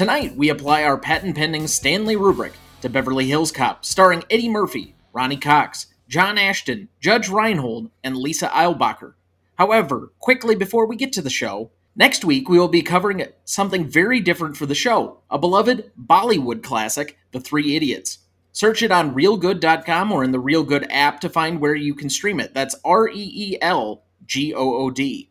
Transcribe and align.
Tonight, 0.00 0.34
we 0.34 0.48
apply 0.48 0.82
our 0.84 0.96
patent 0.96 1.36
pending 1.36 1.66
Stanley 1.66 2.16
rubric 2.16 2.54
to 2.80 2.88
Beverly 2.88 3.26
Hills 3.26 3.52
Cop, 3.52 3.84
starring 3.84 4.24
Eddie 4.30 4.48
Murphy, 4.48 4.94
Ronny 5.12 5.36
Cox, 5.36 5.88
John 6.08 6.38
Ashton, 6.38 6.88
Judge 7.00 7.28
Reinhold, 7.28 7.90
and 8.02 8.16
Lisa 8.16 8.48
Eilbacher. 8.48 9.12
However, 9.56 10.10
quickly 10.18 10.54
before 10.54 10.86
we 10.86 10.96
get 10.96 11.12
to 11.12 11.20
the 11.20 11.28
show, 11.28 11.70
next 11.94 12.24
week 12.24 12.48
we 12.48 12.58
will 12.58 12.66
be 12.66 12.80
covering 12.80 13.26
something 13.44 13.86
very 13.86 14.20
different 14.20 14.56
for 14.56 14.64
the 14.64 14.74
show 14.74 15.18
a 15.30 15.36
beloved 15.38 15.92
Bollywood 16.02 16.62
classic, 16.62 17.18
The 17.32 17.40
Three 17.40 17.76
Idiots. 17.76 18.20
Search 18.52 18.82
it 18.82 18.90
on 18.90 19.14
reelgood.com 19.14 20.12
or 20.12 20.24
in 20.24 20.32
the 20.32 20.40
Reelgood 20.40 20.86
app 20.88 21.20
to 21.20 21.28
find 21.28 21.60
where 21.60 21.74
you 21.74 21.94
can 21.94 22.08
stream 22.08 22.40
it. 22.40 22.54
That's 22.54 22.74
R 22.86 23.06
E 23.06 23.30
E 23.34 23.58
L 23.60 24.02
G 24.24 24.54
O 24.54 24.76
O 24.76 24.90
D. 24.90 25.29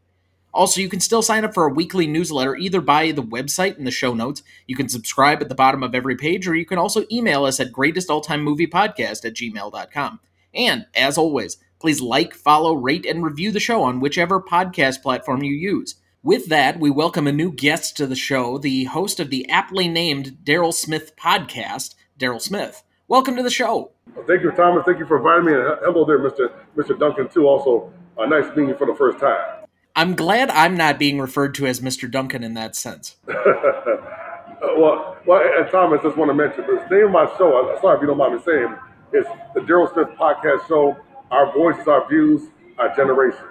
Also, 0.59 0.81
you 0.81 0.89
can 0.89 0.99
still 0.99 1.21
sign 1.21 1.45
up 1.45 1.53
for 1.53 1.65
a 1.67 1.73
weekly 1.73 2.05
newsletter 2.05 2.53
either 2.53 2.81
by 2.81 3.13
the 3.13 3.23
website 3.23 3.77
in 3.77 3.85
the 3.85 3.91
show 3.91 4.13
notes. 4.13 4.43
You 4.67 4.75
can 4.75 4.89
subscribe 4.89 5.41
at 5.41 5.47
the 5.47 5.55
bottom 5.55 5.83
of 5.83 5.95
every 5.95 6.17
page, 6.17 6.49
or 6.49 6.53
you 6.53 6.65
can 6.65 6.77
also 6.77 7.05
email 7.09 7.45
us 7.45 7.61
at 7.61 7.71
greatestalltimemoviepodcast 7.71 9.23
at 9.23 9.35
gmail.com. 9.35 10.19
And 10.53 10.85
as 10.93 11.17
always, 11.17 11.55
please 11.79 12.01
like, 12.01 12.33
follow, 12.33 12.73
rate, 12.73 13.05
and 13.05 13.23
review 13.23 13.51
the 13.51 13.61
show 13.61 13.83
on 13.83 14.01
whichever 14.01 14.41
podcast 14.41 15.01
platform 15.01 15.43
you 15.43 15.53
use. 15.53 15.95
With 16.23 16.49
that, 16.49 16.77
we 16.77 16.89
welcome 16.89 17.25
a 17.25 17.31
new 17.31 17.53
guest 17.53 17.95
to 17.95 18.05
the 18.05 18.17
show, 18.17 18.57
the 18.57 18.83
host 18.83 19.21
of 19.21 19.29
the 19.29 19.49
aptly 19.49 19.87
named 19.87 20.39
Daryl 20.43 20.73
Smith 20.73 21.15
podcast, 21.15 21.95
Daryl 22.19 22.41
Smith. 22.41 22.83
Welcome 23.07 23.37
to 23.37 23.43
the 23.43 23.49
show. 23.49 23.91
Thank 24.27 24.43
you, 24.43 24.51
Thomas. 24.51 24.83
Thank 24.85 24.99
you 24.99 25.05
for 25.05 25.19
inviting 25.19 25.45
me. 25.45 25.53
And 25.53 25.79
hello 25.85 26.03
there, 26.03 26.19
Mr. 26.19 26.51
Mr. 26.75 26.99
Duncan, 26.99 27.29
too. 27.29 27.47
Also, 27.47 27.93
uh, 28.17 28.25
nice 28.25 28.49
meeting 28.49 28.67
you 28.67 28.75
for 28.75 28.87
the 28.87 28.95
first 28.95 29.19
time. 29.19 29.58
I'm 29.99 30.15
glad 30.15 30.49
I'm 30.51 30.77
not 30.77 30.97
being 30.97 31.19
referred 31.19 31.53
to 31.55 31.67
as 31.67 31.81
Mr. 31.81 32.09
Duncan 32.09 32.41
in 32.41 32.53
that 32.53 32.73
sense. 32.73 33.17
well, 33.27 35.17
well, 35.25 35.41
and 35.57 35.69
Thomas, 35.69 36.01
just 36.01 36.15
want 36.15 36.29
to 36.29 36.33
mention 36.33 36.65
the 36.65 36.87
name 36.89 37.07
of 37.07 37.11
my 37.11 37.25
show. 37.37 37.69
I'm 37.69 37.81
sorry 37.81 37.97
if 37.97 38.01
you 38.01 38.07
don't 38.07 38.17
mind 38.17 38.35
me 38.35 38.41
saying, 38.45 38.77
it's 39.11 39.27
the 39.53 39.59
Daryl 39.59 39.91
Smith 39.93 40.07
Podcast 40.17 40.69
Show. 40.69 40.95
Our 41.31 41.51
voices, 41.51 41.85
our 41.89 42.07
views, 42.07 42.43
our 42.77 42.95
generation. 42.95 43.41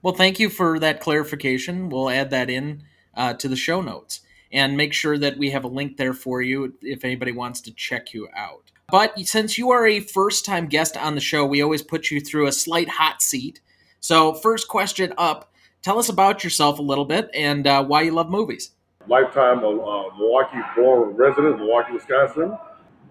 Well, 0.00 0.14
thank 0.14 0.40
you 0.40 0.48
for 0.48 0.78
that 0.78 1.00
clarification. 1.00 1.90
We'll 1.90 2.08
add 2.08 2.30
that 2.30 2.48
in 2.48 2.82
uh, 3.14 3.34
to 3.34 3.46
the 3.46 3.54
show 3.54 3.82
notes 3.82 4.20
and 4.50 4.78
make 4.78 4.94
sure 4.94 5.18
that 5.18 5.36
we 5.36 5.50
have 5.50 5.64
a 5.64 5.68
link 5.68 5.98
there 5.98 6.14
for 6.14 6.40
you 6.40 6.72
if 6.80 7.04
anybody 7.04 7.32
wants 7.32 7.60
to 7.60 7.74
check 7.74 8.14
you 8.14 8.26
out. 8.34 8.70
But 8.88 9.18
since 9.26 9.58
you 9.58 9.70
are 9.70 9.86
a 9.86 10.00
first 10.00 10.46
time 10.46 10.66
guest 10.66 10.96
on 10.96 11.14
the 11.14 11.20
show, 11.20 11.44
we 11.44 11.60
always 11.60 11.82
put 11.82 12.10
you 12.10 12.22
through 12.22 12.46
a 12.46 12.52
slight 12.52 12.88
hot 12.88 13.20
seat. 13.20 13.60
So, 14.02 14.32
first 14.32 14.66
question 14.66 15.12
up 15.18 15.49
tell 15.82 15.98
us 15.98 16.08
about 16.08 16.44
yourself 16.44 16.78
a 16.78 16.82
little 16.82 17.04
bit 17.04 17.30
and 17.34 17.66
uh, 17.66 17.84
why 17.84 18.02
you 18.02 18.12
love 18.12 18.30
movies. 18.30 18.72
Lifetime 19.06 19.58
uh, 19.58 19.70
Milwaukee 20.18 20.60
born 20.76 21.16
resident, 21.16 21.58
Milwaukee, 21.58 21.92
Wisconsin. 21.92 22.56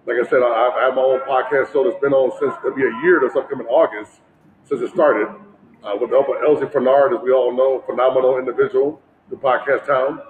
Like 0.06 0.16
I 0.24 0.28
said, 0.28 0.42
I, 0.42 0.70
I 0.78 0.84
have 0.86 0.94
my 0.94 1.02
own 1.02 1.20
podcast 1.20 1.72
show 1.72 1.84
that's 1.84 2.00
been 2.00 2.12
on 2.12 2.30
since 2.40 2.54
it'll 2.64 2.76
be 2.76 2.82
a 2.82 3.02
year 3.02 3.20
this 3.20 3.36
upcoming 3.36 3.66
August 3.66 4.20
since 4.64 4.80
it 4.80 4.90
started. 4.90 5.28
Uh, 5.82 5.96
with 5.98 6.10
the 6.10 6.16
help 6.16 6.28
of 6.28 6.36
Elsie 6.44 6.70
Fernard, 6.70 7.14
as 7.14 7.20
we 7.22 7.32
all 7.32 7.56
know, 7.56 7.82
phenomenal 7.86 8.38
individual, 8.38 9.00
the 9.30 9.36
podcast 9.36 9.86
town. 9.86 10.20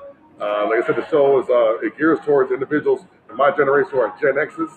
Uh, 0.40 0.66
like 0.68 0.82
I 0.82 0.86
said, 0.86 0.96
the 0.96 1.06
show 1.10 1.40
is 1.42 1.50
uh, 1.50 1.84
it 1.84 1.98
gears 1.98 2.20
towards 2.24 2.52
individuals 2.52 3.00
in 3.28 3.36
my 3.36 3.50
generation 3.50 3.90
who 3.90 3.98
are 3.98 4.14
Gen 4.20 4.38
X's. 4.38 4.70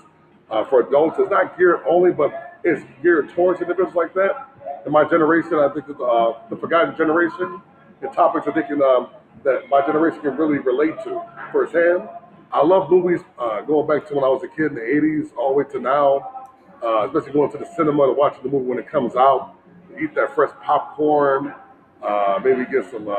Uh, 0.50 0.66
for 0.66 0.82
adults, 0.82 1.18
it's 1.20 1.30
not 1.30 1.58
geared 1.58 1.82
only, 1.88 2.12
but 2.12 2.60
it's 2.64 2.84
geared 3.02 3.30
towards 3.30 3.62
individuals 3.62 3.96
like 3.96 4.14
that. 4.16 4.50
In 4.86 4.92
my 4.92 5.04
generation, 5.06 5.56
I 5.56 5.70
think 5.70 5.86
uh, 5.90 6.34
the 6.50 6.58
forgotten 6.58 6.96
generation, 6.98 7.62
the 8.02 8.08
topics 8.10 8.48
I 8.48 8.52
think 8.52 8.70
um, 8.82 9.10
that 9.44 9.70
my 9.70 9.86
generation 9.86 10.22
can 10.22 10.36
really 10.36 10.60
relate 10.60 10.96
to 11.06 11.22
firsthand. 11.52 12.10
I 12.52 12.64
love 12.64 12.92
movies 12.92 13.22
uh, 13.40 13.62
going 13.62 13.88
back 13.88 14.08
to 14.10 14.16
when 14.16 14.24
I 14.26 14.28
was 14.28 14.44
a 14.44 14.48
kid 14.50 14.68
in 14.68 14.76
the 14.76 14.82
80s, 14.82 15.36
all 15.38 15.50
the 15.50 15.56
way 15.56 15.64
to 15.72 15.80
now, 15.80 16.50
uh, 16.84 17.08
especially 17.08 17.32
going 17.32 17.52
to 17.54 17.58
the 17.58 17.66
cinema 17.78 18.08
to 18.08 18.14
watch 18.14 18.36
the 18.44 18.50
movie 18.50 18.66
when 18.66 18.78
it 18.78 18.90
comes 18.90 19.16
out, 19.16 19.56
eat 20.02 20.14
that 20.16 20.36
fresh 20.36 20.52
popcorn, 20.62 21.56
uh, 22.04 22.40
maybe 22.44 22.66
get 22.70 22.90
some, 22.92 23.08
uh, 23.08 23.16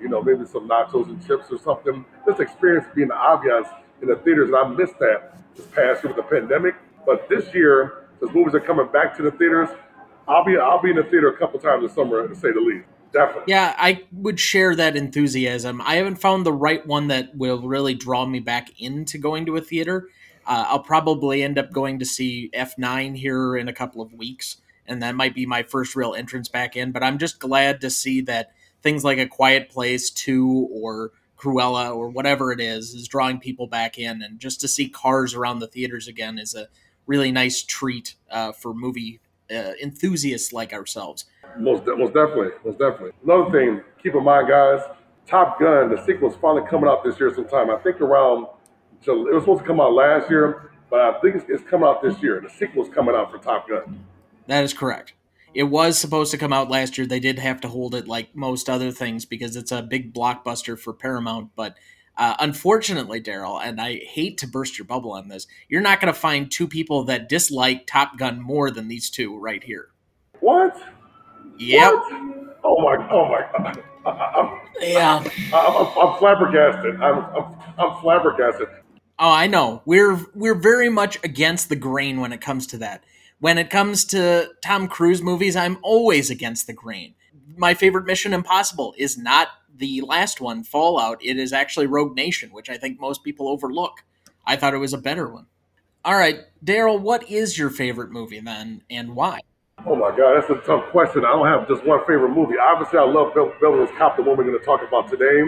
you 0.00 0.08
know, 0.08 0.22
maybe 0.22 0.44
some 0.44 0.68
nachos 0.68 1.08
and 1.08 1.26
chips 1.26 1.46
or 1.50 1.58
something. 1.58 2.04
This 2.26 2.40
experience 2.40 2.86
being 2.94 3.08
the 3.08 3.16
obvious 3.16 3.66
in 4.02 4.08
the 4.08 4.16
theaters, 4.16 4.48
and 4.48 4.56
I 4.56 4.68
missed 4.68 4.98
that 4.98 5.34
this 5.56 5.66
past 5.66 6.04
year 6.04 6.12
with 6.12 6.16
the 6.16 6.22
pandemic. 6.22 6.74
But 7.06 7.28
this 7.30 7.54
year, 7.54 8.08
since 8.20 8.32
movies 8.34 8.54
are 8.54 8.60
coming 8.60 8.88
back 8.92 9.16
to 9.16 9.22
the 9.22 9.30
theaters, 9.30 9.70
I'll 10.28 10.44
be 10.44 10.56
I'll 10.56 10.82
be 10.82 10.90
in 10.90 10.96
the 10.96 11.04
theater 11.04 11.28
a 11.28 11.38
couple 11.38 11.58
times 11.60 11.82
this 11.82 11.94
summer, 11.94 12.26
to 12.26 12.34
say 12.34 12.52
the 12.52 12.60
least. 12.60 12.86
Definitely. 13.12 13.44
Yeah, 13.46 13.74
I 13.78 14.04
would 14.12 14.38
share 14.38 14.74
that 14.76 14.96
enthusiasm. 14.96 15.80
I 15.80 15.96
haven't 15.96 16.16
found 16.16 16.44
the 16.44 16.52
right 16.52 16.84
one 16.86 17.08
that 17.08 17.34
will 17.36 17.62
really 17.62 17.94
draw 17.94 18.26
me 18.26 18.40
back 18.40 18.68
into 18.80 19.16
going 19.16 19.46
to 19.46 19.56
a 19.56 19.60
theater. 19.60 20.08
Uh, 20.46 20.66
I'll 20.68 20.80
probably 20.80 21.42
end 21.42 21.58
up 21.58 21.72
going 21.72 21.98
to 22.00 22.04
see 22.04 22.50
F9 22.54 23.16
here 23.16 23.56
in 23.56 23.68
a 23.68 23.72
couple 23.72 24.02
of 24.02 24.12
weeks, 24.12 24.58
and 24.86 25.02
that 25.02 25.14
might 25.14 25.34
be 25.34 25.46
my 25.46 25.62
first 25.62 25.96
real 25.96 26.14
entrance 26.14 26.48
back 26.48 26.76
in. 26.76 26.92
But 26.92 27.02
I'm 27.02 27.18
just 27.18 27.38
glad 27.38 27.80
to 27.80 27.90
see 27.90 28.20
that 28.22 28.52
things 28.82 29.04
like 29.04 29.18
A 29.18 29.26
Quiet 29.26 29.70
Place 29.70 30.10
2 30.10 30.68
or 30.70 31.12
Cruella 31.38 31.94
or 31.94 32.08
whatever 32.08 32.52
it 32.52 32.60
is 32.60 32.94
is 32.94 33.08
drawing 33.08 33.38
people 33.38 33.66
back 33.66 33.98
in, 33.98 34.20
and 34.22 34.40
just 34.40 34.60
to 34.60 34.68
see 34.68 34.88
cars 34.88 35.34
around 35.34 35.60
the 35.60 35.68
theaters 35.68 36.08
again 36.08 36.38
is 36.38 36.54
a 36.54 36.68
really 37.06 37.30
nice 37.30 37.62
treat 37.62 38.16
uh, 38.30 38.52
for 38.52 38.74
movie 38.74 39.20
uh, 39.50 39.72
enthusiasts 39.82 40.52
like 40.52 40.72
ourselves. 40.72 41.26
Most, 41.58 41.84
most 41.86 42.14
definitely, 42.14 42.50
most 42.64 42.78
definitely. 42.78 43.12
Another 43.24 43.50
thing, 43.50 43.80
keep 44.02 44.14
in 44.14 44.24
mind, 44.24 44.48
guys, 44.48 44.80
Top 45.26 45.58
Gun, 45.58 45.94
the 45.94 46.04
sequel 46.04 46.30
is 46.30 46.36
finally 46.36 46.68
coming 46.68 46.88
out 46.88 47.02
this 47.04 47.18
year 47.18 47.34
sometime. 47.34 47.70
I 47.70 47.76
think 47.78 48.00
around, 48.00 48.46
so 49.00 49.28
it 49.28 49.34
was 49.34 49.42
supposed 49.42 49.62
to 49.62 49.66
come 49.66 49.80
out 49.80 49.92
last 49.92 50.30
year, 50.30 50.70
but 50.90 51.00
I 51.00 51.20
think 51.20 51.36
it's, 51.36 51.44
it's 51.48 51.68
coming 51.68 51.88
out 51.88 52.02
this 52.02 52.22
year. 52.22 52.40
The 52.40 52.50
sequel 52.50 52.84
is 52.84 52.94
coming 52.94 53.14
out 53.14 53.30
for 53.30 53.38
Top 53.38 53.68
Gun. 53.68 54.04
That 54.46 54.62
is 54.62 54.72
correct. 54.72 55.14
It 55.54 55.64
was 55.64 55.98
supposed 55.98 56.30
to 56.32 56.38
come 56.38 56.52
out 56.52 56.70
last 56.70 56.98
year. 56.98 57.06
They 57.06 57.18
did 57.18 57.38
have 57.38 57.60
to 57.62 57.68
hold 57.68 57.94
it 57.94 58.06
like 58.06 58.36
most 58.36 58.68
other 58.68 58.92
things 58.92 59.24
because 59.24 59.56
it's 59.56 59.72
a 59.72 59.82
big 59.82 60.12
blockbuster 60.12 60.78
for 60.78 60.92
Paramount, 60.92 61.50
but 61.56 61.76
uh, 62.16 62.34
unfortunately, 62.38 63.20
Daryl, 63.20 63.60
and 63.62 63.80
I 63.80 63.96
hate 63.96 64.38
to 64.38 64.48
burst 64.48 64.78
your 64.78 64.86
bubble 64.86 65.12
on 65.12 65.28
this, 65.28 65.46
you're 65.68 65.82
not 65.82 66.00
going 66.00 66.12
to 66.12 66.18
find 66.18 66.50
two 66.50 66.66
people 66.66 67.04
that 67.04 67.28
dislike 67.28 67.86
Top 67.86 68.16
Gun 68.16 68.40
more 68.40 68.70
than 68.70 68.88
these 68.88 69.10
two 69.10 69.38
right 69.38 69.62
here. 69.62 69.88
What? 70.40 70.76
Yep. 71.58 71.92
What? 71.92 72.58
Oh 72.64 72.82
my! 72.82 73.08
Oh 73.10 73.28
my! 73.28 73.82
I'm, 74.06 74.60
yeah. 74.80 75.18
I'm, 75.18 75.30
I'm, 75.54 75.98
I'm 75.98 76.18
flabbergasted. 76.18 77.00
I'm, 77.00 77.18
I'm, 77.18 77.56
I'm 77.78 78.00
flabbergasted. 78.00 78.68
Oh, 79.18 79.30
I 79.30 79.46
know. 79.46 79.82
We're 79.84 80.18
we're 80.34 80.54
very 80.54 80.90
much 80.90 81.18
against 81.24 81.68
the 81.68 81.76
grain 81.76 82.20
when 82.20 82.32
it 82.32 82.40
comes 82.40 82.66
to 82.68 82.78
that. 82.78 83.04
When 83.38 83.58
it 83.58 83.70
comes 83.70 84.04
to 84.06 84.50
Tom 84.64 84.88
Cruise 84.88 85.22
movies, 85.22 85.56
I'm 85.56 85.78
always 85.82 86.30
against 86.30 86.66
the 86.66 86.72
grain. 86.72 87.14
My 87.56 87.74
favorite 87.74 88.06
Mission 88.06 88.32
Impossible 88.32 88.94
is 88.98 89.16
not 89.16 89.48
the 89.78 90.00
last 90.02 90.40
one, 90.40 90.62
Fallout, 90.62 91.18
it 91.24 91.38
is 91.38 91.52
actually 91.52 91.86
Rogue 91.86 92.16
Nation, 92.16 92.50
which 92.50 92.70
I 92.70 92.76
think 92.76 93.00
most 93.00 93.24
people 93.24 93.48
overlook. 93.48 94.04
I 94.46 94.56
thought 94.56 94.74
it 94.74 94.78
was 94.78 94.92
a 94.92 94.98
better 94.98 95.28
one. 95.28 95.46
All 96.04 96.16
right, 96.16 96.40
Daryl, 96.64 97.00
what 97.00 97.28
is 97.28 97.58
your 97.58 97.68
favorite 97.68 98.10
movie 98.10 98.38
then, 98.40 98.82
and 98.88 99.16
why? 99.16 99.40
Oh 99.84 99.96
my 99.96 100.16
God, 100.16 100.40
that's 100.40 100.50
a 100.50 100.64
tough 100.66 100.90
question. 100.90 101.24
I 101.24 101.32
don't 101.32 101.46
have 101.46 101.68
just 101.68 101.84
one 101.84 102.00
favorite 102.06 102.30
movie. 102.30 102.54
Obviously, 102.60 102.98
I 102.98 103.04
love 103.04 103.34
Bill 103.34 103.52
Beverly's 103.60 103.90
Cop, 103.98 104.16
the 104.16 104.22
one 104.22 104.36
we're 104.36 104.44
going 104.44 104.58
to 104.58 104.64
talk 104.64 104.82
about 104.86 105.10
today. 105.10 105.42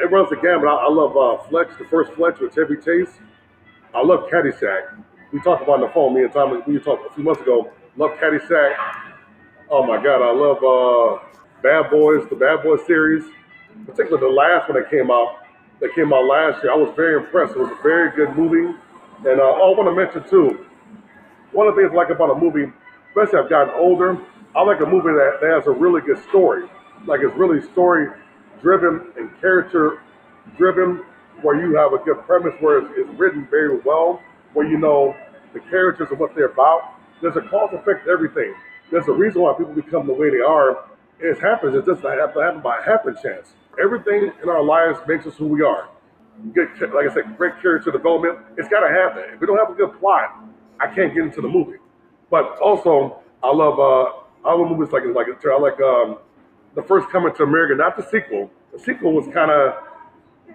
It 0.00 0.10
runs 0.12 0.30
the 0.30 0.36
gamut. 0.36 0.68
I, 0.68 0.88
love 0.88 1.16
uh, 1.16 1.42
the 1.50 1.86
first 1.90 2.12
Fletch 2.12 2.38
with 2.38 2.54
Chevy 2.54 2.76
Chase. 2.76 3.18
I 3.94 4.02
love 4.02 4.28
Caddyshack. 4.30 5.02
We 5.32 5.40
talked 5.40 5.62
about 5.62 5.76
on 5.76 5.80
the 5.80 5.88
phone, 5.88 6.14
me 6.14 6.22
and 6.22 6.32
Tom, 6.32 6.62
we 6.66 6.78
talked 6.78 7.10
a 7.10 7.14
few 7.14 7.24
months 7.24 7.40
ago. 7.40 7.72
Love 7.96 8.12
Caddyshack. 8.22 8.76
Oh 9.70 9.84
my 9.84 9.96
God, 9.96 10.22
I 10.22 10.32
love 10.32 10.62
uh, 10.62 11.24
Bad 11.62 11.90
Boys, 11.90 12.28
the 12.28 12.36
Bad 12.36 12.62
Boys 12.62 12.80
series 12.86 13.24
particularly 13.86 14.26
the 14.26 14.34
last 14.34 14.68
one 14.68 14.80
that 14.80 14.90
came 14.90 15.10
out, 15.10 15.44
that 15.80 15.94
came 15.94 16.12
out 16.12 16.24
last 16.26 16.62
year, 16.62 16.72
I 16.72 16.76
was 16.76 16.92
very 16.96 17.22
impressed. 17.22 17.54
It 17.54 17.58
was 17.58 17.70
a 17.70 17.82
very 17.82 18.10
good 18.16 18.36
movie. 18.36 18.74
And 19.26 19.40
uh, 19.40 19.44
I 19.44 19.66
want 19.74 19.88
to 19.90 19.94
mention 19.94 20.22
too, 20.28 20.66
one 21.52 21.66
of 21.66 21.74
the 21.74 21.82
things 21.82 21.90
I 21.92 21.96
like 21.96 22.10
about 22.10 22.30
a 22.30 22.38
movie, 22.38 22.70
especially 23.10 23.38
I've 23.38 23.50
gotten 23.50 23.74
older, 23.74 24.18
I 24.54 24.62
like 24.62 24.80
a 24.80 24.86
movie 24.86 25.14
that, 25.14 25.38
that 25.40 25.50
has 25.50 25.66
a 25.66 25.70
really 25.70 26.00
good 26.00 26.22
story. 26.28 26.68
Like 27.06 27.20
it's 27.22 27.34
really 27.36 27.62
story 27.72 28.08
driven 28.60 29.12
and 29.16 29.30
character 29.40 30.02
driven 30.56 31.04
where 31.42 31.60
you 31.60 31.76
have 31.76 31.92
a 31.92 31.98
good 32.04 32.18
premise, 32.26 32.54
where 32.60 32.78
it's, 32.78 32.90
it's 32.96 33.18
written 33.18 33.46
very 33.50 33.78
well, 33.84 34.20
where 34.54 34.66
you 34.66 34.78
know 34.78 35.14
the 35.54 35.60
characters 35.70 36.08
and 36.10 36.18
what 36.18 36.34
they're 36.34 36.50
about. 36.50 36.94
There's 37.20 37.36
a 37.36 37.42
cause 37.42 37.70
effect 37.72 38.06
to 38.06 38.10
everything. 38.10 38.54
There's 38.90 39.06
a 39.08 39.12
reason 39.12 39.42
why 39.42 39.54
people 39.56 39.74
become 39.74 40.06
the 40.06 40.14
way 40.14 40.30
they 40.30 40.40
are. 40.40 40.84
It 41.20 41.38
happens. 41.40 41.74
It 41.74 41.86
doesn't 41.86 42.04
have 42.04 42.34
to 42.34 42.40
happen 42.40 42.60
by 42.60 42.80
happen 42.82 43.16
chance. 43.22 43.54
Everything 43.82 44.32
in 44.42 44.48
our 44.48 44.62
lives 44.62 44.98
makes 45.06 45.26
us 45.26 45.36
who 45.36 45.46
we 45.46 45.62
are. 45.62 45.88
Good, 46.52 46.68
like 46.94 47.10
I 47.10 47.14
said, 47.14 47.36
great 47.36 47.60
character 47.60 47.90
development. 47.90 48.38
It's 48.56 48.68
got 48.68 48.80
to 48.80 48.88
happen. 48.88 49.24
If 49.34 49.40
we 49.40 49.46
don't 49.46 49.58
have 49.58 49.70
a 49.70 49.74
good 49.74 49.98
plot, 49.98 50.36
I 50.80 50.86
can't 50.86 51.14
get 51.14 51.24
into 51.24 51.40
the 51.40 51.48
movie. 51.48 51.78
But 52.30 52.58
also, 52.60 53.20
I 53.42 53.52
love 53.52 53.78
uh, 53.78 54.48
I 54.48 54.54
love 54.54 54.70
movies 54.70 54.92
like 54.92 55.02
like 55.14 55.26
I 55.28 55.58
like 55.58 55.80
um, 55.80 56.18
the 56.74 56.82
first 56.82 57.08
Coming 57.10 57.34
to 57.34 57.42
America, 57.42 57.74
not 57.74 57.96
the 57.96 58.04
sequel. 58.04 58.50
The 58.72 58.78
sequel 58.78 59.12
was 59.12 59.26
kind 59.32 59.50
of 59.50 59.74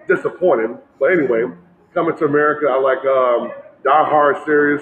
disappointing, 0.08 0.78
but 1.00 1.12
anyway, 1.12 1.44
Coming 1.94 2.18
to 2.18 2.26
America. 2.26 2.68
I 2.70 2.80
like 2.80 3.04
um, 3.06 3.52
Die 3.84 4.10
Hard 4.10 4.38
series. 4.46 4.82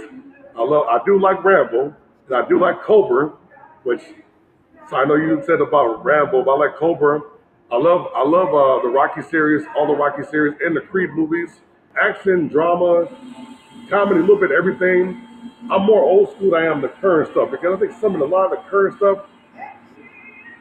I 0.57 0.63
love 0.63 0.85
I 0.88 0.99
do 1.05 1.19
like 1.19 1.43
Rambo, 1.43 1.95
and 2.27 2.35
I 2.35 2.47
do 2.47 2.59
like 2.59 2.81
Cobra, 2.83 3.33
which 3.83 4.01
so 4.89 4.97
I 4.97 5.05
know 5.05 5.15
you 5.15 5.41
said 5.45 5.61
about 5.61 6.03
Rambo, 6.03 6.43
but 6.43 6.51
I 6.51 6.57
like 6.57 6.75
Cobra. 6.75 7.21
I 7.71 7.77
love 7.77 8.07
I 8.15 8.23
love 8.27 8.50
uh, 8.50 8.81
the 8.81 8.89
Rocky 8.89 9.21
series, 9.21 9.65
all 9.77 9.88
the 9.88 9.94
Rocky 9.94 10.23
series, 10.29 10.56
and 10.62 10.75
the 10.75 10.81
Creed 10.81 11.12
movies. 11.12 11.62
Action, 12.01 12.47
drama, 12.47 13.07
comedy, 13.89 14.19
a 14.19 14.21
little 14.21 14.39
bit 14.39 14.51
of 14.51 14.57
everything. 14.57 15.27
I'm 15.71 15.83
more 15.83 16.03
old 16.03 16.31
school 16.31 16.51
than 16.51 16.63
I 16.63 16.65
am 16.65 16.81
the 16.81 16.89
current 16.89 17.31
stuff 17.31 17.50
because 17.51 17.77
I 17.77 17.79
think 17.79 17.94
some 18.00 18.13
of 18.13 18.19
the, 18.19 18.25
a 18.25 18.27
lot 18.27 18.45
of 18.45 18.51
the 18.51 18.69
current 18.69 18.97
stuff 18.97 19.25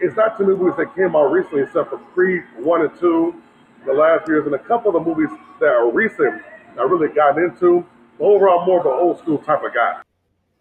it's 0.00 0.16
not 0.16 0.38
many 0.40 0.54
movies 0.54 0.76
that 0.78 0.94
came 0.94 1.14
out 1.14 1.30
recently 1.30 1.62
except 1.62 1.90
for 1.90 1.98
Creed 2.14 2.42
one 2.58 2.82
and 2.82 2.98
two, 2.98 3.34
the 3.86 3.92
last 3.92 4.26
years, 4.28 4.46
and 4.46 4.54
a 4.54 4.58
couple 4.58 4.94
of 4.94 5.04
the 5.04 5.08
movies 5.08 5.28
that 5.60 5.68
are 5.68 5.90
recent 5.90 6.42
I 6.78 6.82
really 6.82 7.12
got 7.14 7.38
into. 7.38 7.84
But 8.18 8.24
overall, 8.24 8.64
more 8.66 8.80
of 8.80 8.86
an 8.86 8.92
old 8.92 9.18
school 9.18 9.38
type 9.38 9.62
of 9.62 9.74
guy. 9.74 10.00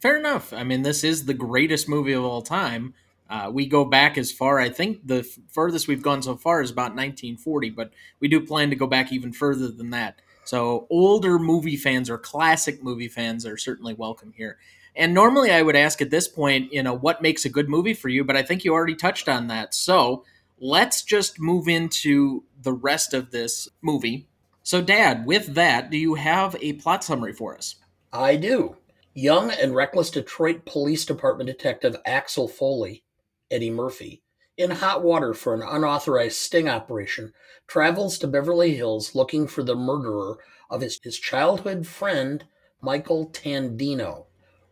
Fair 0.01 0.17
enough. 0.17 0.53
I 0.53 0.63
mean, 0.63 0.81
this 0.83 1.03
is 1.03 1.25
the 1.25 1.33
greatest 1.33 1.87
movie 1.87 2.13
of 2.13 2.23
all 2.23 2.41
time. 2.41 2.93
Uh, 3.29 3.51
we 3.53 3.67
go 3.67 3.85
back 3.85 4.17
as 4.17 4.31
far, 4.31 4.59
I 4.59 4.69
think 4.69 5.05
the 5.05 5.23
furthest 5.49 5.87
we've 5.87 6.01
gone 6.01 6.23
so 6.23 6.35
far 6.35 6.61
is 6.61 6.71
about 6.71 6.95
1940, 6.95 7.69
but 7.69 7.91
we 8.19 8.27
do 8.27 8.41
plan 8.41 8.71
to 8.71 8.75
go 8.75 8.87
back 8.87 9.11
even 9.11 9.31
further 9.31 9.67
than 9.67 9.91
that. 9.91 10.19
So, 10.45 10.87
older 10.89 11.37
movie 11.37 11.77
fans 11.77 12.09
or 12.09 12.17
classic 12.17 12.83
movie 12.83 13.07
fans 13.07 13.45
are 13.45 13.55
certainly 13.55 13.93
welcome 13.93 14.33
here. 14.35 14.57
And 14.95 15.13
normally 15.13 15.51
I 15.51 15.61
would 15.61 15.75
ask 15.75 16.01
at 16.01 16.09
this 16.09 16.27
point, 16.27 16.73
you 16.73 16.81
know, 16.81 16.95
what 16.95 17.21
makes 17.21 17.45
a 17.45 17.49
good 17.49 17.69
movie 17.69 17.93
for 17.93 18.09
you, 18.09 18.23
but 18.23 18.35
I 18.35 18.41
think 18.41 18.63
you 18.63 18.73
already 18.73 18.95
touched 18.95 19.29
on 19.29 19.45
that. 19.47 19.75
So, 19.75 20.23
let's 20.59 21.03
just 21.03 21.39
move 21.39 21.67
into 21.67 22.45
the 22.63 22.73
rest 22.73 23.13
of 23.13 23.29
this 23.29 23.69
movie. 23.83 24.27
So, 24.63 24.81
Dad, 24.81 25.27
with 25.27 25.53
that, 25.53 25.91
do 25.91 25.99
you 25.99 26.15
have 26.15 26.55
a 26.61 26.73
plot 26.73 27.03
summary 27.03 27.33
for 27.33 27.55
us? 27.55 27.75
I 28.11 28.35
do. 28.35 28.75
Young 29.13 29.51
and 29.51 29.75
reckless 29.75 30.09
Detroit 30.09 30.65
Police 30.65 31.05
Department 31.05 31.47
Detective 31.47 31.95
Axel 32.07 32.47
Foley 32.47 33.03
Eddie 33.51 33.71
Murphy, 33.71 34.21
in 34.57 34.71
hot 34.71 35.03
water 35.03 35.33
for 35.33 35.53
an 35.53 35.61
unauthorized 35.61 36.37
sting 36.37 36.67
operation, 36.67 37.33
travels 37.67 38.17
to 38.19 38.27
Beverly 38.27 38.75
Hills 38.75 39.15
looking 39.15 39.47
for 39.47 39.63
the 39.63 39.75
murderer 39.75 40.37
of 40.69 40.81
his, 40.81 40.99
his 41.01 41.17
childhood 41.17 41.87
friend, 41.87 42.45
Michael 42.81 43.29
Tandino. 43.29 44.25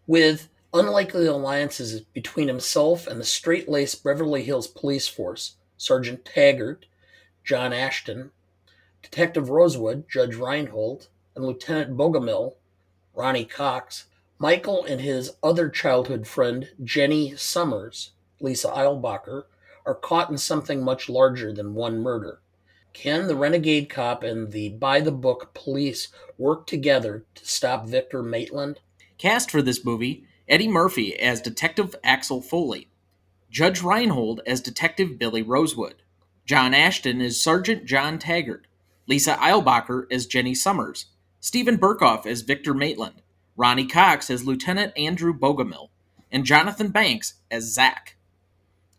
With 0.05 0.49
unlikely 0.73 1.25
alliances 1.25 2.01
between 2.01 2.47
himself 2.47 3.07
and 3.07 3.19
the 3.19 3.25
straight 3.25 3.69
laced 3.69 4.03
Beverly 4.03 4.43
Hills 4.43 4.67
police 4.67 5.07
force, 5.07 5.55
Sergeant 5.77 6.25
Taggart, 6.25 6.85
John 7.43 7.73
Ashton, 7.73 8.31
Detective 9.01 9.49
Rosewood, 9.49 10.09
Judge 10.09 10.35
Reinhold, 10.35 11.07
and 11.35 11.45
Lieutenant 11.45 11.95
Bogomil, 11.95 12.55
Ronny 13.13 13.45
Cox, 13.45 14.05
Michael 14.39 14.83
and 14.83 15.01
his 15.01 15.31
other 15.41 15.69
childhood 15.69 16.27
friend, 16.27 16.69
Jenny 16.83 17.35
Summers, 17.35 18.11
Lisa 18.39 18.69
Eilbacher, 18.69 19.43
are 19.85 19.95
caught 19.95 20.29
in 20.29 20.37
something 20.37 20.83
much 20.83 21.07
larger 21.07 21.53
than 21.53 21.73
one 21.73 21.99
murder. 21.99 22.41
Can 22.93 23.27
the 23.27 23.35
renegade 23.35 23.89
cop 23.89 24.23
and 24.23 24.51
the 24.51 24.69
by 24.69 24.99
the 24.99 25.11
book 25.11 25.53
police 25.53 26.09
work 26.37 26.67
together 26.67 27.25
to 27.35 27.45
stop 27.45 27.87
Victor 27.87 28.21
Maitland? 28.21 28.79
Cast 29.17 29.49
for 29.49 29.61
this 29.61 29.85
movie 29.85 30.25
Eddie 30.47 30.67
Murphy 30.67 31.17
as 31.17 31.41
Detective 31.41 31.95
Axel 32.03 32.41
Foley, 32.41 32.89
Judge 33.49 33.81
Reinhold 33.81 34.41
as 34.45 34.59
Detective 34.59 35.17
Billy 35.17 35.41
Rosewood, 35.41 36.01
John 36.45 36.73
Ashton 36.73 37.21
as 37.21 37.39
Sergeant 37.39 37.85
John 37.85 38.19
Taggart, 38.19 38.67
Lisa 39.07 39.35
Eilbacher 39.35 40.05
as 40.11 40.25
Jenny 40.25 40.53
Summers, 40.53 41.05
Steven 41.39 41.77
Berkoff 41.77 42.25
as 42.25 42.41
Victor 42.41 42.73
Maitland, 42.73 43.21
Ronny 43.55 43.85
Cox 43.85 44.29
as 44.29 44.43
Lieutenant 44.43 44.91
Andrew 44.97 45.33
Bogomil, 45.33 45.89
and 46.31 46.45
Jonathan 46.45 46.89
Banks 46.89 47.35
as 47.49 47.73
Zach. 47.73 48.16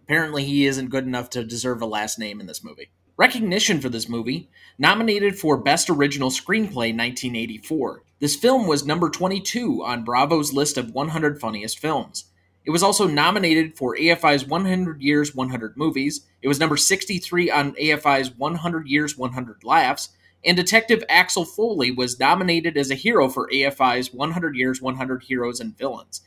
Apparently, 0.08 0.46
he 0.46 0.64
isn't 0.64 0.88
good 0.88 1.04
enough 1.04 1.28
to 1.28 1.44
deserve 1.44 1.82
a 1.82 1.86
last 1.86 2.18
name 2.18 2.40
in 2.40 2.46
this 2.46 2.64
movie. 2.64 2.88
Recognition 3.18 3.78
for 3.78 3.90
this 3.90 4.08
movie 4.08 4.48
nominated 4.78 5.38
for 5.38 5.58
Best 5.58 5.90
Original 5.90 6.30
Screenplay 6.30 6.96
1984. 6.96 8.04
This 8.18 8.34
film 8.34 8.66
was 8.66 8.86
number 8.86 9.10
22 9.10 9.84
on 9.84 10.06
Bravo's 10.06 10.54
list 10.54 10.78
of 10.78 10.92
100 10.92 11.38
funniest 11.38 11.78
films. 11.78 12.24
It 12.64 12.70
was 12.70 12.82
also 12.82 13.06
nominated 13.06 13.76
for 13.76 13.96
AFI's 13.96 14.46
100 14.46 15.02
Years 15.02 15.34
100 15.34 15.76
Movies. 15.76 16.24
It 16.40 16.48
was 16.48 16.58
number 16.58 16.78
63 16.78 17.50
on 17.50 17.74
AFI's 17.74 18.30
100 18.34 18.88
Years 18.88 19.18
100 19.18 19.62
Laughs. 19.62 20.08
And 20.42 20.56
Detective 20.56 21.04
Axel 21.10 21.44
Foley 21.44 21.90
was 21.90 22.18
nominated 22.18 22.78
as 22.78 22.90
a 22.90 22.94
hero 22.94 23.28
for 23.28 23.50
AFI's 23.50 24.14
100 24.14 24.56
Years 24.56 24.80
100 24.80 25.24
Heroes 25.24 25.60
and 25.60 25.76
Villains. 25.76 26.22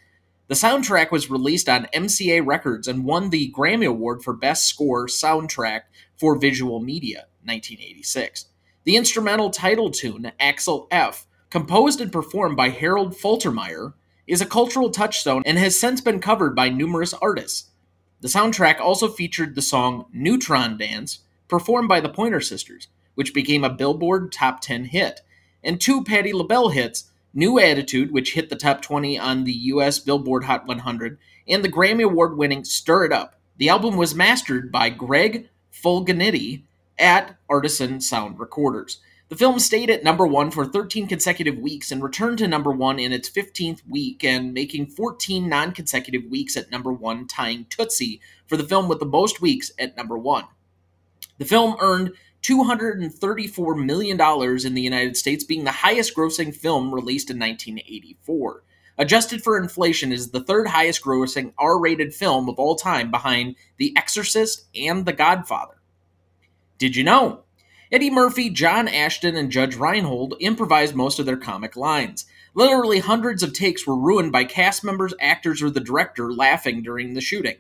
The 0.51 0.57
soundtrack 0.57 1.11
was 1.11 1.29
released 1.29 1.69
on 1.69 1.87
MCA 1.93 2.45
Records 2.45 2.85
and 2.85 3.05
won 3.05 3.29
the 3.29 3.53
Grammy 3.57 3.87
Award 3.87 4.21
for 4.21 4.33
Best 4.33 4.67
Score 4.67 5.07
Soundtrack 5.07 5.83
for 6.17 6.37
Visual 6.37 6.81
Media, 6.81 7.27
1986. 7.45 8.47
The 8.83 8.97
instrumental 8.97 9.49
title 9.49 9.89
tune, 9.91 10.33
Axel 10.41 10.89
F., 10.91 11.25
composed 11.49 12.01
and 12.01 12.11
performed 12.11 12.57
by 12.57 12.67
Harold 12.67 13.15
Faltermeyer, 13.15 13.93
is 14.27 14.41
a 14.41 14.45
cultural 14.45 14.89
touchstone 14.89 15.41
and 15.45 15.57
has 15.57 15.79
since 15.79 16.01
been 16.01 16.19
covered 16.19 16.53
by 16.53 16.67
numerous 16.67 17.13
artists. 17.13 17.69
The 18.19 18.27
soundtrack 18.27 18.81
also 18.81 19.07
featured 19.07 19.55
the 19.55 19.61
song 19.61 20.07
Neutron 20.11 20.77
Dance, 20.77 21.19
performed 21.47 21.87
by 21.87 22.01
the 22.01 22.09
Pointer 22.09 22.41
Sisters, 22.41 22.89
which 23.15 23.33
became 23.33 23.63
a 23.63 23.69
Billboard 23.69 24.33
Top 24.33 24.59
10 24.59 24.83
hit, 24.83 25.21
and 25.63 25.79
two 25.79 26.03
Patti 26.03 26.33
LaBelle 26.33 26.71
hits, 26.71 27.09
New 27.33 27.59
Attitude, 27.59 28.11
which 28.11 28.33
hit 28.33 28.49
the 28.49 28.55
top 28.55 28.81
20 28.81 29.17
on 29.17 29.43
the 29.43 29.53
US 29.53 29.99
Billboard 29.99 30.43
Hot 30.45 30.67
100, 30.67 31.17
and 31.47 31.63
the 31.63 31.71
Grammy 31.71 32.03
Award 32.03 32.37
winning 32.37 32.63
Stir 32.63 33.05
It 33.05 33.13
Up. 33.13 33.35
The 33.57 33.69
album 33.69 33.95
was 33.95 34.15
mastered 34.15 34.71
by 34.71 34.89
Greg 34.89 35.49
Fulginiti 35.71 36.63
at 36.99 37.37
Artisan 37.49 38.01
Sound 38.01 38.39
Recorders. 38.39 38.99
The 39.29 39.37
film 39.37 39.59
stayed 39.59 39.89
at 39.89 40.03
number 40.03 40.27
one 40.27 40.51
for 40.51 40.65
13 40.65 41.07
consecutive 41.07 41.57
weeks 41.57 41.89
and 41.89 42.03
returned 42.03 42.39
to 42.39 42.49
number 42.49 42.69
one 42.69 42.99
in 42.99 43.13
its 43.13 43.29
15th 43.29 43.81
week 43.89 44.25
and 44.25 44.53
making 44.53 44.87
14 44.87 45.47
non 45.47 45.71
consecutive 45.71 46.25
weeks 46.25 46.57
at 46.57 46.69
number 46.69 46.91
one, 46.91 47.27
tying 47.27 47.65
Tootsie 47.69 48.19
for 48.45 48.57
the 48.57 48.65
film 48.65 48.89
with 48.89 48.99
the 48.99 49.05
most 49.05 49.39
weeks 49.39 49.71
at 49.79 49.95
number 49.95 50.17
one. 50.17 50.43
The 51.37 51.45
film 51.45 51.77
earned 51.79 52.11
$234 52.43 53.85
million 53.85 54.19
in 54.19 54.73
the 54.73 54.81
United 54.81 55.15
States, 55.17 55.43
being 55.43 55.63
the 55.63 55.71
highest 55.71 56.15
grossing 56.15 56.55
film 56.55 56.93
released 56.93 57.29
in 57.29 57.37
1984. 57.37 58.63
Adjusted 58.97 59.43
for 59.43 59.57
inflation, 59.57 60.11
is 60.11 60.31
the 60.31 60.43
third 60.43 60.67
highest 60.67 61.03
grossing 61.03 61.53
R 61.57 61.79
rated 61.79 62.13
film 62.13 62.49
of 62.49 62.59
all 62.59 62.75
time 62.75 63.09
behind 63.09 63.55
The 63.77 63.93
Exorcist 63.95 64.65
and 64.75 65.05
The 65.05 65.13
Godfather. 65.13 65.75
Did 66.77 66.95
you 66.95 67.03
know? 67.03 67.43
Eddie 67.91 68.09
Murphy, 68.09 68.49
John 68.49 68.87
Ashton, 68.87 69.35
and 69.35 69.51
Judge 69.51 69.75
Reinhold 69.75 70.35
improvised 70.39 70.95
most 70.95 71.19
of 71.19 71.25
their 71.25 71.37
comic 71.37 71.75
lines. 71.75 72.25
Literally 72.53 72.99
hundreds 72.99 73.43
of 73.43 73.53
takes 73.53 73.85
were 73.85 73.97
ruined 73.97 74.31
by 74.31 74.43
cast 74.45 74.83
members, 74.83 75.13
actors, 75.19 75.61
or 75.61 75.69
the 75.69 75.79
director 75.79 76.31
laughing 76.31 76.83
during 76.83 77.13
the 77.13 77.21
shooting. 77.21 77.57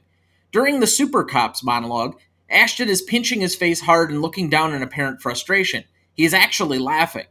During 0.51 0.79
the 0.79 0.87
Super 0.87 1.23
Cops 1.23 1.63
monologue, 1.63 2.19
Ashton 2.51 2.89
is 2.89 3.01
pinching 3.01 3.39
his 3.39 3.55
face 3.55 3.79
hard 3.79 4.11
and 4.11 4.21
looking 4.21 4.49
down 4.49 4.73
in 4.73 4.83
apparent 4.83 5.21
frustration. 5.21 5.85
He 6.13 6.25
is 6.25 6.33
actually 6.33 6.79
laughing. 6.79 7.25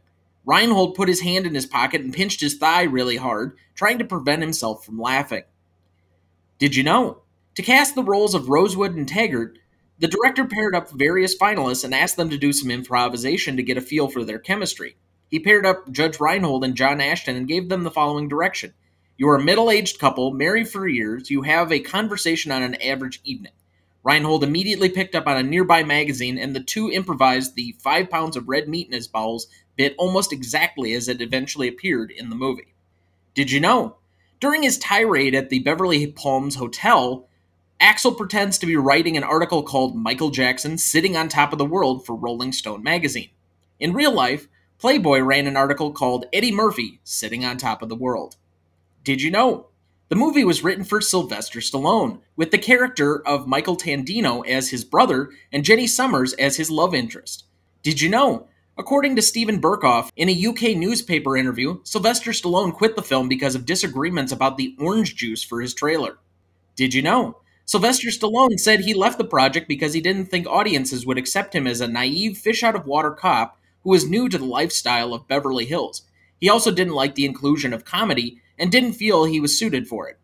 Reinhold 0.45 0.95
put 0.95 1.07
his 1.07 1.21
hand 1.21 1.45
in 1.45 1.53
his 1.53 1.67
pocket 1.67 2.01
and 2.01 2.13
pinched 2.13 2.41
his 2.41 2.57
thigh 2.57 2.83
really 2.83 3.17
hard, 3.17 3.55
trying 3.75 3.99
to 3.99 4.05
prevent 4.05 4.41
himself 4.41 4.83
from 4.83 4.99
laughing. 4.99 5.43
Did 6.57 6.75
you 6.75 6.83
know? 6.83 7.21
To 7.55 7.61
cast 7.61 7.93
the 7.93 8.03
roles 8.03 8.33
of 8.33 8.49
Rosewood 8.49 8.95
and 8.95 9.07
Taggart, 9.07 9.59
the 9.99 10.07
director 10.07 10.45
paired 10.45 10.73
up 10.73 10.89
various 10.89 11.37
finalists 11.37 11.83
and 11.83 11.93
asked 11.93 12.17
them 12.17 12.31
to 12.31 12.37
do 12.37 12.51
some 12.51 12.71
improvisation 12.71 13.55
to 13.57 13.63
get 13.63 13.77
a 13.77 13.81
feel 13.81 14.07
for 14.07 14.23
their 14.23 14.39
chemistry. 14.39 14.95
He 15.27 15.39
paired 15.39 15.65
up 15.65 15.91
Judge 15.91 16.19
Reinhold 16.19 16.63
and 16.63 16.75
John 16.75 16.99
Ashton 16.99 17.35
and 17.35 17.47
gave 17.47 17.69
them 17.69 17.83
the 17.83 17.91
following 17.91 18.27
direction 18.27 18.73
You 19.17 19.29
are 19.29 19.35
a 19.35 19.43
middle 19.43 19.69
aged 19.69 19.99
couple, 19.99 20.33
married 20.33 20.69
for 20.69 20.87
years, 20.87 21.29
you 21.29 21.43
have 21.43 21.71
a 21.71 21.79
conversation 21.79 22.51
on 22.51 22.63
an 22.63 22.81
average 22.81 23.21
evening. 23.23 23.53
Reinhold 24.03 24.43
immediately 24.43 24.89
picked 24.89 25.15
up 25.15 25.27
on 25.27 25.37
a 25.37 25.43
nearby 25.43 25.83
magazine, 25.83 26.37
and 26.37 26.55
the 26.55 26.63
two 26.63 26.89
improvised 26.89 27.55
the 27.55 27.75
five 27.79 28.09
pounds 28.09 28.35
of 28.35 28.49
red 28.49 28.67
meat 28.67 28.87
in 28.87 28.93
his 28.93 29.07
bowels 29.07 29.47
bit 29.75 29.95
almost 29.97 30.33
exactly 30.33 30.93
as 30.93 31.07
it 31.07 31.21
eventually 31.21 31.67
appeared 31.67 32.11
in 32.11 32.29
the 32.29 32.35
movie. 32.35 32.73
Did 33.33 33.51
you 33.51 33.59
know? 33.59 33.97
During 34.39 34.63
his 34.63 34.79
tirade 34.79 35.35
at 35.35 35.49
the 35.49 35.59
Beverly 35.59 36.07
Palms 36.07 36.55
Hotel, 36.55 37.27
Axel 37.79 38.13
pretends 38.13 38.57
to 38.59 38.65
be 38.65 38.75
writing 38.75 39.17
an 39.17 39.23
article 39.23 39.63
called 39.63 39.95
Michael 39.95 40.29
Jackson 40.29 40.77
Sitting 40.77 41.17
on 41.17 41.29
Top 41.29 41.51
of 41.51 41.57
the 41.57 41.65
World 41.65 42.05
for 42.05 42.15
Rolling 42.15 42.51
Stone 42.51 42.83
magazine. 42.83 43.29
In 43.79 43.93
real 43.93 44.11
life, 44.11 44.47
Playboy 44.77 45.19
ran 45.19 45.47
an 45.47 45.57
article 45.57 45.91
called 45.91 46.25
Eddie 46.31 46.51
Murphy 46.51 46.99
Sitting 47.03 47.43
on 47.43 47.57
Top 47.57 47.81
of 47.81 47.89
the 47.89 47.95
World. 47.95 48.35
Did 49.03 49.21
you 49.21 49.31
know? 49.31 49.67
The 50.11 50.17
movie 50.17 50.43
was 50.43 50.61
written 50.61 50.83
for 50.83 50.99
Sylvester 50.99 51.61
Stallone, 51.61 52.19
with 52.35 52.51
the 52.51 52.57
character 52.57 53.25
of 53.25 53.47
Michael 53.47 53.77
Tandino 53.77 54.45
as 54.45 54.69
his 54.69 54.83
brother 54.83 55.29
and 55.53 55.63
Jenny 55.63 55.87
Summers 55.87 56.33
as 56.33 56.57
his 56.57 56.69
love 56.69 56.93
interest. 56.93 57.45
Did 57.81 58.01
you 58.01 58.09
know? 58.09 58.49
According 58.77 59.15
to 59.15 59.21
Steven 59.21 59.61
Berkoff, 59.61 60.09
in 60.17 60.27
a 60.27 60.47
UK 60.47 60.75
newspaper 60.75 61.37
interview, 61.37 61.79
Sylvester 61.85 62.31
Stallone 62.31 62.73
quit 62.73 62.97
the 62.97 63.01
film 63.01 63.29
because 63.29 63.55
of 63.55 63.65
disagreements 63.65 64.33
about 64.33 64.57
the 64.57 64.75
orange 64.77 65.15
juice 65.15 65.45
for 65.45 65.61
his 65.61 65.73
trailer. 65.73 66.17
Did 66.75 66.93
you 66.93 67.01
know? 67.01 67.37
Sylvester 67.63 68.09
Stallone 68.09 68.59
said 68.59 68.81
he 68.81 68.93
left 68.93 69.17
the 69.17 69.23
project 69.23 69.69
because 69.69 69.93
he 69.93 70.01
didn't 70.01 70.25
think 70.25 70.45
audiences 70.45 71.05
would 71.05 71.17
accept 71.17 71.55
him 71.55 71.65
as 71.65 71.79
a 71.79 71.87
naive, 71.87 72.37
fish 72.37 72.63
out 72.63 72.75
of 72.75 72.85
water 72.85 73.11
cop 73.11 73.57
who 73.83 73.91
was 73.91 74.09
new 74.09 74.27
to 74.27 74.37
the 74.37 74.43
lifestyle 74.43 75.13
of 75.13 75.29
Beverly 75.29 75.63
Hills. 75.63 76.01
He 76.37 76.49
also 76.49 76.69
didn't 76.69 76.95
like 76.95 77.15
the 77.15 77.23
inclusion 77.23 77.71
of 77.71 77.85
comedy 77.85 78.40
and 78.61 78.71
didn't 78.71 78.93
feel 78.93 79.25
he 79.25 79.41
was 79.41 79.57
suited 79.57 79.87
for 79.87 80.07
it. 80.07 80.19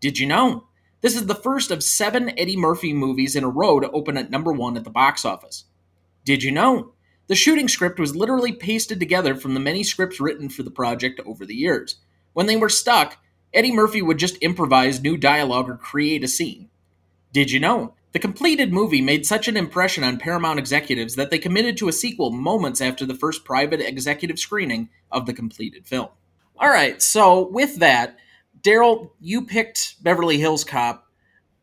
Did 0.00 0.20
you 0.20 0.26
know? 0.26 0.68
This 1.00 1.16
is 1.16 1.26
the 1.26 1.34
first 1.34 1.72
of 1.72 1.82
seven 1.82 2.32
Eddie 2.38 2.56
Murphy 2.56 2.92
movies 2.92 3.34
in 3.34 3.42
a 3.42 3.48
row 3.48 3.80
to 3.80 3.90
open 3.90 4.16
at 4.16 4.30
number 4.30 4.52
one 4.52 4.76
at 4.76 4.84
the 4.84 4.90
box 4.90 5.24
office. 5.24 5.64
Did 6.24 6.44
you 6.44 6.52
know? 6.52 6.92
The 7.26 7.34
shooting 7.34 7.66
script 7.66 7.98
was 7.98 8.14
literally 8.14 8.52
pasted 8.52 9.00
together 9.00 9.34
from 9.34 9.54
the 9.54 9.60
many 9.60 9.82
scripts 9.82 10.20
written 10.20 10.48
for 10.48 10.62
the 10.62 10.70
project 10.70 11.20
over 11.26 11.44
the 11.44 11.56
years. 11.56 11.96
When 12.34 12.46
they 12.46 12.56
were 12.56 12.68
stuck, 12.68 13.18
Eddie 13.52 13.72
Murphy 13.72 14.00
would 14.00 14.18
just 14.18 14.36
improvise 14.36 15.02
new 15.02 15.16
dialogue 15.16 15.68
or 15.68 15.76
create 15.76 16.22
a 16.22 16.28
scene. 16.28 16.70
Did 17.32 17.50
you 17.50 17.58
know? 17.58 17.94
The 18.12 18.20
completed 18.20 18.72
movie 18.72 19.02
made 19.02 19.26
such 19.26 19.48
an 19.48 19.56
impression 19.56 20.04
on 20.04 20.18
Paramount 20.18 20.60
executives 20.60 21.16
that 21.16 21.30
they 21.30 21.38
committed 21.38 21.76
to 21.78 21.88
a 21.88 21.92
sequel 21.92 22.30
moments 22.30 22.80
after 22.80 23.04
the 23.04 23.14
first 23.14 23.44
private 23.44 23.80
executive 23.80 24.38
screening 24.38 24.88
of 25.10 25.26
the 25.26 25.34
completed 25.34 25.84
film. 25.86 26.08
All 26.58 26.68
right, 26.68 27.00
so 27.02 27.48
with 27.48 27.76
that, 27.76 28.16
Daryl, 28.62 29.10
you 29.20 29.44
picked 29.44 30.02
Beverly 30.02 30.38
Hills 30.38 30.64
Cop. 30.64 31.06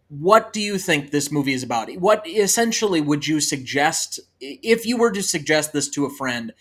What 0.10 0.54
do 0.54 0.62
you 0.62 0.78
think 0.78 1.12
this 1.12 1.32
movie 1.32 1.54
is 1.54 1.64
about? 1.64 1.92
What 1.96 2.28
essentially 2.28 3.02
would 3.02 3.26
you 3.26 3.40
suggest 3.40 4.20
if 4.40 4.86
you 4.86 4.98
were 4.98 5.12
to 5.12 5.24
suggest 5.24 5.74
this 5.74 5.90
to 5.90 6.06
a 6.06 6.10
friend? 6.10 6.54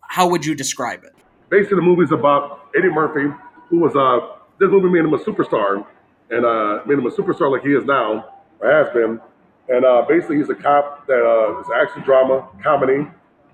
How 0.00 0.28
would 0.28 0.44
you 0.44 0.54
describe 0.54 1.04
it? 1.04 1.12
Basically, 1.48 1.76
the 1.76 1.82
movie's 1.82 2.10
about 2.10 2.68
Eddie 2.76 2.90
Murphy, 2.90 3.32
who 3.68 3.78
was 3.78 3.94
uh 3.94 4.36
this 4.58 4.68
movie 4.70 4.88
made 4.88 5.04
him 5.04 5.14
a 5.14 5.18
superstar, 5.18 5.86
and 6.30 6.44
uh 6.44 6.80
made 6.86 6.98
him 6.98 7.06
a 7.06 7.10
superstar 7.10 7.50
like 7.52 7.62
he 7.62 7.72
is 7.72 7.84
now 7.84 8.36
or 8.60 8.70
has 8.70 8.92
been. 8.92 9.20
And 9.68 9.84
uh, 9.84 10.04
basically, 10.08 10.36
he's 10.38 10.48
a 10.48 10.54
cop 10.54 11.06
that 11.06 11.22
uh, 11.22 11.60
is 11.60 11.66
action 11.74 12.02
drama 12.02 12.48
comedy. 12.62 13.06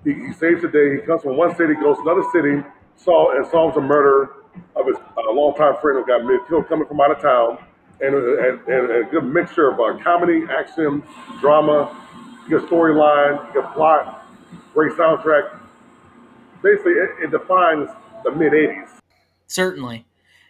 He, 0.03 0.13
he 0.13 0.33
saves 0.33 0.61
the 0.61 0.67
day. 0.67 0.95
He 0.95 1.01
comes 1.05 1.23
from 1.23 1.37
one 1.37 1.55
city, 1.55 1.73
goes 1.73 1.97
to 1.97 2.01
another 2.03 2.23
city, 2.31 2.63
saw 2.95 3.35
and 3.35 3.45
solves 3.47 3.77
a 3.77 3.81
murder 3.81 4.35
of 4.75 4.87
his 4.87 4.95
uh, 4.95 5.31
longtime 5.31 5.75
friend 5.81 5.99
who 5.99 6.05
got 6.05 6.47
killed 6.47 6.67
coming 6.67 6.87
from 6.87 7.01
out 7.01 7.11
of 7.11 7.21
town, 7.21 7.57
and, 8.01 8.15
and, 8.15 8.67
and 8.67 8.91
a 8.91 9.03
good 9.09 9.23
mixture 9.23 9.69
of 9.69 9.79
uh, 9.79 10.01
comedy, 10.03 10.43
action, 10.49 11.03
drama, 11.39 11.95
good 12.49 12.61
storyline, 12.63 13.53
good 13.53 13.65
plot, 13.73 14.27
great 14.73 14.93
soundtrack. 14.93 15.59
Basically, 16.61 16.93
it, 16.93 17.09
it 17.23 17.31
defines 17.31 17.89
the 18.23 18.31
mid 18.31 18.53
'80s. 18.53 18.89
Certainly, 19.47 20.05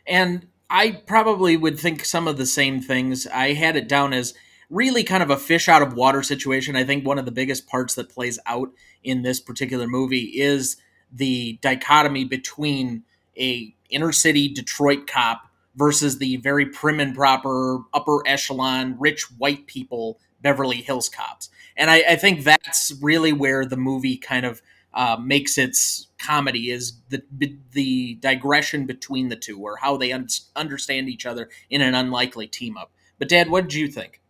and 0.06 0.48
I 0.70 0.92
probably 0.92 1.58
would 1.58 1.80
think 1.80 2.06
some 2.06 2.28
of 2.28 2.38
the 2.38 2.46
same 2.46 2.82
things. 2.82 3.28
I 3.28 3.54
had 3.54 3.76
it 3.76 3.88
down 3.88 4.14
as 4.14 4.34
really 4.70 5.04
kind 5.04 5.22
of 5.22 5.30
a 5.30 5.38
fish 5.38 5.70
out 5.70 5.82
of 5.82 5.94
water 5.94 6.24
situation. 6.24 6.76
I 6.76 6.84
think 6.84 7.06
one 7.06 7.20
of 7.20 7.26
the 7.26 7.32
biggest 7.32 7.68
parts 7.68 7.94
that 7.96 8.10
plays 8.10 8.40
out 8.46 8.72
in 9.04 9.22
this 9.22 9.40
particular 9.40 9.88
movie 9.88 10.32
is 10.36 10.78
the 11.14 11.60
dichotomy 11.62 12.26
between 12.26 13.04
a 13.38 13.74
inner 13.90 14.12
city 14.12 14.48
Detroit 14.48 15.08
cop 15.08 15.48
versus 15.76 16.18
the 16.18 16.38
very 16.38 16.66
prim 16.66 17.00
and 17.00 17.16
proper 17.16 17.80
upper 17.94 18.20
echelon 18.28 18.96
rich 19.00 19.24
white 19.38 19.68
people 19.68 20.20
Beverly 20.44 20.78
Hills 20.78 21.10
cops. 21.10 21.50
And 21.76 21.90
I, 21.90 22.04
I 22.10 22.16
think 22.16 22.44
that's 22.44 22.94
really 23.02 23.34
where 23.34 23.66
the 23.66 23.78
movie 23.78 24.18
kind 24.18 24.46
of 24.46 24.62
uh, 24.94 25.18
makes 25.20 25.58
its 25.58 26.08
comedy 26.20 26.70
is 26.70 26.94
the 27.10 27.24
the 27.72 28.16
digression 28.16 28.86
between 28.86 29.30
the 29.30 29.36
two 29.36 29.60
or 29.60 29.78
how 29.78 29.98
they 29.98 30.12
un- 30.12 30.28
understand 30.56 31.10
each 31.10 31.26
other 31.26 31.50
in 31.70 31.82
an 31.82 31.96
unlikely 31.96 32.46
team 32.46 32.78
up. 32.78 32.92
But 33.18 33.30
Dad, 33.30 33.50
what 33.50 33.64
did 33.64 33.74
you 33.74 33.88
think? 33.88 34.22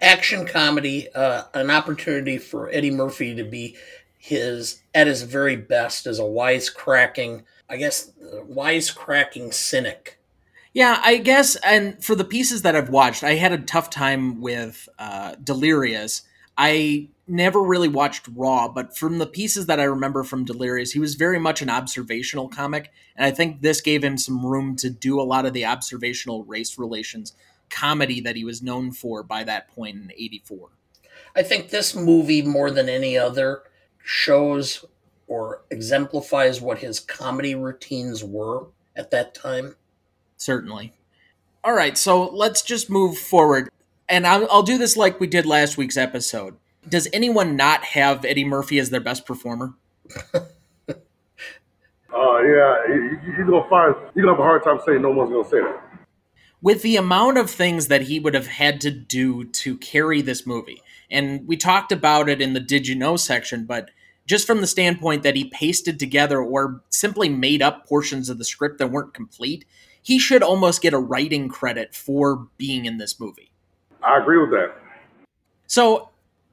Action 0.00 0.46
comedy, 0.46 1.08
uh, 1.12 1.44
an 1.54 1.70
opportunity 1.70 2.38
for 2.38 2.70
Eddie 2.70 2.90
Murphy 2.90 3.34
to 3.34 3.44
be 3.44 3.76
his 4.22 4.82
at 4.94 5.06
his 5.06 5.22
very 5.22 5.56
best 5.56 6.06
as 6.06 6.18
a 6.18 6.24
wisecracking, 6.24 7.42
I 7.68 7.78
guess, 7.78 8.12
wisecracking 8.22 9.54
cynic. 9.54 10.18
Yeah, 10.74 11.00
I 11.02 11.16
guess, 11.16 11.56
and 11.56 12.02
for 12.04 12.14
the 12.14 12.24
pieces 12.24 12.62
that 12.62 12.76
I've 12.76 12.90
watched, 12.90 13.24
I 13.24 13.34
had 13.34 13.52
a 13.52 13.58
tough 13.58 13.90
time 13.90 14.40
with 14.40 14.88
uh, 14.98 15.34
Delirious. 15.42 16.22
I 16.56 17.08
never 17.26 17.60
really 17.60 17.88
watched 17.88 18.28
Raw, 18.36 18.68
but 18.68 18.96
from 18.96 19.18
the 19.18 19.26
pieces 19.26 19.66
that 19.66 19.80
I 19.80 19.84
remember 19.84 20.22
from 20.22 20.44
Delirious, 20.44 20.92
he 20.92 21.00
was 21.00 21.14
very 21.14 21.40
much 21.40 21.62
an 21.62 21.70
observational 21.70 22.48
comic, 22.48 22.92
and 23.16 23.26
I 23.26 23.30
think 23.30 23.62
this 23.62 23.80
gave 23.80 24.04
him 24.04 24.18
some 24.18 24.44
room 24.44 24.76
to 24.76 24.90
do 24.90 25.18
a 25.18 25.22
lot 25.22 25.46
of 25.46 25.54
the 25.54 25.64
observational 25.64 26.44
race 26.44 26.78
relations 26.78 27.32
comedy 27.70 28.20
that 28.20 28.36
he 28.36 28.44
was 28.44 28.62
known 28.62 28.92
for 28.92 29.22
by 29.22 29.42
that 29.44 29.68
point 29.68 29.96
in 29.96 30.12
84. 30.12 30.68
I 31.34 31.42
think 31.42 31.70
this 31.70 31.96
movie, 31.96 32.42
more 32.42 32.70
than 32.70 32.88
any 32.88 33.16
other, 33.16 33.62
shows 34.10 34.84
or 35.28 35.62
exemplifies 35.70 36.60
what 36.60 36.78
his 36.78 36.98
comedy 36.98 37.54
routines 37.54 38.24
were 38.24 38.66
at 38.96 39.12
that 39.12 39.34
time. 39.34 39.76
Certainly. 40.36 40.92
All 41.62 41.74
right, 41.74 41.96
so 41.96 42.24
let's 42.24 42.62
just 42.62 42.90
move 42.90 43.16
forward. 43.16 43.68
And 44.08 44.26
I'll, 44.26 44.50
I'll 44.50 44.62
do 44.64 44.78
this 44.78 44.96
like 44.96 45.20
we 45.20 45.28
did 45.28 45.46
last 45.46 45.76
week's 45.76 45.96
episode. 45.96 46.56
Does 46.88 47.06
anyone 47.12 47.54
not 47.54 47.84
have 47.84 48.24
Eddie 48.24 48.44
Murphy 48.44 48.80
as 48.80 48.90
their 48.90 49.00
best 49.00 49.24
performer? 49.24 49.74
uh, 50.34 50.40
yeah, 50.88 52.76
you, 52.88 53.20
you're 53.36 53.46
gonna 53.46 53.68
find 53.68 53.94
you're 54.16 54.24
gonna 54.24 54.32
have 54.32 54.40
a 54.40 54.42
hard 54.42 54.64
time 54.64 54.80
saying 54.84 55.02
no 55.02 55.10
one's 55.10 55.30
gonna 55.30 55.48
say 55.48 55.60
that. 55.60 55.82
With 56.60 56.82
the 56.82 56.96
amount 56.96 57.38
of 57.38 57.48
things 57.48 57.86
that 57.86 58.02
he 58.02 58.18
would 58.18 58.34
have 58.34 58.48
had 58.48 58.80
to 58.80 58.90
do 58.90 59.44
to 59.44 59.76
carry 59.76 60.20
this 60.20 60.46
movie, 60.46 60.82
and 61.10 61.46
we 61.46 61.56
talked 61.56 61.92
about 61.92 62.28
it 62.28 62.40
in 62.40 62.54
the 62.54 62.60
Did 62.60 62.88
You 62.88 62.96
Know 62.96 63.16
section, 63.16 63.66
but 63.66 63.90
just 64.30 64.46
from 64.46 64.60
the 64.60 64.66
standpoint 64.68 65.24
that 65.24 65.34
he 65.34 65.46
pasted 65.46 65.98
together 65.98 66.40
or 66.40 66.80
simply 66.88 67.28
made 67.28 67.60
up 67.60 67.84
portions 67.88 68.28
of 68.28 68.38
the 68.38 68.44
script 68.44 68.78
that 68.78 68.86
weren't 68.86 69.12
complete, 69.12 69.64
he 70.00 70.20
should 70.20 70.40
almost 70.40 70.80
get 70.80 70.94
a 70.94 70.98
writing 71.00 71.48
credit 71.48 71.96
for 71.96 72.46
being 72.56 72.86
in 72.86 72.98
this 72.98 73.18
movie. 73.18 73.50
I 74.04 74.20
agree 74.20 74.38
with 74.38 74.50
that. 74.50 74.76
So 75.66 76.10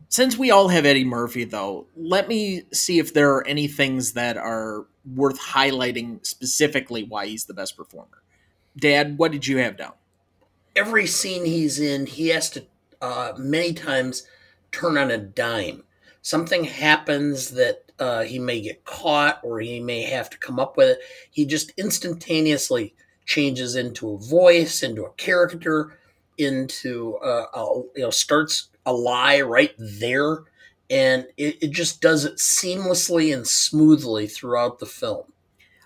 since 0.09 0.39
we 0.39 0.49
all 0.49 0.69
have 0.69 0.87
Eddie 0.87 1.03
Murphy, 1.03 1.43
though, 1.43 1.85
let 1.95 2.27
me 2.27 2.63
see 2.73 2.97
if 2.97 3.13
there 3.13 3.31
are 3.35 3.45
any 3.45 3.67
things 3.67 4.13
that 4.13 4.37
are 4.37 4.87
worth 5.13 5.39
highlighting 5.39 6.25
specifically 6.25 7.03
why 7.03 7.27
he's 7.27 7.45
the 7.45 7.53
best 7.53 7.77
performer. 7.77 8.23
Dad, 8.75 9.19
what 9.19 9.31
did 9.31 9.45
you 9.45 9.57
have 9.57 9.77
down? 9.77 9.93
Every 10.75 11.05
scene 11.05 11.45
he's 11.45 11.79
in, 11.79 12.07
he 12.07 12.29
has 12.29 12.49
to 12.49 12.65
uh, 13.03 13.33
many 13.37 13.73
times 13.73 14.25
turn 14.71 14.97
on 14.97 15.11
a 15.11 15.19
dime. 15.19 15.83
Something 16.21 16.65
happens 16.65 17.51
that 17.51 17.83
uh, 17.99 18.23
he 18.23 18.39
may 18.39 18.61
get 18.61 18.85
caught 18.85 19.39
or 19.43 19.59
he 19.59 19.79
may 19.79 20.03
have 20.03 20.29
to 20.29 20.37
come 20.37 20.59
up 20.59 20.77
with 20.77 20.89
it. 20.89 20.99
He 21.31 21.45
just 21.45 21.71
instantaneously 21.77 22.93
changes 23.25 23.75
into 23.75 24.11
a 24.11 24.17
voice, 24.17 24.83
into 24.83 25.03
a 25.03 25.13
character, 25.13 25.97
into 26.37 27.17
uh, 27.17 27.45
a, 27.53 27.75
you 27.95 28.03
know 28.03 28.09
starts 28.09 28.69
a 28.85 28.93
lie 28.93 29.41
right 29.41 29.73
there, 29.77 30.43
and 30.89 31.27
it, 31.37 31.57
it 31.61 31.71
just 31.71 32.01
does 32.01 32.25
it 32.25 32.37
seamlessly 32.37 33.33
and 33.33 33.47
smoothly 33.47 34.27
throughout 34.27 34.79
the 34.79 34.85
film. 34.85 35.25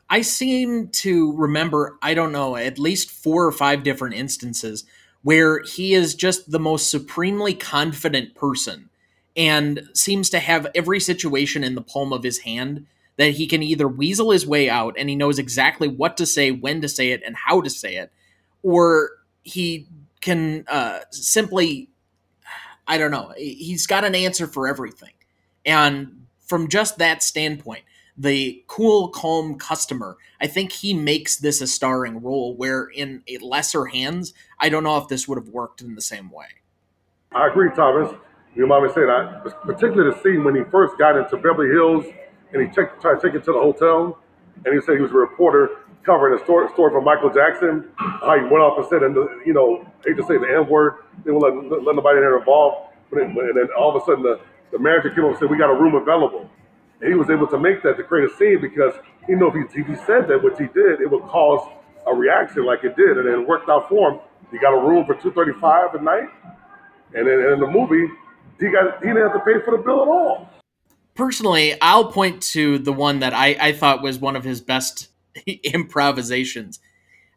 I 0.10 0.22
seem 0.22 0.90
to 0.90 1.34
remember, 1.38 1.98
I 2.02 2.14
don't 2.14 2.34
know, 2.34 2.58
at 2.58 2.78
least 2.78 3.10
four 3.10 3.46
or 3.46 3.52
five 3.52 3.84
different 3.84 4.16
instances 4.16 4.84
where 5.24 5.62
he 5.64 5.94
is 5.94 6.16
just 6.16 6.52
the 6.52 6.60
most 6.60 6.92
supremely 6.92 7.54
confident 7.54 8.36
person 8.36 8.90
and 9.36 9.88
seems 9.94 10.30
to 10.30 10.40
have 10.40 10.68
every 10.76 11.00
situation 11.00 11.64
in 11.64 11.76
the 11.76 11.82
palm 11.82 12.12
of 12.12 12.24
his 12.24 12.40
hand 12.40 12.86
that 13.18 13.32
he 13.32 13.48
can 13.48 13.62
either 13.62 13.88
weasel 13.88 14.32
his 14.32 14.48
way 14.48 14.70
out 14.70 14.96
and 14.98 15.10
he 15.10 15.16
knows 15.16 15.38
exactly 15.38 15.88
what 15.88 16.18
to 16.18 16.26
say, 16.26 16.52
when 16.52 16.82
to 16.82 16.90
say 16.90 17.12
it, 17.12 17.22
and 17.26 17.36
how 17.36 17.62
to 17.62 17.70
say 17.70 17.96
it, 17.96 18.12
or 18.64 19.12
he 19.44 19.88
can 20.22 20.66
uh, 20.68 21.00
simply 21.12 21.90
I 22.88 22.98
don't 22.98 23.12
know. 23.12 23.34
He's 23.38 23.88
got 23.88 24.04
an 24.04 24.16
answer 24.16 24.48
for 24.48 24.68
everything. 24.68 25.14
And 25.66 26.26
from 26.42 26.68
just 26.68 26.98
that 26.98 27.24
standpoint, 27.24 27.84
the 28.18 28.64
cool, 28.68 29.08
calm 29.10 29.58
customer, 29.58 30.18
I 30.42 30.48
think 30.48 30.74
he 30.74 30.94
makes 30.94 31.38
this 31.38 31.62
a 31.62 31.68
starring 31.68 32.22
role 32.22 32.56
where 32.56 32.84
in 32.84 33.24
a 33.28 33.38
lesser 33.38 33.86
hands, 33.86 34.34
I 34.60 34.68
don't 34.68 34.84
know 34.84 34.98
if 34.98 35.08
this 35.08 35.28
would 35.28 35.38
have 35.38 35.48
worked 35.48 35.82
in 35.82 35.96
the 35.96 36.02
same 36.02 36.30
way. 36.32 36.48
I 37.32 37.48
agree, 37.48 37.70
Thomas. 37.74 38.14
You 38.56 38.68
mind 38.68 38.86
me 38.86 38.92
saying 38.94 39.08
that? 39.08 39.44
Particularly 39.64 40.12
the 40.12 40.20
scene 40.22 40.44
when 40.44 40.56
he 40.56 40.64
first 40.72 40.98
got 40.98 41.16
into 41.16 41.38
Beverly 41.38 41.70
Hills 41.72 42.06
and 42.54 42.62
he 42.62 42.68
checked, 42.76 43.02
tried 43.02 43.20
to 43.20 43.22
take 43.24 43.36
it 43.36 43.44
to 43.46 43.54
the 43.54 43.60
hotel, 43.60 44.20
and 44.66 44.76
he 44.76 44.82
said 44.82 44.96
he 44.96 45.02
was 45.02 45.12
a 45.12 45.16
reporter 45.16 45.88
covering 46.04 46.38
a 46.38 46.44
story, 46.44 46.68
story 46.74 46.92
for 46.92 47.02
Michael 47.02 47.32
Jackson. 47.32 47.88
How 47.96 48.36
he 48.36 48.44
went 48.44 48.60
off 48.60 48.78
and 48.78 48.88
said, 48.90 49.04
and 49.04 49.16
you 49.46 49.54
know, 49.54 49.88
hate 50.06 50.18
to 50.18 50.24
say 50.24 50.36
the 50.38 50.52
N 50.52 50.68
word, 50.68 51.08
they 51.24 51.32
won't 51.32 51.72
let, 51.72 51.84
let 51.84 51.96
nobody 51.96 52.18
in 52.18 52.24
there 52.24 52.38
involved. 52.38 52.92
But 53.10 53.24
it, 53.24 53.32
and 53.32 53.38
then 53.56 53.70
all 53.78 53.96
of 53.96 54.02
a 54.02 54.06
sudden, 54.06 54.24
the, 54.24 54.40
the 54.72 54.80
manager 54.80 55.12
came 55.12 55.24
up 55.24 55.32
and 55.32 55.40
said, 55.40 55.50
"We 55.50 55.58
got 55.58 55.72
a 55.72 55.80
room 55.80 55.96
available." 55.96 56.50
And 57.00 57.10
he 57.10 57.16
was 57.16 57.30
able 57.30 57.48
to 57.48 57.58
make 57.58 57.82
that 57.84 57.98
to 57.98 58.04
create 58.04 58.30
a 58.30 58.36
scene 58.36 58.60
because 58.62 58.94
he 59.26 59.34
knew 59.34 59.48
if 59.48 59.56
he, 59.56 59.80
if 59.80 59.88
he 59.88 59.96
said 60.06 60.28
that, 60.28 60.44
which 60.44 60.60
he 60.60 60.68
did, 60.68 61.00
it 61.02 61.10
would 61.10 61.24
cause 61.24 61.64
a 62.06 62.14
reaction 62.14 62.66
like 62.66 62.84
it 62.84 62.96
did, 62.96 63.18
and 63.18 63.28
it 63.28 63.48
worked 63.48 63.70
out 63.70 63.88
for 63.88 64.12
him. 64.12 64.20
He 64.52 64.60
got 64.60 64.76
a 64.76 64.82
room 64.82 65.06
for 65.06 65.16
two 65.16 65.32
thirty 65.32 65.54
five 65.60 65.96
at 65.96 66.04
night, 66.04 66.28
and 67.16 67.28
then 67.28 67.40
in 67.40 67.60
the 67.60 67.68
movie, 67.68 68.12
he 68.62 68.72
got 68.72 69.02
he 69.02 69.08
didn't 69.08 69.24
have 69.24 69.34
to 69.34 69.40
pay 69.40 69.64
for 69.64 69.76
the 69.76 69.84
bill 69.84 70.02
at 70.04 70.08
all. 70.08 70.50
Personally, 71.16 71.80
I'll 71.82 72.12
point 72.12 72.42
to 72.44 72.78
the 72.78 72.94
one 72.94 73.20
that 73.20 73.34
I, 73.34 73.58
I 73.60 73.72
thought 73.74 74.02
was 74.02 74.18
one 74.18 74.36
of 74.36 74.44
his 74.44 74.62
best 74.62 75.10
improvisations. 75.64 76.80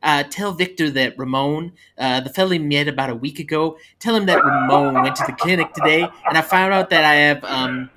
Uh, 0.02 0.23
tell 0.23 0.52
Victor 0.52 0.90
that 0.90 1.19
Ramon, 1.19 1.73
uh, 1.97 2.21
the 2.21 2.28
fellow 2.28 2.50
he 2.50 2.59
met 2.59 2.88
about 2.88 3.09
a 3.09 3.14
week 3.14 3.38
ago, 3.38 3.78
tell 3.99 4.14
him 4.14 4.26
that 4.26 4.45
Ramon 4.45 5.02
went 5.02 5.16
to 5.16 5.25
the 5.26 5.33
clinic 5.33 5.73
today, 5.73 6.02
and 6.02 6.37
I 6.37 6.43
found 6.43 6.75
out 6.75 6.90
that 6.90 7.04
I 7.04 7.14
have 7.14 7.43
um, 7.45 7.90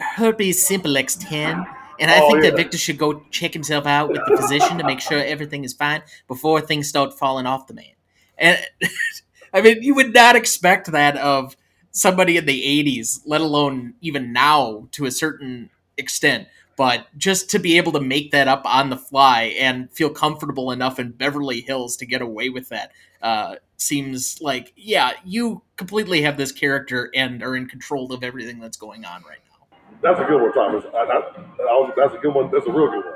herpes 0.00 0.64
simplex 0.64 1.14
10. 1.16 1.66
And 2.00 2.10
I 2.10 2.20
oh, 2.20 2.28
think 2.28 2.44
yeah. 2.44 2.50
that 2.50 2.56
Victor 2.56 2.78
should 2.78 2.98
go 2.98 3.22
check 3.30 3.52
himself 3.52 3.86
out 3.86 4.08
with 4.08 4.20
the 4.26 4.36
physician 4.36 4.78
to 4.78 4.84
make 4.84 5.00
sure 5.00 5.18
everything 5.18 5.64
is 5.64 5.72
fine 5.72 6.02
before 6.28 6.60
things 6.60 6.88
start 6.88 7.18
falling 7.18 7.46
off 7.46 7.66
the 7.66 7.74
man. 7.74 7.86
And 8.36 8.58
I 9.52 9.60
mean, 9.60 9.82
you 9.82 9.94
would 9.94 10.14
not 10.14 10.36
expect 10.36 10.92
that 10.92 11.16
of 11.16 11.56
somebody 11.98 12.36
in 12.36 12.46
the 12.46 12.62
80s, 12.62 13.20
let 13.26 13.40
alone 13.40 13.94
even 14.00 14.32
now 14.32 14.88
to 14.92 15.06
a 15.06 15.10
certain 15.10 15.70
extent. 15.96 16.48
But 16.76 17.06
just 17.16 17.50
to 17.50 17.58
be 17.58 17.76
able 17.76 17.90
to 17.92 18.00
make 18.00 18.30
that 18.30 18.46
up 18.46 18.62
on 18.64 18.88
the 18.88 18.96
fly 18.96 19.54
and 19.58 19.90
feel 19.90 20.10
comfortable 20.10 20.70
enough 20.70 21.00
in 21.00 21.10
Beverly 21.10 21.60
Hills 21.60 21.96
to 21.96 22.06
get 22.06 22.22
away 22.22 22.50
with 22.50 22.68
that 22.68 22.92
uh, 23.20 23.56
seems 23.78 24.40
like, 24.40 24.72
yeah, 24.76 25.12
you 25.24 25.62
completely 25.76 26.22
have 26.22 26.36
this 26.36 26.52
character 26.52 27.10
and 27.16 27.42
are 27.42 27.56
in 27.56 27.66
control 27.66 28.12
of 28.12 28.22
everything 28.22 28.60
that's 28.60 28.76
going 28.76 29.04
on 29.04 29.24
right 29.28 29.38
now. 29.50 29.78
That's 30.02 30.20
a 30.20 30.24
good 30.24 30.40
one, 30.40 30.52
Thomas. 30.52 30.84
I, 30.94 30.98
I, 30.98 31.64
I 31.64 31.92
that's 31.96 32.14
a 32.14 32.18
good 32.18 32.32
one. 32.32 32.48
That's 32.52 32.66
a 32.66 32.72
real 32.72 32.90
good 32.90 33.04
one. 33.04 33.14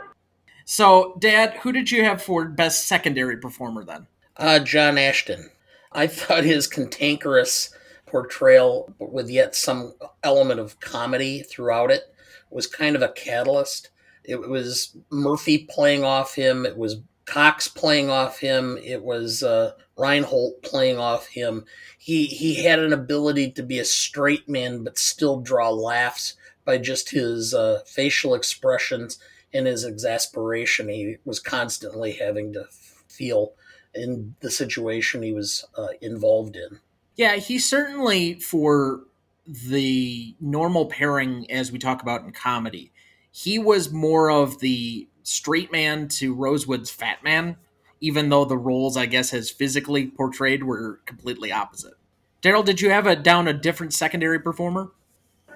So, 0.64 1.16
Dad, 1.20 1.54
who 1.62 1.70
did 1.70 1.90
you 1.90 2.04
have 2.04 2.20
for 2.20 2.46
best 2.46 2.88
secondary 2.88 3.36
performer 3.36 3.84
then? 3.84 4.08
Uh, 4.36 4.58
John 4.58 4.98
Ashton. 4.98 5.50
I 5.92 6.08
thought 6.08 6.44
his 6.44 6.66
cantankerous 6.66 7.72
portrayal, 8.12 8.94
but 8.98 9.12
with 9.12 9.28
yet 9.28 9.56
some 9.56 9.94
element 10.22 10.60
of 10.60 10.78
comedy 10.78 11.42
throughout 11.42 11.90
it, 11.90 12.14
was 12.50 12.66
kind 12.66 12.94
of 12.94 13.02
a 13.02 13.08
catalyst. 13.08 13.90
It 14.22 14.48
was 14.48 14.96
Murphy 15.10 15.66
playing 15.68 16.04
off 16.04 16.34
him. 16.34 16.64
It 16.64 16.76
was 16.76 17.00
Cox 17.24 17.66
playing 17.66 18.10
off 18.10 18.38
him. 18.38 18.78
It 18.84 19.02
was 19.02 19.42
uh, 19.42 19.72
Reinhold 19.96 20.62
playing 20.62 20.98
off 20.98 21.26
him. 21.28 21.64
He 21.98 22.26
he 22.26 22.62
had 22.62 22.78
an 22.78 22.92
ability 22.92 23.52
to 23.52 23.62
be 23.62 23.78
a 23.78 23.84
straight 23.84 24.48
man, 24.48 24.84
but 24.84 24.98
still 24.98 25.40
draw 25.40 25.70
laughs 25.70 26.34
by 26.64 26.78
just 26.78 27.10
his 27.10 27.54
uh, 27.54 27.80
facial 27.86 28.34
expressions 28.34 29.18
and 29.54 29.66
his 29.66 29.84
exasperation 29.84 30.88
he 30.88 31.16
was 31.24 31.40
constantly 31.40 32.12
having 32.12 32.52
to 32.52 32.64
feel 33.08 33.52
in 33.94 34.34
the 34.40 34.50
situation 34.50 35.22
he 35.22 35.32
was 35.32 35.64
uh, 35.76 35.88
involved 36.00 36.56
in. 36.56 36.80
Yeah, 37.16 37.36
he 37.36 37.58
certainly 37.58 38.34
for 38.34 39.02
the 39.46 40.34
normal 40.40 40.86
pairing 40.86 41.50
as 41.50 41.72
we 41.72 41.78
talk 41.78 42.02
about 42.02 42.22
in 42.22 42.32
comedy. 42.32 42.92
He 43.30 43.58
was 43.58 43.92
more 43.92 44.30
of 44.30 44.60
the 44.60 45.08
straight 45.22 45.72
man 45.72 46.08
to 46.08 46.34
Rosewood's 46.34 46.90
fat 46.90 47.22
man, 47.24 47.56
even 48.00 48.28
though 48.28 48.44
the 48.44 48.56
roles 48.56 48.96
I 48.96 49.06
guess 49.06 49.32
as 49.32 49.50
physically 49.50 50.06
portrayed 50.06 50.64
were 50.64 51.00
completely 51.06 51.52
opposite. 51.52 51.94
Daryl, 52.42 52.64
did 52.64 52.80
you 52.80 52.90
have 52.90 53.06
a 53.06 53.16
down 53.16 53.48
a 53.48 53.52
different 53.52 53.94
secondary 53.94 54.38
performer? 54.38 54.90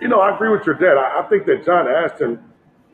You 0.00 0.08
know, 0.08 0.20
I 0.20 0.34
agree 0.34 0.50
with 0.50 0.66
your 0.66 0.76
dad. 0.76 0.96
I, 0.96 1.22
I 1.24 1.28
think 1.28 1.46
that 1.46 1.64
John 1.64 1.88
Ashton, 1.88 2.38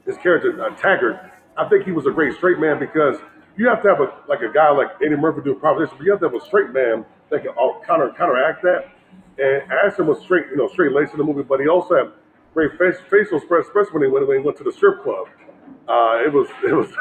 his 0.06 0.16
character 0.18 0.64
uh, 0.64 0.74
Taggart, 0.76 1.20
I 1.56 1.68
think 1.68 1.84
he 1.84 1.92
was 1.92 2.06
a 2.06 2.10
great 2.10 2.34
straight 2.36 2.58
man 2.58 2.78
because 2.78 3.16
you 3.56 3.68
have 3.68 3.82
to 3.82 3.88
have 3.88 4.00
a 4.00 4.14
like 4.28 4.40
a 4.40 4.52
guy 4.52 4.70
like 4.70 4.88
Eddie 5.04 5.16
Murphy 5.16 5.42
do 5.44 5.52
a 5.52 5.54
proposition, 5.54 5.96
but 5.98 6.04
you 6.04 6.10
have 6.12 6.20
to 6.20 6.30
have 6.30 6.34
a 6.34 6.44
straight 6.44 6.70
man 6.70 7.04
that 7.32 7.42
can 7.42 7.52
counter 7.84 8.12
counteract 8.16 8.62
that. 8.62 8.92
And 9.38 9.72
Ashton 9.72 10.06
was 10.06 10.20
straight, 10.20 10.46
you 10.50 10.56
know, 10.56 10.68
straight 10.68 10.92
laced 10.92 11.12
in 11.12 11.18
the 11.18 11.24
movie, 11.24 11.42
but 11.42 11.58
he 11.58 11.66
also 11.66 11.96
had 11.96 12.12
great 12.54 12.78
face, 12.78 12.96
facial 13.10 13.38
especially 13.38 13.92
when 13.92 14.02
he, 14.02 14.08
went 14.08 14.28
when 14.28 14.38
he 14.38 14.44
went 14.44 14.56
to 14.58 14.64
the 14.64 14.72
strip 14.72 15.02
club. 15.02 15.26
Uh, 15.88 16.22
it 16.22 16.32
was 16.32 16.46
it 16.64 16.74
was 16.74 16.92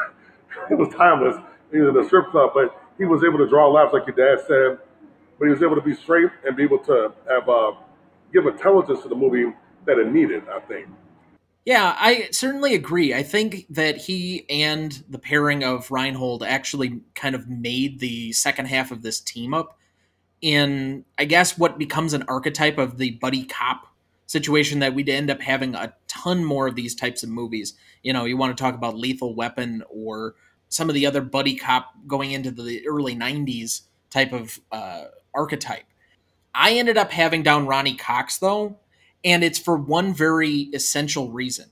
it 0.70 0.74
was 0.74 0.88
timeless. 0.94 1.36
He 1.70 1.78
was 1.78 1.90
in 1.90 1.94
the 1.94 2.06
strip 2.06 2.30
club, 2.30 2.50
but 2.54 2.82
he 2.98 3.04
was 3.04 3.22
able 3.22 3.38
to 3.38 3.48
draw 3.48 3.70
laughs, 3.70 3.92
like 3.92 4.04
your 4.06 4.16
dad 4.16 4.42
said. 4.46 4.78
But 5.38 5.46
he 5.46 5.50
was 5.50 5.62
able 5.62 5.76
to 5.76 5.82
be 5.82 5.94
straight 5.94 6.30
and 6.46 6.56
be 6.56 6.62
able 6.62 6.78
to 6.80 7.12
have 7.28 7.48
uh, 7.48 7.72
give 8.32 8.46
intelligence 8.46 9.02
to 9.02 9.08
the 9.08 9.14
movie 9.14 9.52
that 9.86 9.98
it 9.98 10.10
needed. 10.10 10.44
I 10.48 10.60
think. 10.60 10.88
Yeah, 11.64 11.94
I 11.96 12.28
certainly 12.32 12.74
agree. 12.74 13.14
I 13.14 13.22
think 13.22 13.66
that 13.70 13.96
he 13.96 14.46
and 14.50 15.04
the 15.08 15.18
pairing 15.18 15.62
of 15.62 15.92
Reinhold 15.92 16.42
actually 16.42 17.02
kind 17.14 17.36
of 17.36 17.48
made 17.48 18.00
the 18.00 18.32
second 18.32 18.66
half 18.66 18.90
of 18.90 19.02
this 19.02 19.20
team 19.20 19.54
up 19.54 19.78
in, 20.42 21.04
I 21.18 21.24
guess, 21.24 21.56
what 21.56 21.78
becomes 21.78 22.12
an 22.12 22.24
archetype 22.28 22.76
of 22.76 22.98
the 22.98 23.12
buddy 23.12 23.44
cop 23.44 23.86
situation 24.26 24.80
that 24.80 24.94
we'd 24.94 25.08
end 25.08 25.30
up 25.30 25.40
having 25.40 25.74
a 25.74 25.94
ton 26.08 26.44
more 26.44 26.66
of 26.66 26.74
these 26.74 26.94
types 26.94 27.22
of 27.22 27.28
movies. 27.28 27.74
You 28.02 28.12
know, 28.12 28.24
you 28.24 28.36
want 28.36 28.56
to 28.56 28.62
talk 28.62 28.74
about 28.74 28.96
Lethal 28.96 29.34
Weapon 29.34 29.82
or 29.88 30.34
some 30.68 30.88
of 30.88 30.94
the 30.94 31.06
other 31.06 31.20
buddy 31.20 31.54
cop 31.54 31.92
going 32.06 32.32
into 32.32 32.50
the 32.50 32.86
early 32.88 33.14
90s 33.14 33.82
type 34.10 34.32
of 34.32 34.58
uh, 34.72 35.04
archetype. 35.34 35.84
I 36.54 36.72
ended 36.72 36.98
up 36.98 37.12
having 37.12 37.42
down 37.42 37.66
Ronny 37.66 37.94
Cox, 37.94 38.38
though, 38.38 38.78
and 39.24 39.44
it's 39.44 39.58
for 39.58 39.76
one 39.76 40.12
very 40.12 40.68
essential 40.74 41.30
reason. 41.30 41.70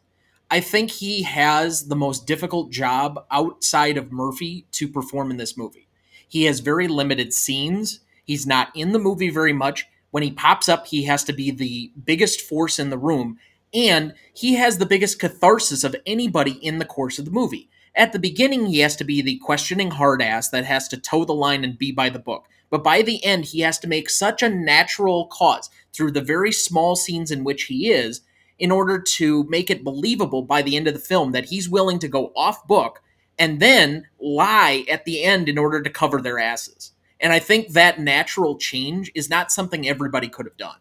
I 0.51 0.61
think 0.61 0.91
he 0.91 1.23
has 1.23 1.89
the 1.89 1.97
most 1.97 2.27
difficult 2.27 2.71
job 2.71 3.25
outside 3.31 3.97
of 3.97 4.11
Murphy 4.11 4.67
to 4.73 4.89
perform 4.89 5.31
in 5.31 5.37
this 5.37 5.57
movie. 5.57 5.87
He 6.27 6.45
has 6.45 6.61
very 6.61 6.89
limited 6.89 7.33
scenes. 7.33 8.01
He's 8.25 8.47
not 8.47 8.71
in 8.75 8.93
the 8.93 8.99
movie 8.99 9.31
very 9.31 9.53
much. 9.53 9.87
When 10.11 10.23
he 10.23 10.31
pops 10.31 10.69
up, 10.69 10.87
he 10.87 11.05
has 11.05 11.25
to 11.25 11.33
be 11.33 11.51
the 11.51 11.93
biggest 12.05 12.41
force 12.41 12.79
in 12.79 12.91
the 12.91 12.99
room, 12.99 13.39
and 13.73 14.15
he 14.35 14.55
has 14.55 14.79
the 14.79 14.87
biggest 14.87 15.19
catharsis 15.19 15.85
of 15.85 15.95
anybody 16.07 16.53
in 16.53 16.79
the 16.79 16.85
course 16.85 17.19
of 17.19 17.25
the 17.25 17.31
movie. 17.31 17.69
At 17.95 18.13
the 18.13 18.19
beginning, 18.19 18.67
he 18.67 18.81
has 18.81 18.97
to 18.97 19.05
be 19.05 19.21
the 19.21 19.39
questioning 19.39 19.93
hard 19.93 20.23
ass 20.23 20.49
that 20.51 20.65
has 20.65 20.89
to 20.89 20.97
toe 20.97 21.25
the 21.25 21.35
line 21.35 21.65
and 21.65 21.79
be 21.79 21.93
by 21.93 22.09
the 22.09 22.19
book. 22.19 22.47
But 22.71 22.85
by 22.85 23.03
the 23.03 23.25
end, 23.25 23.47
he 23.47 23.61
has 23.61 23.79
to 23.81 23.89
make 23.89 24.09
such 24.09 24.43
a 24.43 24.49
natural 24.49 25.27
cause 25.27 25.71
through 25.93 26.13
the 26.13 26.21
very 26.21 26.53
small 26.53 26.95
scenes 26.95 27.31
in 27.31 27.43
which 27.43 27.65
he 27.65 27.91
is 27.91 28.21
in 28.59 28.71
order 28.71 29.01
to 29.01 29.45
make 29.45 29.71
it 29.71 29.83
believable 29.83 30.43
by 30.43 30.63
the 30.63 30.77
end 30.77 30.87
of 30.87 30.95
the 30.95 31.01
film 31.01 31.33
that 31.33 31.47
he's 31.47 31.69
willing 31.69 31.99
to 31.99 32.09
go 32.09 32.33
off 32.37 32.67
book 32.67 33.03
and 33.39 33.59
then 33.59 34.07
lie 34.21 34.85
at 34.89 35.05
the 35.05 35.25
end 35.25 35.49
in 35.49 35.59
order 35.59 35.83
to 35.83 35.91
cover 35.91 36.21
their 36.21 36.39
asses. 36.39 36.93
And 37.21 37.33
I 37.33 37.39
think 37.39 37.69
that 37.75 38.01
natural 38.01 38.57
change 38.57 39.11
is 39.15 39.29
not 39.29 39.53
something 39.53 39.87
everybody 39.87 40.29
could 40.29 40.47
have 40.47 40.57
done. 40.57 40.77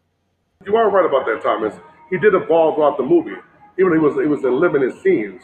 You 0.65 0.75
are 0.75 0.89
right 0.89 1.05
about 1.05 1.25
that, 1.25 1.41
Thomas. 1.43 1.73
He 2.09 2.17
did 2.17 2.33
evolve 2.33 2.75
throughout 2.75 2.97
the 2.97 3.03
movie, 3.03 3.35
even 3.77 3.91
though 3.91 3.93
he 3.93 3.99
was 3.99 4.15
he 4.15 4.27
was 4.27 4.43
in 4.43 4.59
limited 4.59 4.93
scenes. 5.01 5.43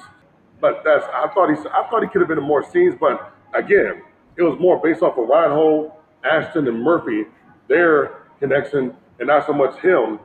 But 0.61 0.81
that's 0.83 1.05
I 1.05 1.27
thought 1.33 1.49
he 1.49 1.55
I 1.69 1.87
thought 1.89 2.01
he 2.01 2.09
could 2.09 2.21
have 2.21 2.27
been 2.27 2.37
in 2.37 2.43
more 2.43 2.63
scenes. 2.69 2.95
But 2.99 3.33
again, 3.53 4.01
it 4.37 4.43
was 4.43 4.59
more 4.59 4.81
based 4.81 5.01
off 5.01 5.17
of 5.17 5.27
Reinhold, 5.27 5.91
Ashton, 6.23 6.67
and 6.67 6.81
Murphy, 6.81 7.25
their 7.67 8.23
connection 8.39 8.95
and 9.19 9.27
not 9.27 9.45
so 9.45 9.53
much 9.53 9.79
him. 9.79 10.19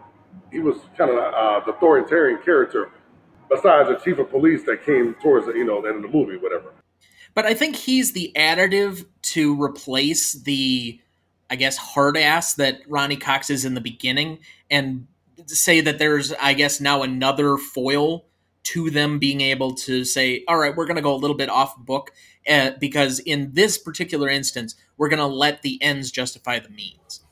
He 0.53 0.61
was 0.61 0.77
kind 0.97 1.11
of 1.11 1.19
uh, 1.19 1.65
the 1.65 1.73
authoritarian 1.73 2.43
character, 2.43 2.91
besides 3.49 3.89
the 3.89 3.97
chief 3.97 4.19
of 4.19 4.31
police 4.31 4.63
that 4.65 4.85
came 4.85 5.15
towards 5.23 5.47
the, 5.47 5.53
you 5.53 5.65
know 5.65 5.83
the 5.83 5.89
end 5.89 6.05
of 6.05 6.11
the 6.11 6.17
movie, 6.17 6.37
whatever. 6.37 6.73
But 7.35 7.47
I 7.47 7.55
think 7.55 7.77
he's 7.77 8.13
the 8.13 8.33
additive 8.37 9.07
to 9.23 9.61
replace 9.61 10.33
the, 10.33 11.01
I 11.49 11.57
guess, 11.57 11.77
hard 11.77 12.17
ass 12.17 12.55
that 12.55 12.81
Ronny 12.89 13.17
Cox 13.17 13.51
is 13.51 13.65
in 13.65 13.75
the 13.75 13.81
beginning, 13.81 14.41
and 14.71 15.07
say 15.47 15.81
that 15.81 15.99
there's, 15.99 16.33
I 16.35 16.55
guess, 16.55 16.81
now 16.81 17.03
another 17.03 17.57
foil 17.57 18.27
to 18.63 18.91
them 18.91 19.19
being 19.19 19.41
able 19.41 19.75
to 19.75 20.05
say, 20.05 20.45
all 20.47 20.59
right, 20.59 20.75
we're 20.77 20.87
going 20.87 20.97
to 20.97 21.03
go 21.03 21.15
a 21.15 21.17
little 21.17 21.37
bit 21.37 21.49
off 21.49 21.77
book 21.79 22.13
uh, 22.49 22.73
because 22.79 23.21
in 23.21 23.53
this 23.53 23.79
particular 23.79 24.29
instance, 24.29 24.75
we're 24.97 25.09
going 25.09 25.19
to 25.19 25.27
let 25.27 25.63
the 25.63 25.83
ends 25.83 26.11
justify 26.11 26.59
the 26.59 26.69
means. 26.69 27.23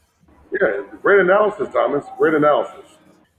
Yeah, 0.50 0.82
Great 1.02 1.20
analysis, 1.20 1.68
Thomas. 1.72 2.04
Great 2.18 2.34
analysis. 2.34 2.84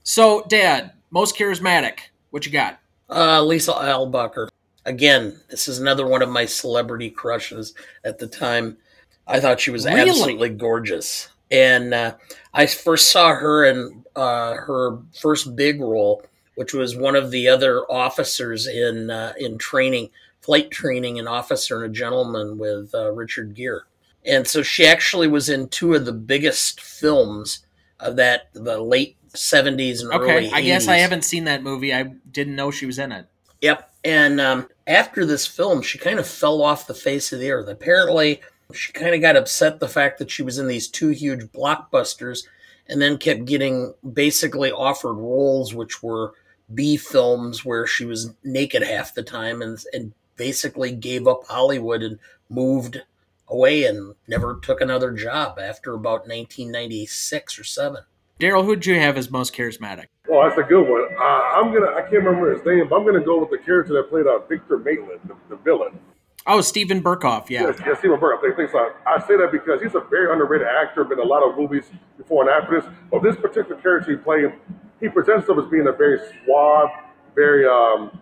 So, 0.02 0.44
Dad, 0.48 0.92
most 1.10 1.36
charismatic. 1.36 1.98
What 2.30 2.46
you 2.46 2.52
got? 2.52 2.80
Uh, 3.08 3.42
Lisa 3.42 3.72
Eilbacher. 3.72 4.48
Again, 4.90 5.40
this 5.50 5.68
is 5.68 5.78
another 5.78 6.04
one 6.04 6.20
of 6.20 6.28
my 6.28 6.46
celebrity 6.46 7.10
crushes 7.10 7.74
at 8.04 8.18
the 8.18 8.26
time. 8.26 8.76
I 9.24 9.38
thought 9.38 9.60
she 9.60 9.70
was 9.70 9.84
Really? 9.86 10.10
absolutely 10.10 10.48
gorgeous. 10.48 11.28
And 11.48 11.94
uh, 11.94 12.16
I 12.52 12.66
first 12.66 13.10
saw 13.12 13.34
her 13.34 13.64
in 13.64 14.04
uh, 14.16 14.54
her 14.54 14.98
first 15.20 15.54
big 15.54 15.80
role, 15.80 16.24
which 16.56 16.74
was 16.74 16.96
one 16.96 17.14
of 17.14 17.30
the 17.30 17.46
other 17.46 17.82
officers 17.90 18.66
in 18.66 19.10
uh, 19.10 19.32
in 19.38 19.58
training, 19.58 20.10
flight 20.40 20.72
training, 20.72 21.20
an 21.20 21.28
officer 21.28 21.76
and 21.84 21.92
a 21.92 21.94
gentleman 21.96 22.58
with 22.58 22.92
uh, 22.92 23.12
Richard 23.12 23.54
Gere. 23.54 23.82
And 24.26 24.46
so 24.48 24.62
she 24.62 24.84
actually 24.86 25.28
was 25.28 25.48
in 25.48 25.68
two 25.68 25.94
of 25.94 26.04
the 26.04 26.12
biggest 26.12 26.80
films 26.80 27.64
of 28.00 28.16
that 28.16 28.48
the 28.52 28.80
late 28.80 29.16
70s 29.28 30.02
and 30.02 30.12
Okay, 30.12 30.48
early 30.48 30.50
I 30.52 30.62
guess 30.62 30.88
I 30.88 30.96
haven't 30.96 31.24
seen 31.24 31.44
that 31.44 31.62
movie. 31.62 31.94
I 31.94 32.02
didn't 32.02 32.56
know 32.56 32.72
she 32.72 32.86
was 32.86 32.98
in 32.98 33.12
it. 33.12 33.26
Yep. 33.60 33.92
And 34.04 34.40
um, 34.40 34.68
after 34.86 35.26
this 35.26 35.46
film, 35.46 35.82
she 35.82 35.98
kind 35.98 36.18
of 36.18 36.26
fell 36.26 36.62
off 36.62 36.86
the 36.86 36.94
face 36.94 37.32
of 37.32 37.40
the 37.40 37.50
earth. 37.50 37.68
Apparently, 37.68 38.40
she 38.72 38.92
kind 38.92 39.14
of 39.14 39.20
got 39.20 39.36
upset 39.36 39.80
the 39.80 39.88
fact 39.88 40.18
that 40.18 40.30
she 40.30 40.42
was 40.42 40.58
in 40.58 40.68
these 40.68 40.88
two 40.88 41.08
huge 41.08 41.46
blockbusters 41.52 42.44
and 42.88 43.00
then 43.00 43.18
kept 43.18 43.44
getting 43.44 43.94
basically 44.12 44.72
offered 44.72 45.14
roles 45.14 45.74
which 45.74 46.02
were 46.02 46.32
B 46.72 46.96
films 46.96 47.64
where 47.64 47.86
she 47.86 48.04
was 48.04 48.32
naked 48.44 48.82
half 48.82 49.14
the 49.14 49.22
time 49.22 49.60
and, 49.62 49.78
and 49.92 50.12
basically 50.36 50.92
gave 50.92 51.26
up 51.26 51.46
Hollywood 51.48 52.02
and 52.02 52.18
moved 52.48 53.02
away 53.48 53.84
and 53.84 54.14
never 54.28 54.58
took 54.62 54.80
another 54.80 55.12
job 55.12 55.58
after 55.58 55.92
about 55.92 56.28
1996 56.28 57.58
or 57.58 57.64
7. 57.64 58.02
Daryl, 58.40 58.64
who'd 58.64 58.86
you 58.86 58.98
have 58.98 59.18
as 59.18 59.30
most 59.30 59.54
charismatic? 59.54 60.06
Oh, 60.30 60.42
that's 60.48 60.58
a 60.58 60.62
good 60.62 60.88
one. 60.88 61.06
Uh, 61.14 61.22
I'm 61.22 61.72
gonna. 61.72 61.92
I 61.92 62.00
can't 62.02 62.24
remember 62.24 62.54
his 62.54 62.64
name, 62.64 62.88
but 62.88 62.96
I'm 62.96 63.04
gonna 63.04 63.24
go 63.24 63.38
with 63.38 63.50
the 63.50 63.58
character 63.58 63.92
that 63.94 64.08
played 64.08 64.26
uh, 64.26 64.38
Victor 64.48 64.78
Maitland, 64.78 65.20
the, 65.24 65.36
the 65.50 65.56
villain. 65.56 65.98
Oh, 66.46 66.62
Steven 66.62 67.02
Berkoff. 67.02 67.50
Yeah. 67.50 67.64
Yes, 67.64 67.76
yes, 67.84 67.98
Stephen 67.98 68.18
Burke. 68.18 68.40
I 68.42 68.56
think 68.56 68.70
so. 68.70 68.92
I 69.06 69.20
say 69.20 69.36
that 69.36 69.52
because 69.52 69.82
he's 69.82 69.94
a 69.94 70.00
very 70.00 70.32
underrated 70.32 70.66
actor. 70.66 71.04
Been 71.04 71.18
in 71.18 71.26
a 71.26 71.28
lot 71.28 71.42
of 71.42 71.56
movies 71.58 71.84
before 72.16 72.48
and 72.48 72.50
after 72.50 72.80
this. 72.80 72.90
But 73.10 73.22
this 73.22 73.36
particular 73.36 73.80
character 73.80 74.12
he 74.12 74.16
played, 74.16 74.54
he 75.00 75.08
presents 75.08 75.46
himself 75.46 75.66
as 75.66 75.70
being 75.70 75.86
a 75.86 75.92
very 75.92 76.18
suave, 76.18 76.88
very 77.34 77.66
um, 77.66 78.18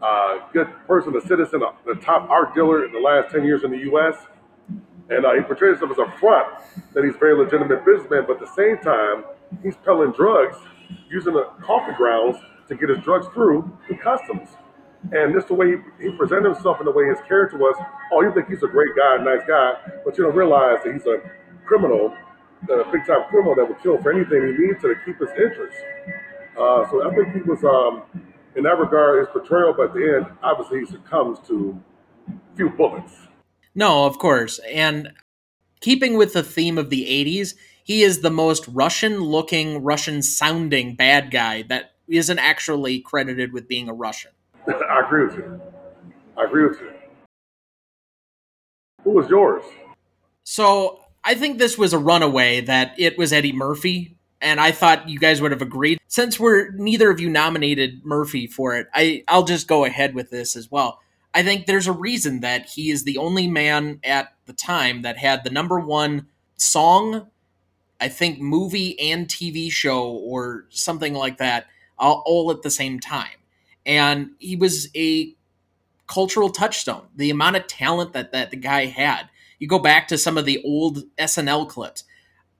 uh, 0.00 0.38
good 0.54 0.68
person, 0.86 1.14
a 1.16 1.20
citizen, 1.20 1.62
uh, 1.62 1.72
the 1.84 2.00
top 2.00 2.30
art 2.30 2.54
dealer 2.54 2.86
in 2.86 2.92
the 2.92 2.98
last 2.98 3.30
ten 3.30 3.44
years 3.44 3.62
in 3.62 3.70
the 3.70 3.78
U.S. 3.92 4.14
And 5.10 5.26
uh, 5.26 5.34
he 5.34 5.42
portrays 5.42 5.78
himself 5.78 5.98
as 6.08 6.14
a 6.14 6.18
front 6.18 6.48
that 6.94 7.04
he's 7.04 7.14
a 7.14 7.18
very 7.18 7.36
legitimate 7.36 7.84
businessman, 7.84 8.24
but 8.26 8.40
at 8.40 8.48
the 8.48 8.54
same 8.56 8.78
time, 8.78 9.24
he's 9.62 9.76
peddling 9.76 10.12
drugs 10.12 10.56
using 11.10 11.34
the 11.34 11.44
coffee 11.62 11.94
grounds 11.96 12.36
to 12.68 12.74
get 12.74 12.88
his 12.88 12.98
drugs 12.98 13.26
through 13.34 13.70
the 13.88 13.96
customs. 13.96 14.48
And 15.12 15.34
just 15.34 15.48
the 15.48 15.54
way 15.54 15.72
he, 15.72 16.08
he 16.08 16.16
presented 16.16 16.54
himself 16.54 16.78
and 16.78 16.86
the 16.86 16.92
way 16.92 17.06
his 17.06 17.18
character 17.28 17.58
was, 17.58 17.76
oh, 18.12 18.22
you 18.22 18.32
think 18.32 18.48
he's 18.48 18.62
a 18.62 18.68
great 18.68 18.96
guy, 18.96 19.22
nice 19.22 19.46
guy, 19.46 19.74
but 20.04 20.16
you 20.16 20.24
don't 20.24 20.34
realize 20.34 20.78
that 20.84 20.92
he's 20.92 21.06
a 21.06 21.20
criminal, 21.66 22.14
a 22.70 22.90
big 22.90 23.04
time 23.06 23.24
criminal 23.28 23.54
that 23.54 23.68
would 23.68 23.80
kill 23.82 24.00
for 24.00 24.12
anything 24.12 24.56
he 24.56 24.66
needs 24.66 24.80
to 24.80 24.94
keep 25.04 25.18
his 25.18 25.28
interests. 25.36 25.80
Uh, 26.58 26.88
so 26.88 27.10
I 27.10 27.14
think 27.14 27.34
he 27.34 27.42
was, 27.42 27.62
um, 27.64 28.02
in 28.56 28.62
that 28.64 28.78
regard, 28.78 29.18
his 29.18 29.28
portrayal, 29.28 29.74
but 29.76 29.88
at 29.88 29.94
the 29.94 30.16
end, 30.16 30.38
obviously, 30.42 30.80
he 30.80 30.86
succumbs 30.86 31.38
to 31.48 31.78
a 32.28 32.56
few 32.56 32.70
bullets. 32.70 33.12
No, 33.74 34.06
of 34.06 34.18
course. 34.18 34.60
And 34.70 35.12
keeping 35.80 36.16
with 36.16 36.32
the 36.32 36.42
theme 36.42 36.78
of 36.78 36.88
the 36.88 37.04
80s, 37.04 37.54
he 37.84 38.02
is 38.02 38.22
the 38.22 38.30
most 38.30 38.66
Russian 38.68 39.20
looking, 39.20 39.84
Russian 39.84 40.22
sounding 40.22 40.96
bad 40.96 41.30
guy 41.30 41.62
that 41.68 41.92
isn't 42.08 42.38
actually 42.38 43.00
credited 43.00 43.52
with 43.52 43.68
being 43.68 43.88
a 43.88 43.94
Russian. 43.94 44.32
I 44.66 45.02
agree 45.04 45.26
with 45.26 45.36
you. 45.36 45.60
I 46.36 46.44
agree 46.44 46.66
with 46.66 46.80
you. 46.80 46.92
Who 49.04 49.10
was 49.10 49.28
yours? 49.28 49.62
So 50.44 51.00
I 51.22 51.34
think 51.34 51.58
this 51.58 51.76
was 51.76 51.92
a 51.92 51.98
runaway 51.98 52.62
that 52.62 52.94
it 52.98 53.18
was 53.18 53.34
Eddie 53.34 53.52
Murphy, 53.52 54.16
and 54.40 54.60
I 54.60 54.72
thought 54.72 55.08
you 55.08 55.18
guys 55.18 55.42
would 55.42 55.52
have 55.52 55.62
agreed. 55.62 55.98
Since 56.08 56.40
we're 56.40 56.70
neither 56.72 57.10
of 57.10 57.20
you 57.20 57.28
nominated 57.28 58.02
Murphy 58.02 58.46
for 58.46 58.74
it, 58.76 58.86
I, 58.94 59.24
I'll 59.28 59.44
just 59.44 59.68
go 59.68 59.84
ahead 59.84 60.14
with 60.14 60.30
this 60.30 60.56
as 60.56 60.70
well. 60.70 61.00
I 61.34 61.42
think 61.42 61.66
there's 61.66 61.86
a 61.86 61.92
reason 61.92 62.40
that 62.40 62.66
he 62.66 62.90
is 62.90 63.04
the 63.04 63.18
only 63.18 63.46
man 63.46 64.00
at 64.04 64.32
the 64.46 64.52
time 64.54 65.02
that 65.02 65.18
had 65.18 65.44
the 65.44 65.50
number 65.50 65.78
one 65.78 66.28
song, 66.56 67.26
I 68.00 68.08
think 68.08 68.40
movie 68.40 68.98
and 68.98 69.26
TV 69.28 69.70
show 69.70 70.08
or 70.08 70.66
something 70.70 71.14
like 71.14 71.38
that, 71.38 71.66
all, 71.98 72.22
all 72.26 72.50
at 72.50 72.62
the 72.62 72.70
same 72.70 73.00
time. 73.00 73.38
And 73.86 74.30
he 74.38 74.56
was 74.56 74.88
a 74.96 75.34
cultural 76.06 76.50
touchstone. 76.50 77.06
The 77.16 77.30
amount 77.30 77.56
of 77.56 77.66
talent 77.66 78.12
that, 78.12 78.32
that 78.32 78.50
the 78.50 78.56
guy 78.56 78.86
had. 78.86 79.28
You 79.58 79.68
go 79.68 79.78
back 79.78 80.08
to 80.08 80.18
some 80.18 80.36
of 80.36 80.44
the 80.44 80.62
old 80.64 81.04
SNL 81.16 81.68
clips. 81.68 82.04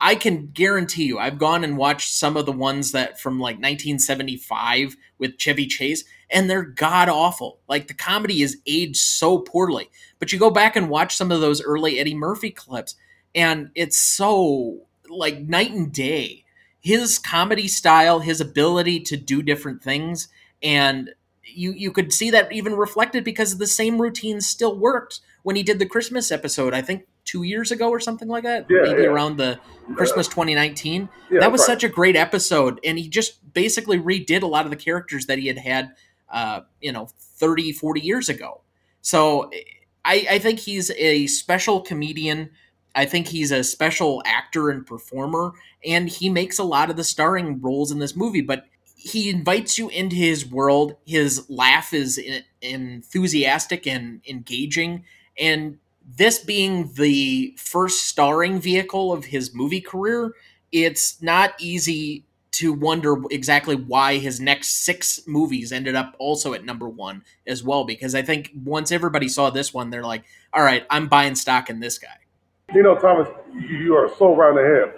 I 0.00 0.14
can 0.16 0.48
guarantee 0.48 1.04
you, 1.04 1.18
I've 1.18 1.38
gone 1.38 1.64
and 1.64 1.76
watched 1.76 2.12
some 2.12 2.36
of 2.36 2.46
the 2.46 2.52
ones 2.52 2.92
that 2.92 3.20
from 3.20 3.38
like 3.38 3.56
1975 3.56 4.96
with 5.18 5.38
Chevy 5.38 5.66
Chase, 5.66 6.04
and 6.30 6.50
they're 6.50 6.62
god 6.62 7.08
awful. 7.08 7.60
Like 7.68 7.86
the 7.86 7.94
comedy 7.94 8.42
is 8.42 8.58
aged 8.66 8.96
so 8.96 9.38
poorly. 9.38 9.88
But 10.18 10.32
you 10.32 10.38
go 10.38 10.50
back 10.50 10.76
and 10.76 10.90
watch 10.90 11.16
some 11.16 11.30
of 11.30 11.40
those 11.40 11.62
early 11.62 11.98
Eddie 11.98 12.14
Murphy 12.14 12.50
clips, 12.50 12.96
and 13.34 13.70
it's 13.74 13.98
so 13.98 14.80
like 15.16 15.40
night 15.40 15.70
and 15.72 15.92
day. 15.92 16.44
His 16.80 17.18
comedy 17.18 17.66
style, 17.68 18.20
his 18.20 18.40
ability 18.40 19.00
to 19.00 19.16
do 19.16 19.42
different 19.42 19.82
things, 19.82 20.28
and 20.62 21.10
you 21.44 21.72
you 21.72 21.90
could 21.92 22.12
see 22.12 22.30
that 22.30 22.52
even 22.52 22.74
reflected 22.74 23.24
because 23.24 23.56
the 23.56 23.66
same 23.66 24.00
routine 24.00 24.40
still 24.40 24.76
worked 24.78 25.20
when 25.44 25.56
he 25.56 25.62
did 25.62 25.78
the 25.78 25.86
Christmas 25.86 26.30
episode. 26.30 26.74
I 26.74 26.82
think 26.82 27.06
two 27.24 27.42
years 27.42 27.70
ago 27.72 27.88
or 27.88 28.00
something 28.00 28.28
like 28.28 28.44
that, 28.44 28.66
Yeah, 28.68 28.82
maybe 28.82 29.02
yeah. 29.02 29.08
around 29.08 29.38
the 29.38 29.58
Christmas 29.94 30.28
2019. 30.28 31.08
Yeah, 31.30 31.40
that 31.40 31.50
was 31.50 31.62
right. 31.62 31.66
such 31.66 31.84
a 31.84 31.88
great 31.88 32.16
episode, 32.16 32.80
and 32.84 32.98
he 32.98 33.08
just 33.08 33.52
basically 33.54 33.98
redid 33.98 34.42
a 34.42 34.46
lot 34.46 34.66
of 34.66 34.70
the 34.70 34.76
characters 34.76 35.24
that 35.26 35.38
he 35.38 35.46
had 35.46 35.56
had, 35.58 35.92
uh, 36.30 36.60
you 36.82 36.92
know, 36.92 37.08
30, 37.18 37.72
40 37.72 38.00
years 38.02 38.28
ago. 38.28 38.60
So 39.00 39.50
I, 40.04 40.26
I 40.32 40.38
think 40.38 40.58
he's 40.58 40.90
a 40.90 41.26
special 41.28 41.80
comedian. 41.80 42.50
I 42.94 43.04
think 43.06 43.28
he's 43.28 43.50
a 43.50 43.64
special 43.64 44.22
actor 44.24 44.70
and 44.70 44.86
performer, 44.86 45.52
and 45.84 46.08
he 46.08 46.28
makes 46.28 46.58
a 46.58 46.64
lot 46.64 46.90
of 46.90 46.96
the 46.96 47.04
starring 47.04 47.60
roles 47.60 47.90
in 47.90 47.98
this 47.98 48.16
movie. 48.16 48.40
But 48.40 48.66
he 48.96 49.30
invites 49.30 49.78
you 49.78 49.88
into 49.88 50.16
his 50.16 50.46
world. 50.46 50.96
His 51.04 51.48
laugh 51.50 51.92
is 51.92 52.20
enthusiastic 52.62 53.86
and 53.86 54.20
engaging, 54.28 55.04
and 55.38 55.78
this 56.16 56.38
being 56.38 56.92
the 56.94 57.54
first 57.56 58.04
starring 58.04 58.60
vehicle 58.60 59.12
of 59.12 59.26
his 59.26 59.54
movie 59.54 59.80
career, 59.80 60.34
it's 60.70 61.22
not 61.22 61.54
easy 61.58 62.24
to 62.52 62.72
wonder 62.72 63.16
exactly 63.30 63.74
why 63.74 64.18
his 64.18 64.38
next 64.38 64.84
six 64.84 65.20
movies 65.26 65.72
ended 65.72 65.96
up 65.96 66.14
also 66.18 66.52
at 66.54 66.64
number 66.64 66.88
one 66.88 67.24
as 67.46 67.64
well. 67.64 67.84
Because 67.84 68.14
I 68.14 68.22
think 68.22 68.52
once 68.64 68.92
everybody 68.92 69.28
saw 69.28 69.50
this 69.50 69.74
one, 69.74 69.90
they're 69.90 70.04
like, 70.04 70.24
all 70.52 70.62
right, 70.62 70.86
I'm 70.90 71.08
buying 71.08 71.34
stock 71.34 71.68
in 71.68 71.80
this 71.80 71.98
guy. 71.98 72.23
You 72.72 72.82
know, 72.82 72.96
Thomas, 72.96 73.28
you, 73.52 73.94
are 73.94 74.08
so 74.16 74.32
in 74.32 74.56
the 74.56 74.64
head. 74.64 74.96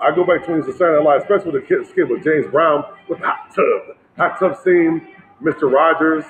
I 0.00 0.14
go 0.14 0.24
back 0.24 0.46
to 0.46 0.52
when 0.52 0.62
he 0.62 0.70
a 0.70 0.72
Saturday 0.72 1.02
Night 1.02 1.18
Live, 1.18 1.22
especially 1.26 1.52
with 1.52 1.62
the 1.62 1.68
kid 1.68 1.82
skit 1.90 2.08
with 2.08 2.22
James 2.22 2.46
Brown 2.46 2.84
with 3.10 3.18
Hot 3.18 3.50
Tub. 3.50 3.98
Hot 4.16 4.38
Tub 4.38 4.56
scene, 4.62 5.02
Mr. 5.42 5.66
Rogers, 5.66 6.24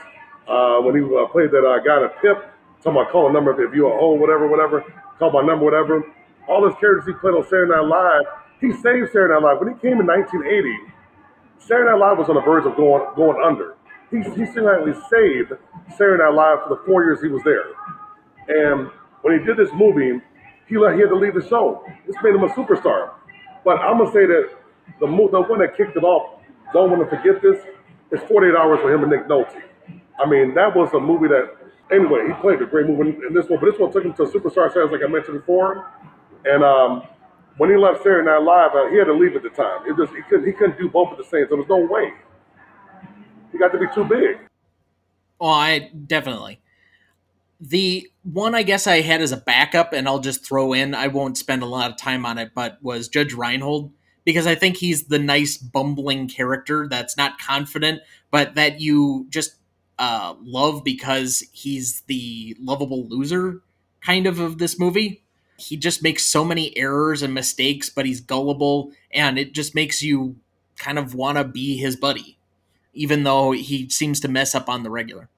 uh, 0.49 0.81
when 0.81 0.97
he 0.97 1.05
uh, 1.05 1.29
played 1.29 1.53
that 1.53 1.63
uh, 1.63 1.79
guy 1.85 2.01
in 2.01 2.09
a 2.09 2.15
pip, 2.25 2.43
talking 2.83 2.97
about 2.97 3.13
call 3.13 3.29
a 3.29 3.33
number 3.33 3.53
if 3.61 3.75
you're 3.75 3.93
a 3.93 3.99
hole, 4.01 4.19
whatever, 4.19 4.49
whatever, 4.49 4.83
call 5.21 5.31
my 5.31 5.45
number, 5.45 5.63
whatever. 5.63 6.03
All 6.49 6.65
those 6.65 6.75
characters 6.81 7.07
he 7.07 7.13
played 7.21 7.37
on 7.37 7.45
Saturday 7.45 7.71
Night 7.71 7.87
Live, 7.87 8.27
he 8.59 8.73
saved 8.73 9.13
Saturday 9.13 9.37
Night 9.37 9.45
Live. 9.47 9.61
When 9.61 9.71
he 9.71 9.79
came 9.79 10.01
in 10.01 10.09
1980, 10.09 10.43
Saturday 11.61 11.93
Night 11.93 12.01
Live 12.03 12.19
was 12.19 12.33
on 12.33 12.41
the 12.41 12.43
verge 12.43 12.65
of 12.65 12.75
going 12.75 13.05
going 13.15 13.39
under. 13.39 13.77
He, 14.11 14.25
he 14.35 14.43
single-handedly 14.49 14.99
saved 15.13 15.55
Saturday 15.95 16.25
Night 16.25 16.35
Live 16.35 16.67
for 16.67 16.73
the 16.73 16.81
four 16.89 17.05
years 17.05 17.23
he 17.23 17.29
was 17.29 17.45
there. 17.47 17.69
And 18.49 18.91
when 19.23 19.39
he 19.39 19.45
did 19.45 19.55
this 19.55 19.71
movie, 19.77 20.19
he 20.71 20.77
he 20.77 21.01
had 21.03 21.11
to 21.11 21.17
leave 21.17 21.35
the 21.35 21.47
show. 21.47 21.85
This 22.07 22.15
made 22.23 22.35
him 22.35 22.45
a 22.45 22.49
superstar. 22.49 23.11
But 23.65 23.81
I'm 23.81 23.99
gonna 23.99 24.13
say 24.13 24.25
that 24.25 24.51
the 25.01 25.07
the 25.07 25.41
one 25.43 25.59
that 25.59 25.77
kicked 25.77 25.97
it 25.97 26.05
off, 26.05 26.41
don't 26.73 26.91
want 26.91 27.03
to 27.03 27.17
forget 27.17 27.43
this, 27.43 27.59
is 28.13 28.21
48 28.29 28.55
Hours 28.55 28.79
with 28.83 28.95
him 28.95 29.03
and 29.03 29.11
Nick 29.11 29.27
Nolte. 29.27 29.61
I 30.19 30.29
mean, 30.31 30.55
that 30.55 30.75
was 30.75 30.93
a 30.95 31.01
movie 31.01 31.29
that. 31.29 31.57
Anyway, 31.91 32.23
he 32.29 32.33
played 32.41 32.63
a 32.63 32.67
great 32.67 32.87
movie 32.87 33.19
in 33.27 33.35
this 33.35 33.49
one, 33.49 33.59
but 33.59 33.69
this 33.69 33.81
one 33.81 33.91
took 33.91 34.05
him 34.05 34.15
to 34.15 34.23
superstar 34.23 34.71
status, 34.71 34.93
like 34.93 35.03
I 35.05 35.11
mentioned 35.11 35.41
before. 35.41 35.91
And 36.45 36.63
um, 36.63 37.03
when 37.57 37.69
he 37.69 37.77
left 37.77 37.99
Saturday 37.99 38.25
Night 38.25 38.39
Live, 38.39 38.71
uh, 38.77 38.89
he 38.91 38.97
had 38.97 39.07
to 39.07 39.13
leave 39.13 39.35
at 39.35 39.43
the 39.43 39.51
time. 39.51 39.83
It 39.89 39.97
just 39.97 40.15
he 40.15 40.23
couldn't 40.23 40.47
he 40.47 40.53
couldn't 40.53 40.79
do 40.79 40.89
both 40.89 41.11
at 41.11 41.19
the 41.19 41.25
same. 41.25 41.49
time. 41.49 41.49
There 41.51 41.59
was 41.59 41.69
no 41.69 41.79
way. 41.79 42.13
He 43.51 43.59
got 43.59 43.73
to 43.73 43.79
be 43.79 43.87
too 43.93 44.05
big. 44.05 44.39
Oh, 45.41 45.49
I 45.49 45.91
definitely. 46.07 46.61
The 47.61 48.11
one 48.23 48.55
I 48.55 48.63
guess 48.63 48.87
I 48.87 49.01
had 49.03 49.21
as 49.21 49.33
a 49.33 49.37
backup, 49.37 49.93
and 49.93 50.09
I'll 50.09 50.19
just 50.21 50.45
throw 50.45 50.73
in, 50.73 50.95
I 50.95 51.09
won't 51.09 51.37
spend 51.37 51.63
a 51.63 51.67
lot 51.67 51.91
of 51.91 51.97
time 51.97 52.25
on 52.25 52.39
it, 52.39 52.53
but 52.55 52.83
was 52.83 53.09
Judge 53.09 53.35
Reinhold. 53.35 53.93
because 54.25 54.47
I 54.47 54.55
think 54.55 54.77
he's 54.77 55.05
the 55.05 55.19
nice 55.19 55.57
bumbling 55.57 56.29
character 56.29 56.87
that's 56.89 57.17
not 57.17 57.39
confident, 57.39 58.03
but 58.31 58.55
that 58.55 58.81
you 58.81 59.27
just 59.31 59.57
uh, 59.99 60.35
love 60.43 60.85
because 60.85 61.43
he's 61.53 62.03
the 62.03 62.57
lovable 62.61 63.07
loser 63.09 63.61
kind 64.05 64.27
of 64.27 64.39
of 64.39 64.59
this 64.59 64.79
movie. 64.79 65.23
He 65.59 65.77
just 65.77 66.03
makes 66.03 66.25
so 66.25 66.45
many 66.45 66.77
errors 66.77 67.23
and 67.23 67.35
mistakes, 67.35 67.91
but 67.91 68.07
he's 68.07 68.21
gullible, 68.21 68.93
and 69.13 69.39
it 69.39 69.53
just 69.53 69.75
makes 69.75 70.03
you 70.03 70.37
kind 70.79 70.99
of 70.99 71.15
want 71.15 71.37
to 71.39 71.45
be 71.45 71.77
his 71.77 71.97
buddy, 71.97 72.39
even 72.95 73.25
though 73.25 73.53
he 73.53 73.89
seems 73.91 74.21
to 74.21 74.29
mess 74.29 74.55
up 74.55 74.69
on 74.69 74.83
the 74.83 74.91
regular. 74.91 75.29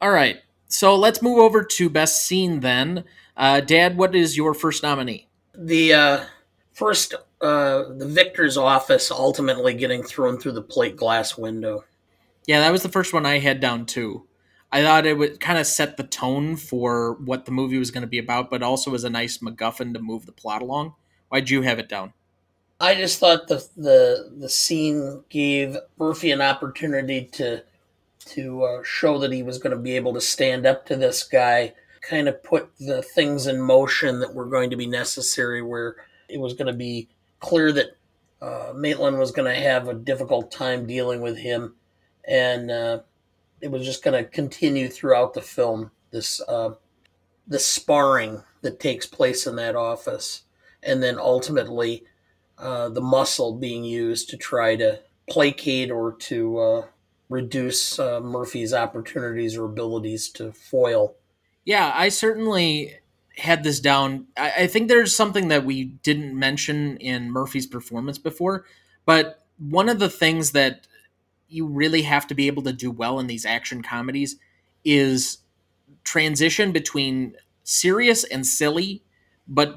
All 0.00 0.10
right, 0.10 0.38
so 0.70 0.96
let's 0.96 1.20
move 1.20 1.38
over 1.38 1.62
to 1.62 1.90
best 1.90 2.24
scene 2.24 2.60
then. 2.60 3.04
Uh, 3.36 3.60
Dad, 3.60 3.96
what 3.96 4.14
is 4.14 4.36
your 4.36 4.54
first 4.54 4.82
nominee? 4.82 5.28
The 5.54 5.92
uh, 5.92 6.24
first, 6.72 7.14
uh, 7.40 7.84
the 7.96 8.06
victor's 8.06 8.56
office 8.56 9.10
ultimately 9.10 9.74
getting 9.74 10.02
thrown 10.02 10.38
through 10.38 10.52
the 10.52 10.62
plate 10.62 10.96
glass 10.96 11.36
window. 11.36 11.84
Yeah, 12.46 12.60
that 12.60 12.72
was 12.72 12.82
the 12.82 12.88
first 12.88 13.12
one 13.12 13.26
I 13.26 13.38
had 13.38 13.60
down 13.60 13.84
too. 13.84 14.26
I 14.72 14.82
thought 14.82 15.06
it 15.06 15.18
would 15.18 15.40
kind 15.40 15.58
of 15.58 15.66
set 15.66 15.96
the 15.96 16.04
tone 16.04 16.54
for 16.54 17.14
what 17.14 17.44
the 17.44 17.50
movie 17.50 17.78
was 17.78 17.90
going 17.90 18.02
to 18.02 18.06
be 18.06 18.18
about, 18.18 18.50
but 18.50 18.62
also 18.62 18.92
was 18.92 19.04
a 19.04 19.10
nice 19.10 19.38
MacGuffin 19.38 19.92
to 19.94 20.00
move 20.00 20.26
the 20.26 20.32
plot 20.32 20.62
along. 20.62 20.94
Why'd 21.28 21.50
you 21.50 21.62
have 21.62 21.80
it 21.80 21.88
down? 21.88 22.12
I 22.78 22.94
just 22.94 23.18
thought 23.18 23.48
the 23.48 23.66
the 23.76 24.32
the 24.38 24.48
scene 24.48 25.22
gave 25.28 25.76
Murphy 25.98 26.30
an 26.30 26.40
opportunity 26.40 27.24
to 27.32 27.62
to 28.30 28.62
uh, 28.64 28.82
show 28.82 29.18
that 29.18 29.32
he 29.32 29.42
was 29.42 29.58
going 29.58 29.76
to 29.76 29.82
be 29.82 29.96
able 29.96 30.14
to 30.14 30.20
stand 30.20 30.66
up 30.66 30.86
to 30.86 30.96
this 30.96 31.22
guy, 31.24 31.74
kind 32.02 32.28
of 32.28 32.42
put 32.42 32.70
the 32.78 33.02
things 33.02 33.46
in 33.46 33.60
motion 33.60 34.20
that 34.20 34.34
were 34.34 34.46
going 34.46 34.70
to 34.70 34.76
be 34.76 34.86
necessary, 34.86 35.62
where 35.62 35.96
it 36.28 36.40
was 36.40 36.54
going 36.54 36.66
to 36.66 36.72
be 36.72 37.08
clear 37.40 37.72
that 37.72 37.96
uh, 38.40 38.72
Maitland 38.74 39.18
was 39.18 39.32
going 39.32 39.52
to 39.52 39.60
have 39.60 39.88
a 39.88 39.94
difficult 39.94 40.50
time 40.50 40.86
dealing 40.86 41.20
with 41.20 41.36
him, 41.36 41.74
and 42.26 42.70
uh, 42.70 43.00
it 43.60 43.70
was 43.70 43.84
just 43.84 44.02
going 44.02 44.22
to 44.22 44.30
continue 44.30 44.88
throughout 44.88 45.34
the 45.34 45.42
film. 45.42 45.90
This 46.10 46.40
uh, 46.48 46.70
the 47.46 47.58
sparring 47.58 48.42
that 48.62 48.80
takes 48.80 49.06
place 49.06 49.46
in 49.46 49.56
that 49.56 49.76
office, 49.76 50.42
and 50.82 51.02
then 51.02 51.18
ultimately 51.18 52.04
uh, 52.58 52.88
the 52.88 53.00
muscle 53.00 53.54
being 53.56 53.84
used 53.84 54.30
to 54.30 54.36
try 54.36 54.76
to 54.76 55.00
placate 55.28 55.90
or 55.90 56.12
to 56.12 56.58
uh, 56.58 56.86
reduce 57.30 57.98
uh, 57.98 58.20
Murphy's 58.20 58.74
opportunities 58.74 59.56
or 59.56 59.64
abilities 59.64 60.28
to 60.30 60.52
foil. 60.52 61.14
Yeah, 61.64 61.90
I 61.94 62.10
certainly 62.10 62.96
had 63.38 63.62
this 63.62 63.80
down. 63.80 64.26
I, 64.36 64.52
I 64.58 64.66
think 64.66 64.88
there's 64.88 65.14
something 65.16 65.48
that 65.48 65.64
we 65.64 65.84
didn't 65.84 66.38
mention 66.38 66.98
in 66.98 67.30
Murphy's 67.30 67.66
performance 67.66 68.18
before, 68.18 68.66
but 69.06 69.46
one 69.58 69.88
of 69.88 69.98
the 69.98 70.10
things 70.10 70.52
that 70.52 70.86
you 71.48 71.66
really 71.66 72.02
have 72.02 72.26
to 72.26 72.34
be 72.34 72.48
able 72.48 72.62
to 72.64 72.72
do 72.72 72.90
well 72.90 73.18
in 73.18 73.26
these 73.26 73.46
action 73.46 73.82
comedies 73.82 74.36
is 74.84 75.38
transition 76.04 76.72
between 76.72 77.36
serious 77.62 78.24
and 78.24 78.46
silly, 78.46 79.02
but 79.46 79.76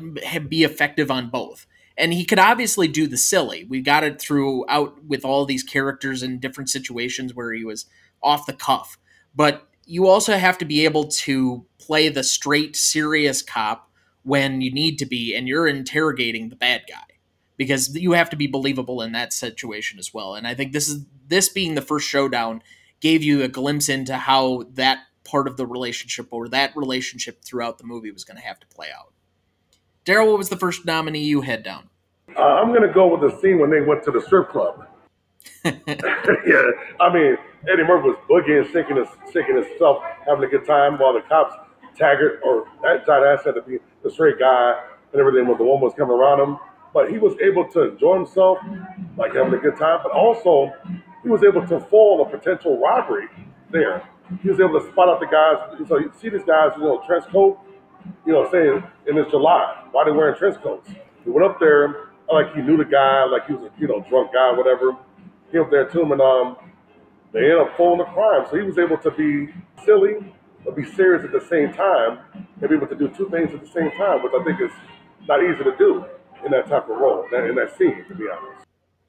be 0.50 0.63
effective 0.63 1.12
on 1.12 1.30
both. 1.30 1.66
And 1.97 2.13
he 2.13 2.25
could 2.25 2.39
obviously 2.39 2.88
do 2.88 3.08
the 3.08 3.17
silly. 3.17 3.65
We 3.65 3.82
got 3.82 4.03
it 4.03 4.19
throughout 4.19 5.03
with 5.03 5.23
all 5.23 5.45
these 5.45 5.63
characters 5.63 6.23
in 6.23 6.39
different 6.39 6.69
situations 6.69 7.36
where 7.36 7.53
he 7.53 7.63
was 7.63 7.86
off 8.21 8.45
the 8.45 8.53
cuff. 8.53 8.97
But 9.36 9.67
you 9.86 10.08
also 10.08 10.38
have 10.38 10.58
to 10.60 10.65
be 10.65 10.86
able 10.86 11.08
to 11.08 11.65
play 11.77 12.10
the 12.10 12.23
straight, 12.23 12.75
serious 12.75 13.41
cop 13.41 13.89
when 14.23 14.62
you 14.62 14.71
need 14.71 14.97
to 14.99 15.06
be, 15.06 15.36
and 15.36 15.47
you're 15.47 15.67
interrogating 15.67 16.49
the 16.49 16.56
bad 16.56 16.84
guy 16.89 17.17
because 17.58 17.95
you 17.95 18.13
have 18.13 18.29
to 18.29 18.36
be 18.36 18.47
believable 18.47 19.01
in 19.01 19.12
that 19.12 19.34
situation 19.34 19.99
as 19.99 20.13
well. 20.13 20.36
And 20.36 20.47
I 20.47 20.56
think 20.56 20.71
this 20.71 20.88
is 20.88 21.06
this 21.27 21.49
being 21.49 21.75
the 21.75 21.82
first 21.82 22.08
showdown 22.08 22.63
gave 22.99 23.21
you 23.21 23.43
a 23.43 23.47
glimpse 23.47 23.89
into 23.89 24.15
how 24.15 24.63
that 24.73 24.99
part 25.23 25.47
of 25.47 25.58
the 25.58 25.65
relationship 25.65 26.27
or 26.32 26.47
that 26.49 26.75
relationship 26.75 27.43
throughout 27.43 27.77
the 27.77 27.84
movie 27.84 28.12
was 28.12 28.23
going 28.23 28.38
to 28.38 28.43
have 28.43 28.60
to 28.60 28.67
play 28.67 28.88
out. 28.97 29.12
Daryl, 30.06 30.28
what 30.28 30.38
was 30.38 30.50
the 30.50 30.58
first 30.58 30.86
nominee 30.86 31.24
you 31.24 31.42
had 31.42 31.63
down? 31.63 31.89
Uh, 32.36 32.42
I'm 32.42 32.70
going 32.70 32.88
to 32.88 32.94
go 32.94 33.16
with 33.16 33.22
the 33.22 33.39
scene 33.39 33.60
when 33.60 33.70
they 33.70 33.82
went 33.82 34.04
to 34.04 34.12
the 34.12 34.22
strip 34.22 34.50
club. 34.50 34.88
yeah, 35.66 35.72
I 37.00 37.13
mean, 37.13 37.38
Eddie 37.72 37.84
Murphy 37.84 38.10
was 38.10 38.18
boogieing, 38.30 38.66
shaking, 38.74 38.98
his, 38.98 39.08
shaking 39.32 39.56
himself, 39.56 40.04
having 40.26 40.44
a 40.44 40.48
good 40.48 40.66
time, 40.66 41.00
while 41.00 41.13
the 41.13 41.22
cops, 41.22 41.56
Taggart, 41.98 42.42
or 42.44 42.68
that 42.82 43.06
John 43.06 43.24
Ash 43.24 43.46
had 43.46 43.56
to 43.56 43.62
be 43.62 43.78
the 44.04 44.12
straight 44.12 44.39
guy 44.39 44.82
and 45.12 45.20
everything, 45.20 45.48
when 45.48 45.58
the 45.58 45.63
woman 45.63 45.82
was 45.82 45.94
coming 45.98 46.16
around 46.16 46.42
him. 46.42 46.58
But 46.94 47.12
he 47.12 47.18
was 47.18 47.36
able 47.39 47.68
to 47.72 47.92
enjoy 47.92 48.16
himself, 48.16 48.58
like 49.18 49.34
having 49.34 49.54
a 49.54 49.58
good 49.58 49.78
time, 49.78 50.00
but 50.04 50.12
also 50.12 50.72
he 51.24 51.30
was 51.30 51.44
able 51.44 51.66
to 51.68 51.80
foil 51.80 52.22
a 52.22 52.30
potential 52.30 52.80
robbery 52.80 53.28
there. 53.72 54.08
He 54.42 54.50
was 54.50 54.60
able 54.60 54.80
to 54.80 54.92
spot 54.92 55.10
out 55.10 55.20
the 55.20 55.28
guys. 55.28 55.88
So 55.88 55.98
you 55.98 56.12
see 56.20 56.30
these 56.30 56.44
guys, 56.44 56.72
you 56.78 56.84
know, 56.84 57.02
trench 57.08 57.26
coat, 57.32 57.60
you 58.26 58.34
know, 58.34 58.50
saying, 58.52 58.84
and 59.08 59.18
it's 59.18 59.32
July. 59.32 59.84
Why 59.92 60.06
they 60.06 60.12
wearing 60.12 60.36
trench 60.38 60.62
coats? 60.62 60.89
He 61.24 61.30
went 61.30 61.46
up 61.46 61.60
there 61.60 62.10
like 62.32 62.54
he 62.56 62.62
knew 62.62 62.78
the 62.78 62.86
guy, 62.86 63.26
like 63.26 63.48
he 63.48 63.54
was 63.54 63.70
a 63.70 63.82
you 63.82 63.88
know 63.88 64.06
drunk 64.10 64.34
guy, 64.34 64.52
whatever. 64.52 64.98
He 65.52 65.60
up 65.60 65.70
there 65.70 65.88
to 65.88 66.02
him, 66.02 66.12
and 66.12 66.22
um, 66.22 66.58
they 67.32 67.39
ended 67.39 67.60
up 67.60 67.78
foiling 67.78 68.00
the 68.00 68.06
crime. 68.06 68.46
So 68.50 68.58
he 68.58 68.63
was 68.63 68.78
able 68.78 68.98
to 68.98 69.12
be 69.12 69.54
silly 69.86 70.34
but 70.63 70.76
be 70.76 70.86
serious 70.86 71.24
at 71.24 71.32
the 71.32 71.46
same 71.48 71.74
time, 71.74 72.20
and 72.34 72.70
be 72.70 72.76
able 72.76 72.88
to 72.88 72.96
do 72.96 73.10
two 73.10 73.30
things 73.30 73.54
at 73.54 73.62
the 73.62 73.72
same 73.72 73.92
time, 73.92 74.24
which 74.24 74.34
I 74.39 74.44
think 74.44 74.62
is 74.62 74.72
not 75.28 75.44
easy 75.44 75.63
to 75.63 75.76
do 75.78 76.06
in 76.46 76.52
that 76.52 76.68
type 76.68 76.89
of 76.89 76.98
role, 76.98 77.26
in 77.32 77.56
that 77.56 77.78
scene, 77.78 78.04
to 78.08 78.16
be 78.16 78.26
honest. 78.30 78.66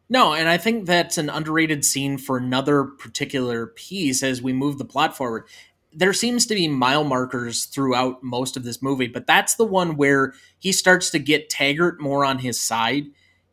No, 0.08 0.34
and 0.34 0.48
I 0.48 0.58
think 0.58 0.86
that's 0.86 1.16
an 1.16 1.30
underrated 1.30 1.84
scene 1.84 2.18
for 2.18 2.36
another 2.36 2.84
particular 2.84 3.66
piece 3.66 4.22
as 4.22 4.42
we 4.42 4.52
move 4.52 4.78
the 4.78 4.84
plot 4.84 5.16
forward 5.16 5.46
there 5.94 6.12
seems 6.12 6.46
to 6.46 6.54
be 6.54 6.68
mile 6.68 7.04
markers 7.04 7.66
throughout 7.66 8.22
most 8.22 8.56
of 8.56 8.64
this 8.64 8.82
movie, 8.82 9.06
but 9.06 9.26
that's 9.26 9.54
the 9.54 9.64
one 9.64 9.96
where 9.96 10.34
he 10.58 10.72
starts 10.72 11.10
to 11.10 11.18
get 11.18 11.50
Taggart 11.50 12.00
more 12.00 12.24
on 12.24 12.38
his 12.38 12.60
side 12.60 13.04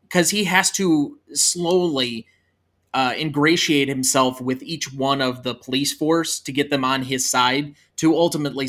because 0.02 0.30
he 0.30 0.44
has 0.44 0.70
to 0.72 1.18
slowly 1.32 2.26
uh, 2.94 3.14
ingratiate 3.16 3.88
himself 3.88 4.40
with 4.40 4.62
each 4.62 4.92
one 4.92 5.22
of 5.22 5.42
the 5.42 5.54
police 5.54 5.92
force 5.92 6.38
to 6.40 6.52
get 6.52 6.70
them 6.70 6.84
on 6.84 7.02
his 7.02 7.28
side 7.28 7.74
to 7.96 8.16
ultimately 8.16 8.68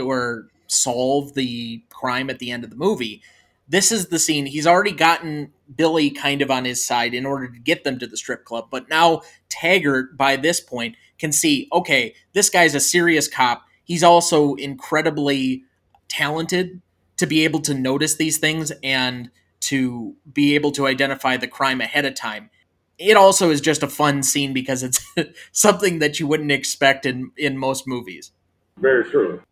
or 0.00 0.48
solve 0.68 1.34
the 1.34 1.82
crime 1.90 2.30
at 2.30 2.38
the 2.38 2.50
end 2.50 2.64
of 2.64 2.70
the 2.70 2.76
movie. 2.76 3.22
This 3.68 3.90
is 3.90 4.08
the 4.08 4.18
scene. 4.20 4.46
He's 4.46 4.66
already 4.66 4.92
gotten 4.92 5.52
Billy 5.74 6.10
kind 6.10 6.40
of 6.40 6.50
on 6.50 6.64
his 6.64 6.84
side 6.86 7.14
in 7.14 7.26
order 7.26 7.48
to 7.48 7.58
get 7.58 7.82
them 7.82 7.98
to 7.98 8.06
the 8.06 8.16
strip 8.16 8.44
club, 8.44 8.68
but 8.70 8.88
now 8.88 9.22
Taggart, 9.48 10.16
by 10.16 10.36
this 10.36 10.60
point, 10.60 10.94
can 11.18 11.32
see, 11.32 11.68
okay, 11.72 12.14
this 12.32 12.50
guy's 12.50 12.74
a 12.74 12.80
serious 12.80 13.28
cop. 13.28 13.62
He's 13.84 14.02
also 14.02 14.54
incredibly 14.54 15.64
talented 16.08 16.80
to 17.16 17.26
be 17.26 17.44
able 17.44 17.60
to 17.60 17.74
notice 17.74 18.16
these 18.16 18.38
things 18.38 18.72
and 18.82 19.30
to 19.60 20.14
be 20.32 20.54
able 20.54 20.72
to 20.72 20.86
identify 20.86 21.36
the 21.36 21.48
crime 21.48 21.80
ahead 21.80 22.04
of 22.04 22.14
time. 22.14 22.50
It 22.98 23.16
also 23.16 23.50
is 23.50 23.60
just 23.60 23.82
a 23.82 23.88
fun 23.88 24.22
scene 24.22 24.52
because 24.52 24.82
it's 24.82 25.04
something 25.52 25.98
that 25.98 26.20
you 26.20 26.26
wouldn't 26.26 26.52
expect 26.52 27.06
in, 27.06 27.30
in 27.36 27.58
most 27.58 27.86
movies. 27.86 28.32
Very 28.78 29.04
true. 29.04 29.42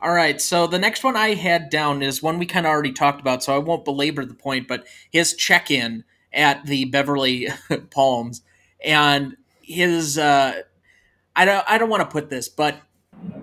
All 0.00 0.12
right, 0.12 0.40
so 0.40 0.66
the 0.66 0.80
next 0.80 1.04
one 1.04 1.16
I 1.16 1.34
had 1.34 1.70
down 1.70 2.02
is 2.02 2.22
one 2.22 2.38
we 2.38 2.46
kind 2.46 2.66
of 2.66 2.70
already 2.70 2.92
talked 2.92 3.20
about, 3.20 3.44
so 3.44 3.54
I 3.54 3.58
won't 3.58 3.84
belabor 3.84 4.24
the 4.24 4.34
point, 4.34 4.66
but 4.66 4.84
his 5.12 5.34
check 5.34 5.70
in 5.70 6.02
at 6.32 6.66
the 6.66 6.86
Beverly 6.86 7.48
Palms 7.90 8.42
and 8.84 9.36
his 9.62 10.18
uh, 10.18 10.62
I 11.34 11.44
don't 11.44 11.64
I 11.68 11.78
don't 11.78 11.88
want 11.90 12.02
to 12.02 12.12
put 12.12 12.30
this, 12.30 12.48
but 12.48 12.76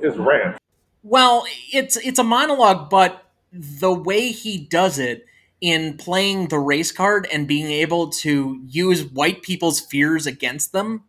it's 0.01 0.17
rant. 0.17 0.57
Well, 1.03 1.45
it's 1.71 1.97
it's 1.97 2.19
a 2.19 2.23
monologue, 2.23 2.89
but 2.89 3.23
the 3.51 3.93
way 3.93 4.31
he 4.31 4.57
does 4.57 4.99
it 4.99 5.25
in 5.61 5.97
playing 5.97 6.47
the 6.47 6.59
race 6.59 6.91
card 6.91 7.27
and 7.31 7.47
being 7.47 7.67
able 7.67 8.09
to 8.09 8.61
use 8.67 9.03
white 9.05 9.41
people's 9.41 9.79
fears 9.79 10.25
against 10.25 10.71
them 10.71 11.03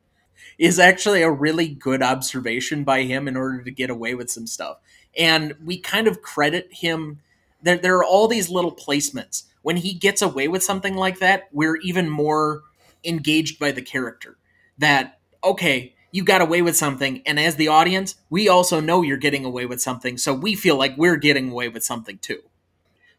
is 0.58 0.78
actually 0.78 1.22
a 1.22 1.30
really 1.30 1.68
good 1.68 2.02
observation 2.02 2.84
by 2.84 3.02
him 3.02 3.28
in 3.28 3.36
order 3.36 3.62
to 3.62 3.70
get 3.70 3.90
away 3.90 4.14
with 4.14 4.30
some 4.30 4.46
stuff. 4.46 4.78
And 5.16 5.54
we 5.64 5.78
kind 5.78 6.06
of 6.06 6.22
credit 6.22 6.68
him. 6.70 7.20
There, 7.62 7.78
there 7.78 7.96
are 7.96 8.04
all 8.04 8.28
these 8.28 8.50
little 8.50 8.74
placements. 8.74 9.44
When 9.62 9.78
he 9.78 9.94
gets 9.94 10.22
away 10.22 10.48
with 10.48 10.62
something 10.62 10.94
like 10.94 11.18
that, 11.20 11.48
we're 11.52 11.76
even 11.76 12.10
more 12.10 12.62
engaged 13.04 13.58
by 13.58 13.72
the 13.72 13.82
character. 13.82 14.36
That, 14.78 15.18
okay, 15.42 15.94
you 16.12 16.24
got 16.24 16.40
away 16.40 16.62
with 16.62 16.76
something. 16.76 17.22
And 17.26 17.38
as 17.38 17.56
the 17.56 17.68
audience 17.68 18.16
we 18.28 18.48
also 18.48 18.80
know 18.80 19.02
you're 19.02 19.16
getting 19.16 19.44
away 19.44 19.66
with 19.66 19.80
something. 19.80 20.18
So 20.18 20.34
we 20.34 20.54
feel 20.54 20.76
like 20.76 20.96
we're 20.96 21.16
getting 21.16 21.50
away 21.50 21.68
with 21.68 21.84
something 21.84 22.18
too. 22.18 22.42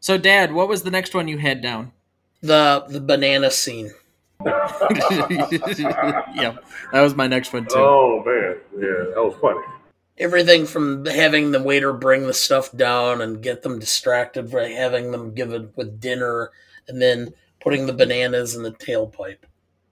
So 0.00 0.18
dad 0.18 0.52
what 0.52 0.68
was 0.68 0.82
the 0.82 0.90
next 0.90 1.14
one 1.14 1.28
you 1.28 1.38
had 1.38 1.60
down? 1.60 1.92
The 2.40 2.84
the 2.88 3.00
banana 3.00 3.50
scene. 3.50 3.90
Yeah 6.34 6.56
that 6.92 7.00
was 7.00 7.14
my 7.14 7.26
next 7.26 7.52
one 7.52 7.64
too. 7.64 7.76
Oh 7.76 8.22
man. 8.24 8.56
Yeah 8.74 9.14
that 9.14 9.22
was 9.22 9.36
funny. 9.40 9.60
Everything 10.18 10.66
from 10.66 11.06
having 11.06 11.52
the 11.52 11.62
waiter 11.62 11.92
bring 11.92 12.26
the 12.26 12.34
stuff 12.34 12.70
down 12.72 13.20
and 13.20 13.42
get 13.42 13.62
them 13.62 13.78
distracted 13.78 14.50
by 14.50 14.68
having 14.68 15.10
them 15.10 15.34
give 15.34 15.52
it 15.52 15.76
with 15.76 16.00
dinner 16.00 16.50
and 16.86 17.00
then 17.00 17.32
putting 17.60 17.86
the 17.86 17.92
bananas 17.92 18.54
in 18.54 18.62
the 18.62 18.72
tailpipe. 18.72 19.38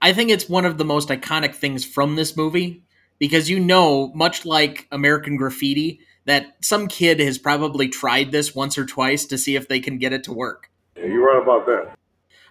I 0.02 0.12
think 0.12 0.30
it's 0.30 0.48
one 0.48 0.64
of 0.64 0.78
the 0.78 0.84
most 0.84 1.08
iconic 1.08 1.54
things 1.54 1.84
from 1.84 2.16
this 2.16 2.36
movie 2.36 2.82
because 3.20 3.48
you 3.48 3.61
know, 3.61 4.09
much 4.14 4.44
like 4.44 4.88
American 4.90 5.37
Graffiti, 5.37 6.00
that 6.24 6.56
some 6.61 6.88
kid 6.88 7.20
has 7.20 7.38
probably 7.38 7.88
tried 7.88 8.33
this 8.33 8.54
once 8.54 8.76
or 8.76 8.85
twice 8.85 9.24
to 9.26 9.38
see 9.38 9.54
if 9.54 9.68
they 9.68 9.78
can 9.78 9.98
get 9.98 10.12
it 10.12 10.24
to 10.24 10.33
work. 10.33 10.70
Yeah, 10.96 11.04
you're 11.04 11.24
right 11.24 11.40
about 11.40 11.66
that. 11.66 11.96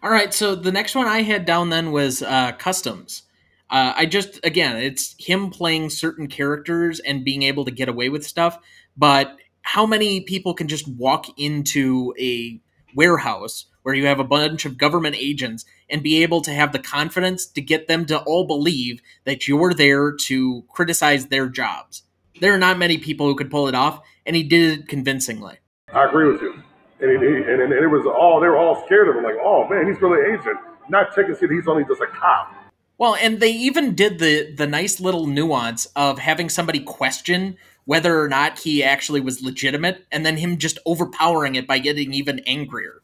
All 0.01 0.11
right, 0.11 0.33
so 0.33 0.55
the 0.55 0.71
next 0.71 0.95
one 0.95 1.07
I 1.07 1.23
had 1.23 1.43
down 1.43 1.69
then 1.69 1.91
was 1.91 2.21
uh, 2.21 2.53
Customs. 2.53 3.23
Uh, 3.69 3.93
I 3.95 4.05
just, 4.05 4.39
again, 4.45 4.77
it's 4.77 5.15
him 5.19 5.49
playing 5.49 5.89
certain 5.89 6.27
characters 6.27 6.99
and 7.01 7.25
being 7.25 7.43
able 7.43 7.65
to 7.65 7.71
get 7.71 7.89
away 7.89 8.09
with 8.09 8.25
stuff, 8.25 8.57
but 8.95 9.35
how 9.61 9.85
many 9.85 10.21
people 10.21 10.53
can 10.53 10.67
just 10.67 10.87
walk 10.87 11.25
into 11.37 12.13
a 12.19 12.59
warehouse 12.95 13.65
where 13.83 13.93
you 13.93 14.07
have 14.07 14.19
a 14.19 14.23
bunch 14.23 14.65
of 14.65 14.77
government 14.77 15.15
agents 15.17 15.65
and 15.89 16.03
be 16.03 16.21
able 16.23 16.41
to 16.41 16.51
have 16.51 16.71
the 16.71 16.79
confidence 16.79 17.45
to 17.45 17.61
get 17.61 17.87
them 17.87 18.05
to 18.05 18.19
all 18.19 18.45
believe 18.45 19.01
that 19.25 19.47
you're 19.47 19.73
there 19.73 20.11
to 20.11 20.63
criticize 20.69 21.27
their 21.27 21.47
jobs. 21.47 22.03
There 22.39 22.53
are 22.53 22.59
not 22.59 22.77
many 22.77 22.97
people 22.97 23.25
who 23.25 23.35
could 23.35 23.51
pull 23.51 23.67
it 23.67 23.75
off, 23.75 24.01
and 24.25 24.35
he 24.35 24.43
did 24.43 24.79
it 24.79 24.87
convincingly. 24.87 25.57
I 25.93 26.05
agree 26.05 26.31
with 26.31 26.41
you. 26.41 26.53
And, 27.01 27.11
it, 27.11 27.21
and, 27.21 27.61
and 27.61 27.73
it 27.73 27.87
was 27.87 28.05
all, 28.05 28.39
they 28.39 28.47
were 28.47 28.57
all 28.57 28.85
scared 28.85 29.07
of 29.07 29.15
him, 29.15 29.23
like, 29.23 29.37
oh 29.41 29.67
man, 29.67 29.87
he's 29.87 30.01
really 30.01 30.19
an 30.19 30.39
agent. 30.39 30.57
Not 30.89 31.13
checking 31.15 31.35
shit, 31.37 31.51
he's 31.51 31.67
only 31.67 31.83
just 31.85 32.01
a 32.01 32.07
cop. 32.07 32.53
Well, 32.97 33.15
and 33.15 33.39
they 33.39 33.51
even 33.51 33.95
did 33.95 34.19
the 34.19 34.53
the 34.53 34.67
nice 34.67 34.99
little 34.99 35.25
nuance 35.25 35.85
of 35.95 36.19
having 36.19 36.49
somebody 36.49 36.81
question 36.81 37.55
whether 37.85 38.21
or 38.21 38.27
not 38.27 38.59
he 38.59 38.83
actually 38.83 39.21
was 39.21 39.41
legitimate, 39.41 40.05
and 40.11 40.25
then 40.25 40.37
him 40.37 40.57
just 40.57 40.77
overpowering 40.85 41.55
it 41.55 41.65
by 41.65 41.79
getting 41.79 42.13
even 42.13 42.39
angrier. 42.39 42.98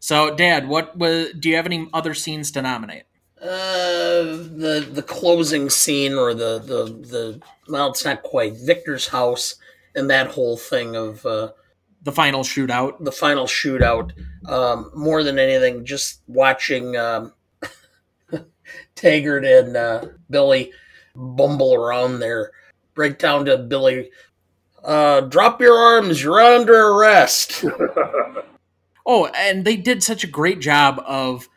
So, 0.00 0.34
Dad, 0.34 0.68
what 0.68 0.96
was? 0.96 1.32
Do 1.38 1.48
you 1.48 1.56
have 1.56 1.66
any 1.66 1.88
other 1.92 2.14
scenes 2.14 2.50
to 2.52 2.62
nominate? 2.62 3.04
Uh, 3.40 4.22
the 4.22 4.88
the 4.90 5.02
closing 5.02 5.70
scene 5.70 6.14
or 6.14 6.34
the 6.34 6.58
the 6.58 6.84
the 7.06 7.40
well, 7.68 7.90
it's 7.90 8.04
not 8.04 8.22
quite 8.22 8.54
Victor's 8.56 9.08
house 9.08 9.56
and 9.94 10.10
that 10.10 10.28
whole 10.28 10.56
thing 10.56 10.96
of 10.96 11.24
uh, 11.26 11.50
the 12.02 12.12
final 12.12 12.42
shootout. 12.42 13.02
The 13.04 13.12
final 13.12 13.46
shootout. 13.46 14.12
Um, 14.48 14.90
more 14.94 15.22
than 15.22 15.38
anything, 15.38 15.84
just 15.84 16.20
watching 16.26 16.96
um, 16.96 17.32
Taggart 18.94 19.44
and 19.44 19.76
uh, 19.76 20.06
Billy 20.30 20.72
bumble 21.14 21.74
around 21.74 22.20
there, 22.20 22.52
break 22.94 23.18
down 23.18 23.44
to 23.46 23.58
Billy. 23.58 24.10
Uh, 24.82 25.20
drop 25.22 25.60
your 25.60 25.76
arms. 25.76 26.22
You're 26.22 26.40
under 26.40 26.88
arrest. 26.88 27.64
Oh, 29.10 29.24
and 29.34 29.64
they 29.64 29.76
did 29.76 30.02
such 30.02 30.22
a 30.22 30.26
great 30.26 30.60
job 30.60 31.02
of 31.06 31.48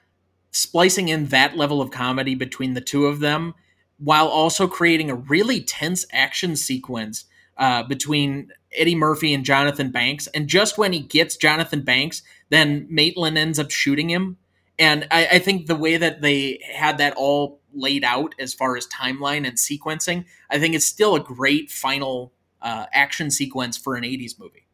splicing 0.52 1.10
in 1.10 1.26
that 1.28 1.58
level 1.58 1.82
of 1.82 1.92
comedy 1.92 2.34
between 2.34 2.76
the 2.76 2.82
two 2.82 3.06
of 3.08 3.20
them 3.20 3.54
while 3.98 4.30
also 4.30 4.68
creating 4.68 5.12
a 5.12 5.16
really 5.16 5.60
tense 5.62 6.06
action 6.14 6.56
sequence 6.56 7.26
uh, 7.58 7.84
between 7.84 8.52
Eddie 8.74 8.96
Murphy 8.96 9.34
and 9.34 9.44
Jonathan 9.44 9.92
Banks. 9.92 10.28
And 10.28 10.48
just 10.48 10.78
when 10.78 10.94
he 10.94 11.02
gets 11.02 11.36
Jonathan 11.36 11.82
Banks, 11.82 12.24
then 12.50 12.88
Maitland 12.90 13.38
ends 13.38 13.60
up 13.60 13.70
shooting 13.70 14.10
him. 14.10 14.38
And 14.80 15.06
I, 15.12 15.28
I 15.34 15.40
think 15.40 15.68
the 15.68 15.76
way 15.76 15.98
that 15.98 16.22
they 16.22 16.62
had 16.74 16.98
that 17.00 17.16
all 17.18 17.60
laid 17.74 18.06
out 18.06 18.34
as 18.40 18.54
far 18.54 18.78
as 18.78 18.88
timeline 18.88 19.46
and 19.46 19.58
sequencing, 19.58 20.24
I 20.50 20.58
think 20.58 20.74
it's 20.74 20.86
still 20.86 21.16
a 21.16 21.20
great 21.20 21.70
final 21.70 22.32
uh, 22.62 22.86
action 22.94 23.30
sequence 23.30 23.78
for 23.78 23.96
an 23.96 24.04
80s 24.04 24.40
movie. 24.40 24.68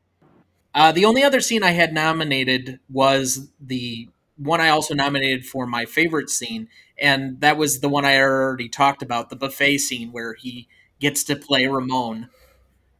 Uh, 0.77 0.91
the 0.91 1.05
only 1.05 1.23
other 1.23 1.41
scene 1.41 1.63
I 1.63 1.71
had 1.71 1.91
nominated 1.91 2.79
was 2.87 3.49
the 3.59 4.09
one 4.37 4.61
I 4.61 4.69
also 4.69 4.93
nominated 4.93 5.43
for 5.43 5.65
my 5.65 5.85
favorite 5.85 6.29
scene, 6.29 6.69
and 6.99 7.41
that 7.41 7.57
was 7.57 7.79
the 7.79 7.89
one 7.89 8.05
I 8.05 8.19
already 8.19 8.69
talked 8.69 9.01
about, 9.01 9.31
the 9.31 9.35
buffet 9.35 9.79
scene 9.79 10.11
where 10.11 10.35
he 10.35 10.67
gets 10.99 11.23
to 11.25 11.35
play 11.35 11.65
Ramon. 11.65 12.29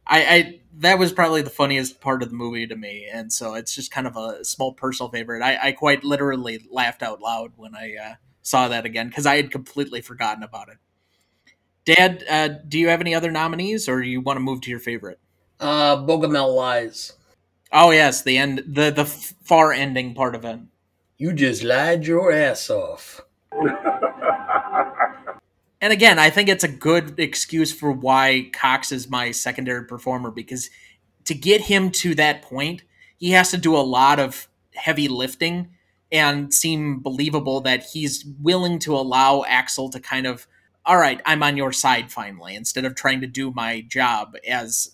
I, 0.06 0.24
I 0.24 0.60
that 0.80 0.98
was 0.98 1.12
probably 1.12 1.42
the 1.42 1.50
funniest 1.50 2.00
part 2.00 2.22
of 2.22 2.30
the 2.30 2.36
movie 2.36 2.66
to 2.66 2.76
me, 2.76 3.08
and 3.12 3.32
so 3.32 3.54
it's 3.54 3.74
just 3.74 3.90
kind 3.92 4.06
of 4.06 4.16
a 4.16 4.44
small 4.44 4.72
personal 4.74 5.10
favorite. 5.10 5.42
I, 5.42 5.68
I 5.68 5.72
quite 5.72 6.04
literally 6.04 6.60
laughed 6.70 7.02
out 7.02 7.20
loud 7.20 7.52
when 7.56 7.76
I 7.76 7.94
uh, 7.96 8.14
saw 8.42 8.68
that 8.68 8.86
again 8.86 9.08
because 9.08 9.26
I 9.26 9.36
had 9.36 9.50
completely 9.52 10.02
forgotten 10.02 10.42
about 10.42 10.68
it. 10.70 10.78
Dad, 11.84 12.24
uh, 12.28 12.48
do 12.68 12.78
you 12.78 12.88
have 12.88 13.00
any 13.00 13.14
other 13.14 13.30
nominees, 13.30 13.88
or 13.88 14.02
you 14.02 14.20
want 14.20 14.36
to 14.36 14.40
move 14.40 14.60
to 14.62 14.70
your 14.70 14.78
favorite? 14.78 15.18
Uh, 15.58 15.96
Bogomil 15.96 16.54
lies. 16.54 17.14
Oh 17.72 17.90
yes, 17.90 18.22
the 18.22 18.38
end, 18.38 18.64
the 18.66 18.90
the 18.90 19.04
far 19.04 19.72
ending 19.72 20.14
part 20.14 20.34
of 20.34 20.44
it. 20.44 20.60
You 21.18 21.32
just 21.32 21.62
lied 21.62 22.06
your 22.06 22.32
ass 22.32 22.70
off. 22.70 23.20
and 25.80 25.92
again, 25.92 26.18
I 26.18 26.30
think 26.30 26.48
it's 26.48 26.64
a 26.64 26.68
good 26.68 27.18
excuse 27.18 27.72
for 27.72 27.92
why 27.92 28.50
Cox 28.52 28.92
is 28.92 29.10
my 29.10 29.32
secondary 29.32 29.84
performer 29.84 30.30
because 30.30 30.70
to 31.24 31.34
get 31.34 31.62
him 31.62 31.90
to 31.90 32.14
that 32.14 32.42
point, 32.42 32.84
he 33.18 33.32
has 33.32 33.50
to 33.50 33.58
do 33.58 33.76
a 33.76 33.78
lot 33.78 34.18
of 34.18 34.48
heavy 34.74 35.08
lifting 35.08 35.70
and 36.10 36.54
seem 36.54 37.00
believable 37.00 37.60
that 37.60 37.84
he's 37.84 38.24
willing 38.40 38.78
to 38.78 38.94
allow 38.94 39.44
Axel 39.46 39.90
to 39.90 40.00
kind 40.00 40.26
of, 40.26 40.46
all 40.86 40.96
right, 40.96 41.20
I'm 41.26 41.42
on 41.42 41.56
your 41.56 41.72
side 41.72 42.10
finally, 42.10 42.54
instead 42.54 42.84
of 42.86 42.94
trying 42.94 43.20
to 43.20 43.26
do 43.26 43.50
my 43.50 43.82
job 43.82 44.36
as 44.48 44.92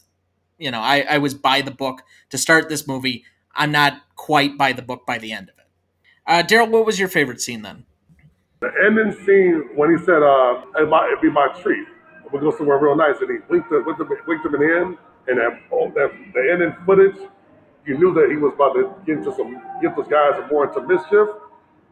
you 0.65 0.71
know, 0.71 0.81
I, 0.81 1.05
I 1.11 1.19
was 1.19 1.35
by 1.35 1.61
the 1.61 1.71
book 1.71 2.03
to 2.31 2.39
start 2.39 2.71
this 2.71 2.89
movie. 2.89 3.25
I'm 3.55 3.71
not 3.71 4.01
quite 4.17 4.57
by 4.57 4.73
the 4.73 4.81
book 4.81 5.05
by 5.07 5.19
the 5.19 5.31
end 5.31 5.51
of 5.51 5.59
it. 5.59 5.67
Uh, 6.27 6.43
Daryl, 6.43 6.71
what 6.71 6.87
was 6.87 6.99
your 6.99 7.09
favorite 7.09 7.43
scene 7.43 7.61
then? 7.61 7.85
The 8.61 8.71
ending 8.87 9.13
scene 9.27 9.77
when 9.77 9.95
he 9.95 10.03
said, 10.03 10.23
uh, 10.23 10.63
it 10.79 10.89
might 10.89 11.09
it'd 11.09 11.21
be 11.21 11.31
my 11.31 11.49
treat. 11.61 11.87
We'll 12.33 12.41
go 12.41 12.57
somewhere 12.57 12.79
real 12.79 12.97
nice. 12.97 13.17
And 13.21 13.29
he 13.31 13.37
winked, 13.51 13.69
the, 13.69 13.83
winked, 13.85 13.99
the, 13.99 14.09
winked 14.27 14.47
him 14.47 14.55
in. 14.55 14.97
And 15.29 15.39
that, 15.39 15.61
oh, 15.71 15.93
that, 15.95 16.11
the 16.33 16.49
ending 16.51 16.75
footage, 16.87 17.17
you 17.85 17.99
knew 17.99 18.15
that 18.15 18.31
he 18.31 18.37
was 18.37 18.55
about 18.55 18.73
to 18.73 18.95
get 19.05 19.19
into 19.19 19.37
some, 19.37 19.61
get 19.83 19.95
those 19.95 20.09
guys 20.09 20.41
more 20.51 20.67
into 20.67 20.81
mischief. 20.89 21.29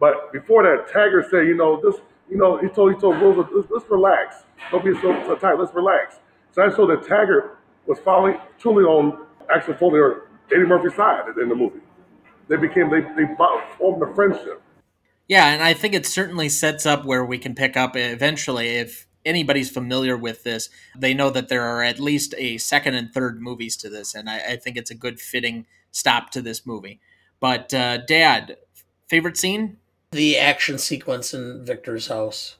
But 0.00 0.32
before 0.32 0.62
that, 0.62 0.90
Taggart 0.90 1.26
said, 1.30 1.46
you 1.46 1.54
know, 1.54 1.78
this, 1.84 2.00
you 2.30 2.38
know, 2.38 2.56
he 2.56 2.68
told, 2.68 2.94
he 2.94 2.98
told 2.98 3.20
Rosa, 3.20 3.46
let's, 3.54 3.68
let's 3.70 3.90
relax. 3.90 4.44
Don't 4.70 4.82
be 4.82 4.94
so, 4.94 5.12
so 5.26 5.36
tight. 5.36 5.58
Let's 5.58 5.74
relax. 5.74 6.20
So 6.52 6.62
I 6.62 6.70
saw 6.74 6.86
that 6.86 7.06
Taggart 7.06 7.58
was 7.86 7.98
following 8.00 8.38
truly 8.58 8.84
on 8.84 9.26
actually 9.54 9.74
fully 9.74 10.00
on 10.00 10.22
Eddie 10.52 10.66
Murphy's 10.66 10.94
side 10.96 11.24
in 11.40 11.48
the 11.48 11.54
movie. 11.54 11.80
They 12.48 12.56
became 12.56 12.90
they 12.90 13.00
they 13.00 13.28
formed 13.78 14.02
a 14.02 14.14
friendship. 14.14 14.62
Yeah, 15.28 15.48
and 15.48 15.62
I 15.62 15.72
think 15.72 15.94
it 15.94 16.06
certainly 16.06 16.48
sets 16.48 16.84
up 16.84 17.04
where 17.04 17.24
we 17.24 17.38
can 17.38 17.54
pick 17.54 17.76
up 17.76 17.96
eventually 17.96 18.76
if 18.76 19.06
anybody's 19.24 19.70
familiar 19.70 20.16
with 20.16 20.42
this, 20.42 20.68
they 20.96 21.14
know 21.14 21.30
that 21.30 21.48
there 21.48 21.62
are 21.62 21.82
at 21.82 22.00
least 22.00 22.34
a 22.38 22.58
second 22.58 22.94
and 22.94 23.12
third 23.12 23.40
movies 23.40 23.76
to 23.78 23.88
this, 23.88 24.14
and 24.14 24.28
I, 24.28 24.52
I 24.52 24.56
think 24.56 24.76
it's 24.76 24.90
a 24.90 24.96
good 24.96 25.20
fitting 25.20 25.66
stop 25.90 26.30
to 26.30 26.42
this 26.42 26.66
movie. 26.66 27.00
But 27.40 27.72
uh, 27.72 27.98
Dad, 27.98 28.56
favorite 29.08 29.36
scene? 29.36 29.78
The 30.10 30.38
action 30.38 30.78
sequence 30.78 31.32
in 31.32 31.64
Victor's 31.64 32.08
house. 32.08 32.56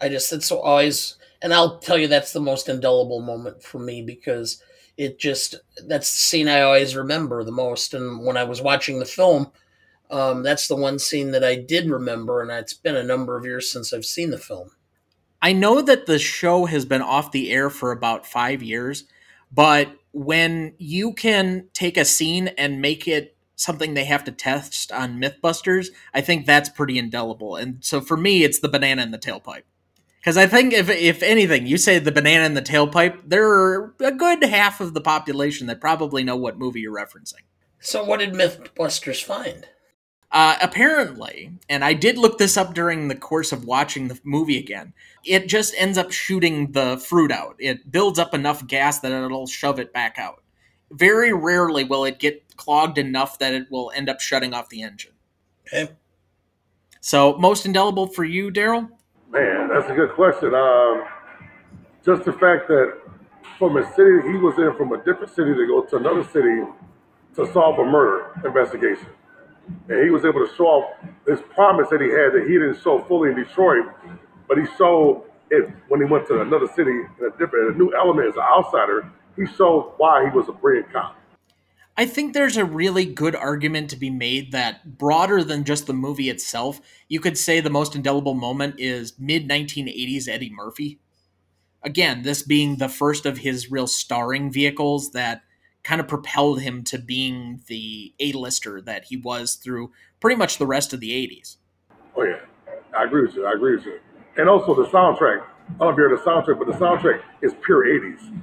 I 0.00 0.08
just 0.08 0.32
it's 0.32 0.50
always 0.50 1.16
and 1.42 1.52
I'll 1.52 1.78
tell 1.78 1.98
you 1.98 2.08
that's 2.08 2.32
the 2.32 2.40
most 2.40 2.68
indelible 2.68 3.20
moment 3.20 3.62
for 3.62 3.78
me 3.78 4.02
because 4.02 4.62
it 4.96 5.18
just 5.18 5.56
that's 5.86 6.10
the 6.12 6.18
scene 6.18 6.48
I 6.48 6.60
always 6.62 6.94
remember 6.96 7.42
the 7.42 7.52
most. 7.52 7.94
And 7.94 8.24
when 8.24 8.36
I 8.36 8.44
was 8.44 8.62
watching 8.62 8.98
the 8.98 9.04
film, 9.04 9.50
um, 10.10 10.42
that's 10.42 10.68
the 10.68 10.76
one 10.76 10.98
scene 10.98 11.32
that 11.32 11.44
I 11.44 11.56
did 11.56 11.88
remember, 11.90 12.42
and 12.42 12.50
it's 12.50 12.74
been 12.74 12.96
a 12.96 13.02
number 13.02 13.36
of 13.36 13.44
years 13.44 13.72
since 13.72 13.92
I've 13.92 14.04
seen 14.04 14.30
the 14.30 14.38
film. 14.38 14.70
I 15.40 15.52
know 15.52 15.80
that 15.82 16.06
the 16.06 16.18
show 16.18 16.66
has 16.66 16.84
been 16.84 17.02
off 17.02 17.32
the 17.32 17.50
air 17.50 17.70
for 17.70 17.90
about 17.90 18.26
five 18.26 18.62
years, 18.62 19.04
but 19.50 19.88
when 20.12 20.74
you 20.78 21.14
can 21.14 21.68
take 21.72 21.96
a 21.96 22.04
scene 22.04 22.48
and 22.58 22.80
make 22.80 23.08
it 23.08 23.36
something 23.56 23.94
they 23.94 24.04
have 24.04 24.24
to 24.24 24.32
test 24.32 24.92
on 24.92 25.20
Mythbusters, 25.20 25.88
I 26.12 26.20
think 26.20 26.46
that's 26.46 26.68
pretty 26.68 26.98
indelible. 26.98 27.56
And 27.56 27.82
so 27.82 28.00
for 28.00 28.16
me, 28.16 28.44
it's 28.44 28.60
the 28.60 28.68
banana 28.68 29.02
in 29.02 29.10
the 29.10 29.18
tailpipe. 29.18 29.62
Because 30.22 30.36
I 30.36 30.46
think 30.46 30.72
if 30.72 30.88
if 30.88 31.20
anything, 31.20 31.66
you 31.66 31.76
say 31.76 31.98
the 31.98 32.12
banana 32.12 32.44
in 32.44 32.54
the 32.54 32.62
tailpipe, 32.62 33.22
there 33.26 33.48
are 33.48 33.94
a 33.98 34.12
good 34.12 34.44
half 34.44 34.80
of 34.80 34.94
the 34.94 35.00
population 35.00 35.66
that 35.66 35.80
probably 35.80 36.22
know 36.22 36.36
what 36.36 36.58
movie 36.58 36.80
you're 36.80 36.94
referencing. 36.94 37.42
So, 37.80 38.04
what 38.04 38.20
did 38.20 38.32
MythBusters 38.32 39.24
find? 39.24 39.66
Uh, 40.30 40.56
apparently, 40.62 41.58
and 41.68 41.84
I 41.84 41.92
did 41.92 42.18
look 42.18 42.38
this 42.38 42.56
up 42.56 42.72
during 42.72 43.08
the 43.08 43.16
course 43.16 43.50
of 43.50 43.64
watching 43.64 44.06
the 44.06 44.18
movie 44.22 44.58
again, 44.58 44.94
it 45.24 45.48
just 45.48 45.74
ends 45.76 45.98
up 45.98 46.12
shooting 46.12 46.70
the 46.70 46.98
fruit 46.98 47.32
out. 47.32 47.56
It 47.58 47.90
builds 47.90 48.20
up 48.20 48.32
enough 48.32 48.66
gas 48.66 49.00
that 49.00 49.12
it'll 49.12 49.48
shove 49.48 49.80
it 49.80 49.92
back 49.92 50.18
out. 50.18 50.42
Very 50.92 51.32
rarely 51.32 51.82
will 51.82 52.04
it 52.04 52.20
get 52.20 52.56
clogged 52.56 52.96
enough 52.96 53.40
that 53.40 53.54
it 53.54 53.70
will 53.70 53.90
end 53.94 54.08
up 54.08 54.20
shutting 54.20 54.54
off 54.54 54.68
the 54.68 54.82
engine. 54.82 55.12
Okay. 55.66 55.92
So, 57.00 57.36
most 57.38 57.66
indelible 57.66 58.06
for 58.06 58.24
you, 58.24 58.52
Daryl? 58.52 58.88
Man, 59.32 59.70
that's 59.74 59.90
a 59.90 59.94
good 59.94 60.12
question. 60.14 60.54
Um, 60.54 61.04
just 62.04 62.24
the 62.24 62.32
fact 62.34 62.68
that 62.68 62.94
from 63.58 63.76
a 63.78 63.84
city 63.94 64.22
he 64.28 64.38
was 64.38 64.58
in, 64.58 64.76
from 64.76 64.92
a 64.92 64.98
different 64.98 65.30
city 65.34 65.54
to 65.54 65.66
go 65.68 65.82
to 65.84 65.96
another 65.98 66.24
city 66.24 66.62
to 67.36 67.52
solve 67.52 67.78
a 67.80 67.84
murder 67.84 68.32
investigation. 68.44 69.08
and 69.88 70.04
he 70.04 70.10
was 70.10 70.24
able 70.24 70.46
to 70.46 70.52
show 70.56 70.66
off 70.66 70.96
this 71.26 71.40
promise 71.54 71.88
that 71.90 72.00
he 72.00 72.08
had 72.10 72.32
that 72.34 72.46
he 72.48 72.54
didn't 72.54 72.82
show 72.82 73.04
fully 73.08 73.30
in 73.30 73.36
Detroit, 73.36 73.86
but 74.48 74.58
he 74.58 74.64
showed 74.78 75.24
it 75.50 75.70
when 75.88 76.00
he 76.00 76.06
went 76.06 76.26
to 76.28 76.42
another 76.42 76.68
city 76.76 76.90
in 76.92 77.26
a 77.26 77.30
different, 77.38 77.74
a 77.74 77.78
new 77.78 77.92
element 77.96 78.28
as 78.28 78.36
an 78.36 78.42
outsider. 78.42 79.10
He 79.36 79.46
showed 79.46 79.94
why 79.98 80.24
he 80.30 80.36
was 80.36 80.48
a 80.48 80.52
brilliant 80.52 80.92
cop. 80.92 81.16
I 81.96 82.06
think 82.06 82.32
there's 82.32 82.56
a 82.56 82.64
really 82.64 83.04
good 83.04 83.36
argument 83.36 83.90
to 83.90 83.96
be 83.96 84.08
made 84.08 84.52
that 84.52 84.96
broader 84.96 85.44
than 85.44 85.64
just 85.64 85.86
the 85.86 85.92
movie 85.92 86.30
itself, 86.30 86.80
you 87.08 87.20
could 87.20 87.36
say 87.36 87.60
the 87.60 87.68
most 87.68 87.94
indelible 87.94 88.34
moment 88.34 88.76
is 88.78 89.18
mid 89.18 89.46
1980s 89.48 90.26
Eddie 90.26 90.52
Murphy. 90.52 90.98
Again, 91.82 92.22
this 92.22 92.42
being 92.42 92.76
the 92.76 92.88
first 92.88 93.26
of 93.26 93.38
his 93.38 93.70
real 93.70 93.86
starring 93.86 94.50
vehicles 94.50 95.10
that 95.10 95.42
kind 95.82 96.00
of 96.00 96.08
propelled 96.08 96.62
him 96.62 96.82
to 96.84 96.98
being 96.98 97.60
the 97.66 98.14
A-lister 98.20 98.80
that 98.80 99.04
he 99.04 99.16
was 99.16 99.56
through 99.56 99.92
pretty 100.20 100.36
much 100.36 100.56
the 100.58 100.66
rest 100.66 100.92
of 100.92 101.00
the 101.00 101.10
80s. 101.10 101.56
Oh 102.16 102.22
yeah, 102.22 102.40
I 102.96 103.04
agree 103.04 103.22
with 103.26 103.34
you. 103.34 103.46
I 103.46 103.52
agree 103.52 103.76
with 103.76 103.84
you. 103.84 103.98
And 104.38 104.48
also 104.48 104.74
the 104.74 104.88
soundtrack. 104.88 105.42
I 105.42 105.78
don't 105.78 105.78
know 105.80 105.90
if 105.90 105.96
you 105.96 106.02
heard 106.04 106.18
the 106.18 106.22
soundtrack, 106.22 106.58
but 106.58 106.68
the 106.68 106.78
soundtrack 106.78 107.20
is 107.42 107.52
pure 107.62 107.84
80s. 107.84 108.41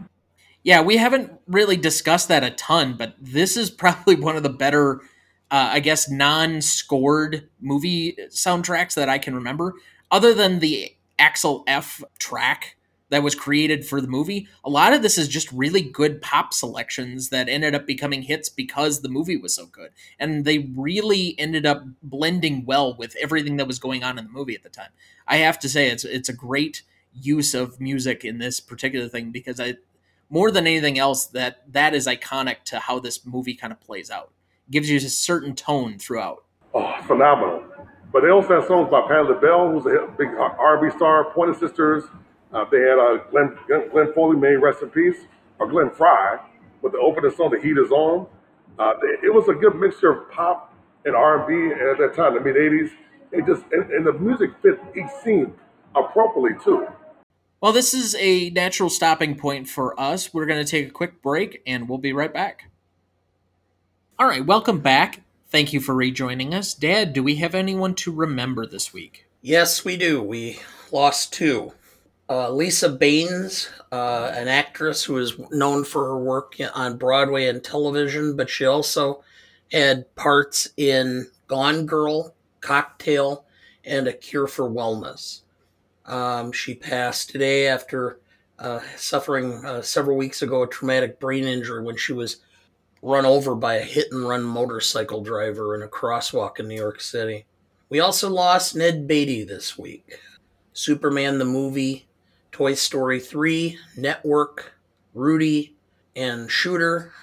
Yeah, 0.63 0.81
we 0.81 0.97
haven't 0.97 1.31
really 1.47 1.77
discussed 1.77 2.27
that 2.27 2.43
a 2.43 2.51
ton, 2.51 2.95
but 2.97 3.15
this 3.19 3.55
is 3.57 3.69
probably 3.69 4.15
one 4.15 4.35
of 4.35 4.43
the 4.43 4.49
better, 4.49 5.01
uh, 5.51 5.69
I 5.71 5.79
guess, 5.79 6.09
non-scored 6.09 7.49
movie 7.61 8.17
soundtracks 8.29 8.95
that 8.95 9.09
I 9.09 9.17
can 9.17 9.35
remember. 9.35 9.73
Other 10.11 10.33
than 10.33 10.59
the 10.59 10.95
Axel 11.17 11.63
F 11.67 12.03
track 12.17 12.75
that 13.09 13.23
was 13.23 13.33
created 13.35 13.85
for 13.85 14.01
the 14.01 14.07
movie, 14.07 14.47
a 14.63 14.69
lot 14.69 14.93
of 14.93 15.01
this 15.01 15.17
is 15.17 15.27
just 15.27 15.51
really 15.51 15.81
good 15.81 16.21
pop 16.21 16.53
selections 16.53 17.29
that 17.29 17.49
ended 17.49 17.73
up 17.73 17.87
becoming 17.87 18.21
hits 18.21 18.49
because 18.49 19.01
the 19.01 19.09
movie 19.09 19.37
was 19.37 19.55
so 19.55 19.65
good. 19.65 19.89
And 20.19 20.45
they 20.45 20.69
really 20.75 21.35
ended 21.39 21.65
up 21.65 21.83
blending 22.03 22.65
well 22.65 22.95
with 22.95 23.15
everything 23.19 23.57
that 23.57 23.67
was 23.67 23.79
going 23.79 24.03
on 24.03 24.19
in 24.19 24.25
the 24.25 24.31
movie 24.31 24.55
at 24.55 24.63
the 24.63 24.69
time. 24.69 24.91
I 25.27 25.37
have 25.37 25.59
to 25.59 25.69
say 25.69 25.89
it's 25.89 26.05
it's 26.05 26.29
a 26.29 26.33
great 26.33 26.83
use 27.13 27.53
of 27.53 27.79
music 27.79 28.23
in 28.23 28.37
this 28.37 28.59
particular 28.59 29.07
thing 29.07 29.31
because 29.31 29.59
I 29.59 29.75
more 30.29 30.51
than 30.51 30.67
anything 30.67 30.99
else 30.99 31.25
that 31.27 31.63
that 31.71 31.93
is 31.93 32.07
iconic 32.07 32.63
to 32.65 32.79
how 32.79 32.99
this 32.99 33.25
movie 33.25 33.55
kind 33.55 33.73
of 33.73 33.79
plays 33.79 34.11
out. 34.11 34.31
It 34.67 34.71
gives 34.71 34.89
you 34.89 34.97
a 34.97 35.01
certain 35.01 35.55
tone 35.55 35.97
throughout. 35.97 36.43
Oh, 36.73 36.93
phenomenal. 37.07 37.63
But 38.11 38.21
they 38.21 38.29
also 38.29 38.59
have 38.59 38.65
songs 38.67 38.89
by 38.89 39.01
Patti 39.07 39.29
LaBelle, 39.29 39.71
who's 39.71 39.85
a 39.85 40.07
big 40.17 40.29
R&B 40.29 40.95
star, 40.95 41.31
Pointer 41.31 41.53
Sisters, 41.59 42.03
uh, 42.51 42.65
they 42.71 42.79
had 42.79 42.97
uh, 42.97 43.17
Glenn, 43.29 43.55
Glenn 43.91 44.11
Foley, 44.13 44.35
may 44.35 44.55
rest 44.55 44.81
in 44.81 44.89
peace, 44.89 45.17
or 45.59 45.67
Glenn 45.67 45.91
Frey, 45.91 46.37
with 46.81 46.93
the 46.93 46.99
opening 46.99 47.31
song, 47.31 47.51
"The 47.51 47.61
Heat 47.61 47.77
Is 47.77 47.91
On." 47.91 48.25
Uh, 48.79 48.93
it 49.23 49.33
was 49.33 49.47
a 49.49 49.53
good 49.53 49.75
mixture 49.75 50.11
of 50.11 50.31
pop 50.31 50.73
and 51.05 51.15
R&B 51.15 51.73
at 51.73 51.97
that 51.99 52.15
time, 52.15 52.33
the 52.33 52.41
mid 52.41 52.55
'80s. 52.55 52.89
It 53.31 53.45
just 53.45 53.63
and, 53.71 53.91
and 53.91 54.05
the 54.05 54.13
music 54.13 54.49
fit 54.63 54.79
each 54.95 55.11
scene 55.23 55.53
appropriately 55.95 56.57
too. 56.63 56.87
Well, 57.61 57.73
this 57.73 57.93
is 57.93 58.15
a 58.17 58.51
natural 58.51 58.89
stopping 58.89 59.35
point 59.35 59.67
for 59.67 59.99
us. 59.99 60.33
We're 60.33 60.45
going 60.45 60.63
to 60.63 60.69
take 60.69 60.87
a 60.87 60.91
quick 60.91 61.21
break, 61.21 61.61
and 61.67 61.89
we'll 61.89 61.97
be 61.97 62.13
right 62.13 62.33
back. 62.33 62.71
All 64.17 64.27
right, 64.27 64.45
welcome 64.45 64.79
back. 64.79 65.23
Thank 65.49 65.73
you 65.73 65.81
for 65.81 65.93
rejoining 65.93 66.53
us, 66.53 66.73
Dad. 66.73 67.11
Do 67.11 67.21
we 67.21 67.35
have 67.35 67.53
anyone 67.53 67.95
to 67.95 68.13
remember 68.13 68.65
this 68.65 68.93
week? 68.93 69.25
Yes, 69.41 69.83
we 69.83 69.97
do. 69.97 70.23
We 70.23 70.61
lost 70.93 71.33
two. 71.33 71.73
Uh, 72.29 72.49
Lisa 72.49 72.87
Banes, 72.87 73.67
uh, 73.91 74.31
an 74.33 74.47
actress 74.47 75.03
who 75.03 75.17
is 75.17 75.37
known 75.51 75.83
for 75.83 76.05
her 76.05 76.17
work 76.17 76.55
on 76.73 76.97
Broadway 76.97 77.47
and 77.47 77.61
television, 77.61 78.37
but 78.37 78.49
she 78.49 78.65
also 78.65 79.21
had 79.69 80.15
parts 80.15 80.69
in 80.77 81.27
Gone 81.47 81.85
Girl, 81.85 82.33
Cocktail, 82.61 83.43
and 83.83 84.07
A 84.07 84.13
Cure 84.13 84.47
for 84.47 84.69
Wellness. 84.69 85.41
Um, 86.09 86.51
she 86.51 86.73
passed 86.73 87.29
today 87.29 87.67
after 87.67 88.19
uh, 88.57 88.79
suffering 88.97 89.63
uh, 89.63 89.81
several 89.81 90.17
weeks 90.17 90.41
ago 90.41 90.63
a 90.63 90.67
traumatic 90.67 91.19
brain 91.19 91.45
injury 91.45 91.83
when 91.83 91.97
she 91.97 92.13
was 92.13 92.37
run 93.01 93.25
over 93.25 93.55
by 93.55 93.75
a 93.75 93.83
hit 93.83 94.11
and 94.11 94.27
run 94.27 94.43
motorcycle 94.43 95.21
driver 95.21 95.75
in 95.75 95.83
a 95.83 95.87
crosswalk 95.87 96.59
in 96.59 96.67
New 96.67 96.75
York 96.75 96.99
City. 96.99 97.45
We 97.89 97.99
also 97.99 98.29
lost 98.29 98.75
Ned 98.75 99.07
Beatty 99.07 99.43
this 99.43 99.77
week. 99.77 100.19
Superman 100.73 101.37
the 101.37 101.45
movie 101.45 102.07
Toy 102.51 102.73
Story 102.73 103.19
3, 103.19 103.77
Network, 103.95 104.73
Rudy, 105.13 105.75
and 106.15 106.49
Shooter, 106.49 107.13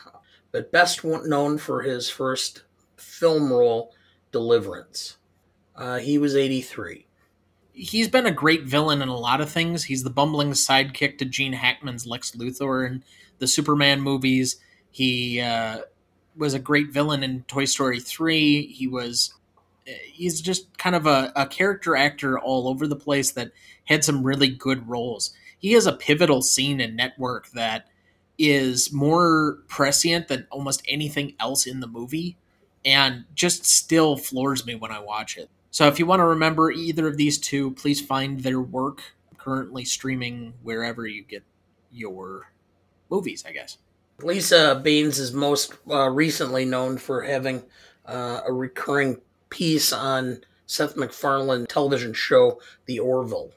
but 0.53 0.73
best 0.73 1.05
known 1.05 1.59
for 1.59 1.83
his 1.83 2.09
first 2.09 2.63
film 2.97 3.53
role, 3.53 3.93
Deliverance. 4.33 5.19
Uh, 5.75 5.99
he 5.99 6.17
was 6.17 6.37
83. 6.37 7.06
He's 7.79 8.09
been 8.09 8.27
a 8.27 8.33
great 8.33 8.65
villain 8.65 9.03
in 9.03 9.09
a 9.09 9.17
lot 9.17 9.43
of 9.43 9.51
things. 9.51 9.85
He's 9.85 10.03
the 10.03 10.11
bumbling 10.11 10.53
sidekick 10.53 11.19
to 11.19 11.27
Gene 11.27 11.53
Hackman's 11.53 12.07
Lex 12.07 12.33
Luthor 12.33 12.87
in 12.87 13.05
the 13.39 13.47
Superman 13.47 14.01
movies. 14.01 14.57
He 14.91 15.41
uh, 15.41 15.81
was 16.37 16.55
a 16.55 16.59
great 16.59 16.91
villain 16.91 17.23
in 17.23 17.43
Toy 17.43 17.67
Story 17.67 18.01
3. 18.01 18.67
He 18.67 18.87
was 18.87 19.35
he's 20.07 20.41
just 20.41 20.77
kind 20.79 20.97
of 20.97 21.07
a, 21.07 21.33
a 21.37 21.47
character 21.47 21.95
actor 21.95 22.39
all 22.39 22.69
over 22.69 22.87
the 22.87 22.97
place 22.97 23.31
that 23.33 23.53
had 23.85 24.05
some 24.05 24.25
really 24.25 24.49
good 24.49 24.89
roles. 24.89 25.33
He 25.59 25.73
has 25.73 25.87
a 25.87 25.93
pivotal 25.93 26.43
scene 26.43 26.81
in 26.81 26.97
Network 26.97 27.51
that 27.51 27.87
is 28.39 28.93
more 28.93 29.59
prescient 29.69 30.29
than 30.29 30.47
almost 30.51 30.83
anything 30.89 31.35
else 31.39 31.67
in 31.67 31.81
the 31.81 31.87
movie 31.87 32.37
and 32.85 33.25
just 33.35 33.65
still 33.65 34.17
floors 34.17 34.67
me 34.67 34.75
when 34.75 34.93
I 34.93 34.99
watch 35.01 35.37
it. 35.37 35.51
So 35.77 35.87
if 35.89 35.99
you 35.99 36.07
want 36.07 36.21
to 36.21 36.25
remember 36.25 36.71
either 36.71 37.07
of 37.07 37.19
these 37.19 37.37
two, 37.37 37.73
please 37.73 38.01
find 38.01 38.41
their 38.41 38.63
work 38.63 39.03
currently 39.37 39.85
streaming 39.85 40.55
wherever 40.63 41.07
you 41.07 41.23
get 41.23 41.45
your 41.93 42.51
movies, 43.11 43.45
I 43.47 43.53
guess. 43.53 43.77
Lisa 44.23 44.81
Banes 44.83 45.19
is 45.19 45.35
most 45.35 45.75
uh, 45.91 46.09
recently 46.09 46.65
known 46.65 46.97
for 46.97 47.25
having 47.25 47.63
uh, 48.07 48.41
a 48.47 48.55
recurring 48.55 49.21
piece 49.51 49.93
on 49.93 50.41
Seth 50.65 50.97
MacFarlane 50.97 51.67
television 51.67 52.15
show 52.15 52.59
The 52.87 52.99
Orville. 52.99 53.51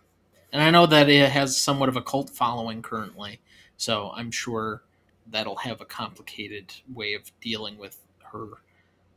And 0.51 0.61
I 0.61 0.71
know 0.71 0.87
that 0.87 1.07
it 1.07 1.29
has 1.29 1.55
somewhat 1.55 1.87
of 1.87 1.95
a 1.95 2.01
cult 2.01 2.31
following 2.31 2.81
currently, 2.81 3.39
so 3.77 4.11
I'm 4.13 4.31
sure 4.31 4.83
that'll 5.25 5.55
have 5.55 5.79
a 5.79 5.85
complicated 5.85 6.73
way 6.93 7.13
of 7.13 7.31
dealing 7.39 7.77
with 7.77 7.95
her 8.33 8.49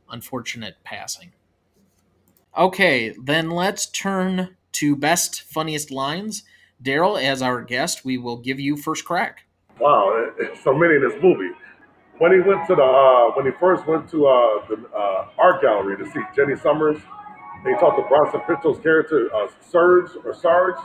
unfortunate 0.09 0.77
passing. 0.85 1.33
Okay, 2.55 3.15
then 3.19 3.49
let's 3.49 3.87
turn 3.87 4.55
to 4.73 4.95
best 4.95 5.41
funniest 5.41 5.89
lines. 5.89 6.43
Daryl, 6.81 7.19
as 7.19 7.41
our 7.41 7.63
guest, 7.63 8.05
we 8.05 8.15
will 8.17 8.37
give 8.37 8.59
you 8.59 8.77
first 8.77 9.05
crack. 9.05 9.45
Wow, 9.79 10.29
so 10.63 10.71
many 10.71 10.95
in 10.95 11.01
this 11.01 11.19
movie. 11.21 11.49
When 12.19 12.31
he 12.31 12.39
went 12.47 12.67
to 12.67 12.75
the, 12.75 12.83
uh, 12.83 13.31
when 13.35 13.47
he 13.47 13.51
first 13.59 13.87
went 13.87 14.07
to 14.11 14.27
uh, 14.27 14.67
the 14.67 14.87
uh, 14.95 15.29
art 15.39 15.63
gallery 15.63 15.97
to 15.97 16.05
see 16.11 16.19
Jenny 16.35 16.55
Summers, 16.55 16.99
he 17.65 17.73
talked 17.79 17.97
to 17.97 18.07
Bronson 18.07 18.41
Pinchot's 18.45 18.79
character, 18.79 19.33
uh, 19.33 19.47
Serge 19.67 20.11
or 20.23 20.35
Sarge, 20.35 20.77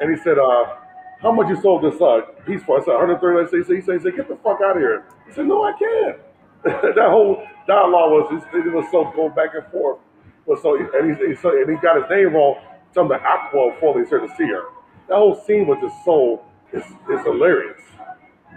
and 0.00 0.14
he 0.14 0.22
said, 0.22 0.38
uh, 0.38 0.76
"How 1.22 1.32
much 1.32 1.48
you 1.48 1.60
sold 1.60 1.82
this 1.82 2.00
uh, 2.00 2.20
piece 2.46 2.62
for?" 2.62 2.80
I 2.80 2.84
said, 2.84 2.94
"130." 2.94 3.56
He 3.56 3.64
said, 3.64 3.74
he 3.74 3.80
said, 3.80 3.94
he 3.94 4.00
said, 4.00 4.16
"Get 4.16 4.28
the 4.28 4.36
fuck 4.44 4.60
out 4.62 4.76
of 4.76 4.82
here." 4.82 5.06
He 5.26 5.32
said, 5.32 5.46
"No, 5.46 5.64
I 5.64 5.72
can't." 5.72 6.18
that 6.62 7.08
whole 7.10 7.42
dialogue 7.66 8.30
was 8.30 8.44
it 8.52 8.72
was 8.72 8.86
so 8.92 9.10
going 9.16 9.34
back 9.34 9.50
and 9.54 9.66
forth. 9.72 9.98
But 10.46 10.62
so 10.62 10.76
and 10.76 11.16
he, 11.16 11.26
he 11.28 11.34
so, 11.36 11.50
and 11.50 11.70
he 11.70 11.76
got 11.76 11.96
his 11.96 12.10
name 12.10 12.34
wrong. 12.34 12.56
Some 12.94 13.10
of 13.10 13.20
the 13.20 13.24
Aqua 13.24 13.72
to 13.80 14.28
see 14.36 14.46
her. 14.46 14.64
That 15.08 15.16
whole 15.16 15.40
scene 15.46 15.66
was 15.66 15.78
just 15.80 16.04
so 16.04 16.44
it's, 16.72 16.86
it's 17.08 17.24
hilarious 17.24 17.80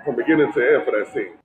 from 0.04 0.16
beginning 0.16 0.52
to 0.54 0.60
end 0.60 0.86
for 0.86 0.92
that 0.92 1.12
scene. 1.14 1.38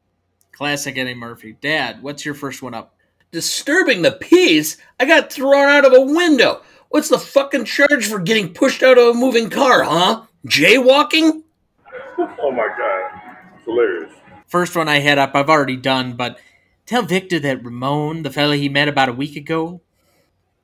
Classic 0.53 0.97
Eddie 0.97 1.15
Murphy. 1.15 1.57
Dad, 1.61 2.03
what's 2.03 2.25
your 2.25 2.35
first 2.35 2.63
one 2.63 2.75
up? 2.75 2.95
Disturbing 3.31 4.03
the 4.03 4.13
peace? 4.13 4.77
I 4.99 5.05
got 5.05 5.33
thrown 5.33 5.69
out 5.69 5.85
of 5.85 5.93
a 5.93 6.01
window. 6.01 6.63
What's 6.89 7.11
the 7.11 7.19
fucking 7.19 7.67
charge 7.67 8.07
for 8.07 8.19
getting 8.19 8.53
pushed 8.53 8.83
out 8.83 8.99
of 8.99 9.09
a 9.09 9.19
moving 9.19 9.51
car, 9.51 9.85
huh? 9.85 10.23
Jaywalking? 10.47 11.43
oh 12.19 12.51
my 12.51 12.69
god. 12.77 13.21
It's 13.57 13.65
hilarious. 13.67 14.13
First 14.47 14.75
one 14.75 14.89
I 14.89 15.01
had 15.01 15.19
up, 15.19 15.33
I've 15.35 15.51
already 15.51 15.77
done, 15.77 16.15
but 16.15 16.39
tell 16.87 17.03
Victor 17.03 17.39
that 17.41 17.63
Ramon, 17.63 18.23
the 18.23 18.31
fella 18.31 18.57
he 18.57 18.69
met 18.69 18.89
about 18.89 19.11
a 19.11 19.13
week 19.13 19.37
ago. 19.37 19.83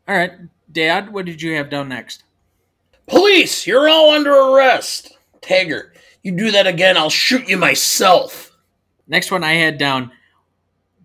All 0.07 0.15
right, 0.15 0.33
Dad, 0.71 1.13
what 1.13 1.25
did 1.25 1.41
you 1.41 1.55
have 1.55 1.71
down 1.71 1.89
next? 1.89 2.25
Police, 3.07 3.67
you're 3.67 3.89
all 3.89 4.11
under 4.11 4.33
arrest. 4.33 5.17
Taggart, 5.41 5.97
you 6.23 6.33
do 6.33 6.51
that 6.51 6.67
again, 6.67 6.97
I'll 6.97 7.11
shoot 7.11 7.49
you 7.49 7.57
myself. 7.57 8.51
Next 9.07 9.31
one 9.31 9.45
I 9.45 9.55
had 9.55 9.79
down 9.79 10.11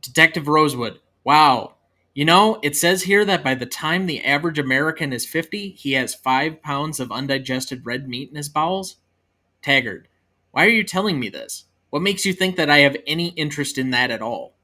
Detective 0.01 0.47
Rosewood. 0.47 0.99
Wow, 1.23 1.75
you 2.13 2.25
know, 2.25 2.59
it 2.61 2.75
says 2.75 3.03
here 3.03 3.23
that 3.23 3.45
by 3.45 3.55
the 3.55 3.65
time 3.65 4.05
the 4.05 4.23
average 4.25 4.59
American 4.59 5.13
is 5.13 5.25
50, 5.25 5.69
he 5.69 5.93
has 5.93 6.13
five 6.13 6.61
pounds 6.61 6.99
of 6.99 7.13
undigested 7.13 7.85
red 7.85 8.09
meat 8.09 8.29
in 8.29 8.35
his 8.35 8.49
bowels. 8.49 8.97
Taggart, 9.61 10.09
why 10.51 10.65
are 10.65 10.69
you 10.69 10.83
telling 10.83 11.17
me 11.17 11.29
this? 11.29 11.63
What 11.89 12.01
makes 12.01 12.25
you 12.25 12.33
think 12.33 12.57
that 12.57 12.69
I 12.69 12.79
have 12.79 12.97
any 13.07 13.29
interest 13.29 13.77
in 13.77 13.91
that 13.91 14.11
at 14.11 14.21
all? 14.21 14.55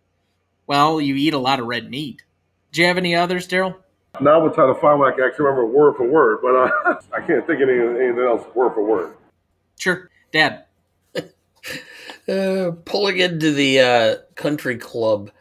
Well, 0.68 1.00
you 1.00 1.16
eat 1.16 1.34
a 1.34 1.40
lot 1.40 1.62
of 1.62 1.68
red 1.68 1.90
meat. 1.90 2.24
Do 2.74 2.82
you 2.82 2.88
have 2.88 2.98
any 2.98 3.16
others, 3.16 3.48
Daryl? 3.48 3.76
Now 4.22 4.46
I'm 4.46 4.54
trying 4.54 4.74
to 4.74 4.80
find 4.80 5.00
one 5.00 5.12
I 5.12 5.16
can 5.16 5.26
actually 5.26 5.46
remember 5.46 5.66
word 5.66 5.96
for 5.98 6.08
word, 6.08 6.40
but 6.42 6.56
uh, 6.56 7.00
I 7.14 7.22
can't 7.26 7.46
think 7.46 7.62
of 7.62 7.70
anything, 7.70 7.98
anything 7.98 8.24
else 8.24 8.46
word 8.56 8.74
for 8.74 8.84
word. 8.84 9.14
Sure. 9.78 10.10
Dad. 10.32 10.66
uh, 12.28 12.72
pulling 12.86 13.18
into 13.18 13.52
the 13.52 13.80
uh, 13.80 14.16
country 14.36 14.78
club. 14.78 15.32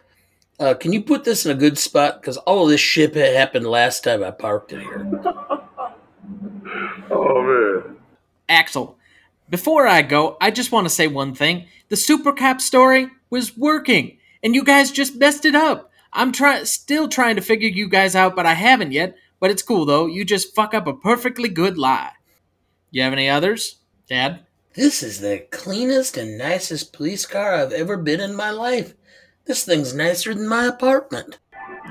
Uh, 0.59 0.75
can 0.75 0.93
you 0.93 1.03
put 1.03 1.25
this 1.25 1.45
in 1.45 1.53
a 1.53 1.59
good 1.59 1.79
spot? 1.79 2.20
Because 2.20 2.37
all 2.39 2.64
of 2.64 2.70
this 2.70 2.81
shit 2.81 3.14
happened 3.14 3.66
last 3.66 4.05
time 4.05 4.22
I 4.22 4.31
parked 4.31 4.72
in 4.72 4.81
here. 4.81 5.22
oh, 7.11 7.43
man. 7.43 7.97
Axel, 8.49 8.97
before 9.51 9.87
I 9.87 10.03
go, 10.03 10.37
I 10.41 10.51
just 10.51 10.70
want 10.70 10.87
to 10.87 10.95
say 10.95 11.09
one 11.09 11.35
thing. 11.35 11.66
The 11.89 11.97
Super 11.97 12.33
Cop 12.33 12.61
story 12.61 13.09
was 13.31 13.57
working, 13.57 14.18
and 14.43 14.55
you 14.55 14.62
guys 14.62 14.93
just 14.93 15.16
messed 15.16 15.45
it 15.45 15.55
up. 15.55 15.91
I'm 16.15 16.31
trying, 16.31 16.65
still 16.65 17.09
trying 17.09 17.37
to 17.37 17.43
figure 17.43 17.69
you 17.69 17.89
guys 17.89 18.15
out, 18.15 18.37
but 18.37 18.47
I 18.47 18.55
haven't 18.55 18.93
yet. 18.93 19.17
But 19.41 19.51
it's 19.51 19.62
cool 19.62 19.85
though. 19.85 20.07
You 20.07 20.25
just 20.25 20.55
fuck 20.55 20.73
up 20.73 20.87
a 20.87 20.95
perfectly 20.95 21.49
good 21.49 21.77
lie. 21.77 22.12
You 22.91 23.03
have 23.03 23.12
any 23.12 23.29
others, 23.29 23.77
Dad? 24.09 24.47
This 24.75 25.03
is 25.03 25.21
the 25.21 25.47
cleanest 25.51 26.17
and 26.17 26.39
nicest 26.39 26.93
police 26.93 27.27
car 27.27 27.55
I've 27.55 27.73
ever 27.73 27.97
been 27.97 28.21
in 28.21 28.35
my 28.35 28.51
life. 28.51 28.95
This 29.45 29.65
thing's 29.65 29.95
nicer 29.95 30.33
than 30.33 30.49
my 30.49 30.65
apartment. 30.67 31.39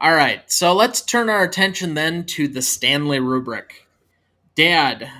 All 0.00 0.14
right, 0.14 0.50
so 0.50 0.72
let's 0.72 1.00
turn 1.00 1.28
our 1.28 1.42
attention 1.42 1.94
then 1.94 2.24
to 2.26 2.48
the 2.48 2.62
Stanley 2.62 3.20
rubric. 3.20 3.88
Dad, 4.54 5.10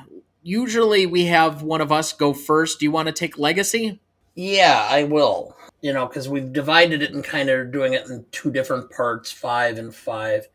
usually 0.42 1.06
we 1.06 1.26
have 1.26 1.62
one 1.62 1.80
of 1.80 1.92
us 1.92 2.12
go 2.12 2.32
first. 2.32 2.80
Do 2.80 2.86
you 2.86 2.90
want 2.90 3.06
to 3.08 3.12
take 3.12 3.38
legacy? 3.38 4.00
Yeah, 4.34 4.86
I 4.88 5.04
will 5.04 5.56
you 5.84 5.92
know, 5.92 6.06
because 6.06 6.30
we've 6.30 6.50
divided 6.50 7.02
it 7.02 7.12
and 7.12 7.22
kind 7.22 7.50
of 7.50 7.70
doing 7.70 7.92
it 7.92 8.08
in 8.08 8.24
two 8.32 8.50
different 8.50 8.90
parts, 8.90 9.30
five 9.30 9.76
and 9.76 9.94
five. 9.94 10.48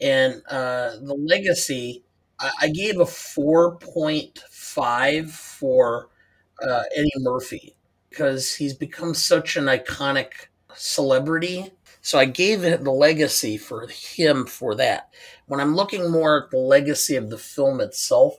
And 0.00 0.40
uh, 0.48 0.90
the 1.02 1.16
legacy, 1.18 2.04
I, 2.38 2.52
I 2.60 2.68
gave 2.68 3.00
a 3.00 3.04
4.5 3.04 5.30
for 5.30 6.10
uh, 6.62 6.84
Eddie 6.94 7.10
Murphy 7.16 7.74
because 8.08 8.54
he's 8.54 8.72
become 8.72 9.14
such 9.14 9.56
an 9.56 9.64
iconic 9.64 10.46
celebrity. 10.76 11.72
So 12.00 12.20
I 12.20 12.26
gave 12.26 12.62
it 12.62 12.84
the 12.84 12.92
legacy 12.92 13.58
for 13.58 13.88
him 13.88 14.46
for 14.46 14.76
that. 14.76 15.12
When 15.46 15.58
I'm 15.58 15.74
looking 15.74 16.08
more 16.08 16.44
at 16.44 16.52
the 16.52 16.58
legacy 16.58 17.16
of 17.16 17.30
the 17.30 17.38
film 17.38 17.80
itself, 17.80 18.38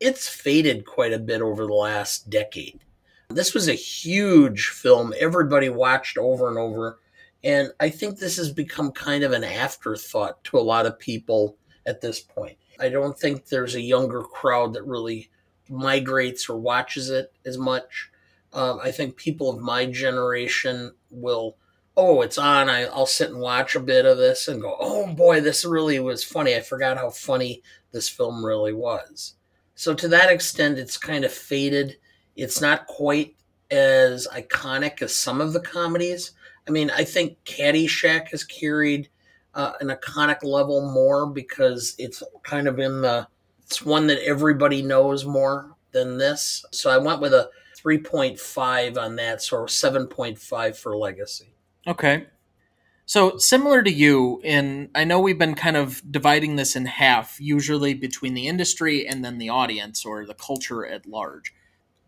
it's 0.00 0.28
faded 0.28 0.84
quite 0.84 1.14
a 1.14 1.18
bit 1.18 1.40
over 1.40 1.64
the 1.64 1.72
last 1.72 2.28
decade. 2.28 2.80
This 3.30 3.52
was 3.52 3.68
a 3.68 3.74
huge 3.74 4.68
film. 4.68 5.12
Everybody 5.18 5.68
watched 5.68 6.16
over 6.16 6.48
and 6.48 6.56
over. 6.56 6.98
And 7.44 7.70
I 7.78 7.90
think 7.90 8.18
this 8.18 8.38
has 8.38 8.50
become 8.50 8.90
kind 8.90 9.22
of 9.22 9.32
an 9.32 9.44
afterthought 9.44 10.42
to 10.44 10.58
a 10.58 10.60
lot 10.60 10.86
of 10.86 10.98
people 10.98 11.56
at 11.86 12.00
this 12.00 12.20
point. 12.20 12.56
I 12.80 12.88
don't 12.88 13.18
think 13.18 13.46
there's 13.46 13.74
a 13.74 13.80
younger 13.80 14.22
crowd 14.22 14.72
that 14.74 14.86
really 14.86 15.30
migrates 15.68 16.48
or 16.48 16.58
watches 16.58 17.10
it 17.10 17.32
as 17.44 17.58
much. 17.58 18.10
Um, 18.54 18.80
I 18.82 18.90
think 18.92 19.16
people 19.16 19.50
of 19.50 19.60
my 19.60 19.84
generation 19.84 20.94
will, 21.10 21.58
oh, 21.98 22.22
it's 22.22 22.38
on. 22.38 22.70
I, 22.70 22.84
I'll 22.84 23.06
sit 23.06 23.30
and 23.30 23.40
watch 23.40 23.74
a 23.74 23.80
bit 23.80 24.06
of 24.06 24.16
this 24.16 24.48
and 24.48 24.62
go, 24.62 24.74
oh 24.80 25.12
boy, 25.12 25.42
this 25.42 25.66
really 25.66 26.00
was 26.00 26.24
funny. 26.24 26.56
I 26.56 26.60
forgot 26.60 26.96
how 26.96 27.10
funny 27.10 27.62
this 27.92 28.08
film 28.08 28.44
really 28.44 28.72
was. 28.72 29.34
So, 29.74 29.94
to 29.94 30.08
that 30.08 30.30
extent, 30.30 30.78
it's 30.78 30.96
kind 30.96 31.24
of 31.24 31.32
faded 31.32 31.98
it's 32.38 32.60
not 32.60 32.86
quite 32.86 33.34
as 33.70 34.26
iconic 34.28 35.02
as 35.02 35.14
some 35.14 35.40
of 35.40 35.52
the 35.52 35.60
comedies. 35.60 36.32
I 36.66 36.70
mean, 36.70 36.90
I 36.90 37.04
think 37.04 37.44
Caddyshack 37.44 38.28
has 38.28 38.44
carried 38.44 39.08
uh, 39.54 39.72
an 39.80 39.88
iconic 39.88 40.42
level 40.44 40.90
more 40.92 41.26
because 41.26 41.94
it's 41.98 42.22
kind 42.44 42.68
of 42.68 42.78
in 42.78 43.02
the 43.02 43.26
it's 43.66 43.84
one 43.84 44.06
that 44.06 44.22
everybody 44.24 44.80
knows 44.80 45.26
more 45.26 45.74
than 45.92 46.16
this. 46.16 46.64
So 46.72 46.90
I 46.90 46.96
went 46.96 47.20
with 47.20 47.34
a 47.34 47.50
3.5 47.76 48.96
on 48.96 49.16
that, 49.16 49.42
so 49.42 49.64
7.5 49.64 50.76
for 50.76 50.96
Legacy. 50.96 51.52
Okay. 51.86 52.26
So 53.04 53.36
similar 53.38 53.82
to 53.82 53.92
you, 53.92 54.40
and 54.44 54.90
I 54.94 55.04
know 55.04 55.20
we've 55.20 55.38
been 55.38 55.54
kind 55.54 55.76
of 55.76 56.02
dividing 56.10 56.56
this 56.56 56.76
in 56.76 56.86
half, 56.86 57.38
usually 57.40 57.94
between 57.94 58.34
the 58.34 58.46
industry 58.46 59.06
and 59.06 59.24
then 59.24 59.38
the 59.38 59.48
audience 59.48 60.04
or 60.04 60.24
the 60.24 60.34
culture 60.34 60.86
at 60.86 61.06
large. 61.06 61.52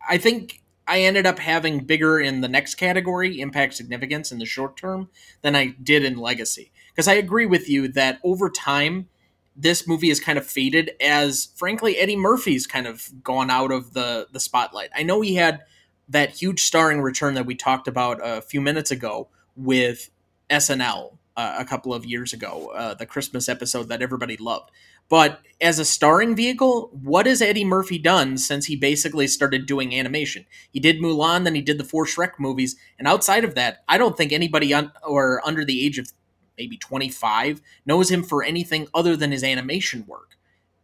I 0.09 0.17
think 0.17 0.61
I 0.87 1.01
ended 1.01 1.25
up 1.25 1.39
having 1.39 1.85
bigger 1.85 2.19
in 2.19 2.41
the 2.41 2.47
next 2.47 2.75
category, 2.75 3.39
impact 3.39 3.75
significance 3.75 4.31
in 4.31 4.39
the 4.39 4.45
short 4.45 4.77
term, 4.77 5.09
than 5.41 5.55
I 5.55 5.75
did 5.81 6.03
in 6.03 6.17
legacy. 6.17 6.71
Because 6.91 7.07
I 7.07 7.13
agree 7.13 7.45
with 7.45 7.69
you 7.69 7.87
that 7.89 8.19
over 8.23 8.49
time, 8.49 9.07
this 9.55 9.87
movie 9.87 10.09
has 10.09 10.19
kind 10.19 10.37
of 10.37 10.45
faded 10.45 10.91
as, 11.01 11.49
frankly, 11.55 11.97
Eddie 11.97 12.15
Murphy's 12.15 12.67
kind 12.67 12.87
of 12.87 13.23
gone 13.23 13.49
out 13.49 13.71
of 13.71 13.93
the, 13.93 14.27
the 14.31 14.39
spotlight. 14.39 14.89
I 14.95 15.03
know 15.03 15.21
he 15.21 15.35
had 15.35 15.61
that 16.09 16.31
huge 16.31 16.61
starring 16.63 17.01
return 17.01 17.35
that 17.35 17.45
we 17.45 17.55
talked 17.55 17.87
about 17.87 18.19
a 18.21 18.41
few 18.41 18.59
minutes 18.59 18.91
ago 18.91 19.29
with 19.55 20.09
SNL 20.49 21.17
uh, 21.37 21.55
a 21.57 21.65
couple 21.65 21.93
of 21.93 22.05
years 22.05 22.33
ago, 22.33 22.71
uh, 22.75 22.93
the 22.93 23.05
Christmas 23.05 23.47
episode 23.47 23.87
that 23.89 24.01
everybody 24.01 24.37
loved. 24.37 24.71
But 25.11 25.41
as 25.59 25.77
a 25.77 25.83
starring 25.83 26.37
vehicle, 26.37 26.89
what 27.03 27.25
has 27.25 27.41
Eddie 27.41 27.65
Murphy 27.65 27.97
done 27.97 28.37
since 28.37 28.67
he 28.67 28.77
basically 28.77 29.27
started 29.27 29.65
doing 29.65 29.93
animation? 29.93 30.45
He 30.71 30.79
did 30.79 31.01
Mulan, 31.01 31.43
then 31.43 31.53
he 31.53 31.61
did 31.61 31.77
the 31.77 31.83
four 31.83 32.05
Shrek 32.05 32.39
movies, 32.39 32.77
and 32.97 33.09
outside 33.09 33.43
of 33.43 33.53
that, 33.55 33.83
I 33.89 33.97
don't 33.97 34.15
think 34.15 34.31
anybody 34.31 34.73
un- 34.73 34.93
or 35.05 35.45
under 35.45 35.65
the 35.65 35.85
age 35.85 35.99
of 35.99 36.13
maybe 36.57 36.77
25 36.77 37.61
knows 37.85 38.09
him 38.09 38.23
for 38.23 38.41
anything 38.41 38.87
other 38.93 39.17
than 39.17 39.33
his 39.33 39.43
animation 39.43 40.05
work 40.07 40.37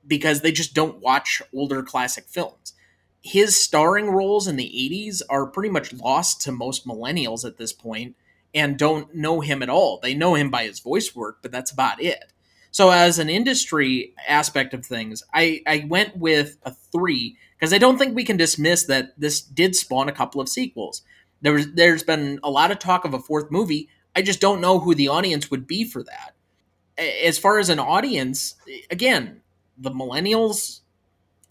because 0.05 0.41
they 0.41 0.51
just 0.51 0.73
don't 0.73 0.99
watch 0.99 1.41
older 1.55 1.82
classic 1.82 2.25
films. 2.25 2.73
His 3.21 3.55
starring 3.55 4.09
roles 4.09 4.45
in 4.45 4.57
the 4.57 4.65
80s 4.69 5.21
are 5.30 5.47
pretty 5.47 5.69
much 5.69 5.93
lost 5.93 6.41
to 6.41 6.51
most 6.51 6.86
millennials 6.86 7.45
at 7.45 7.57
this 7.57 7.71
point 7.71 8.17
and 8.53 8.78
don't 8.78 9.15
know 9.15 9.39
him 9.39 9.63
at 9.63 9.69
all. 9.69 10.01
They 10.03 10.13
know 10.13 10.36
him 10.36 10.51
by 10.51 10.65
his 10.65 10.82
voice 10.82 11.15
work, 11.15 11.38
but 11.41 11.53
that's 11.53 11.71
about 11.71 12.01
it. 12.03 12.34
So 12.72 12.91
as 12.91 13.20
an 13.20 13.30
industry 13.30 14.13
aspect 14.28 14.74
of 14.74 14.86
things, 14.86 15.24
I, 15.34 15.61
I 15.65 15.86
went 15.88 16.18
with 16.18 16.57
a 16.63 16.72
three 16.72 17.38
because 17.57 17.74
I 17.74 17.78
don't 17.78 17.97
think 17.97 18.15
we 18.15 18.24
can 18.24 18.38
dismiss 18.38 18.84
that 18.86 19.20
this 19.20 19.41
did 19.41 19.76
spawn 19.76 20.09
a 20.09 20.13
couple 20.13 20.41
of 20.41 20.49
sequels. 20.49 21.01
There 21.41 21.53
was 21.53 21.72
there's 21.74 22.03
been 22.03 22.39
a 22.43 22.49
lot 22.49 22.72
of 22.72 22.80
talk 22.80 23.05
of 23.05 23.13
a 23.13 23.20
fourth 23.20 23.51
movie. 23.51 23.89
I 24.15 24.22
just 24.22 24.41
don't 24.41 24.61
know 24.61 24.80
who 24.80 24.95
the 24.95 25.07
audience 25.07 25.51
would 25.51 25.68
be 25.68 25.84
for 25.84 26.03
that. 26.03 26.34
As 26.97 27.38
far 27.38 27.59
as 27.59 27.70
an 27.70 27.80
audience, 27.80 28.55
again, 28.89 29.41
the 29.78 29.91
millennials 29.91 30.82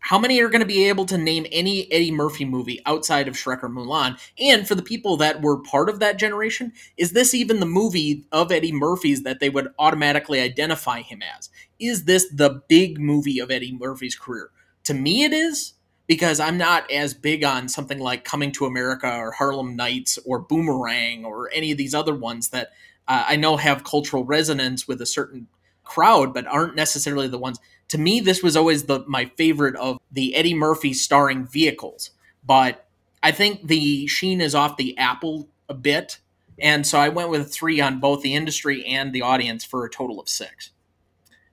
how 0.07 0.21
many 0.21 0.41
are 0.41 0.49
going 0.49 0.61
to 0.61 0.67
be 0.67 0.89
able 0.89 1.05
to 1.05 1.19
name 1.19 1.47
any 1.51 1.91
Eddie 1.91 2.13
Murphy 2.13 2.45
movie 2.45 2.81
outside 2.87 3.27
of 3.27 3.35
Shrek 3.35 3.65
or 3.65 3.69
Mulan? 3.69 4.17
And 4.39 4.67
for 4.67 4.77
the 4.77 4.83
people 4.83 5.17
that 5.17 5.43
were 5.43 5.61
part 5.61 5.89
of 5.89 5.99
that 5.99 6.17
generation, 6.17 6.73
is 6.97 7.11
this 7.11 7.35
even 7.35 7.59
the 7.59 7.67
movie 7.67 8.25
of 8.31 8.53
Eddie 8.53 8.71
Murphy's 8.71 9.25
that 9.25 9.41
they 9.41 9.51
would 9.51 9.67
automatically 9.81 10.39
identify 10.39 11.03
him 11.03 11.23
as? 11.37 11.51
Is 11.81 12.05
this 12.05 12.29
the 12.33 12.63
big 12.69 13.01
movie 13.01 13.41
of 13.41 13.51
Eddie 13.51 13.77
Murphy's 13.77 14.15
career? 14.15 14.51
To 14.85 14.95
me, 14.95 15.25
it 15.25 15.33
is 15.33 15.75
because 16.07 16.39
I'm 16.39 16.57
not 16.57 16.89
as 16.89 17.13
big 17.13 17.43
on 17.43 17.69
something 17.69 17.99
like 17.99 18.23
Coming 18.23 18.53
to 18.53 18.67
America 18.67 19.13
or 19.13 19.33
Harlem 19.33 19.75
Nights 19.75 20.21
or 20.25 20.39
Boomerang 20.39 21.25
or 21.25 21.51
any 21.53 21.73
of 21.73 21.79
these 21.79 21.97
other 21.97 22.15
ones 22.15 22.51
that 22.51 22.69
uh, 23.09 23.25
I 23.27 23.35
know 23.35 23.57
have 23.57 23.83
cultural 23.83 24.25
resonance 24.25 24.87
with 24.87 25.03
a 25.03 25.07
certain 25.07 25.49
crowd, 25.83 26.33
but 26.33 26.47
aren't 26.47 26.77
necessarily 26.77 27.27
the 27.27 27.39
ones 27.39 27.59
to 27.89 27.99
me, 27.99 28.21
this 28.21 28.43
was 28.43 28.57
always 28.57 28.85
the 28.85 29.05
my 29.07 29.27
favorite 29.37 29.77
of 29.77 29.99
the 30.11 30.35
Eddie 30.35 30.55
Murphy 30.55 30.93
starring 30.93 31.47
vehicles. 31.47 32.11
But 32.45 32.87
I 33.23 33.33
think 33.33 33.67
the 33.67 34.07
sheen 34.07 34.41
is 34.41 34.55
off 34.55 34.77
the 34.77 34.97
apple 34.99 35.49
a 35.69 35.75
bit, 35.75 36.19
and 36.59 36.87
so 36.87 36.99
I 36.99 37.09
went 37.09 37.31
with 37.31 37.53
three 37.53 37.81
on 37.81 38.01
both 38.01 38.23
the 38.23 38.35
industry 38.35 38.85
and 38.85 39.13
the 39.13 39.23
audience 39.23 39.65
for 39.65 39.85
a 39.85 39.91
total 39.91 40.21
of 40.21 40.29
six. 40.29 40.71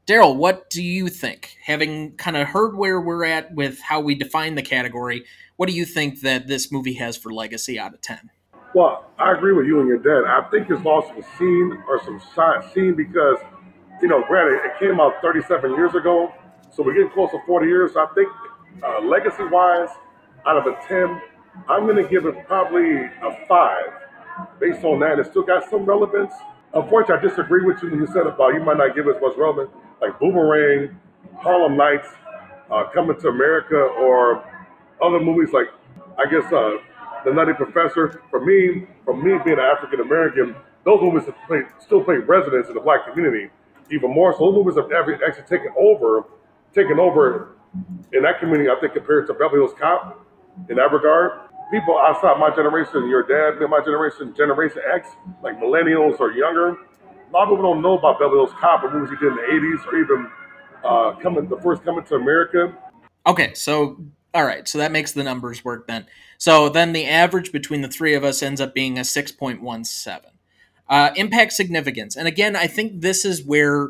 Daryl, 0.06 0.36
what 0.36 0.70
do 0.70 0.84
you 0.84 1.08
think? 1.08 1.58
Having 1.64 2.18
kind 2.18 2.36
of 2.36 2.48
heard 2.48 2.76
where 2.76 3.00
we're 3.00 3.24
at 3.24 3.54
with 3.54 3.80
how 3.80 4.02
we 4.02 4.16
define 4.16 4.56
the 4.56 4.62
category, 4.62 5.24
what 5.56 5.70
do 5.70 5.76
you 5.76 5.86
think 5.86 6.22
that 6.22 6.48
this 6.48 6.72
movie 6.72 6.96
has 6.96 7.16
for 7.16 7.32
legacy 7.32 7.80
out 7.80 7.94
of 7.94 8.02
ten? 8.02 8.30
Well, 8.76 9.06
I 9.20 9.32
agree 9.32 9.54
with 9.54 9.66
you 9.68 9.80
and 9.80 9.88
your 9.88 10.00
dad. 10.00 10.28
I 10.28 10.50
think 10.50 10.70
it's 10.70 10.84
lost 10.84 11.10
some 11.10 11.24
scene 11.38 11.84
or 11.88 12.04
some 12.04 12.22
scene 12.74 12.96
because 12.96 13.38
you 14.02 14.08
know, 14.08 14.24
granted, 14.28 14.60
it 14.66 14.80
came 14.80 15.00
out 15.00 15.22
37 15.22 15.72
years 15.72 15.96
ago, 15.96 16.34
so 16.72 16.84
we're 16.84 16.94
getting 16.94 17.12
close 17.12 17.32
to 17.32 17.39
40 17.46 17.68
years. 17.68 17.94
So 17.94 18.02
I 18.02 18.08
think 18.14 18.30
uh, 18.84 19.02
legacy 19.02 19.44
wise, 19.52 19.89
out 20.46 20.58
of 20.58 20.66
a 20.68 20.76
10, 20.88 21.22
I'm 21.70 21.86
going 21.86 22.02
to 22.02 22.10
give 22.10 22.26
it 22.26 22.48
probably 22.48 23.06
a 23.06 23.46
5 23.48 23.78
based 24.60 24.84
on 24.84 25.00
that. 25.00 25.20
It 25.20 25.28
still 25.28 25.44
got 25.44 25.70
some 25.70 25.86
relevance. 25.86 26.34
Unfortunately, 26.74 27.28
I 27.28 27.30
disagree 27.30 27.64
with 27.64 27.82
you 27.84 27.91
when 27.91 28.00
you 28.00 28.08
said 28.08 28.26
about 28.26 28.54
you 28.56 28.62
might 28.62 28.78
not 28.78 28.96
give 28.96 29.08
us 29.08 29.16
much 29.22 29.38
relevant, 29.38 29.70
like 30.02 30.20
Boomerang, 30.20 31.00
Harlem 31.38 31.78
Nights, 31.78 32.08
uh, 32.72 32.89
Coming 32.94 33.20
to 33.20 33.28
America, 33.28 33.76
or 33.76 34.44
other 35.02 35.20
movies 35.20 35.54
like, 35.54 35.68
I 36.18 36.26
guess, 36.30 36.52
uh, 36.52 36.78
The 37.24 37.32
Nutty 37.32 37.54
Professor. 37.54 38.22
For 38.32 38.44
me, 38.44 38.88
for 39.06 39.16
me 39.16 39.38
being 39.46 39.60
an 39.60 39.66
African 39.66 40.00
American, 40.00 40.56
those 40.84 41.00
movies 41.00 41.30
played, 41.48 41.66
still 41.80 42.04
play 42.04 42.16
resonance 42.16 42.68
in 42.70 42.74
the 42.74 42.82
black 42.82 43.06
community 43.08 43.50
even 43.94 44.12
more. 44.12 44.34
So 44.38 44.52
movies 44.52 44.76
have 44.76 44.91
actually 44.91 45.44
taken 45.44 45.72
over, 45.78 46.26
taken 46.74 47.00
over 47.00 47.56
in 48.12 48.24
that 48.24 48.39
community. 48.39 48.70
I 48.70 48.80
think 48.80 48.94
compared 48.94 49.28
to 49.28 49.34
Beverly 49.34 49.62
Hills 49.62 49.78
Cop 49.80 50.26
in 50.70 50.78
that 50.78 50.91
regard. 50.91 51.50
People 51.72 51.98
outside 51.98 52.38
my 52.39 52.54
generation, 52.54 53.08
your 53.08 53.24
dad, 53.24 53.60
my 53.68 53.80
generation, 53.80 54.34
Generation 54.36 54.82
X, 54.94 55.10
like 55.41 55.58
millennials 55.60 56.20
or 56.20 56.32
younger, 56.32 56.70
a 56.70 57.32
lot 57.34 57.44
of 57.44 57.50
people 57.50 57.64
don't 57.64 57.82
know 57.82 57.98
about 57.98 58.20
Beverly 58.20 58.46
Hills 58.46 58.54
Cop 58.60 58.84
and 58.84 58.94
movies 58.94 59.10
he 59.10 59.26
did 59.26 59.32
in 59.32 59.36
the 59.36 59.41
'80s 59.41 59.88
or 59.88 59.98
even 59.98 60.32
uh, 60.84 61.20
coming 61.20 61.48
the 61.50 61.58
first 61.62 61.84
coming 61.84 62.04
to 62.06 62.16
America. 62.16 62.78
Okay, 63.26 63.54
so 63.56 63.98
all 64.36 64.46
right, 64.46 64.68
so 64.68 64.78
that 64.78 64.91
makes 64.91 65.14
the 65.14 65.24
numbers 65.24 65.64
work 65.64 65.88
then. 65.88 66.06
So 66.38 66.70
then 66.70 66.94
the 66.94 67.08
average 67.08 67.52
between 67.52 67.82
the 67.82 67.88
three 67.88 68.14
of 68.14 68.24
us 68.24 68.44
ends 68.44 68.62
up 68.62 68.76
being 68.76 69.00
a 69.00 69.04
six 69.04 69.32
point 69.32 69.62
one 69.62 69.84
seven. 69.84 70.32
Uh, 70.90 71.12
impact 71.16 71.54
significance, 71.54 72.16
and 72.16 72.28
again, 72.28 72.56
I 72.56 72.68
think 72.68 73.02
this 73.02 73.24
is 73.26 73.44
where 73.44 73.90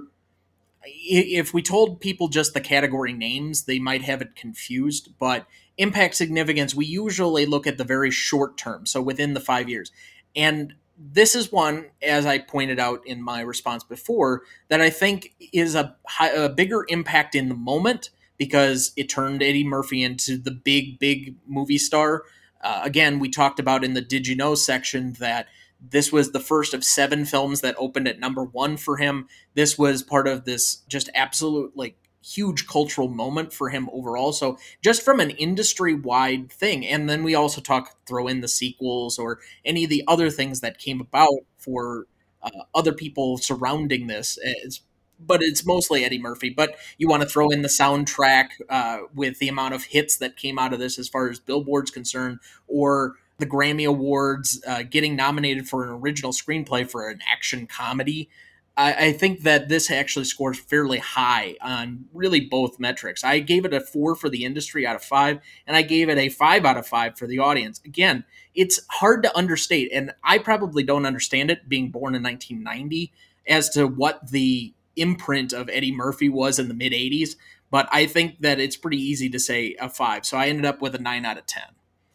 if 0.85 1.53
we 1.53 1.61
told 1.61 2.01
people 2.01 2.27
just 2.27 2.53
the 2.53 2.61
category 2.61 3.13
names, 3.13 3.63
they 3.63 3.79
might 3.79 4.03
have 4.03 4.21
it 4.21 4.35
confused. 4.35 5.13
But 5.19 5.45
impact 5.77 6.15
significance, 6.15 6.75
we 6.75 6.85
usually 6.85 7.45
look 7.45 7.65
at 7.65 7.77
the 7.77 7.83
very 7.83 8.11
short 8.11 8.57
term, 8.57 8.85
so 8.85 9.01
within 9.01 9.33
the 9.33 9.39
five 9.39 9.69
years. 9.69 9.91
And 10.35 10.73
this 10.97 11.35
is 11.35 11.51
one, 11.51 11.87
as 12.01 12.25
I 12.25 12.37
pointed 12.37 12.79
out 12.79 13.05
in 13.05 13.21
my 13.21 13.41
response 13.41 13.83
before, 13.83 14.43
that 14.69 14.81
I 14.81 14.89
think 14.89 15.33
is 15.51 15.75
a, 15.75 15.95
a 16.19 16.49
bigger 16.49 16.85
impact 16.87 17.35
in 17.35 17.49
the 17.49 17.55
moment 17.55 18.09
because 18.37 18.91
it 18.95 19.09
turned 19.09 19.41
Eddie 19.41 19.63
Murphy 19.63 20.03
into 20.03 20.37
the 20.37 20.51
big, 20.51 20.99
big 20.99 21.35
movie 21.47 21.77
star. 21.77 22.23
Uh, 22.61 22.81
again, 22.83 23.19
we 23.19 23.29
talked 23.29 23.59
about 23.59 23.83
in 23.83 23.93
the 23.93 24.01
Did 24.01 24.27
You 24.27 24.35
Know 24.35 24.55
section 24.55 25.13
that 25.13 25.47
this 25.89 26.11
was 26.11 26.31
the 26.31 26.39
first 26.39 26.73
of 26.73 26.83
seven 26.83 27.25
films 27.25 27.61
that 27.61 27.75
opened 27.77 28.07
at 28.07 28.19
number 28.19 28.43
one 28.43 28.77
for 28.77 28.97
him. 28.97 29.27
This 29.53 29.77
was 29.77 30.01
part 30.01 30.27
of 30.27 30.45
this 30.45 30.77
just 30.87 31.09
absolute 31.13 31.75
like 31.75 31.97
huge 32.25 32.67
cultural 32.67 33.09
moment 33.09 33.51
for 33.51 33.69
him 33.69 33.89
overall. 33.91 34.31
So 34.31 34.57
just 34.81 35.03
from 35.03 35.19
an 35.19 35.31
industry 35.31 35.93
wide 35.93 36.51
thing, 36.51 36.87
and 36.87 37.09
then 37.09 37.23
we 37.23 37.35
also 37.35 37.59
talk 37.59 37.97
throw 38.07 38.27
in 38.27 38.41
the 38.41 38.47
sequels 38.47 39.19
or 39.19 39.39
any 39.65 39.83
of 39.83 39.89
the 39.89 40.03
other 40.07 40.29
things 40.29 40.61
that 40.61 40.77
came 40.77 41.01
about 41.01 41.39
for 41.57 42.05
uh, 42.41 42.63
other 42.73 42.93
people 42.93 43.37
surrounding 43.37 44.07
this. 44.07 44.39
It's, 44.41 44.81
but 45.19 45.41
it's 45.41 45.65
mostly 45.65 46.03
Eddie 46.03 46.21
Murphy. 46.21 46.49
But 46.49 46.75
you 46.97 47.07
want 47.07 47.23
to 47.23 47.29
throw 47.29 47.49
in 47.49 47.61
the 47.61 47.67
soundtrack 47.67 48.49
uh, 48.69 48.99
with 49.13 49.39
the 49.39 49.47
amount 49.47 49.73
of 49.73 49.83
hits 49.85 50.17
that 50.17 50.37
came 50.37 50.57
out 50.59 50.73
of 50.73 50.79
this, 50.79 50.97
as 50.97 51.09
far 51.09 51.29
as 51.29 51.39
Billboard's 51.39 51.91
concerned, 51.91 52.39
or 52.67 53.15
the 53.43 53.49
Grammy 53.49 53.85
Awards, 53.85 54.63
uh, 54.65 54.83
getting 54.83 55.17
nominated 55.17 55.67
for 55.67 55.83
an 55.83 55.89
original 55.89 56.31
screenplay 56.31 56.89
for 56.89 57.09
an 57.09 57.19
action 57.29 57.67
comedy. 57.67 58.29
I, 58.77 59.07
I, 59.07 59.11
think 59.11 59.41
that 59.41 59.67
this 59.67 59.91
actually 59.91 60.23
scores 60.23 60.57
fairly 60.57 60.99
high 60.99 61.57
on 61.61 62.05
really 62.13 62.39
both 62.39 62.79
metrics. 62.79 63.21
I 63.21 63.39
gave 63.39 63.65
it 63.65 63.73
a 63.73 63.81
four 63.81 64.15
for 64.15 64.29
the 64.29 64.45
industry 64.45 64.87
out 64.87 64.95
of 64.95 65.03
five, 65.03 65.39
and 65.67 65.75
I 65.75 65.81
gave 65.81 66.07
it 66.07 66.17
a 66.17 66.29
five 66.29 66.63
out 66.63 66.77
of 66.77 66.87
five 66.87 67.17
for 67.17 67.27
the 67.27 67.39
audience. 67.39 67.81
Again, 67.83 68.23
it's 68.55 68.79
hard 68.89 69.23
to 69.23 69.37
understate, 69.37 69.91
and 69.91 70.13
I 70.23 70.37
probably 70.37 70.83
don't 70.83 71.05
understand 71.05 71.51
it 71.51 71.67
being 71.67 71.91
born 71.91 72.15
in 72.15 72.23
1990 72.23 73.11
as 73.45 73.69
to 73.71 73.87
what 73.87 74.31
the 74.31 74.73
imprint 74.95 75.51
of 75.51 75.69
Eddie 75.69 75.93
Murphy 75.93 76.29
was 76.29 76.59
in 76.59 76.69
the 76.69 76.73
mid 76.73 76.93
80s, 76.93 77.35
but 77.69 77.89
I 77.91 78.05
think 78.05 78.39
that 78.39 78.61
it's 78.61 78.77
pretty 78.77 79.01
easy 79.01 79.29
to 79.29 79.39
say 79.39 79.75
a 79.81 79.89
five. 79.89 80.25
So 80.25 80.37
I 80.37 80.47
ended 80.47 80.65
up 80.65 80.81
with 80.81 80.95
a 80.95 80.99
nine 80.99 81.25
out 81.25 81.37
of 81.37 81.45
10. 81.45 81.63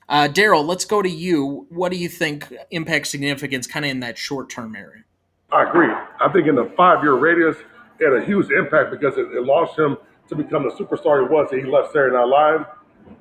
Uh, 0.09 0.27
Daryl, 0.27 0.67
let's 0.67 0.85
go 0.85 1.03
to 1.03 1.09
you. 1.09 1.67
What 1.69 1.93
do 1.93 1.99
you 1.99 2.09
think 2.09 2.53
impact 2.71 3.09
significance 3.09 3.67
kind 3.67 3.85
of 3.85 3.91
in 3.91 4.01
that 4.01 4.17
short 4.17 4.49
term 4.49 4.75
area? 4.75 5.05
I 5.53 5.69
agree. 5.69 5.89
I 6.21 6.31
think 6.33 6.47
in 6.47 6.55
the 6.55 6.73
five 6.77 7.03
year 7.03 7.15
radius, 7.15 7.57
it 8.01 8.13
had 8.13 8.23
a 8.23 8.25
huge 8.25 8.51
impact 8.51 8.91
because 8.91 9.19
it, 9.19 9.27
it 9.33 9.45
launched 9.45 9.79
him 9.79 9.97
to 10.29 10.35
become 10.35 10.63
the 10.63 10.75
superstar 10.75 11.23
he 11.23 11.29
was. 11.29 11.49
And 11.53 11.65
he 11.65 11.71
left 11.71 11.93
Saturday 11.93 12.15
Night 12.15 12.25
Live. 12.25 12.67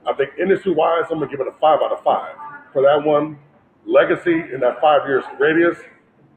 I 0.05 0.13
think 0.13 0.31
industry 0.39 0.73
wise, 0.73 1.05
I'm 1.11 1.17
going 1.17 1.29
to 1.29 1.37
give 1.37 1.45
it 1.45 1.49
a 1.49 1.57
five 1.59 1.79
out 1.81 1.91
of 1.91 2.03
five. 2.03 2.35
For 2.71 2.81
that 2.81 3.05
one, 3.05 3.37
legacy 3.85 4.43
in 4.53 4.59
that 4.61 4.79
five 4.81 5.07
years 5.07 5.23
radius, 5.39 5.77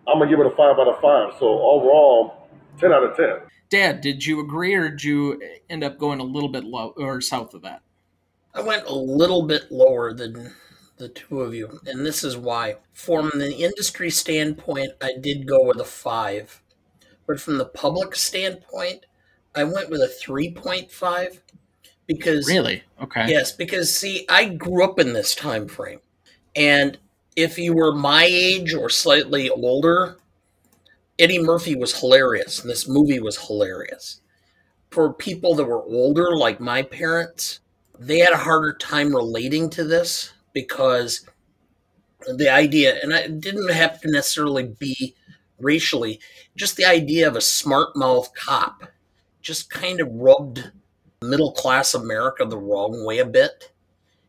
I'm 0.09 0.19
going 0.19 0.31
to 0.31 0.37
give 0.37 0.45
it 0.45 0.53
a 0.53 0.57
five 0.57 0.79
out 0.79 0.89
of 0.89 1.01
five. 1.01 1.35
So 1.39 1.47
overall, 1.47 2.49
10 2.79 2.93
out 2.93 3.05
of 3.05 3.17
10. 3.17 3.27
Dad, 3.69 4.01
did 4.01 4.25
you 4.25 4.41
agree 4.41 4.75
or 4.75 4.89
did 4.91 5.05
you 5.05 5.41
end 5.69 5.85
up 5.85 5.99
going 5.99 6.19
a 6.19 6.25
little 6.25 6.49
bit 6.49 6.65
low 6.65 6.93
or 6.97 7.21
south 7.21 7.55
of 7.55 7.63
that? 7.63 7.83
I 8.55 8.63
went 8.63 8.87
a 8.87 8.95
little 8.95 9.43
bit 9.43 9.71
lower 9.71 10.13
than 10.13 10.55
the 10.97 11.09
two 11.09 11.41
of 11.41 11.55
you, 11.55 11.81
and 11.87 12.05
this 12.05 12.25
is 12.25 12.37
why. 12.37 12.77
From 12.93 13.31
the 13.35 13.57
industry 13.57 14.11
standpoint, 14.11 14.93
I 15.01 15.13
did 15.21 15.47
go 15.47 15.65
with 15.65 15.81
a 15.81 15.85
five, 15.85 16.63
but 17.27 17.41
from 17.41 17.59
the 17.59 17.65
public 17.65 18.15
standpoint, 18.15 19.07
I 19.55 19.65
went 19.65 19.91
with 19.91 20.01
a 20.01 20.09
three 20.09 20.53
point 20.53 20.91
five 20.91 21.43
because 22.07 22.49
really 22.49 22.83
okay 23.01 23.27
yes 23.29 23.53
because 23.53 23.95
see 23.97 24.27
I 24.29 24.47
grew 24.47 24.85
up 24.85 24.99
in 24.99 25.13
this 25.13 25.35
time 25.35 25.69
frame, 25.69 26.01
and 26.55 26.99
if 27.37 27.59
you 27.59 27.75
were 27.75 27.95
my 27.95 28.25
age 28.25 28.75
or 28.75 28.91
slightly 28.91 29.49
older, 29.49 30.19
Eddie 31.19 31.43
Murphy 31.43 31.75
was 31.75 32.01
hilarious, 32.01 32.61
and 32.61 32.71
this 32.71 32.89
movie 32.89 33.21
was 33.21 33.47
hilarious. 33.47 34.21
For 34.91 35.13
people 35.13 35.55
that 35.55 35.65
were 35.65 35.85
older, 35.85 36.37
like 36.37 36.59
my 36.61 36.83
parents, 36.83 37.61
they 38.01 38.19
had 38.19 38.33
a 38.33 38.39
harder 38.39 38.73
time 38.73 39.15
relating 39.15 39.69
to 39.69 39.85
this 39.85 40.33
because 40.55 41.29
the 42.27 42.49
idea, 42.49 42.99
and 43.03 43.13
it 43.13 43.41
didn't 43.41 43.71
have 43.71 44.01
to 44.01 44.11
necessarily 44.11 44.65
be 44.65 45.15
racially, 45.59 46.19
just 46.57 46.77
the 46.77 46.87
idea 46.87 47.29
of 47.29 47.37
a 47.37 47.43
smart 47.43 47.95
mouth 47.95 48.33
cop 48.35 48.85
just 49.43 49.71
kind 49.71 50.01
of 50.01 50.09
rubbed 50.13 50.73
middle 51.23 51.53
class 51.53 51.93
America 51.93 52.47
the 52.47 52.57
wrong 52.57 53.05
way 53.05 53.19
a 53.19 53.27
bit. 53.27 53.71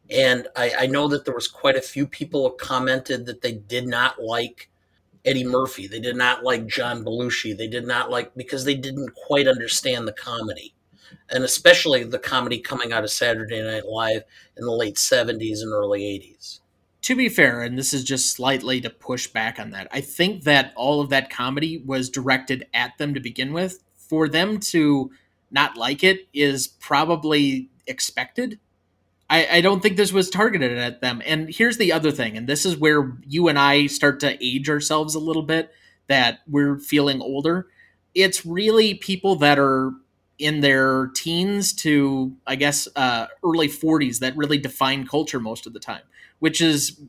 And 0.09 0.47
I, 0.57 0.73
I, 0.79 0.87
know 0.87 1.07
that 1.07 1.23
there 1.23 1.33
was 1.33 1.47
quite 1.47 1.77
a 1.77 1.81
few 1.81 2.05
people 2.05 2.49
who 2.49 2.57
commented 2.57 3.25
that 3.25 3.41
they 3.41 3.53
did 3.53 3.87
not 3.87 4.21
like 4.21 4.69
Eddie 5.23 5.45
Murphy. 5.45 5.87
They 5.87 6.01
did 6.01 6.17
not 6.17 6.43
like 6.43 6.67
John 6.67 7.05
Belushi. 7.05 7.57
They 7.57 7.67
did 7.67 7.87
not 7.87 8.11
like 8.11 8.35
because 8.35 8.65
they 8.65 8.75
didn't 8.75 9.15
quite 9.15 9.47
understand 9.47 10.05
the 10.05 10.13
comedy 10.13 10.73
and 11.29 11.43
especially 11.43 12.03
the 12.03 12.19
comedy 12.19 12.59
coming 12.59 12.91
out 12.91 13.03
of 13.03 13.11
Saturday 13.11 13.61
Night 13.61 13.85
Live 13.85 14.23
in 14.57 14.65
the 14.65 14.71
late 14.71 14.95
70s 14.95 15.61
and 15.61 15.71
early 15.71 16.01
80s. 16.01 16.59
To 17.03 17.15
be 17.15 17.29
fair, 17.29 17.61
and 17.61 17.77
this 17.77 17.93
is 17.93 18.03
just 18.03 18.33
slightly 18.33 18.79
to 18.81 18.89
push 18.89 19.27
back 19.27 19.59
on 19.59 19.71
that, 19.71 19.87
I 19.91 20.01
think 20.01 20.43
that 20.43 20.71
all 20.75 21.01
of 21.01 21.09
that 21.09 21.31
comedy 21.31 21.81
was 21.83 22.09
directed 22.09 22.67
at 22.73 22.97
them 22.97 23.13
to 23.15 23.19
begin 23.19 23.53
with. 23.53 23.83
For 23.95 24.27
them 24.27 24.59
to 24.59 25.11
not 25.49 25.77
like 25.77 26.03
it 26.03 26.27
is 26.33 26.67
probably 26.67 27.69
expected. 27.87 28.59
I, 29.29 29.47
I 29.57 29.61
don't 29.61 29.81
think 29.81 29.97
this 29.97 30.11
was 30.11 30.29
targeted 30.29 30.77
at 30.77 31.01
them. 31.01 31.21
And 31.25 31.49
here's 31.49 31.77
the 31.77 31.93
other 31.93 32.11
thing, 32.11 32.37
and 32.37 32.47
this 32.47 32.65
is 32.65 32.77
where 32.77 33.13
you 33.25 33.47
and 33.47 33.57
I 33.57 33.87
start 33.87 34.19
to 34.21 34.37
age 34.43 34.69
ourselves 34.69 35.15
a 35.15 35.19
little 35.19 35.43
bit, 35.43 35.71
that 36.07 36.39
we're 36.47 36.77
feeling 36.77 37.21
older. 37.21 37.67
It's 38.13 38.45
really 38.45 38.93
people 38.93 39.37
that 39.37 39.57
are 39.57 39.93
in 40.41 40.61
their 40.61 41.07
teens 41.15 41.71
to 41.73 42.35
I 42.47 42.55
guess 42.55 42.87
uh, 42.95 43.27
early 43.43 43.69
40s 43.69 44.19
that 44.19 44.35
really 44.35 44.57
define 44.57 45.05
culture 45.07 45.39
most 45.39 45.67
of 45.67 45.73
the 45.73 45.79
time, 45.79 46.03
which 46.39 46.61
is 46.61 46.99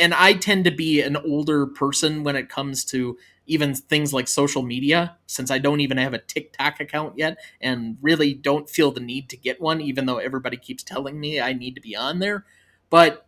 and 0.00 0.14
I 0.14 0.34
tend 0.34 0.64
to 0.66 0.70
be 0.70 1.00
an 1.00 1.16
older 1.16 1.66
person 1.66 2.22
when 2.22 2.36
it 2.36 2.48
comes 2.48 2.84
to 2.86 3.18
even 3.46 3.74
things 3.74 4.12
like 4.14 4.28
social 4.28 4.62
media 4.62 5.16
since 5.26 5.50
I 5.50 5.58
don't 5.58 5.80
even 5.80 5.96
have 5.98 6.14
a 6.14 6.18
TikTok 6.18 6.80
account 6.80 7.18
yet 7.18 7.38
and 7.60 7.98
really 8.00 8.34
don't 8.34 8.70
feel 8.70 8.92
the 8.92 9.00
need 9.00 9.28
to 9.30 9.36
get 9.36 9.60
one 9.60 9.80
even 9.80 10.06
though 10.06 10.18
everybody 10.18 10.56
keeps 10.56 10.82
telling 10.82 11.18
me 11.18 11.40
I 11.40 11.52
need 11.52 11.74
to 11.74 11.80
be 11.80 11.96
on 11.96 12.20
there. 12.20 12.44
But 12.88 13.26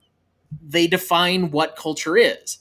they 0.62 0.86
define 0.86 1.50
what 1.50 1.76
culture 1.76 2.16
is. 2.16 2.58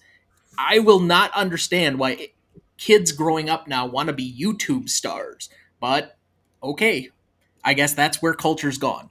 I 0.58 0.80
will 0.80 1.00
not 1.00 1.32
understand 1.34 2.00
why 2.00 2.30
kids 2.78 3.12
growing 3.12 3.50
up 3.50 3.68
now 3.68 3.86
want 3.86 4.08
to 4.08 4.14
be 4.14 4.38
YouTube 4.40 4.90
stars 4.90 5.50
but 5.80 6.15
okay, 6.72 7.10
I 7.64 7.74
guess 7.74 7.94
that's 7.94 8.22
where 8.22 8.34
culture's 8.34 8.78
gone. 8.78 9.10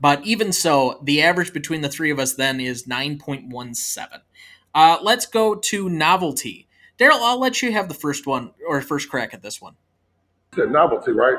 But 0.00 0.24
even 0.24 0.52
so, 0.52 0.98
the 1.02 1.22
average 1.22 1.52
between 1.52 1.82
the 1.82 1.88
three 1.88 2.10
of 2.10 2.18
us 2.18 2.34
then 2.34 2.60
is 2.60 2.86
9.17. 2.86 4.20
Uh, 4.74 4.98
let's 5.02 5.26
go 5.26 5.54
to 5.54 5.88
novelty. 5.88 6.66
Daryl, 6.98 7.20
I'll 7.20 7.40
let 7.40 7.60
you 7.60 7.72
have 7.72 7.88
the 7.88 7.94
first 7.94 8.26
one 8.26 8.52
or 8.66 8.80
first 8.80 9.10
crack 9.10 9.34
at 9.34 9.42
this 9.42 9.60
one. 9.60 9.74
novelty, 10.56 11.12
right? 11.12 11.36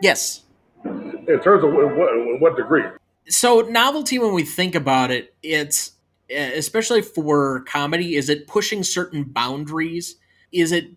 Yes. 0.00 0.42
In 0.84 1.40
terms 1.42 1.64
of 1.64 1.72
what, 1.72 2.40
what 2.40 2.56
degree? 2.56 2.84
So, 3.28 3.62
novelty, 3.62 4.18
when 4.18 4.34
we 4.34 4.44
think 4.44 4.74
about 4.74 5.10
it, 5.10 5.34
it's 5.42 5.92
especially 6.30 7.02
for 7.02 7.60
comedy, 7.60 8.16
is 8.16 8.28
it 8.28 8.46
pushing 8.46 8.82
certain 8.82 9.24
boundaries? 9.24 10.16
Is 10.52 10.72
it 10.72 10.90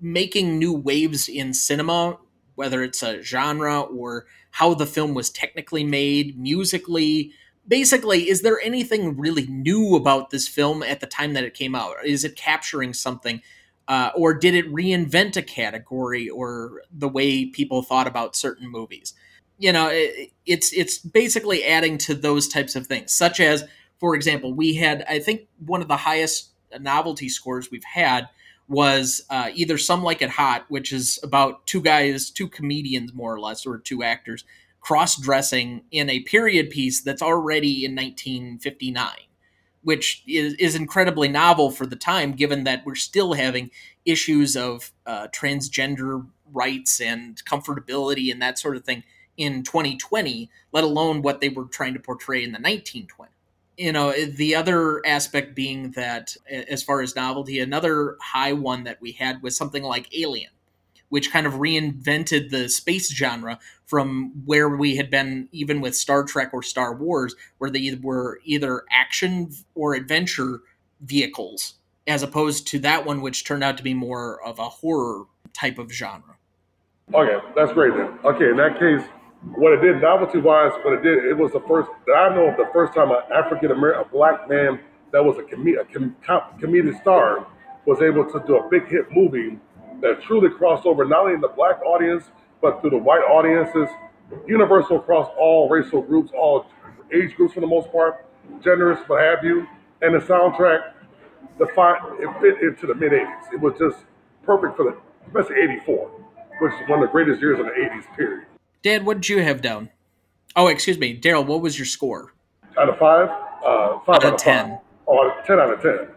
making 0.00 0.58
new 0.58 0.72
waves 0.72 1.28
in 1.28 1.54
cinema 1.54 2.18
whether 2.54 2.82
it's 2.82 3.02
a 3.02 3.22
genre 3.22 3.80
or 3.80 4.26
how 4.52 4.74
the 4.74 4.86
film 4.86 5.14
was 5.14 5.30
technically 5.30 5.84
made, 5.84 6.38
musically. 6.38 7.32
Basically, 7.66 8.28
is 8.28 8.42
there 8.42 8.60
anything 8.62 9.16
really 9.16 9.46
new 9.46 9.96
about 9.96 10.30
this 10.30 10.46
film 10.46 10.82
at 10.82 11.00
the 11.00 11.06
time 11.06 11.32
that 11.34 11.44
it 11.44 11.54
came 11.54 11.74
out? 11.74 11.96
Is 12.04 12.24
it 12.24 12.36
capturing 12.36 12.92
something? 12.92 13.42
Uh, 13.88 14.10
or 14.14 14.32
did 14.32 14.54
it 14.54 14.72
reinvent 14.72 15.36
a 15.36 15.42
category 15.42 16.28
or 16.28 16.82
the 16.90 17.08
way 17.08 17.46
people 17.46 17.82
thought 17.82 18.06
about 18.06 18.36
certain 18.36 18.68
movies? 18.68 19.14
You 19.58 19.72
know, 19.72 19.88
it, 19.88 20.30
it's 20.46 20.72
it's 20.72 20.98
basically 20.98 21.64
adding 21.64 21.98
to 21.98 22.14
those 22.14 22.48
types 22.48 22.76
of 22.76 22.86
things, 22.86 23.12
such 23.12 23.40
as, 23.40 23.64
for 23.98 24.14
example, 24.14 24.54
we 24.54 24.74
had 24.74 25.04
I 25.08 25.18
think 25.18 25.42
one 25.58 25.82
of 25.82 25.88
the 25.88 25.96
highest 25.96 26.50
novelty 26.80 27.28
scores 27.28 27.70
we've 27.70 27.84
had 27.84 28.28
was 28.68 29.22
uh, 29.30 29.50
either 29.54 29.76
Some 29.76 30.02
Like 30.02 30.22
It 30.22 30.30
Hot, 30.30 30.64
which 30.68 30.92
is 30.92 31.18
about 31.22 31.66
two 31.66 31.82
guys, 31.82 32.30
two 32.30 32.48
comedians 32.48 33.12
more 33.12 33.34
or 33.34 33.40
less, 33.40 33.66
or 33.66 33.78
two 33.78 34.02
actors 34.02 34.44
cross 34.80 35.16
dressing 35.18 35.82
in 35.90 36.10
a 36.10 36.20
period 36.20 36.68
piece 36.68 37.00
that's 37.00 37.22
already 37.22 37.86
in 37.86 37.92
1959 37.92 39.08
which 39.84 40.22
is, 40.26 40.54
is 40.54 40.74
incredibly 40.74 41.28
novel 41.28 41.70
for 41.70 41.86
the 41.86 41.94
time, 41.94 42.32
given 42.32 42.64
that 42.64 42.84
we're 42.84 42.94
still 42.94 43.34
having 43.34 43.70
issues 44.04 44.56
of 44.56 44.90
uh, 45.06 45.28
transgender 45.28 46.26
rights 46.52 47.00
and 47.00 47.44
comfortability 47.44 48.32
and 48.32 48.40
that 48.40 48.58
sort 48.58 48.76
of 48.76 48.84
thing 48.84 49.04
in 49.36 49.62
2020, 49.62 50.50
let 50.72 50.84
alone 50.84 51.22
what 51.22 51.40
they 51.40 51.50
were 51.50 51.66
trying 51.66 51.92
to 51.92 52.00
portray 52.00 52.42
in 52.42 52.52
the 52.52 52.58
1920s. 52.58 53.28
You 53.76 53.92
know, 53.92 54.12
the 54.12 54.54
other 54.54 55.04
aspect 55.04 55.54
being 55.54 55.92
that, 55.92 56.36
as 56.48 56.82
far 56.82 57.00
as 57.00 57.16
novelty, 57.16 57.58
another 57.58 58.16
high 58.22 58.52
one 58.52 58.84
that 58.84 59.00
we 59.00 59.12
had 59.12 59.42
was 59.42 59.56
something 59.56 59.82
like 59.82 60.16
Alien 60.16 60.50
which 61.14 61.30
kind 61.30 61.46
of 61.46 61.54
reinvented 61.54 62.50
the 62.50 62.68
space 62.68 63.14
genre 63.14 63.56
from 63.86 64.32
where 64.46 64.68
we 64.68 64.96
had 64.96 65.10
been 65.10 65.48
even 65.52 65.80
with 65.80 65.94
Star 65.94 66.24
Trek 66.24 66.50
or 66.52 66.60
Star 66.60 66.92
Wars, 66.92 67.36
where 67.58 67.70
they 67.70 67.96
were 68.02 68.40
either 68.42 68.82
action 68.90 69.50
or 69.76 69.94
adventure 69.94 70.62
vehicles, 71.00 71.74
as 72.08 72.24
opposed 72.24 72.66
to 72.66 72.80
that 72.80 73.06
one, 73.06 73.20
which 73.20 73.44
turned 73.44 73.62
out 73.62 73.76
to 73.76 73.84
be 73.84 73.94
more 73.94 74.44
of 74.44 74.58
a 74.58 74.68
horror 74.68 75.26
type 75.52 75.78
of 75.78 75.92
genre. 75.92 76.36
Okay, 77.14 77.38
that's 77.54 77.72
great 77.72 77.94
then. 77.94 78.18
Okay, 78.24 78.50
in 78.50 78.56
that 78.56 78.80
case, 78.80 79.08
what 79.56 79.72
it 79.72 79.80
did 79.80 80.00
novelty 80.00 80.38
wise, 80.38 80.72
what 80.82 80.94
it 80.94 81.02
did, 81.02 81.24
it 81.24 81.36
was 81.36 81.52
the 81.52 81.60
first 81.68 81.90
that 82.06 82.14
I 82.14 82.34
know 82.34 82.48
of 82.48 82.56
the 82.56 82.68
first 82.72 82.94
time 82.94 83.10
an 83.10 83.18
African 83.32 83.70
American, 83.70 84.02
a 84.02 84.08
black 84.08 84.48
man 84.48 84.80
that 85.12 85.22
was 85.22 85.36
a, 85.38 85.42
com- 85.42 85.66
a 85.66 85.84
com- 86.26 86.44
comedic 86.60 87.00
star 87.00 87.46
was 87.86 88.00
able 88.00 88.24
to 88.24 88.42
do 88.46 88.56
a 88.56 88.68
big 88.70 88.88
hit 88.88 89.06
movie 89.12 89.58
that 90.00 90.22
truly 90.22 90.50
crossed 90.50 90.86
over 90.86 91.04
not 91.04 91.20
only 91.20 91.34
in 91.34 91.40
the 91.40 91.48
black 91.48 91.80
audience, 91.82 92.24
but 92.60 92.80
through 92.80 92.90
the 92.90 92.98
white 92.98 93.22
audiences, 93.22 93.88
universal 94.46 94.96
across 94.96 95.28
all 95.38 95.68
racial 95.68 96.00
groups, 96.00 96.32
all 96.36 96.66
age 97.12 97.36
groups 97.36 97.54
for 97.54 97.60
the 97.60 97.66
most 97.66 97.92
part, 97.92 98.26
genders, 98.62 98.98
what 99.06 99.22
have 99.22 99.44
you. 99.44 99.66
And 100.02 100.14
the 100.14 100.24
soundtrack, 100.24 100.92
the 101.58 101.64
it 101.64 102.40
fit 102.40 102.62
into 102.62 102.86
the 102.86 102.94
mid 102.94 103.12
80s. 103.12 103.52
It 103.52 103.60
was 103.60 103.74
just 103.78 104.04
perfect 104.44 104.76
for 104.76 104.84
the, 104.84 104.96
especially 105.26 105.62
84, 105.62 106.10
which 106.60 106.72
is 106.72 106.88
one 106.88 107.02
of 107.02 107.08
the 107.08 107.12
greatest 107.12 107.40
years 107.40 107.60
in 107.60 107.66
the 107.66 107.72
80s, 107.72 108.16
period. 108.16 108.46
Dad, 108.84 109.04
what 109.04 109.22
did 109.22 109.28
you 109.28 109.42
have 109.42 109.60
down? 109.60 109.90
Oh, 110.54 110.68
excuse 110.68 110.98
me. 110.98 111.18
Daryl, 111.18 111.44
what 111.44 111.62
was 111.62 111.76
your 111.76 111.86
score? 111.86 112.34
Out 112.78 112.88
of 112.88 112.98
five? 112.98 113.28
Uh, 113.64 113.98
five 114.00 114.16
out, 114.16 114.24
out 114.24 114.34
of 114.34 114.38
10. 114.38 114.68
Five. 114.68 114.78
Oh, 115.08 115.32
10 115.44 115.58
out 115.58 115.72
of 115.72 115.82
10. 115.82 116.08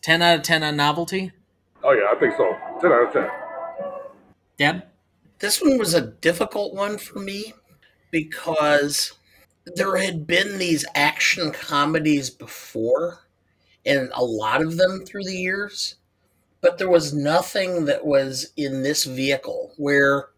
10 0.00 0.22
out 0.22 0.36
of 0.36 0.42
10 0.42 0.62
on 0.62 0.76
novelty? 0.76 1.32
Oh 1.84 1.92
yeah, 1.92 2.14
I 2.14 2.18
think 2.18 2.34
so. 2.36 2.56
Ten 2.80 2.92
out 2.92 3.08
of 3.08 3.12
ten. 3.12 3.28
Dad, 4.56 4.84
this 5.40 5.60
one 5.60 5.78
was 5.78 5.94
a 5.94 6.00
difficult 6.00 6.74
one 6.74 6.96
for 6.96 7.18
me 7.18 7.54
because 8.10 9.12
there 9.66 9.96
had 9.96 10.26
been 10.26 10.58
these 10.58 10.84
action 10.94 11.50
comedies 11.50 12.30
before, 12.30 13.26
and 13.84 14.10
a 14.14 14.24
lot 14.24 14.62
of 14.62 14.76
them 14.76 15.04
through 15.04 15.24
the 15.24 15.36
years, 15.36 15.96
but 16.60 16.78
there 16.78 16.90
was 16.90 17.12
nothing 17.12 17.86
that 17.86 18.06
was 18.06 18.52
in 18.56 18.82
this 18.84 19.04
vehicle 19.04 19.72
where 19.76 20.28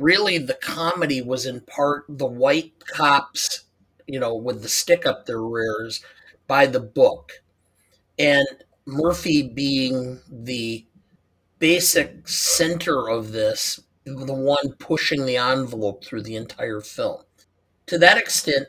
really 0.00 0.38
the 0.38 0.54
comedy 0.54 1.22
was 1.22 1.46
in 1.46 1.60
part 1.62 2.04
the 2.08 2.26
white 2.26 2.72
cops, 2.86 3.64
you 4.06 4.18
know, 4.20 4.34
with 4.34 4.62
the 4.62 4.68
stick 4.68 5.06
up 5.06 5.26
their 5.26 5.42
rears 5.42 6.02
by 6.46 6.66
the 6.66 6.80
book. 6.80 7.42
And 8.18 8.46
Murphy 8.86 9.42
being 9.42 10.20
the 10.30 10.84
basic 11.58 12.28
center 12.28 13.08
of 13.08 13.32
this, 13.32 13.80
the 14.04 14.34
one 14.34 14.72
pushing 14.78 15.26
the 15.26 15.36
envelope 15.36 16.04
through 16.04 16.22
the 16.22 16.36
entire 16.36 16.80
film. 16.80 17.22
To 17.86 17.98
that 17.98 18.18
extent, 18.18 18.68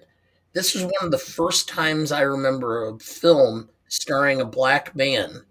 this 0.53 0.73
was 0.73 0.84
one 0.84 0.93
of 1.03 1.11
the 1.11 1.17
first 1.17 1.69
times 1.69 2.11
I 2.11 2.21
remember 2.21 2.88
a 2.88 2.99
film 2.99 3.69
starring 3.88 4.41
a 4.41 4.45
black 4.45 4.95
man 4.95 5.43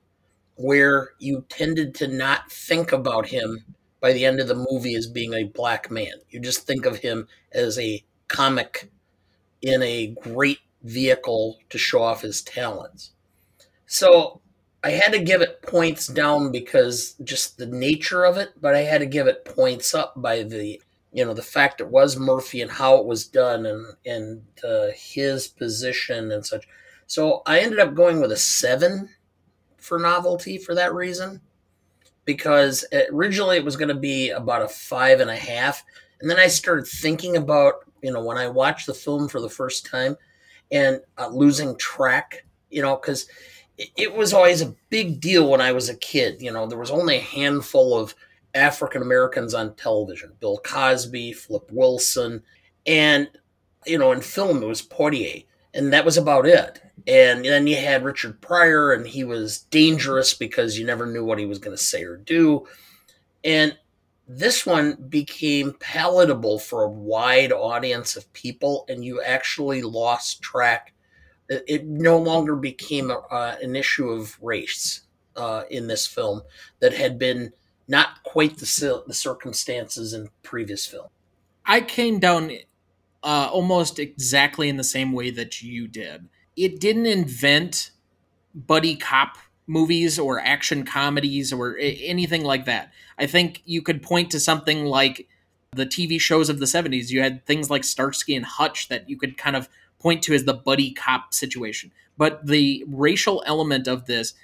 where 0.56 1.10
you 1.18 1.44
tended 1.48 1.94
to 1.96 2.08
not 2.08 2.50
think 2.52 2.92
about 2.92 3.28
him 3.28 3.64
by 4.00 4.12
the 4.12 4.24
end 4.24 4.40
of 4.40 4.48
the 4.48 4.66
movie 4.70 4.94
as 4.94 5.06
being 5.06 5.34
a 5.34 5.44
black 5.44 5.90
man. 5.90 6.12
You 6.30 6.40
just 6.40 6.66
think 6.66 6.86
of 6.86 6.98
him 6.98 7.28
as 7.52 7.78
a 7.78 8.02
comic 8.28 8.90
in 9.62 9.82
a 9.82 10.08
great 10.08 10.60
vehicle 10.82 11.58
to 11.68 11.78
show 11.78 12.02
off 12.02 12.22
his 12.22 12.42
talents. 12.42 13.10
So 13.86 14.40
I 14.82 14.90
had 14.90 15.12
to 15.12 15.18
give 15.18 15.42
it 15.42 15.62
points 15.62 16.06
down 16.06 16.52
because 16.52 17.14
just 17.22 17.58
the 17.58 17.66
nature 17.66 18.24
of 18.24 18.38
it, 18.38 18.50
but 18.60 18.74
I 18.74 18.80
had 18.80 18.98
to 18.98 19.06
give 19.06 19.26
it 19.26 19.44
points 19.44 19.94
up 19.94 20.14
by 20.16 20.42
the 20.42 20.80
you 21.12 21.24
know 21.24 21.34
the 21.34 21.42
fact 21.42 21.80
it 21.80 21.88
was 21.88 22.16
Murphy 22.16 22.62
and 22.62 22.70
how 22.70 22.96
it 22.96 23.04
was 23.04 23.26
done 23.26 23.66
and 23.66 23.86
and 24.06 24.42
uh, 24.64 24.88
his 24.94 25.48
position 25.48 26.30
and 26.30 26.46
such. 26.46 26.66
So 27.06 27.42
I 27.44 27.58
ended 27.58 27.80
up 27.80 27.94
going 27.94 28.20
with 28.20 28.32
a 28.32 28.36
seven 28.36 29.10
for 29.76 29.98
novelty 29.98 30.56
for 30.56 30.74
that 30.76 30.94
reason, 30.94 31.40
because 32.34 32.84
originally 33.12 33.56
it 33.56 33.64
was 33.64 33.76
going 33.76 33.88
to 33.88 33.94
be 33.94 34.30
about 34.30 34.62
a 34.62 34.68
five 34.68 35.20
and 35.20 35.30
a 35.30 35.36
half, 35.36 35.84
and 36.20 36.30
then 36.30 36.38
I 36.38 36.46
started 36.46 36.86
thinking 36.86 37.36
about 37.36 37.74
you 38.02 38.12
know 38.12 38.24
when 38.24 38.38
I 38.38 38.46
watched 38.46 38.86
the 38.86 38.94
film 38.94 39.28
for 39.28 39.40
the 39.40 39.48
first 39.48 39.86
time 39.86 40.16
and 40.70 41.00
uh, 41.18 41.28
losing 41.28 41.76
track, 41.76 42.44
you 42.70 42.82
know, 42.82 42.96
because 42.96 43.26
it 43.96 44.14
was 44.14 44.32
always 44.32 44.62
a 44.62 44.74
big 44.90 45.20
deal 45.20 45.50
when 45.50 45.60
I 45.60 45.72
was 45.72 45.88
a 45.88 45.96
kid. 45.96 46.40
You 46.40 46.52
know, 46.52 46.66
there 46.66 46.78
was 46.78 46.90
only 46.90 47.16
a 47.16 47.20
handful 47.20 47.98
of 47.98 48.14
African 48.54 49.02
Americans 49.02 49.54
on 49.54 49.74
television 49.74 50.32
Bill 50.38 50.60
Cosby, 50.64 51.32
Flip 51.32 51.68
Wilson, 51.72 52.42
and, 52.86 53.28
you 53.86 53.98
know, 53.98 54.12
in 54.12 54.20
film 54.20 54.62
it 54.62 54.66
was 54.66 54.82
Poitier, 54.82 55.44
and 55.74 55.92
that 55.92 56.04
was 56.04 56.16
about 56.16 56.46
it. 56.46 56.80
And 57.06 57.44
then 57.44 57.66
you 57.66 57.76
had 57.76 58.04
Richard 58.04 58.40
Pryor, 58.40 58.92
and 58.92 59.06
he 59.06 59.24
was 59.24 59.60
dangerous 59.70 60.34
because 60.34 60.78
you 60.78 60.84
never 60.84 61.06
knew 61.06 61.24
what 61.24 61.38
he 61.38 61.46
was 61.46 61.58
going 61.58 61.76
to 61.76 61.82
say 61.82 62.04
or 62.04 62.16
do. 62.16 62.66
And 63.42 63.76
this 64.28 64.66
one 64.66 64.94
became 65.08 65.74
palatable 65.80 66.58
for 66.58 66.82
a 66.82 66.90
wide 66.90 67.52
audience 67.52 68.16
of 68.16 68.32
people, 68.32 68.84
and 68.88 69.04
you 69.04 69.22
actually 69.22 69.82
lost 69.82 70.42
track 70.42 70.92
it 71.50 71.86
no 71.86 72.18
longer 72.18 72.54
became 72.54 73.10
a, 73.10 73.18
uh, 73.30 73.56
an 73.60 73.74
issue 73.74 74.08
of 74.08 74.38
race 74.40 75.02
uh, 75.36 75.64
in 75.70 75.86
this 75.86 76.06
film 76.06 76.42
that 76.78 76.94
had 76.94 77.18
been 77.18 77.52
not 77.88 78.22
quite 78.22 78.56
the, 78.58 79.02
the 79.06 79.14
circumstances 79.14 80.14
in 80.14 80.28
previous 80.42 80.86
film. 80.86 81.08
I 81.66 81.80
came 81.80 82.20
down 82.20 82.52
uh, 83.22 83.48
almost 83.52 83.98
exactly 83.98 84.68
in 84.68 84.76
the 84.76 84.84
same 84.84 85.12
way 85.12 85.30
that 85.30 85.62
you 85.62 85.86
did. 85.86 86.28
It 86.56 86.80
didn't 86.80 87.06
invent 87.06 87.90
buddy 88.54 88.96
cop 88.96 89.36
movies 89.66 90.18
or 90.18 90.40
action 90.40 90.84
comedies 90.84 91.52
or 91.52 91.76
anything 91.80 92.44
like 92.44 92.64
that. 92.64 92.92
I 93.18 93.26
think 93.26 93.62
you 93.64 93.82
could 93.82 94.02
point 94.02 94.30
to 94.32 94.40
something 94.40 94.84
like 94.84 95.28
the 95.72 95.86
TV 95.86 96.20
shows 96.20 96.48
of 96.48 96.58
the 96.58 96.66
70s. 96.66 97.10
You 97.10 97.22
had 97.22 97.46
things 97.46 97.70
like 97.70 97.84
Starsky 97.84 98.34
and 98.34 98.44
Hutch 98.44 98.88
that 98.88 99.08
you 99.08 99.16
could 99.16 99.38
kind 99.38 99.54
of 99.54 99.68
point 100.00 100.22
to 100.22 100.34
as 100.34 100.44
the 100.44 100.54
buddy 100.54 100.90
cop 100.92 101.32
situation. 101.32 101.92
But 102.18 102.46
the 102.46 102.84
racial 102.88 103.42
element 103.46 103.86
of 103.86 104.06
this, 104.06 104.34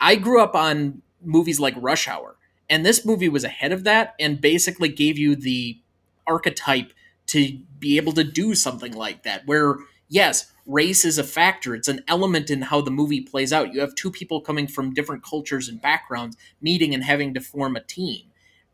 I 0.00 0.16
grew 0.16 0.42
up 0.42 0.54
on 0.54 1.02
movies 1.22 1.58
like 1.58 1.74
Rush 1.78 2.06
Hour, 2.06 2.36
and 2.68 2.84
this 2.84 3.06
movie 3.06 3.28
was 3.28 3.44
ahead 3.44 3.72
of 3.72 3.84
that 3.84 4.14
and 4.20 4.40
basically 4.40 4.88
gave 4.88 5.16
you 5.16 5.34
the 5.34 5.78
archetype 6.26 6.92
to 7.34 7.58
be 7.78 7.96
able 7.96 8.12
to 8.12 8.24
do 8.24 8.54
something 8.54 8.92
like 8.92 9.24
that, 9.24 9.46
where, 9.46 9.76
yes, 10.08 10.52
race 10.66 11.04
is 11.04 11.18
a 11.18 11.24
factor. 11.24 11.74
It's 11.74 11.88
an 11.88 12.02
element 12.08 12.48
in 12.48 12.62
how 12.62 12.80
the 12.80 12.90
movie 12.90 13.20
plays 13.20 13.52
out. 13.52 13.74
You 13.74 13.80
have 13.80 13.94
two 13.94 14.10
people 14.10 14.40
coming 14.40 14.66
from 14.66 14.94
different 14.94 15.22
cultures 15.22 15.68
and 15.68 15.82
backgrounds 15.82 16.36
meeting 16.62 16.94
and 16.94 17.04
having 17.04 17.34
to 17.34 17.40
form 17.40 17.76
a 17.76 17.82
team. 17.82 18.26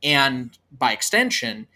And 0.03 0.57
by 0.71 0.93
extension, 0.93 1.67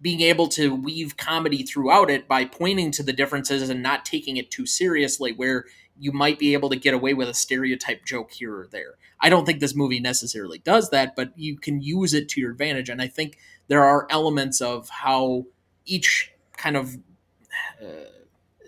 being 0.00 0.20
able 0.20 0.48
to 0.48 0.74
weave 0.74 1.16
comedy 1.16 1.64
throughout 1.64 2.08
it 2.08 2.28
by 2.28 2.44
pointing 2.44 2.92
to 2.92 3.02
the 3.02 3.12
differences 3.12 3.68
and 3.68 3.82
not 3.82 4.04
taking 4.04 4.36
it 4.36 4.50
too 4.50 4.64
seriously, 4.64 5.32
where 5.32 5.64
you 5.98 6.12
might 6.12 6.38
be 6.38 6.52
able 6.52 6.70
to 6.70 6.76
get 6.76 6.94
away 6.94 7.12
with 7.12 7.28
a 7.28 7.34
stereotype 7.34 8.04
joke 8.04 8.30
here 8.30 8.54
or 8.54 8.68
there. 8.70 8.94
I 9.20 9.28
don't 9.28 9.44
think 9.44 9.58
this 9.58 9.74
movie 9.74 9.98
necessarily 9.98 10.58
does 10.58 10.90
that, 10.90 11.16
but 11.16 11.36
you 11.36 11.58
can 11.58 11.82
use 11.82 12.14
it 12.14 12.28
to 12.30 12.40
your 12.40 12.52
advantage. 12.52 12.88
And 12.88 13.02
I 13.02 13.08
think 13.08 13.36
there 13.66 13.82
are 13.82 14.06
elements 14.08 14.60
of 14.60 14.88
how 14.88 15.46
each 15.88 16.32
kind 16.56 16.76
of 16.76 16.96
uh, 17.82 18.10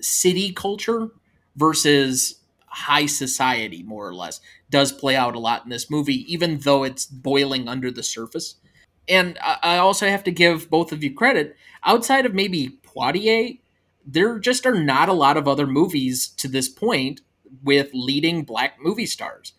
city 0.00 0.52
culture 0.52 1.08
versus 1.56 2.40
high 2.66 3.06
society, 3.06 3.82
more 3.82 4.06
or 4.08 4.14
less, 4.14 4.40
does 4.70 4.92
play 4.92 5.16
out 5.16 5.34
a 5.34 5.38
lot 5.38 5.64
in 5.64 5.70
this 5.70 5.90
movie, 5.90 6.32
even 6.32 6.58
though 6.58 6.84
it's 6.84 7.06
boiling 7.06 7.68
under 7.68 7.90
the 7.90 8.02
surface. 8.02 8.54
And 9.08 9.38
I 9.42 9.78
also 9.78 10.08
have 10.08 10.22
to 10.24 10.30
give 10.30 10.70
both 10.70 10.92
of 10.92 11.02
you 11.02 11.12
credit. 11.12 11.56
Outside 11.84 12.26
of 12.26 12.34
maybe 12.34 12.78
Poitier, 12.84 13.58
there 14.06 14.38
just 14.38 14.66
are 14.66 14.80
not 14.80 15.08
a 15.08 15.14
lot 15.14 15.36
of 15.36 15.48
other 15.48 15.66
movies 15.66 16.28
to 16.36 16.46
this 16.46 16.68
point 16.68 17.20
with 17.64 17.90
leading 17.92 18.44
black 18.44 18.76
movie 18.80 19.06
stars. 19.06 19.52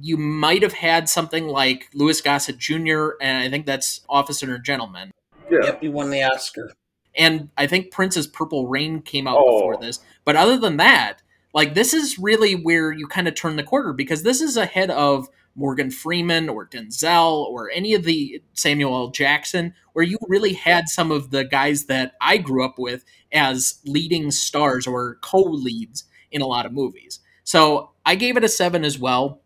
You 0.00 0.16
might 0.16 0.62
have 0.62 0.74
had 0.74 1.08
something 1.08 1.48
like 1.48 1.88
Louis 1.92 2.20
Gossett 2.20 2.58
Jr., 2.58 3.10
and 3.20 3.42
I 3.42 3.50
think 3.50 3.66
that's 3.66 4.02
Officer 4.08 4.54
and 4.54 4.64
Gentleman. 4.64 5.10
Yeah. 5.50 5.64
Yep, 5.64 5.80
he 5.82 5.88
won 5.88 6.10
the 6.10 6.22
Oscar. 6.22 6.72
And 7.16 7.50
I 7.56 7.66
think 7.66 7.90
Prince's 7.90 8.26
Purple 8.26 8.66
Rain 8.68 9.02
came 9.02 9.26
out 9.26 9.38
oh. 9.38 9.58
before 9.58 9.76
this. 9.76 10.00
But 10.24 10.36
other 10.36 10.58
than 10.58 10.78
that, 10.78 11.22
like 11.54 11.74
this 11.74 11.92
is 11.92 12.18
really 12.18 12.54
where 12.54 12.92
you 12.92 13.06
kind 13.06 13.28
of 13.28 13.34
turn 13.34 13.56
the 13.56 13.62
corner 13.62 13.92
because 13.92 14.22
this 14.22 14.40
is 14.40 14.56
ahead 14.56 14.90
of 14.90 15.28
Morgan 15.54 15.90
Freeman 15.90 16.48
or 16.48 16.66
Denzel 16.66 17.44
or 17.46 17.70
any 17.70 17.94
of 17.94 18.04
the 18.04 18.42
Samuel 18.54 18.94
L. 18.94 19.08
Jackson, 19.10 19.74
where 19.92 20.04
you 20.04 20.16
really 20.28 20.54
had 20.54 20.88
some 20.88 21.10
of 21.10 21.30
the 21.30 21.44
guys 21.44 21.86
that 21.86 22.14
I 22.20 22.38
grew 22.38 22.64
up 22.64 22.78
with 22.78 23.04
as 23.32 23.80
leading 23.84 24.30
stars 24.30 24.86
or 24.86 25.16
co 25.20 25.42
leads 25.42 26.04
in 26.30 26.40
a 26.40 26.46
lot 26.46 26.66
of 26.66 26.72
movies. 26.72 27.20
So 27.44 27.90
I 28.06 28.14
gave 28.14 28.36
it 28.36 28.44
a 28.44 28.48
seven 28.48 28.84
as 28.84 28.98
well. 28.98 29.42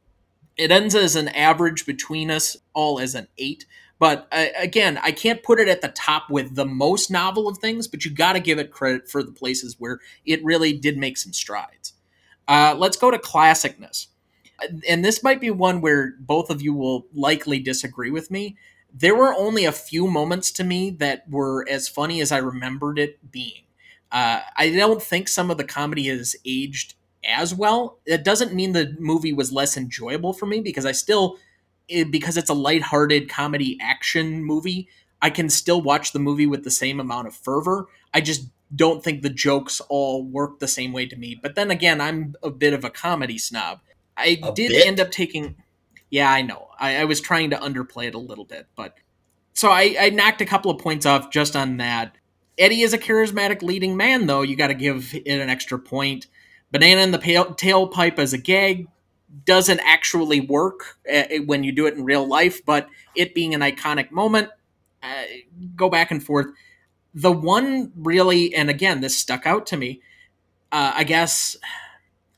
It 0.57 0.71
ends 0.71 0.95
as 0.95 1.17
an 1.17 1.29
average 1.29 1.85
between 1.85 2.31
us 2.31 2.57
all 2.73 3.01
as 3.01 3.15
an 3.15 3.29
eight. 3.37 3.67
But 3.99 4.29
uh, 4.31 4.47
again, 4.59 4.99
I 5.03 5.11
can't 5.11 5.43
put 5.43 5.59
it 5.59 5.69
at 5.69 5.81
the 5.81 5.89
top 5.89 6.29
with 6.29 6.55
the 6.55 6.67
most 6.67 7.11
novel 7.11 7.49
of 7.49 7.59
things, 7.59 7.89
but 7.89 8.05
you 8.05 8.11
got 8.11 8.35
to 8.35 8.41
give 8.41 8.59
it 8.59 8.71
credit 8.71 9.09
for 9.11 9.23
the 9.23 9.33
places 9.33 9.77
where 9.79 10.01
it 10.25 10.45
really 10.45 10.73
did 10.73 10.99
make 10.99 11.17
some 11.17 11.33
strides. 11.33 11.95
Uh, 12.47 12.75
let's 12.77 12.97
go 12.97 13.11
to 13.11 13.19
classicness. 13.19 14.09
And 14.89 15.05
this 15.05 15.23
might 15.23 15.41
be 15.41 15.51
one 15.51 15.81
where 15.81 16.15
both 16.19 16.51
of 16.51 16.63
you 16.63 16.73
will 16.73 17.07
likely 17.15 17.59
disagree 17.59 18.11
with 18.11 18.31
me. 18.31 18.57
There 18.93 19.17
were 19.17 19.35
only 19.35 19.65
a 19.65 19.73
few 19.73 20.07
moments 20.07 20.51
to 20.53 20.65
me 20.65 20.91
that 20.91 21.29
were 21.29 21.67
as 21.69 21.89
funny 21.89 22.21
as 22.21 22.33
I 22.33 22.39
remembered 22.39 22.99
it 22.99 23.31
being. 23.31 23.65
Uh, 24.11 24.41
I 24.57 24.71
don't 24.71 25.03
think 25.03 25.29
some 25.29 25.51
of 25.51 25.59
the 25.59 25.65
comedy 25.65 26.07
has 26.09 26.37
aged 26.47 26.95
as 27.25 27.55
well. 27.55 27.99
It 28.07 28.25
doesn't 28.25 28.55
mean 28.55 28.73
the 28.73 28.97
movie 28.99 29.33
was 29.33 29.53
less 29.53 29.77
enjoyable 29.77 30.33
for 30.33 30.47
me 30.47 30.61
because 30.61 30.87
I 30.87 30.93
still, 30.93 31.39
it, 31.89 32.07
eh, 32.07 32.09
because 32.11 32.37
it's 32.37 32.51
a 32.51 32.55
lighthearted 32.55 33.29
comedy 33.29 33.79
action 33.81 34.45
movie, 34.45 34.89
I 35.23 35.31
can 35.31 35.49
still 35.49 35.81
watch 35.81 36.13
the 36.13 36.19
movie 36.19 36.47
with 36.47 36.65
the 36.65 36.71
same 36.71 37.01
amount 37.01 37.27
of 37.27 37.35
fervor. 37.35 37.89
I 38.13 38.21
just 38.21 38.49
don't 38.75 39.03
think 39.03 39.23
the 39.23 39.31
jokes 39.31 39.81
all 39.89 40.25
work 40.25 40.59
the 40.59 40.69
same 40.69 40.93
way 40.93 41.07
to 41.07 41.17
me. 41.17 41.39
But 41.41 41.55
then 41.55 41.71
again, 41.71 42.01
I'm 42.01 42.35
a 42.43 42.51
bit 42.51 42.73
of 42.73 42.85
a 42.85 42.91
comedy 42.91 43.39
snob. 43.39 43.81
I 44.17 44.39
a 44.43 44.53
did 44.53 44.71
bit? 44.71 44.87
end 44.87 45.01
up 45.01 45.11
taking. 45.11 45.57
Yeah, 46.11 46.31
I 46.31 46.43
know. 46.43 46.69
I, 46.79 46.99
I, 46.99 47.05
was 47.05 47.21
trying 47.21 47.51
to 47.51 47.57
underplay 47.57 48.07
it 48.07 48.15
a 48.15 48.19
little 48.19 48.45
bit, 48.45 48.67
but 48.77 48.95
so 49.55 49.71
I, 49.71 49.97
I 49.99 50.11
knocked 50.11 50.41
a 50.41 50.47
couple 50.47 50.71
of 50.71 50.79
points 50.79 51.07
off 51.07 51.31
just 51.31 51.57
on 51.57 51.79
that. 51.79 52.17
Eddie 52.59 52.83
is 52.83 52.93
a 52.93 52.99
charismatic 52.99 53.63
leading 53.63 53.97
man, 53.97 54.27
though. 54.27 54.43
You 54.43 54.57
got 54.57 54.69
to 54.69 54.75
give 54.75 55.15
it 55.15 55.41
an 55.41 55.51
extra 55.51 55.79
point. 55.79 56.27
Banana 56.71 57.03
in 57.03 57.11
the 57.11 57.19
tailpipe 57.19 58.19
as 58.19 58.33
a 58.33 58.39
gag 58.39 58.89
doesn't 59.45 59.81
actually 59.81 60.41
work 60.41 60.99
uh, 61.13 61.25
when 61.47 61.65
you 61.65 61.73
do 61.73 61.87
it 61.87 61.95
in 61.95 62.05
real 62.05 62.27
life, 62.27 62.65
but 62.65 62.89
it 63.15 63.35
being 63.35 63.55
an 63.55 63.61
iconic 63.61 64.11
moment, 64.11 64.51
uh, 65.03 65.25
go 65.75 65.89
back 65.89 66.11
and 66.11 66.23
forth 66.23 66.47
the 67.17 67.33
one 67.33 67.91
really, 67.97 68.55
and 68.55 68.69
again, 68.69 69.01
this 69.01 69.19
stuck 69.19 69.47
out 69.47 69.65
to 69.67 69.77
me, 69.77 70.03
uh, 70.71 70.93
I 70.95 71.03
guess, 71.05 71.57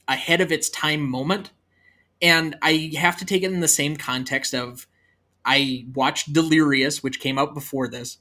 ahead 0.06 0.40
of 0.40 0.52
its 0.52 0.70
time 0.70 1.02
moment. 1.02 1.50
And 2.22 2.56
I 2.62 2.92
have 2.96 3.16
to 3.18 3.24
take 3.24 3.42
it 3.42 3.52
in 3.52 3.60
the 3.60 3.68
same 3.68 3.96
context 3.96 4.54
of 4.54 4.86
I 5.44 5.86
watched 5.94 6.32
Delirious, 6.32 7.02
which 7.02 7.20
came 7.20 7.38
out 7.38 7.54
before 7.54 7.88
this, 7.88 8.18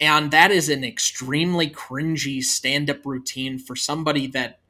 and 0.00 0.30
that 0.30 0.52
is 0.52 0.68
an 0.68 0.84
extremely 0.84 1.68
cringy 1.68 2.42
stand 2.42 2.88
up 2.88 3.04
routine 3.04 3.58
for 3.58 3.74
somebody 3.74 4.28
that 4.28 4.60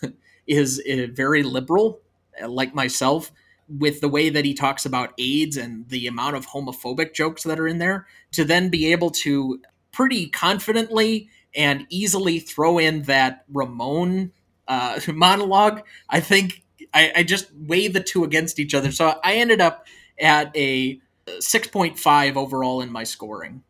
is 0.46 0.82
very 1.12 1.42
liberal, 1.42 2.00
like 2.46 2.74
myself, 2.74 3.30
with 3.68 4.00
the 4.00 4.08
way 4.08 4.28
that 4.28 4.44
he 4.44 4.54
talks 4.54 4.86
about 4.86 5.12
AIDS 5.18 5.56
and 5.56 5.88
the 5.88 6.06
amount 6.06 6.36
of 6.36 6.46
homophobic 6.46 7.14
jokes 7.14 7.42
that 7.44 7.58
are 7.58 7.66
in 7.66 7.78
there, 7.78 8.06
to 8.32 8.44
then 8.44 8.68
be 8.68 8.92
able 8.92 9.10
to 9.10 9.60
pretty 9.92 10.28
confidently 10.28 11.28
and 11.54 11.86
easily 11.88 12.38
throw 12.38 12.78
in 12.78 13.02
that 13.02 13.44
Ramon 13.52 14.32
uh, 14.68 15.00
monologue. 15.08 15.82
I 16.08 16.20
think 16.20 16.62
I, 16.92 17.12
I, 17.16 17.22
just 17.22 17.48
weigh 17.54 17.88
the 17.88 18.02
two 18.02 18.24
against 18.24 18.58
each 18.60 18.74
other. 18.74 18.92
So 18.92 19.18
I 19.24 19.34
ended 19.36 19.60
up 19.60 19.86
at 20.20 20.54
a 20.56 21.00
6.5 21.26 22.36
overall 22.36 22.80
in 22.82 22.92
my 22.92 23.04
scoring. 23.04 23.62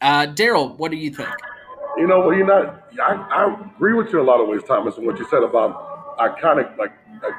Uh, 0.00 0.26
Daryl, 0.26 0.76
what 0.76 0.90
do 0.90 0.96
you 0.96 1.10
think? 1.10 1.30
You 1.96 2.06
know, 2.06 2.20
well, 2.20 2.36
you're 2.36 2.46
not. 2.46 2.88
I, 3.00 3.14
I, 3.14 3.70
agree 3.76 3.94
with 3.94 4.12
you 4.12 4.20
in 4.20 4.26
a 4.26 4.28
lot 4.28 4.40
of 4.40 4.48
ways, 4.48 4.62
Thomas, 4.66 4.96
and 4.96 5.06
what 5.06 5.18
you 5.18 5.26
said 5.30 5.42
about 5.42 6.18
iconic, 6.18 6.76
like, 6.76 6.92
like 7.22 7.32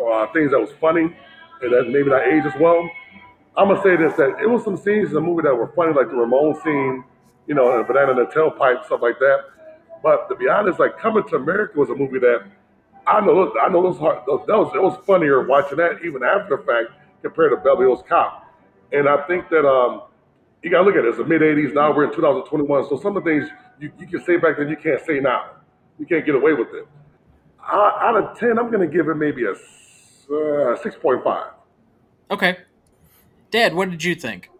uh, 0.00 0.32
things 0.32 0.50
that 0.50 0.60
was 0.60 0.70
funny 0.80 1.14
and 1.62 1.72
that 1.72 1.88
maybe 1.88 2.10
not 2.10 2.26
age 2.26 2.44
as 2.44 2.60
well. 2.60 2.88
I'm 3.56 3.68
gonna 3.68 3.82
say 3.82 3.96
this: 3.96 4.14
that 4.16 4.40
it 4.42 4.48
was 4.48 4.64
some 4.64 4.76
scenes 4.76 5.08
in 5.08 5.14
the 5.14 5.20
movie 5.20 5.42
that 5.42 5.54
were 5.54 5.72
funny, 5.76 5.92
like 5.92 6.08
the 6.08 6.16
Ramon 6.16 6.60
scene 6.62 7.04
you 7.46 7.54
know, 7.54 7.70
a 7.70 7.84
banana 7.84 8.12
in 8.12 8.16
the 8.18 8.26
tailpipe, 8.26 8.84
stuff 8.86 9.00
like 9.02 9.18
that. 9.18 9.44
But 10.02 10.28
to 10.28 10.36
be 10.36 10.48
honest, 10.48 10.78
like 10.78 10.98
Coming 10.98 11.24
to 11.28 11.36
America 11.36 11.78
was 11.78 11.90
a 11.90 11.94
movie 11.94 12.18
that 12.20 12.44
I 13.06 13.20
know, 13.20 13.52
I 13.60 13.68
know 13.68 13.80
was 13.80 13.98
hard. 13.98 14.20
That 14.26 14.56
was 14.56 14.72
it 14.74 14.82
was 14.82 14.98
funnier 15.06 15.46
watching 15.46 15.76
that 15.78 15.98
even 16.04 16.22
after 16.22 16.56
the 16.56 16.62
fact 16.62 17.00
compared 17.22 17.52
to 17.52 17.56
Beverly 17.56 17.86
Hills 17.86 18.02
Cop. 18.08 18.44
And 18.92 19.08
I 19.08 19.26
think 19.26 19.48
that 19.50 19.66
um, 19.66 20.02
you 20.62 20.70
got 20.70 20.78
to 20.78 20.84
look 20.84 20.96
at 20.96 21.04
it. 21.04 21.08
It's 21.08 21.18
the 21.18 21.24
mid 21.24 21.42
'80s. 21.42 21.74
Now 21.74 21.94
we're 21.94 22.04
in 22.04 22.14
2021. 22.14 22.88
So 22.88 22.98
some 22.98 23.16
of 23.16 23.24
the 23.24 23.30
things 23.30 23.48
you, 23.78 23.92
you 23.98 24.06
can 24.06 24.24
say 24.24 24.36
back 24.36 24.56
then 24.58 24.68
you 24.68 24.76
can't 24.76 25.04
say 25.06 25.20
now. 25.20 25.50
You 25.98 26.06
can't 26.06 26.24
get 26.24 26.34
away 26.34 26.54
with 26.54 26.68
it. 26.74 26.88
out 27.70 28.16
of 28.16 28.38
ten, 28.38 28.58
I'm 28.58 28.70
to 28.72 28.86
give 28.86 29.08
it 29.08 29.14
maybe 29.14 29.44
a 29.44 29.54
uh, 30.26 30.76
6.5. 30.82 31.50
Okay. 32.30 32.58
Dad, 33.50 33.74
what 33.74 33.90
did 33.90 34.02
you 34.02 34.14
think? 34.14 34.50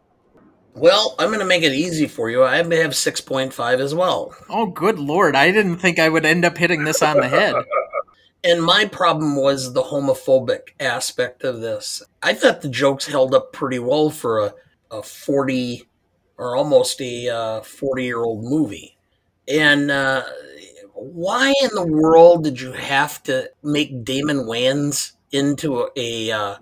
Well, 0.75 1.15
I'm 1.19 1.29
going 1.29 1.39
to 1.39 1.45
make 1.45 1.62
it 1.62 1.73
easy 1.73 2.09
for 2.09 2.31
you. 2.31 2.43
I 2.43 2.57
have 2.57 2.67
6.5 2.67 3.79
as 3.79 3.95
well. 3.95 4.35
Oh, 4.49 4.67
good 4.67 4.99
lord. 4.99 5.37
I 5.37 5.53
didn't 5.53 5.79
think 5.79 5.99
I 5.99 6.09
would 6.09 6.27
end 6.27 6.45
up 6.45 6.59
hitting 6.59 6.85
this 6.85 7.01
on 7.01 7.17
the 7.17 7.29
head. 7.29 7.55
and 8.45 8.62
my 8.62 8.85
problem 8.87 9.37
was 9.37 9.73
the 9.73 9.83
homophobic 9.83 10.71
aspect 10.81 11.45
of 11.45 11.61
this. 11.61 12.03
I 12.23 12.35
thought 12.35 12.61
the 12.61 12.69
jokes 12.69 13.07
held 13.07 13.35
up 13.35 13.53
pretty 13.53 13.79
well 13.79 14.11
for 14.11 14.41
a, 14.47 14.55
a 14.91 15.03
40 15.03 15.89
or 16.39 16.57
almost 16.57 17.01
a 17.01 17.62
40 17.62 18.03
uh, 18.03 18.05
year 18.05 18.19
old 18.19 18.43
movie. 18.43 18.97
And 19.47 19.91
uh, 19.91 20.25
why 20.95 21.55
in 21.62 21.71
the 21.75 21.87
world 21.87 22.45
did 22.45 22.61
you 22.61 22.73
have 22.73 23.23
to 23.25 23.51
make 23.62 24.05
Damon 24.05 24.39
Wayans 24.39 25.12
into 25.35 25.89
a, 25.97 26.30
uh, 26.30 26.57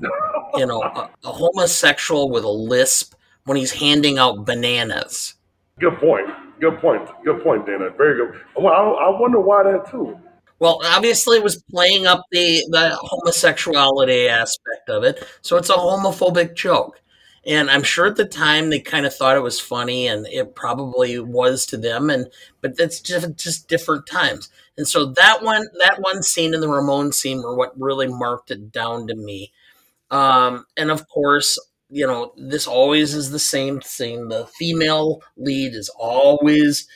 you 0.55 0.67
know 0.67 0.83
a, 0.83 1.11
a 1.25 1.33
homosexual 1.33 2.31
with 2.31 2.45
a 2.45 2.51
lisp 2.51 3.15
when 3.45 3.57
he's 3.57 3.73
handing 3.73 4.19
out 4.19 4.45
bananas. 4.45 5.35
Good 5.79 5.99
point. 5.99 6.29
Good 6.61 6.79
point. 6.81 7.09
Good 7.25 7.43
point, 7.43 7.67
Dana. 7.67 7.91
Very 7.97 8.17
good. 8.17 8.41
Well, 8.57 8.73
I, 8.73 9.07
I 9.07 9.21
wonder 9.21 9.41
why 9.41 9.65
that 9.65 9.91
too. 9.91 10.19
Well, 10.59 10.81
obviously, 10.85 11.39
it 11.39 11.43
was 11.43 11.61
playing 11.73 12.07
up 12.07 12.23
the, 12.31 12.65
the 12.71 12.97
homosexuality 13.01 14.29
aspect 14.29 14.89
of 14.89 15.03
it. 15.03 15.27
So 15.41 15.57
it's 15.57 15.71
a 15.71 15.75
homophobic 15.75 16.55
joke. 16.55 17.01
And 17.45 17.69
I'm 17.69 17.83
sure 17.83 18.07
at 18.07 18.15
the 18.15 18.25
time 18.25 18.71
they 18.71 18.79
kind 18.79 19.05
of 19.05 19.13
thought 19.13 19.37
it 19.37 19.43
was 19.43 19.59
funny, 19.59 20.07
and 20.07 20.25
it 20.29 20.55
probably 20.55 21.19
was 21.19 21.67
to 21.67 21.77
them. 21.77 22.11
And 22.11 22.29
but 22.61 22.77
that's 22.77 23.01
just 23.01 23.35
just 23.37 23.67
different 23.67 24.07
times. 24.07 24.51
And 24.83 24.89
so 24.89 25.07
that 25.13 25.45
one 25.45 25.69
that 25.79 26.01
one 26.01 26.25
scene 26.25 26.55
and 26.55 26.61
the 26.63 26.69
Ramon 26.69 27.13
scene 27.13 27.41
were 27.41 27.55
what 27.55 27.81
really 27.81 28.09
marked 28.09 28.51
it 28.51 28.73
down 28.73 29.07
to 29.07 29.15
me. 29.15 29.53
Um, 30.11 30.67
and 30.77 30.91
of 30.91 31.09
course, 31.09 31.57
you 31.89 32.05
know, 32.05 32.33
this 32.37 32.67
always 32.67 33.15
is 33.15 33.31
the 33.31 33.39
same 33.39 33.79
thing. 33.79 34.29
The 34.29 34.49
female 34.59 35.23
lead 35.37 35.75
is 35.75 35.89
always, 35.91 36.89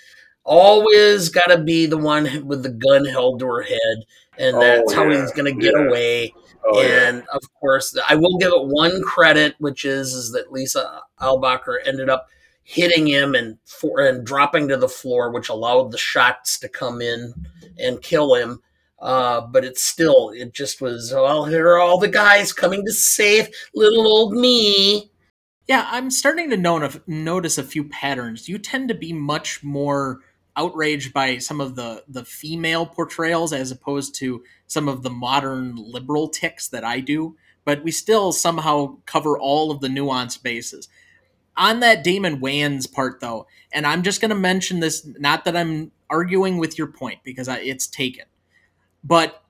always 0.43 1.28
got 1.28 1.47
to 1.47 1.59
be 1.59 1.87
the 1.87 1.97
one 1.97 2.45
with 2.45 2.64
the 2.64 2.70
gun 2.70 3.05
held 3.05 3.39
to 3.39 3.47
her 3.47 3.62
head, 3.62 4.05
and 4.37 4.57
oh, 4.57 4.61
that's 4.61 4.93
yeah. 4.93 4.99
how 4.99 5.09
he's 5.09 5.30
going 5.30 5.55
to 5.55 5.61
get 5.61 5.74
yeah. 5.76 5.87
away. 5.87 6.34
Oh, 6.66 6.82
and 6.82 7.18
yeah. 7.18 7.37
of 7.37 7.43
course, 7.61 7.97
I 8.09 8.16
will 8.16 8.37
give 8.39 8.51
it 8.51 8.66
one 8.66 9.01
credit, 9.03 9.55
which 9.59 9.84
is 9.84 10.12
is 10.12 10.32
that 10.32 10.51
Lisa 10.51 11.03
Eilbacher 11.20 11.76
ended 11.87 12.09
up 12.09 12.26
hitting 12.68 13.06
him 13.06 13.32
and 13.36 13.56
for 13.64 14.00
and 14.00 14.26
dropping 14.26 14.66
to 14.66 14.76
the 14.76 14.88
floor, 14.88 15.30
which 15.30 15.48
allowed 15.48 15.92
the 15.92 15.98
shots 15.98 16.58
to 16.58 16.68
come 16.68 17.00
in 17.00 17.32
and 17.78 18.02
kill 18.02 18.34
him. 18.34 18.60
Uh, 18.98 19.40
but 19.40 19.64
it's 19.64 19.82
still, 19.82 20.30
it 20.34 20.52
just 20.52 20.80
was, 20.80 21.12
well, 21.14 21.44
here 21.44 21.68
are 21.68 21.78
all 21.78 21.96
the 21.96 22.08
guys 22.08 22.52
coming 22.52 22.84
to 22.84 22.92
save 22.92 23.48
little 23.72 24.08
old 24.08 24.32
me. 24.32 25.12
Yeah, 25.68 25.86
I'm 25.90 26.10
starting 26.10 26.50
to 26.50 27.00
notice 27.06 27.56
a 27.56 27.62
few 27.62 27.84
patterns. 27.84 28.48
You 28.48 28.58
tend 28.58 28.88
to 28.88 28.94
be 28.94 29.12
much 29.12 29.62
more 29.62 30.20
outraged 30.56 31.12
by 31.12 31.38
some 31.38 31.60
of 31.60 31.76
the 31.76 32.02
the 32.08 32.24
female 32.24 32.86
portrayals 32.86 33.52
as 33.52 33.70
opposed 33.70 34.14
to 34.16 34.42
some 34.66 34.88
of 34.88 35.02
the 35.02 35.10
modern 35.10 35.76
liberal 35.76 36.28
ticks 36.28 36.66
that 36.68 36.82
I 36.82 37.00
do, 37.00 37.36
but 37.64 37.84
we 37.84 37.90
still 37.92 38.32
somehow 38.32 38.96
cover 39.06 39.38
all 39.38 39.70
of 39.70 39.80
the 39.80 39.88
nuanced 39.88 40.42
bases. 40.42 40.88
On 41.57 41.80
that 41.80 42.04
Damon 42.04 42.40
Wayans 42.40 42.90
part, 42.90 43.20
though, 43.20 43.46
and 43.72 43.86
I'm 43.86 44.02
just 44.02 44.20
going 44.20 44.30
to 44.30 44.34
mention 44.34 44.80
this, 44.80 45.07
not 45.18 45.44
that 45.44 45.57
I'm 45.57 45.92
arguing 46.11 46.59
with 46.59 46.76
your 46.76 46.86
point 46.86 47.20
because 47.24 47.48
I, 47.48 47.59
it's 47.59 47.86
taken, 47.86 48.26
but 49.02 49.42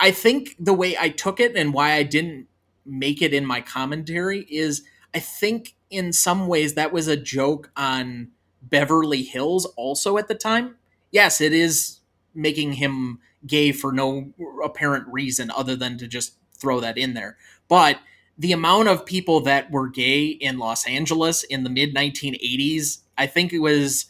I 0.00 0.10
think 0.12 0.54
the 0.58 0.72
way 0.72 0.96
I 0.96 1.08
took 1.08 1.40
it 1.40 1.56
and 1.56 1.74
why 1.74 1.94
I 1.94 2.04
didn't 2.04 2.46
make 2.86 3.20
it 3.20 3.34
in 3.34 3.44
my 3.44 3.60
commentary 3.60 4.46
is 4.48 4.82
I 5.14 5.18
think 5.18 5.74
in 5.90 6.12
some 6.12 6.46
ways 6.46 6.74
that 6.74 6.92
was 6.92 7.08
a 7.08 7.16
joke 7.16 7.70
on 7.76 8.28
Beverly 8.62 9.22
Hills 9.22 9.66
also 9.76 10.18
at 10.18 10.28
the 10.28 10.34
time. 10.34 10.76
Yes, 11.10 11.40
it 11.40 11.52
is 11.52 12.00
making 12.34 12.74
him 12.74 13.20
gay 13.46 13.72
for 13.72 13.92
no 13.92 14.32
apparent 14.62 15.06
reason 15.08 15.50
other 15.50 15.76
than 15.76 15.98
to 15.98 16.06
just 16.06 16.34
throw 16.52 16.80
that 16.80 16.98
in 16.98 17.14
there. 17.14 17.36
But 17.68 17.98
the 18.38 18.52
amount 18.52 18.88
of 18.88 19.04
people 19.04 19.40
that 19.40 19.70
were 19.70 19.88
gay 19.88 20.26
in 20.26 20.58
Los 20.58 20.86
Angeles 20.86 21.42
in 21.44 21.64
the 21.64 21.70
mid 21.70 21.94
1980s, 21.94 22.98
I 23.16 23.26
think 23.26 23.52
it 23.52 23.58
was 23.58 24.06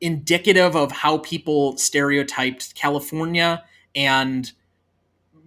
indicative 0.00 0.76
of 0.76 0.92
how 0.92 1.18
people 1.18 1.76
stereotyped 1.76 2.74
California 2.76 3.64
and 3.96 4.52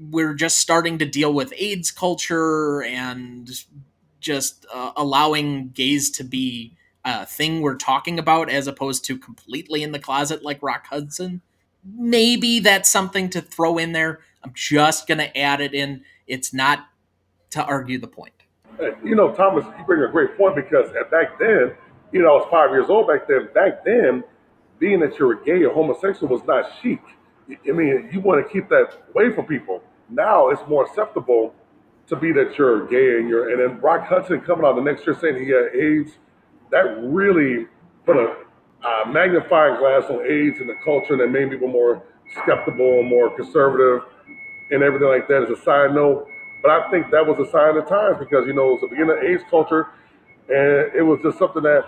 we're 0.10 0.34
just 0.34 0.58
starting 0.58 0.98
to 0.98 1.06
deal 1.06 1.34
with 1.34 1.54
AIDS 1.56 1.92
culture 1.92 2.84
and 2.84 3.50
just 4.20 4.66
uh, 4.74 4.92
allowing 4.98 5.70
gays 5.70 6.10
to 6.12 6.24
be 6.24 6.76
a 7.06 7.26
thing 7.26 7.62
we're 7.62 7.76
talking 7.76 8.20
about 8.20 8.50
as 8.50 8.68
opposed 8.68 9.06
to 9.06 9.18
completely 9.18 9.84
in 9.84 9.92
the 9.92 10.00
closet 10.00 10.44
like 10.44 10.62
Rock 10.62 10.88
Hudson. 10.88 11.42
Maybe 11.84 12.60
that's 12.60 12.90
something 12.90 13.30
to 13.30 13.42
throw 13.42 13.78
in 13.78 13.92
there. 13.92 14.20
I'm 14.44 14.52
just 14.54 15.08
going 15.08 15.18
to 15.20 15.36
add 15.38 15.62
it 15.62 15.74
in. 15.74 16.04
It's 16.28 16.54
not 16.54 16.88
to 17.52 17.64
argue 17.64 17.99
the 17.99 18.08
point. 18.08 18.34
You 19.04 19.16
know, 19.16 19.34
Thomas, 19.34 19.66
you 19.78 19.86
bring 19.86 20.02
a 20.02 20.12
great 20.12 20.38
point 20.38 20.56
because 20.56 20.91
back 21.12 21.38
then, 21.39 21.74
you 22.12 22.22
know, 22.22 22.30
I 22.30 22.38
was 22.39 22.47
five 22.49 22.72
years 22.72 22.89
old 22.89 23.08
back 23.08 23.28
then. 23.28 23.49
Back 23.54 23.86
then, 23.86 24.24
being 24.80 24.99
that 25.02 25.20
you're 25.20 25.34
a 25.34 25.45
gay 25.45 25.64
or 25.64 25.74
homosexual 25.74 26.28
was 26.28 26.45
not 26.47 26.66
chic. 26.82 26.99
I 27.49 27.72
mean, 27.72 28.10
you 28.12 28.20
want 28.22 28.45
to 28.45 28.52
keep 28.52 28.70
that 28.70 28.97
away 29.14 29.34
from 29.36 29.45
people. 29.45 29.84
Now 30.10 30.49
it's 30.49 30.62
more 30.68 30.86
acceptable 30.86 31.54
to 32.08 32.16
be 32.16 32.32
that 32.34 32.58
you're 32.58 32.88
gay 32.88 33.20
and 33.20 33.30
you're, 33.30 33.49
and 33.52 33.60
then 33.60 33.82
Rock 33.82 34.08
Hudson 34.08 34.41
coming 34.41 34.66
out 34.66 34.76
the 34.76 34.82
next 34.82 35.06
year 35.06 35.16
saying 35.20 35.36
he 35.36 35.52
had 35.52 35.76
AIDS, 35.76 36.12
that 36.72 36.97
really 37.04 37.68
put 38.06 38.18
a 38.18 38.36
uh, 38.84 39.10
magnifying 39.12 39.78
glass 39.80 40.04
on 40.10 40.26
AIDS 40.26 40.60
and 40.60 40.68
the 40.68 40.76
culture 40.84 41.14
and 41.14 41.22
that 41.22 41.30
made 41.30 41.52
people 41.52 41.68
more 41.68 42.04
skeptical 42.41 42.99
and 42.99 43.08
more 43.08 43.36
conservative 43.36 44.02
and 44.72 44.82
everything 44.82 45.08
like 45.08 45.28
that 45.28 45.43
as 45.43 45.49
a 45.49 45.62
side 45.64 45.93
note. 45.93 46.28
But 46.62 46.72
I 46.72 46.91
think 46.91 47.12
that 47.12 47.26
was 47.26 47.39
a 47.39 47.49
sign 47.51 47.76
of 47.78 47.88
times 47.88 48.18
because, 48.20 48.45
you 48.45 48.53
know, 48.53 48.70
it 48.70 48.72
was 48.74 48.82
the 48.82 48.88
beginning 48.88 49.18
of 49.18 49.24
AIDS 49.24 49.43
culture 49.49 49.88
and 50.49 50.93
it 50.95 51.01
was 51.01 51.20
just 51.24 51.38
something 51.38 51.64
that 51.64 51.86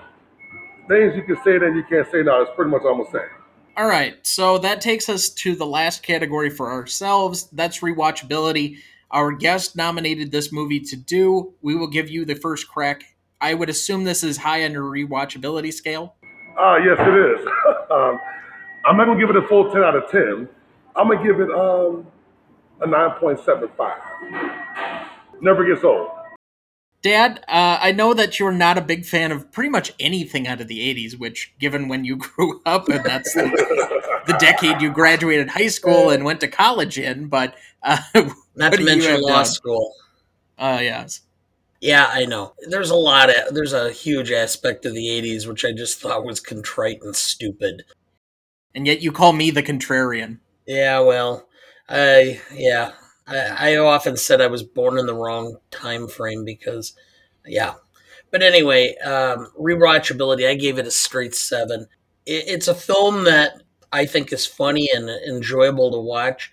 things 0.88 1.15
you 1.15 1.24
can 1.24 1.36
say 1.43 1.57
then 1.57 1.76
you 1.76 1.84
can't 1.84 2.09
say 2.11 2.24
now. 2.24 2.41
It's 2.41 2.51
pretty 2.55 2.71
much 2.71 2.84
almost 2.84 3.11
saying. 3.11 3.30
All 3.76 3.88
right, 3.88 4.15
so 4.26 4.59
that 4.59 4.82
takes 4.82 5.09
us 5.09 5.30
to 5.30 5.55
the 5.55 5.65
last 5.65 6.03
category 6.03 6.49
for 6.49 6.71
ourselves. 6.71 7.47
That's 7.51 7.80
rewatchability. 7.80 8.78
Our 9.09 9.32
guest 9.32 9.76
nominated 9.76 10.32
this 10.32 10.51
movie 10.51 10.80
to 10.82 10.95
do. 10.95 11.53
We 11.61 11.76
will 11.76 11.88
give 11.88 12.09
you 12.09 12.24
the 12.26 12.36
first 12.36 12.67
crack. 12.67 13.03
I 13.41 13.53
would 13.55 13.69
assume 13.69 14.03
this 14.03 14.24
is 14.24 14.38
high 14.38 14.63
on 14.63 14.74
your 14.74 14.84
rewatchability 14.84 15.74
scale. 15.74 16.15
Ah, 16.57 16.74
uh, 16.74 16.78
yes, 16.78 16.97
it 16.99 17.41
is. 17.41 17.47
um, 17.91 18.19
I'm 18.86 18.95
not 18.95 19.05
gonna 19.05 19.19
give 19.19 19.30
it 19.30 19.36
a 19.36 19.47
full 19.47 19.71
ten 19.71 19.84
out 19.84 19.95
of 19.95 20.09
ten. 20.09 20.47
I'm 20.95 21.09
gonna 21.09 21.24
give 21.24 21.39
it 21.39 21.49
um, 21.49 22.05
a 22.82 22.88
nine 22.88 23.11
point 23.19 23.39
seven 23.43 23.69
five. 23.78 23.99
Never 25.41 25.65
gets 25.65 25.84
old. 25.84 26.09
Dad, 27.03 27.43
uh, 27.49 27.80
I 27.82 27.91
know 27.91 28.13
that 28.13 28.39
you're 28.39 28.53
not 28.53 28.78
a 28.78 28.82
big 28.82 29.05
fan 29.05 29.34
of 29.34 29.51
pretty 29.51 29.69
much 29.69 29.91
anything 29.99 30.47
out 30.47 30.61
of 30.61 30.69
the 30.69 30.80
80s, 30.80 31.19
which, 31.19 31.53
given 31.59 31.89
when 31.89 32.05
you 32.05 32.15
grew 32.17 32.61
up, 32.65 32.88
and 32.88 33.03
that's 33.03 33.34
the, 33.34 34.21
the 34.26 34.38
decade 34.38 34.82
you 34.82 34.89
graduated 34.89 35.49
high 35.49 35.67
school 35.67 36.09
and 36.09 36.24
went 36.24 36.39
to 36.39 36.47
college 36.47 36.97
in, 36.97 37.28
but. 37.28 37.55
Uh, 37.84 37.97
not 38.55 38.71
to 38.71 38.82
mention 38.82 39.21
law 39.21 39.43
done? 39.43 39.45
school. 39.45 39.93
Uh, 40.57 40.80
yes. 40.82 41.21
Yeah, 41.82 42.09
I 42.09 42.24
know. 42.24 42.53
There's 42.69 42.91
a 42.91 42.95
lot 42.95 43.30
of, 43.30 43.53
there's 43.53 43.74
a 43.74 43.91
huge 43.91 44.32
aspect 44.32 44.86
of 44.86 44.93
the 44.93 45.07
80s 45.07 45.45
which 45.45 45.65
I 45.65 45.74
just 45.74 45.99
thought 45.99 46.24
was 46.24 46.39
contrite 46.39 46.99
and 47.01 47.13
stupid. 47.13 47.84
And 48.74 48.88
yet 48.88 49.01
you 49.01 49.11
call 49.11 49.34
me 49.34 49.51
the 49.51 49.61
contrarian. 49.61 50.39
Yeah, 50.65 51.01
well, 51.01 51.49
I, 51.90 52.42
yeah, 52.54 52.92
I, 53.28 53.74
I 53.74 53.78
often 53.78 54.18
said 54.18 54.42
I 54.42 54.48
was 54.48 54.64
born 54.64 54.98
in 54.98 55.06
the 55.06 55.16
wrong 55.16 55.58
time 55.72 56.08
frame 56.08 56.46
because, 56.46 56.94
yeah. 57.46 57.76
But 58.32 58.44
anyway, 58.44 58.96
um, 58.98 59.50
rewatchability, 59.60 60.48
I 60.50 60.56
gave 60.56 60.80
it 60.80 60.88
a 60.88 60.92
straight 60.92 61.36
seven. 61.36 61.88
It, 62.26 62.46
it's 62.48 62.68
a 62.68 62.76
film 62.76 63.26
that 63.26 63.62
I 63.92 64.06
think 64.06 64.34
is 64.34 64.46
funny 64.46 64.90
and 64.94 65.10
enjoyable 65.10 65.92
to 65.92 66.00
watch. 66.00 66.52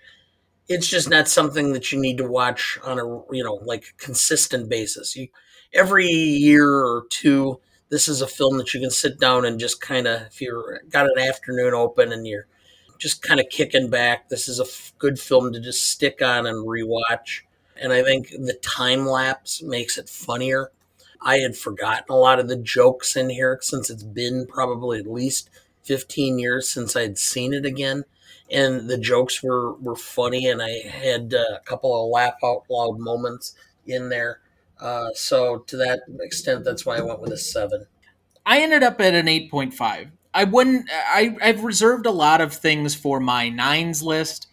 It's 0.69 0.89
just 0.89 1.11
not 1.11 1.29
something 1.29 1.73
that 1.73 1.91
you 1.93 2.01
need 2.01 2.19
to 2.19 2.29
watch 2.29 2.79
on 2.85 2.99
a 2.99 3.05
you 3.35 3.45
know 3.45 3.55
like 3.65 3.95
consistent 3.99 4.69
basis. 4.69 5.17
You 5.17 5.29
every 5.73 6.07
year 6.09 6.67
or 6.69 7.05
two, 7.11 7.61
this 7.91 8.09
is 8.09 8.23
a 8.23 8.27
film 8.29 8.59
that 8.59 8.73
you 8.75 8.81
can 8.81 8.91
sit 8.91 9.19
down 9.19 9.45
and 9.45 9.59
just 9.61 9.81
kind 9.81 10.07
of 10.07 10.23
if 10.23 10.41
you're 10.41 10.83
got 10.91 11.07
an 11.07 11.19
afternoon 11.19 11.75
open 11.75 12.13
and 12.13 12.27
you're 12.27 12.47
just 13.01 13.23
kind 13.23 13.41
of 13.41 13.49
kicking 13.49 13.91
back. 13.91 14.29
This 14.29 14.47
is 14.49 14.61
a 14.61 14.65
f- 14.65 14.93
good 14.99 15.19
film 15.19 15.53
to 15.53 15.61
just 15.61 15.91
stick 15.91 16.23
on 16.23 16.47
and 16.47 16.67
rewatch. 16.67 17.43
And 17.81 17.93
I 17.93 18.03
think 18.03 18.31
the 18.31 18.59
time 18.63 19.07
lapse 19.07 19.63
makes 19.63 19.99
it 19.99 20.09
funnier. 20.09 20.71
I 21.23 21.39
had 21.39 21.57
forgotten 21.57 22.05
a 22.11 22.17
lot 22.17 22.39
of 22.39 22.49
the 22.49 22.57
jokes 22.57 23.17
in 23.17 23.31
here 23.31 23.59
since 23.63 23.91
it's 23.91 24.03
been 24.03 24.47
probably 24.47 24.99
at 24.99 25.07
least 25.11 25.51
15 25.85 26.39
years 26.39 26.69
since 26.69 26.95
I'd 26.95 27.19
seen 27.19 27.55
it 27.55 27.65
again. 27.65 28.05
And 28.51 28.89
the 28.89 28.99
jokes 28.99 29.43
were, 29.43 29.75
were 29.75 29.97
funny, 29.97 30.49
and 30.49 30.61
I 30.61 30.81
had 30.89 31.35
uh, 31.35 31.57
a 31.57 31.61
couple 31.65 32.05
of 32.05 32.11
laugh 32.11 32.35
out 32.45 32.65
loud 32.69 32.99
moments 32.99 33.55
in 33.87 34.09
there. 34.09 34.41
Uh, 34.81 35.11
so, 35.15 35.59
to 35.69 35.77
that 35.77 36.01
extent, 36.21 36.65
that's 36.65 36.85
why 36.85 36.97
I 36.97 37.01
went 37.01 37.21
with 37.21 37.33
a 37.33 37.37
seven. 37.39 37.87
I 38.45 38.61
ended 38.61 38.83
up 38.83 39.01
at 39.01 39.15
an 39.15 39.29
8.5. 39.29 40.11
I 40.33 40.45
wouldn't. 40.45 40.89
I 40.93 41.37
I've 41.43 41.65
reserved 41.65 42.07
a 42.07 42.11
lot 42.11 42.41
of 42.41 42.53
things 42.55 42.95
for 42.95 43.21
my 43.21 43.49
nines 43.49 44.03
list. 44.03 44.47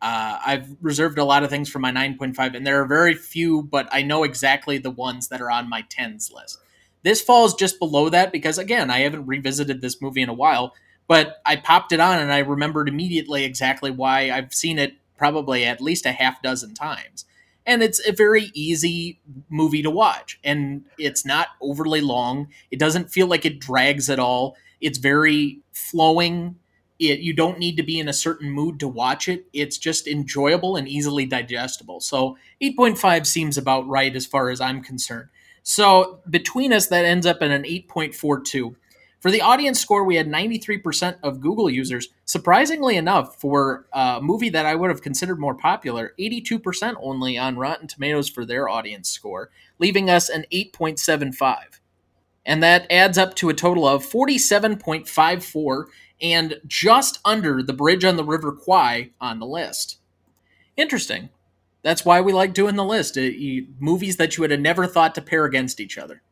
Uh, 0.00 0.38
I've 0.44 0.68
reserved 0.82 1.18
a 1.18 1.24
lot 1.24 1.42
of 1.44 1.50
things 1.50 1.68
for 1.68 1.78
my 1.78 1.90
nine 1.90 2.16
point 2.16 2.36
five, 2.36 2.54
and 2.54 2.66
there 2.66 2.80
are 2.80 2.86
very 2.86 3.14
few, 3.14 3.62
but 3.62 3.88
I 3.90 4.02
know 4.02 4.22
exactly 4.22 4.78
the 4.78 4.90
ones 4.90 5.28
that 5.28 5.40
are 5.40 5.50
on 5.50 5.68
my 5.68 5.82
tens 5.88 6.30
list. 6.32 6.58
This 7.02 7.20
falls 7.20 7.54
just 7.54 7.78
below 7.78 8.08
that 8.10 8.32
because 8.32 8.58
again, 8.58 8.90
I 8.90 9.00
haven't 9.00 9.26
revisited 9.26 9.80
this 9.80 10.00
movie 10.00 10.22
in 10.22 10.28
a 10.28 10.34
while, 10.34 10.74
but 11.08 11.36
I 11.44 11.56
popped 11.56 11.92
it 11.92 12.00
on 12.00 12.18
and 12.18 12.32
I 12.32 12.38
remembered 12.38 12.88
immediately 12.88 13.44
exactly 13.44 13.90
why 13.90 14.30
I've 14.30 14.54
seen 14.54 14.78
it 14.78 14.94
probably 15.18 15.64
at 15.64 15.80
least 15.80 16.06
a 16.06 16.12
half 16.12 16.42
dozen 16.42 16.74
times. 16.74 17.24
And 17.66 17.82
it's 17.82 18.06
a 18.06 18.12
very 18.12 18.50
easy 18.54 19.20
movie 19.48 19.82
to 19.82 19.90
watch, 19.90 20.38
and 20.44 20.84
it's 20.98 21.24
not 21.24 21.48
overly 21.62 22.02
long. 22.02 22.48
It 22.70 22.78
doesn't 22.78 23.10
feel 23.10 23.26
like 23.26 23.46
it 23.46 23.58
drags 23.58 24.10
at 24.10 24.18
all 24.18 24.56
it's 24.80 24.98
very 24.98 25.60
flowing. 25.72 26.56
It, 26.98 27.20
you 27.20 27.32
don't 27.32 27.58
need 27.58 27.76
to 27.76 27.82
be 27.82 27.98
in 27.98 28.08
a 28.08 28.12
certain 28.12 28.50
mood 28.50 28.78
to 28.80 28.88
watch 28.88 29.28
it. 29.28 29.46
It's 29.52 29.78
just 29.78 30.06
enjoyable 30.06 30.76
and 30.76 30.88
easily 30.88 31.26
digestible. 31.26 32.00
So 32.00 32.36
8.5 32.62 33.26
seems 33.26 33.58
about 33.58 33.86
right 33.88 34.14
as 34.14 34.26
far 34.26 34.50
as 34.50 34.60
I'm 34.60 34.82
concerned. 34.82 35.28
So 35.62 36.20
between 36.28 36.72
us, 36.72 36.88
that 36.88 37.04
ends 37.04 37.26
up 37.26 37.42
in 37.42 37.50
an 37.50 37.64
8.42. 37.64 38.76
For 39.24 39.30
the 39.30 39.40
audience 39.40 39.80
score, 39.80 40.04
we 40.04 40.16
had 40.16 40.28
93% 40.28 41.16
of 41.22 41.40
Google 41.40 41.70
users. 41.70 42.08
Surprisingly 42.26 42.98
enough, 42.98 43.40
for 43.40 43.86
a 43.94 44.20
movie 44.20 44.50
that 44.50 44.66
I 44.66 44.74
would 44.74 44.90
have 44.90 45.00
considered 45.00 45.40
more 45.40 45.54
popular, 45.54 46.12
82% 46.20 46.96
only 47.00 47.38
on 47.38 47.56
Rotten 47.56 47.88
Tomatoes 47.88 48.28
for 48.28 48.44
their 48.44 48.68
audience 48.68 49.08
score, 49.08 49.48
leaving 49.78 50.10
us 50.10 50.28
an 50.28 50.44
8.75 50.52 51.80
and 52.46 52.62
that 52.62 52.86
adds 52.90 53.18
up 53.18 53.34
to 53.36 53.48
a 53.48 53.54
total 53.54 53.86
of 53.86 54.04
47.54 54.04 55.84
and 56.20 56.60
just 56.66 57.18
under 57.24 57.62
the 57.62 57.72
bridge 57.72 58.04
on 58.04 58.16
the 58.16 58.24
River 58.24 58.52
Kwai 58.52 59.10
on 59.20 59.38
the 59.38 59.46
list. 59.46 59.98
Interesting. 60.76 61.30
That's 61.82 62.04
why 62.04 62.20
we 62.20 62.32
like 62.32 62.54
doing 62.54 62.76
the 62.76 62.84
list. 62.84 63.16
You, 63.16 63.62
eh, 63.62 63.66
movies 63.78 64.16
that 64.16 64.36
you 64.36 64.42
would 64.42 64.50
have 64.50 64.60
never 64.60 64.86
thought 64.86 65.14
to 65.14 65.22
pair 65.22 65.44
against 65.44 65.80
each 65.80 65.98
other. 65.98 66.22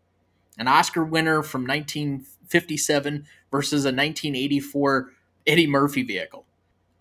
An 0.59 0.69
Oscar 0.69 1.05
winner 1.05 1.43
from 1.43 1.67
1957 1.67 3.27
versus 3.51 3.85
a 3.85 3.89
1984 3.89 5.13
Eddie 5.47 5.67
Murphy 5.67 6.03
vehicle. 6.03 6.47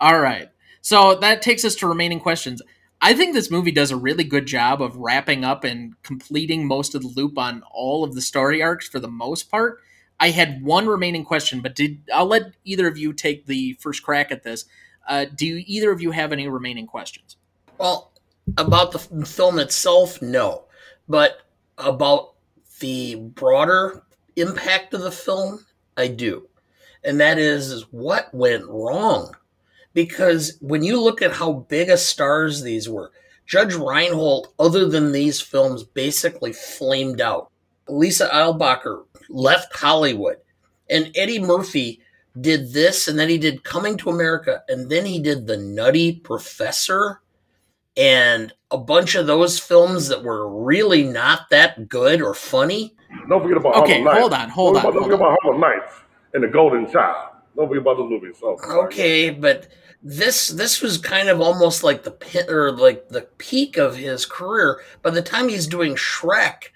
All 0.00 0.18
right. 0.18 0.50
So 0.80 1.14
that 1.16 1.42
takes 1.42 1.64
us 1.64 1.74
to 1.76 1.86
remaining 1.86 2.20
questions. 2.20 2.60
I 3.04 3.14
think 3.14 3.34
this 3.34 3.50
movie 3.50 3.72
does 3.72 3.90
a 3.90 3.96
really 3.96 4.22
good 4.22 4.46
job 4.46 4.80
of 4.80 4.96
wrapping 4.96 5.44
up 5.44 5.64
and 5.64 6.00
completing 6.04 6.68
most 6.68 6.94
of 6.94 7.02
the 7.02 7.08
loop 7.08 7.36
on 7.36 7.64
all 7.72 8.04
of 8.04 8.14
the 8.14 8.22
story 8.22 8.62
arcs 8.62 8.88
for 8.88 9.00
the 9.00 9.08
most 9.08 9.50
part. 9.50 9.80
I 10.20 10.30
had 10.30 10.62
one 10.62 10.86
remaining 10.86 11.24
question, 11.24 11.60
but 11.60 11.74
did 11.74 12.00
I'll 12.14 12.26
let 12.26 12.52
either 12.64 12.86
of 12.86 12.96
you 12.96 13.12
take 13.12 13.46
the 13.46 13.72
first 13.80 14.04
crack 14.04 14.30
at 14.30 14.44
this. 14.44 14.66
Uh, 15.08 15.24
do 15.34 15.64
either 15.66 15.90
of 15.90 16.00
you 16.00 16.12
have 16.12 16.30
any 16.30 16.46
remaining 16.46 16.86
questions? 16.86 17.36
Well, 17.76 18.12
about 18.56 18.92
the 18.92 19.00
film 19.00 19.58
itself, 19.58 20.22
no. 20.22 20.66
But 21.08 21.38
about 21.78 22.34
the 22.78 23.16
broader 23.16 24.04
impact 24.36 24.94
of 24.94 25.00
the 25.00 25.10
film, 25.10 25.66
I 25.96 26.06
do. 26.06 26.48
And 27.02 27.20
that 27.20 27.36
is 27.36 27.82
what 27.90 28.32
went 28.32 28.64
wrong. 28.68 29.34
Because 29.94 30.56
when 30.60 30.82
you 30.82 31.00
look 31.00 31.22
at 31.22 31.32
how 31.32 31.52
big 31.68 31.88
a 31.88 31.96
stars 31.96 32.62
these 32.62 32.88
were, 32.88 33.12
Judge 33.46 33.74
Reinhold, 33.74 34.48
other 34.58 34.88
than 34.88 35.12
these 35.12 35.40
films, 35.40 35.82
basically 35.84 36.52
flamed 36.52 37.20
out. 37.20 37.50
Lisa 37.88 38.28
Eilbacher 38.28 39.04
left 39.28 39.76
Hollywood. 39.76 40.36
And 40.88 41.10
Eddie 41.14 41.40
Murphy 41.40 42.00
did 42.40 42.72
this, 42.72 43.08
and 43.08 43.18
then 43.18 43.28
he 43.28 43.38
did 43.38 43.64
Coming 43.64 43.96
to 43.98 44.10
America, 44.10 44.62
and 44.68 44.88
then 44.90 45.04
he 45.04 45.18
did 45.18 45.46
The 45.46 45.56
Nutty 45.56 46.20
Professor, 46.20 47.20
and 47.96 48.52
a 48.70 48.78
bunch 48.78 49.14
of 49.14 49.26
those 49.26 49.58
films 49.58 50.08
that 50.08 50.22
were 50.22 50.48
really 50.48 51.02
not 51.02 51.50
that 51.50 51.88
good 51.88 52.22
or 52.22 52.34
funny. 52.34 52.94
Don't 53.28 53.42
forget 53.42 53.58
about 53.58 53.74
okay, 53.82 54.02
Harlem 54.02 54.20
hold 54.20 54.32
on, 54.32 54.48
hold 54.48 54.74
don't 54.76 54.86
on. 54.86 54.92
Don't 54.94 55.02
forget 55.02 55.20
on. 55.20 55.26
about 55.26 55.38
Harlem 55.42 55.60
Nights 55.60 55.92
and 56.32 56.42
The 56.42 56.48
Golden 56.48 56.90
Child. 56.90 57.34
Don't 57.54 57.68
forget 57.68 57.82
about 57.82 57.98
the 57.98 58.04
movies. 58.04 58.36
Oh, 58.42 58.56
Okay, 58.86 59.28
but 59.28 59.68
this 60.02 60.48
this 60.48 60.82
was 60.82 60.98
kind 60.98 61.28
of 61.28 61.40
almost 61.40 61.84
like 61.84 62.02
the 62.02 62.46
or 62.48 62.72
like 62.72 63.08
the 63.08 63.22
peak 63.38 63.76
of 63.76 63.96
his 63.96 64.26
career. 64.26 64.80
By 65.00 65.10
the 65.10 65.22
time 65.22 65.48
he's 65.48 65.66
doing 65.66 65.94
Shrek, 65.94 66.70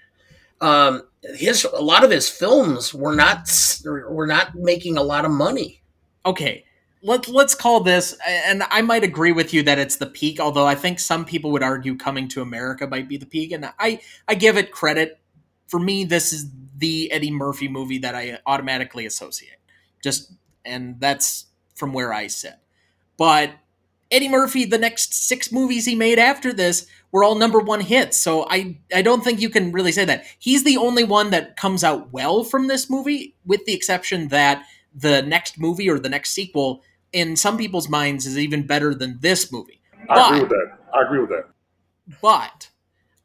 um, 0.61 1.03
his 1.35 1.65
a 1.65 1.81
lot 1.81 2.03
of 2.03 2.11
his 2.11 2.29
films 2.29 2.93
were 2.93 3.15
not 3.15 3.49
were 3.85 4.27
not 4.27 4.55
making 4.55 4.97
a 4.97 5.03
lot 5.03 5.25
of 5.25 5.31
money. 5.31 5.81
Okay, 6.25 6.63
let 7.03 7.27
let's 7.27 7.53
call 7.53 7.81
this, 7.81 8.17
and 8.25 8.63
I 8.69 8.81
might 8.81 9.03
agree 9.03 9.33
with 9.33 9.53
you 9.53 9.61
that 9.63 9.77
it's 9.77 9.97
the 9.97 10.05
peak. 10.05 10.39
Although 10.39 10.65
I 10.65 10.75
think 10.75 10.99
some 10.99 11.25
people 11.25 11.51
would 11.51 11.63
argue 11.63 11.97
Coming 11.97 12.29
to 12.29 12.41
America 12.41 12.87
might 12.87 13.09
be 13.09 13.17
the 13.17 13.25
peak, 13.25 13.51
and 13.51 13.69
I 13.77 13.99
I 14.27 14.35
give 14.35 14.57
it 14.57 14.71
credit. 14.71 15.19
For 15.67 15.79
me, 15.81 16.05
this 16.05 16.31
is 16.31 16.49
the 16.77 17.11
Eddie 17.11 17.31
Murphy 17.31 17.67
movie 17.67 17.97
that 17.99 18.15
I 18.15 18.39
automatically 18.45 19.05
associate. 19.05 19.57
Just 20.01 20.31
and 20.63 20.97
that's 21.01 21.47
from 21.75 21.91
where 21.91 22.13
I 22.13 22.27
sit. 22.27 22.55
But 23.17 23.51
Eddie 24.09 24.29
Murphy, 24.29 24.65
the 24.65 24.77
next 24.77 25.13
six 25.13 25.51
movies 25.51 25.85
he 25.85 25.95
made 25.95 26.19
after 26.19 26.53
this 26.53 26.87
were 27.11 27.23
all 27.23 27.35
number 27.35 27.59
one 27.59 27.81
hits. 27.81 28.19
So 28.19 28.45
I 28.49 28.77
I 28.93 29.01
don't 29.01 29.23
think 29.23 29.41
you 29.41 29.49
can 29.49 29.71
really 29.71 29.91
say 29.91 30.05
that. 30.05 30.25
He's 30.39 30.63
the 30.63 30.77
only 30.77 31.03
one 31.03 31.31
that 31.31 31.57
comes 31.57 31.83
out 31.83 32.11
well 32.13 32.43
from 32.43 32.67
this 32.67 32.89
movie, 32.89 33.35
with 33.45 33.65
the 33.65 33.73
exception 33.73 34.29
that 34.29 34.63
the 34.93 35.21
next 35.21 35.59
movie 35.59 35.89
or 35.89 35.99
the 35.99 36.09
next 36.09 36.31
sequel, 36.31 36.83
in 37.11 37.35
some 37.35 37.57
people's 37.57 37.89
minds, 37.89 38.25
is 38.25 38.37
even 38.37 38.65
better 38.65 38.93
than 38.93 39.19
this 39.21 39.51
movie. 39.51 39.81
I 40.09 40.27
agree 40.27 40.41
with 40.41 40.49
that. 40.49 40.77
I 40.93 41.01
agree 41.05 41.19
with 41.19 41.29
that. 41.29 41.49
But 42.21 42.69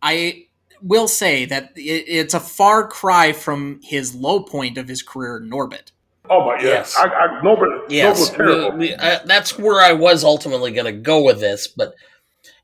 I 0.00 0.46
will 0.82 1.06
say 1.06 1.44
that 1.44 1.72
it, 1.76 2.04
it's 2.08 2.34
a 2.34 2.40
far 2.40 2.88
cry 2.88 3.32
from 3.32 3.80
his 3.82 4.14
low 4.14 4.42
point 4.42 4.78
of 4.78 4.88
his 4.88 5.02
career 5.02 5.36
in 5.36 5.48
Norbit. 5.48 5.92
Oh 6.30 6.46
my 6.46 6.54
yes. 6.54 6.64
Yes. 6.64 6.96
I, 6.96 7.08
I 7.08 7.42
Norbit, 7.42 7.86
Yes, 7.88 8.30
we- 8.38 8.70
we- 8.78 8.94
uh, 8.94 9.20
that's 9.24 9.58
where 9.58 9.80
I 9.80 9.92
was 9.92 10.22
ultimately 10.24 10.70
going 10.72 10.86
to 10.86 10.92
go 11.00 11.22
with 11.22 11.40
this. 11.40 11.66
But 11.66 11.94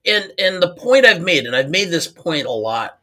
and 0.07 0.33
and 0.39 0.63
the 0.63 0.75
point 0.75 1.05
I've 1.05 1.23
made, 1.23 1.45
and 1.45 1.57
I've 1.57 1.71
made 1.71 1.91
this 1.91 2.07
point 2.07 2.47
a 2.47 2.53
lot 2.53 2.99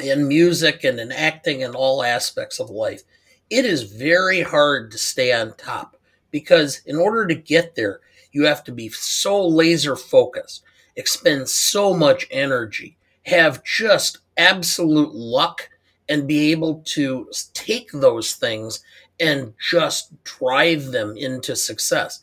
in 0.00 0.26
music 0.26 0.84
and 0.84 0.98
in 0.98 1.12
acting 1.12 1.62
and 1.62 1.74
all 1.74 2.02
aspects 2.02 2.58
of 2.58 2.70
life, 2.70 3.02
it 3.50 3.64
is 3.64 3.84
very 3.84 4.42
hard 4.42 4.90
to 4.92 4.98
stay 4.98 5.32
on 5.32 5.54
top 5.56 5.96
because 6.30 6.80
in 6.86 6.96
order 6.96 7.26
to 7.26 7.34
get 7.34 7.74
there, 7.76 8.00
you 8.32 8.44
have 8.46 8.64
to 8.64 8.72
be 8.72 8.88
so 8.88 9.46
laser 9.46 9.96
focused, 9.96 10.62
expend 10.96 11.48
so 11.48 11.94
much 11.94 12.26
energy, 12.30 12.96
have 13.26 13.62
just 13.64 14.18
absolute 14.36 15.14
luck, 15.14 15.68
and 16.08 16.26
be 16.26 16.50
able 16.50 16.82
to 16.84 17.30
take 17.54 17.90
those 17.92 18.34
things 18.34 18.82
and 19.20 19.52
just 19.70 20.12
drive 20.24 20.86
them 20.86 21.16
into 21.16 21.54
success. 21.54 22.20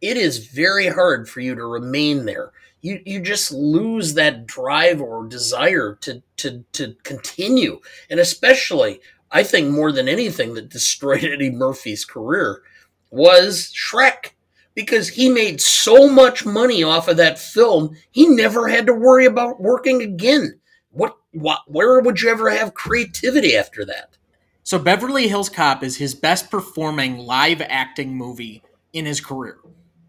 It 0.00 0.16
is 0.16 0.48
very 0.48 0.88
hard 0.88 1.28
for 1.28 1.40
you 1.40 1.54
to 1.54 1.64
remain 1.64 2.26
there. 2.26 2.52
You 2.80 3.00
you 3.06 3.20
just 3.20 3.52
lose 3.52 4.14
that 4.14 4.46
drive 4.46 5.00
or 5.00 5.26
desire 5.26 5.96
to 6.02 6.22
to 6.38 6.64
to 6.72 6.96
continue. 7.04 7.80
And 8.10 8.18
especially, 8.18 9.00
I 9.30 9.44
think 9.44 9.70
more 9.70 9.92
than 9.92 10.08
anything 10.08 10.54
that 10.54 10.68
destroyed 10.68 11.24
Eddie 11.24 11.50
Murphy's 11.50 12.04
career 12.04 12.62
was 13.10 13.72
Shrek. 13.74 14.32
Because 14.74 15.10
he 15.10 15.28
made 15.28 15.60
so 15.60 16.08
much 16.08 16.46
money 16.46 16.82
off 16.82 17.06
of 17.06 17.18
that 17.18 17.38
film, 17.38 17.94
he 18.10 18.26
never 18.26 18.68
had 18.68 18.86
to 18.86 18.94
worry 18.94 19.26
about 19.26 19.60
working 19.60 20.00
again. 20.00 20.58
What, 20.92 21.14
what 21.32 21.60
where 21.66 22.00
would 22.00 22.22
you 22.22 22.30
ever 22.30 22.48
have 22.48 22.72
creativity 22.72 23.54
after 23.54 23.84
that? 23.84 24.16
So 24.64 24.78
Beverly 24.78 25.28
Hills 25.28 25.48
Cop 25.48 25.82
is 25.82 25.96
his 25.96 26.14
best 26.14 26.50
performing 26.50 27.18
live 27.18 27.60
acting 27.62 28.14
movie 28.16 28.62
in 28.92 29.06
his 29.06 29.20
career 29.20 29.58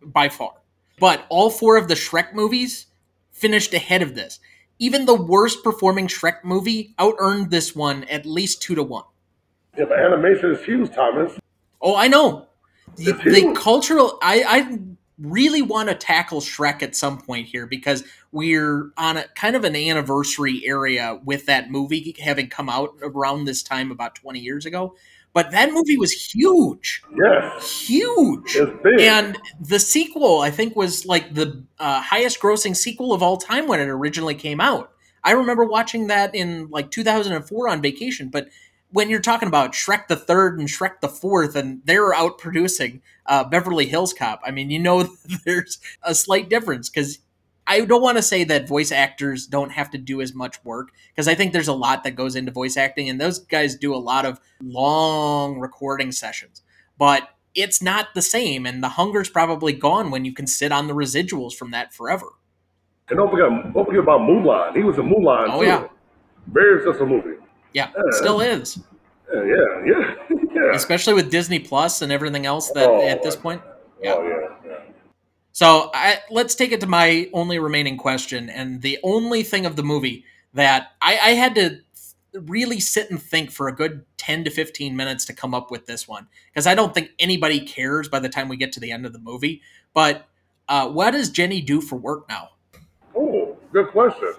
by 0.04 0.30
far. 0.30 0.54
But 1.00 1.26
all 1.30 1.50
four 1.50 1.76
of 1.76 1.88
the 1.88 1.96
Shrek 1.96 2.34
movies 2.34 2.86
finished 3.32 3.74
ahead 3.74 4.02
of 4.04 4.16
this. 4.16 4.40
Even 4.78 5.06
the 5.06 5.16
worst 5.16 5.64
performing 5.64 6.08
Shrek 6.08 6.44
movie 6.44 6.94
out 7.00 7.16
earned 7.18 7.50
this 7.50 7.76
one 7.76 8.04
at 8.06 8.26
least 8.26 8.62
two 8.62 8.76
to 8.76 8.84
one. 8.84 9.06
Yeah, 9.78 9.86
but 9.86 10.00
animation 10.00 10.52
is 10.52 10.64
huge, 10.64 10.94
Thomas. 10.94 11.40
Oh, 11.82 11.96
I 11.96 12.08
know. 12.08 12.48
The, 12.96 13.14
the 13.14 13.54
cultural. 13.56 14.20
I, 14.22 14.44
I 14.48 14.80
really 15.20 15.62
want 15.62 15.90
to 15.90 15.96
tackle 15.96 16.42
Shrek 16.42 16.82
at 16.82 16.96
some 16.96 17.20
point 17.20 17.48
here 17.48 17.66
because 17.68 18.04
we're 18.32 18.92
on 18.98 19.18
a 19.18 19.28
kind 19.36 19.56
of 19.56 19.64
an 19.64 19.76
anniversary 19.76 20.62
area 20.66 21.20
with 21.24 21.46
that 21.46 21.70
movie 21.70 22.16
having 22.20 22.50
come 22.50 22.70
out 22.70 22.96
around 23.02 23.46
this 23.46 23.62
time 23.64 23.92
about 23.92 24.16
20 24.16 24.40
years 24.40 24.66
ago. 24.66 24.96
But 25.34 25.50
that 25.52 25.72
movie 25.72 25.98
was 25.98 26.12
huge, 26.12 27.02
Yes. 27.18 27.88
huge. 27.88 28.56
And 29.00 29.36
the 29.60 29.80
sequel, 29.80 30.42
I 30.42 30.52
think, 30.52 30.76
was 30.76 31.08
like 31.08 31.34
the 31.34 31.64
uh, 31.80 32.02
highest 32.02 32.40
grossing 32.40 32.76
sequel 32.76 33.14
of 33.14 33.24
all 33.24 33.38
time 33.38 33.68
when 33.68 33.80
it 33.80 33.88
originally 33.90 34.36
came 34.36 34.62
out. 34.62 34.92
I 35.24 35.32
remember 35.32 35.64
watching 35.66 36.08
that 36.08 36.36
in 36.36 36.70
like 36.70 36.92
2004 36.92 37.68
on 37.70 37.82
vacation. 37.82 38.30
But 38.30 38.50
when 38.94 39.10
you're 39.10 39.20
talking 39.20 39.48
about 39.48 39.74
Shrek 39.74 40.08
the 40.08 40.16
Third 40.16 40.58
and 40.60 40.70
Shrek 40.70 41.02
the 41.02 41.10
Fourth, 41.10 41.56
and 41.56 41.82
they're 41.86 42.14
out 42.14 42.38
producing 42.38 43.02
uh, 43.26 43.44
Beverly 43.44 43.86
Hills 43.88 44.14
Cop, 44.14 44.42
I 44.46 44.52
mean, 44.52 44.70
you 44.70 44.80
know, 44.80 45.04
there's 45.46 45.80
a 46.04 46.16
slight 46.16 46.48
difference 46.50 46.90
because 46.90 47.20
I 47.66 47.82
don't 47.86 48.02
want 48.02 48.18
to 48.18 48.22
say 48.24 48.44
that 48.44 48.68
voice 48.68 48.92
actors 48.92 49.48
don't 49.48 49.72
have 49.72 49.90
to 49.92 49.98
do 49.98 50.22
as 50.22 50.34
much 50.34 50.64
work 50.64 50.92
because 51.10 51.28
I 51.28 51.36
think 51.36 51.54
there's 51.54 51.68
a 51.68 51.74
lot 51.74 52.04
that 52.04 52.12
goes 52.16 52.36
into 52.36 52.52
voice 52.52 52.78
acting, 52.78 53.10
and 53.10 53.20
those 53.20 53.40
guys 53.40 53.76
do 53.76 53.94
a 53.94 53.98
lot 53.98 54.26
of 54.26 54.40
long 54.62 55.60
recording 55.60 56.12
sessions. 56.12 56.62
But 56.98 57.30
it's 57.56 57.82
not 57.82 58.10
the 58.16 58.22
same, 58.22 58.66
and 58.66 58.84
the 58.84 58.90
hunger's 58.90 59.30
probably 59.30 59.74
gone 59.74 60.12
when 60.12 60.26
you 60.26 60.34
can 60.34 60.48
sit 60.48 60.72
on 60.72 60.88
the 60.88 60.94
residuals 60.94 61.54
from 61.54 61.72
that 61.72 61.94
forever. 61.94 62.28
And 63.10 63.18
don't 63.18 63.30
forget, 63.32 63.74
don't 63.74 63.86
forget 63.86 64.02
about 64.04 64.22
Mulan. 64.22 64.76
He 64.76 64.84
was 64.84 64.98
a 64.98 65.02
Mulan 65.02 65.48
Oh, 65.50 65.60
too. 65.62 65.66
yeah. 65.68 65.88
Very 66.48 66.80
successful 66.84 67.08
movie. 67.08 67.38
Yeah, 67.74 67.90
Yeah. 67.96 68.02
still 68.12 68.42
is, 68.42 68.80
Yeah, 69.34 69.44
yeah, 69.44 69.86
yeah. 69.86 70.16
yeah. 70.56 70.72
especially 70.76 71.14
with 71.14 71.32
Disney 71.32 71.60
Plus 71.60 72.02
and 72.02 72.12
everything 72.12 72.46
else 72.46 72.72
that 72.72 72.90
Oh, 72.90 73.08
at 73.08 73.24
this 73.24 73.36
point. 73.36 73.62
Yeah. 74.02 74.16
Oh 74.16 74.28
yeah, 74.28 74.70
yeah. 74.70 74.80
So 75.52 75.92
I, 75.94 76.20
let's 76.32 76.56
take 76.56 76.72
it 76.72 76.80
to 76.82 76.88
my 76.88 77.30
only 77.34 77.60
remaining 77.60 77.98
question, 77.98 78.50
and 78.50 78.82
the 78.82 78.98
only 79.04 79.44
thing 79.44 79.66
of 79.66 79.76
the 79.76 79.84
movie 79.84 80.26
that 80.54 80.94
I, 81.02 81.14
I 81.22 81.30
had 81.32 81.56
to 81.56 81.80
really 82.34 82.80
sit 82.80 83.12
and 83.12 83.22
think 83.22 83.52
for 83.52 83.68
a 83.68 83.76
good 83.76 84.06
10 84.18 84.46
to 84.46 84.50
15 84.50 84.96
minutes 84.96 85.26
to 85.26 85.34
come 85.34 85.54
up 85.54 85.70
with 85.70 85.86
this 85.86 86.08
one 86.08 86.28
because 86.52 86.66
I 86.66 86.74
don't 86.74 86.94
think 86.94 87.12
anybody 87.20 87.60
cares 87.60 88.08
by 88.10 88.20
the 88.20 88.30
time 88.30 88.48
we 88.48 88.58
get 88.58 88.72
to 88.74 88.80
the 88.80 88.92
end 88.92 89.06
of 89.06 89.14
the 89.14 89.20
movie. 89.20 89.62
But 89.94 90.26
uh, 90.68 90.90
what 90.90 91.12
does 91.12 91.30
Jenny 91.30 91.62
do 91.62 91.82
for 91.82 91.98
work 91.98 92.28
now? 92.30 92.50
Oh, 93.16 93.56
good 93.72 93.90
question. 93.90 94.34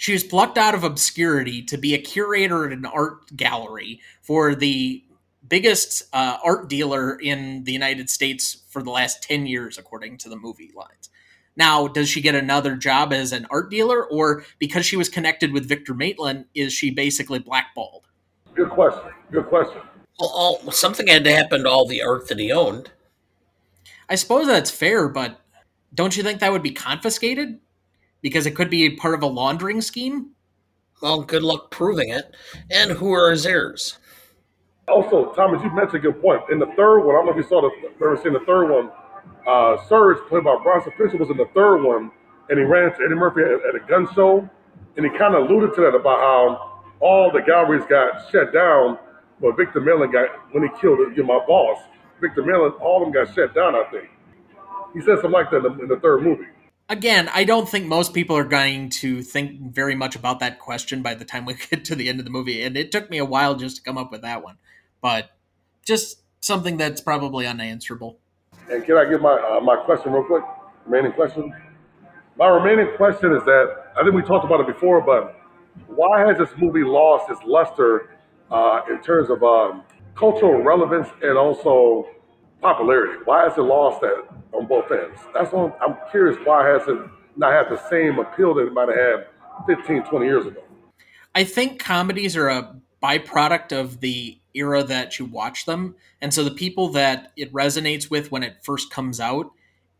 She 0.00 0.14
was 0.14 0.24
plucked 0.24 0.56
out 0.56 0.74
of 0.74 0.82
obscurity 0.82 1.60
to 1.64 1.76
be 1.76 1.92
a 1.92 1.98
curator 1.98 2.64
at 2.64 2.72
an 2.72 2.86
art 2.86 3.36
gallery 3.36 4.00
for 4.22 4.54
the 4.54 5.04
biggest 5.46 6.04
uh, 6.14 6.38
art 6.42 6.70
dealer 6.70 7.20
in 7.20 7.64
the 7.64 7.72
United 7.72 8.08
States 8.08 8.62
for 8.70 8.82
the 8.82 8.88
last 8.88 9.22
10 9.22 9.44
years, 9.44 9.76
according 9.76 10.16
to 10.16 10.30
the 10.30 10.36
movie 10.36 10.70
lines. 10.74 11.10
Now, 11.54 11.86
does 11.86 12.08
she 12.08 12.22
get 12.22 12.34
another 12.34 12.76
job 12.76 13.12
as 13.12 13.32
an 13.32 13.46
art 13.50 13.70
dealer, 13.70 14.02
or 14.06 14.42
because 14.58 14.86
she 14.86 14.96
was 14.96 15.10
connected 15.10 15.52
with 15.52 15.68
Victor 15.68 15.92
Maitland, 15.92 16.46
is 16.54 16.72
she 16.72 16.90
basically 16.90 17.38
blackballed? 17.38 18.04
Good 18.54 18.70
question. 18.70 19.12
Good 19.30 19.48
question. 19.48 19.82
Well, 20.18 20.30
all, 20.32 20.72
something 20.72 21.08
had 21.08 21.24
to 21.24 21.36
happen 21.36 21.64
to 21.64 21.68
all 21.68 21.86
the 21.86 22.00
art 22.00 22.26
that 22.28 22.38
he 22.38 22.50
owned. 22.50 22.90
I 24.08 24.14
suppose 24.14 24.46
that's 24.46 24.70
fair, 24.70 25.10
but 25.10 25.42
don't 25.92 26.16
you 26.16 26.22
think 26.22 26.40
that 26.40 26.52
would 26.52 26.62
be 26.62 26.70
confiscated? 26.70 27.60
Because 28.22 28.46
it 28.46 28.52
could 28.52 28.70
be 28.70 28.96
part 28.96 29.14
of 29.14 29.22
a 29.22 29.26
laundering 29.26 29.80
scheme? 29.80 30.30
Well, 31.00 31.22
good 31.22 31.42
luck 31.42 31.70
proving 31.70 32.10
it. 32.10 32.34
And 32.70 32.92
who 32.92 33.12
are 33.12 33.30
his 33.30 33.46
heirs? 33.46 33.98
Also, 34.88 35.32
Thomas, 35.34 35.62
you 35.62 35.70
mentioned 35.70 36.04
a 36.04 36.10
good 36.10 36.20
point. 36.20 36.42
In 36.50 36.58
the 36.58 36.66
third 36.76 37.00
one, 37.00 37.14
I 37.14 37.18
don't 37.18 37.26
know 37.26 37.32
if 37.32 37.38
you 37.38 37.48
saw 37.48 37.62
the, 37.62 37.70
ever 38.04 38.20
seen 38.22 38.32
the 38.32 38.40
third 38.40 38.68
one. 38.68 38.90
Uh, 39.46 39.76
Serge, 39.88 40.18
played 40.28 40.44
by 40.44 40.58
Bronson 40.62 40.92
Pinchot, 40.98 41.20
was 41.20 41.30
in 41.30 41.36
the 41.36 41.48
third 41.54 41.82
one, 41.82 42.10
and 42.48 42.58
he 42.58 42.64
ran 42.64 42.90
into 42.90 43.02
Eddie 43.04 43.14
Murphy 43.14 43.42
at, 43.42 43.64
at 43.66 43.74
a 43.74 43.86
gun 43.88 44.12
show, 44.14 44.48
and 44.96 45.06
he 45.06 45.16
kind 45.16 45.34
of 45.34 45.48
alluded 45.48 45.74
to 45.76 45.80
that 45.82 45.94
about 45.94 46.18
how 46.18 46.82
all 47.00 47.30
the 47.30 47.40
galleries 47.40 47.84
got 47.88 48.30
shut 48.30 48.52
down, 48.52 48.98
but 49.40 49.56
Victor 49.56 49.80
Millen 49.80 50.10
got 50.10 50.28
when 50.52 50.64
he 50.64 50.68
killed 50.80 50.98
you 51.16 51.22
know, 51.22 51.38
my 51.38 51.46
boss. 51.46 51.78
Victor 52.20 52.42
Millen, 52.42 52.72
all 52.80 53.02
of 53.02 53.10
them 53.10 53.24
got 53.24 53.34
shut 53.34 53.54
down. 53.54 53.74
I 53.74 53.84
think 53.90 54.10
he 54.92 55.00
said 55.00 55.16
something 55.16 55.30
like 55.30 55.50
that 55.50 55.58
in 55.58 55.62
the, 55.62 55.82
in 55.82 55.88
the 55.88 56.00
third 56.00 56.22
movie. 56.22 56.44
Again, 56.90 57.30
I 57.32 57.44
don't 57.44 57.68
think 57.68 57.86
most 57.86 58.12
people 58.12 58.36
are 58.36 58.42
going 58.42 58.90
to 58.90 59.22
think 59.22 59.60
very 59.72 59.94
much 59.94 60.16
about 60.16 60.40
that 60.40 60.58
question 60.58 61.02
by 61.02 61.14
the 61.14 61.24
time 61.24 61.44
we 61.44 61.54
get 61.70 61.84
to 61.84 61.94
the 61.94 62.08
end 62.08 62.18
of 62.18 62.24
the 62.24 62.32
movie, 62.32 62.62
and 62.62 62.76
it 62.76 62.90
took 62.90 63.08
me 63.08 63.18
a 63.18 63.24
while 63.24 63.54
just 63.54 63.76
to 63.76 63.82
come 63.82 63.96
up 63.96 64.10
with 64.10 64.22
that 64.22 64.42
one, 64.42 64.56
but 65.00 65.30
just 65.84 66.18
something 66.40 66.76
that's 66.76 67.00
probably 67.00 67.46
unanswerable. 67.46 68.18
And 68.68 68.84
can 68.84 68.96
I 68.96 69.08
give 69.08 69.22
my 69.22 69.34
uh, 69.34 69.60
my 69.60 69.76
question 69.76 70.12
real 70.12 70.24
quick? 70.24 70.42
Remaining 70.84 71.12
question. 71.12 71.54
My 72.36 72.48
remaining 72.48 72.96
question 72.96 73.36
is 73.36 73.44
that 73.44 73.92
I 73.96 74.02
think 74.02 74.16
we 74.16 74.22
talked 74.22 74.44
about 74.44 74.58
it 74.58 74.66
before, 74.66 75.00
but 75.00 75.40
why 75.86 76.26
has 76.26 76.38
this 76.38 76.50
movie 76.58 76.82
lost 76.82 77.30
its 77.30 77.40
luster 77.46 78.18
uh, 78.50 78.80
in 78.90 79.00
terms 79.00 79.30
of 79.30 79.44
um, 79.44 79.84
cultural 80.16 80.60
relevance 80.60 81.06
and 81.22 81.38
also 81.38 82.08
popularity? 82.60 83.22
Why 83.24 83.44
has 83.44 83.56
it 83.56 83.62
lost 83.62 84.00
that 84.02 84.24
on 84.52 84.66
both 84.66 84.90
ends? 84.90 85.20
That's 85.34 85.52
what 85.52 85.78
I'm 85.80 85.96
curious. 86.10 86.38
Why 86.44 86.66
has 86.68 86.86
it 86.88 86.98
not 87.36 87.52
had 87.52 87.70
the 87.70 87.88
same 87.88 88.18
appeal 88.18 88.54
that 88.54 88.66
it 88.66 88.72
might 88.72 88.88
have 88.88 88.96
had 88.96 89.26
15, 89.66 90.04
20 90.04 90.26
years 90.26 90.46
ago? 90.46 90.62
I 91.34 91.44
think 91.44 91.78
comedies 91.78 92.36
are 92.36 92.48
a 92.48 92.76
byproduct 93.02 93.72
of 93.72 94.00
the 94.00 94.38
era 94.54 94.82
that 94.84 95.18
you 95.18 95.24
watch 95.24 95.64
them. 95.64 95.94
And 96.20 96.34
so 96.34 96.44
the 96.44 96.50
people 96.50 96.88
that 96.90 97.32
it 97.36 97.52
resonates 97.52 98.10
with 98.10 98.30
when 98.30 98.42
it 98.42 98.58
first 98.62 98.90
comes 98.90 99.20
out, 99.20 99.50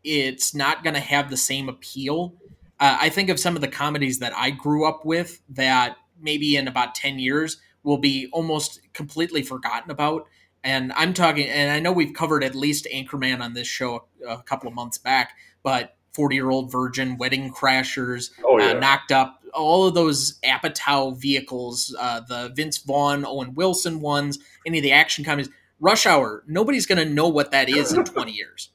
it's 0.03 0.53
not 0.53 0.83
going 0.83 0.93
to 0.93 0.99
have 0.99 1.29
the 1.29 1.37
same 1.37 1.69
appeal. 1.69 2.33
Uh, 2.79 2.97
I 2.99 3.09
think 3.09 3.29
of 3.29 3.39
some 3.39 3.55
of 3.55 3.61
the 3.61 3.67
comedies 3.67 4.19
that 4.19 4.33
I 4.35 4.49
grew 4.49 4.85
up 4.85 5.05
with 5.05 5.41
that 5.49 5.97
maybe 6.19 6.57
in 6.57 6.67
about 6.67 6.95
10 6.95 7.19
years 7.19 7.57
will 7.83 7.97
be 7.97 8.27
almost 8.31 8.81
completely 8.93 9.41
forgotten 9.41 9.89
about. 9.89 10.27
And 10.63 10.93
I'm 10.93 11.13
talking, 11.13 11.47
and 11.47 11.71
I 11.71 11.79
know 11.79 11.91
we've 11.91 12.13
covered 12.13 12.43
at 12.43 12.53
least 12.55 12.87
Anchorman 12.93 13.41
on 13.41 13.53
this 13.53 13.67
show 13.67 14.05
a, 14.27 14.33
a 14.35 14.43
couple 14.43 14.67
of 14.67 14.75
months 14.75 14.97
back, 14.97 15.33
but 15.63 15.95
40 16.13 16.35
year 16.35 16.49
old 16.49 16.71
virgin, 16.71 17.17
wedding 17.17 17.51
crashers, 17.51 18.31
Oh, 18.45 18.59
yeah. 18.59 18.71
uh, 18.71 18.73
knocked 18.73 19.11
up, 19.11 19.39
all 19.53 19.87
of 19.87 19.95
those 19.95 20.39
Apatow 20.43 21.17
vehicles, 21.17 21.95
uh, 21.99 22.19
the 22.27 22.51
Vince 22.55 22.77
Vaughn, 22.77 23.25
Owen 23.25 23.53
Wilson 23.55 24.01
ones, 24.01 24.37
any 24.65 24.77
of 24.77 24.83
the 24.83 24.91
action 24.91 25.23
comedies, 25.25 25.51
Rush 25.79 26.05
Hour, 26.05 26.43
nobody's 26.47 26.85
going 26.85 27.05
to 27.05 27.11
know 27.11 27.27
what 27.27 27.51
that 27.51 27.67
is 27.69 27.91
in 27.93 28.03
20 28.05 28.31
years. 28.31 28.69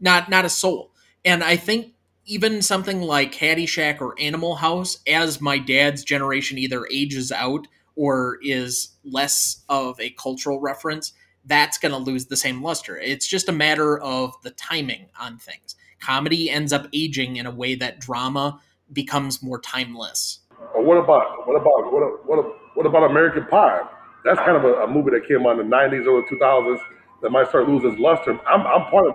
Not, 0.00 0.28
not 0.28 0.44
a 0.44 0.48
soul. 0.50 0.90
And 1.24 1.44
I 1.44 1.56
think 1.56 1.92
even 2.26 2.60
something 2.60 3.02
like 3.02 3.32
Caddyshack 3.32 4.00
or 4.00 4.18
Animal 4.18 4.56
House, 4.56 4.98
as 5.06 5.40
my 5.40 5.58
dad's 5.58 6.02
generation 6.02 6.58
either 6.58 6.86
ages 6.90 7.30
out 7.30 7.66
or 7.96 8.38
is 8.42 8.90
less 9.04 9.64
of 9.68 9.98
a 10.00 10.10
cultural 10.10 10.60
reference, 10.60 11.12
that's 11.44 11.78
going 11.78 11.92
to 11.92 11.98
lose 11.98 12.26
the 12.26 12.36
same 12.36 12.62
luster. 12.62 12.96
It's 12.96 13.26
just 13.26 13.48
a 13.48 13.52
matter 13.52 13.98
of 13.98 14.34
the 14.42 14.50
timing 14.52 15.06
on 15.20 15.38
things. 15.38 15.76
Comedy 16.00 16.50
ends 16.50 16.72
up 16.72 16.86
aging 16.92 17.36
in 17.36 17.46
a 17.46 17.50
way 17.50 17.74
that 17.76 18.00
drama 18.00 18.60
becomes 18.92 19.42
more 19.42 19.60
timeless. 19.60 20.40
What 20.74 20.96
about 20.96 21.46
what 21.46 21.56
about 21.56 21.92
what 21.92 22.26
what 22.26 22.76
what 22.76 22.86
about 22.86 23.10
American 23.10 23.46
Pie? 23.46 23.80
That's 24.24 24.38
kind 24.40 24.56
of 24.56 24.64
a, 24.64 24.84
a 24.84 24.86
movie 24.86 25.10
that 25.10 25.28
came 25.28 25.46
out 25.46 25.58
in 25.58 25.68
the 25.68 25.76
'90s, 25.76 26.06
or 26.06 26.22
the 26.22 26.36
2000s 26.36 26.78
that 27.22 27.30
might 27.30 27.48
start 27.48 27.68
losing 27.68 27.92
its 27.92 28.00
luster. 28.00 28.38
I'm 28.46 28.66
I'm 28.66 28.90
part 28.90 29.06
of 29.08 29.14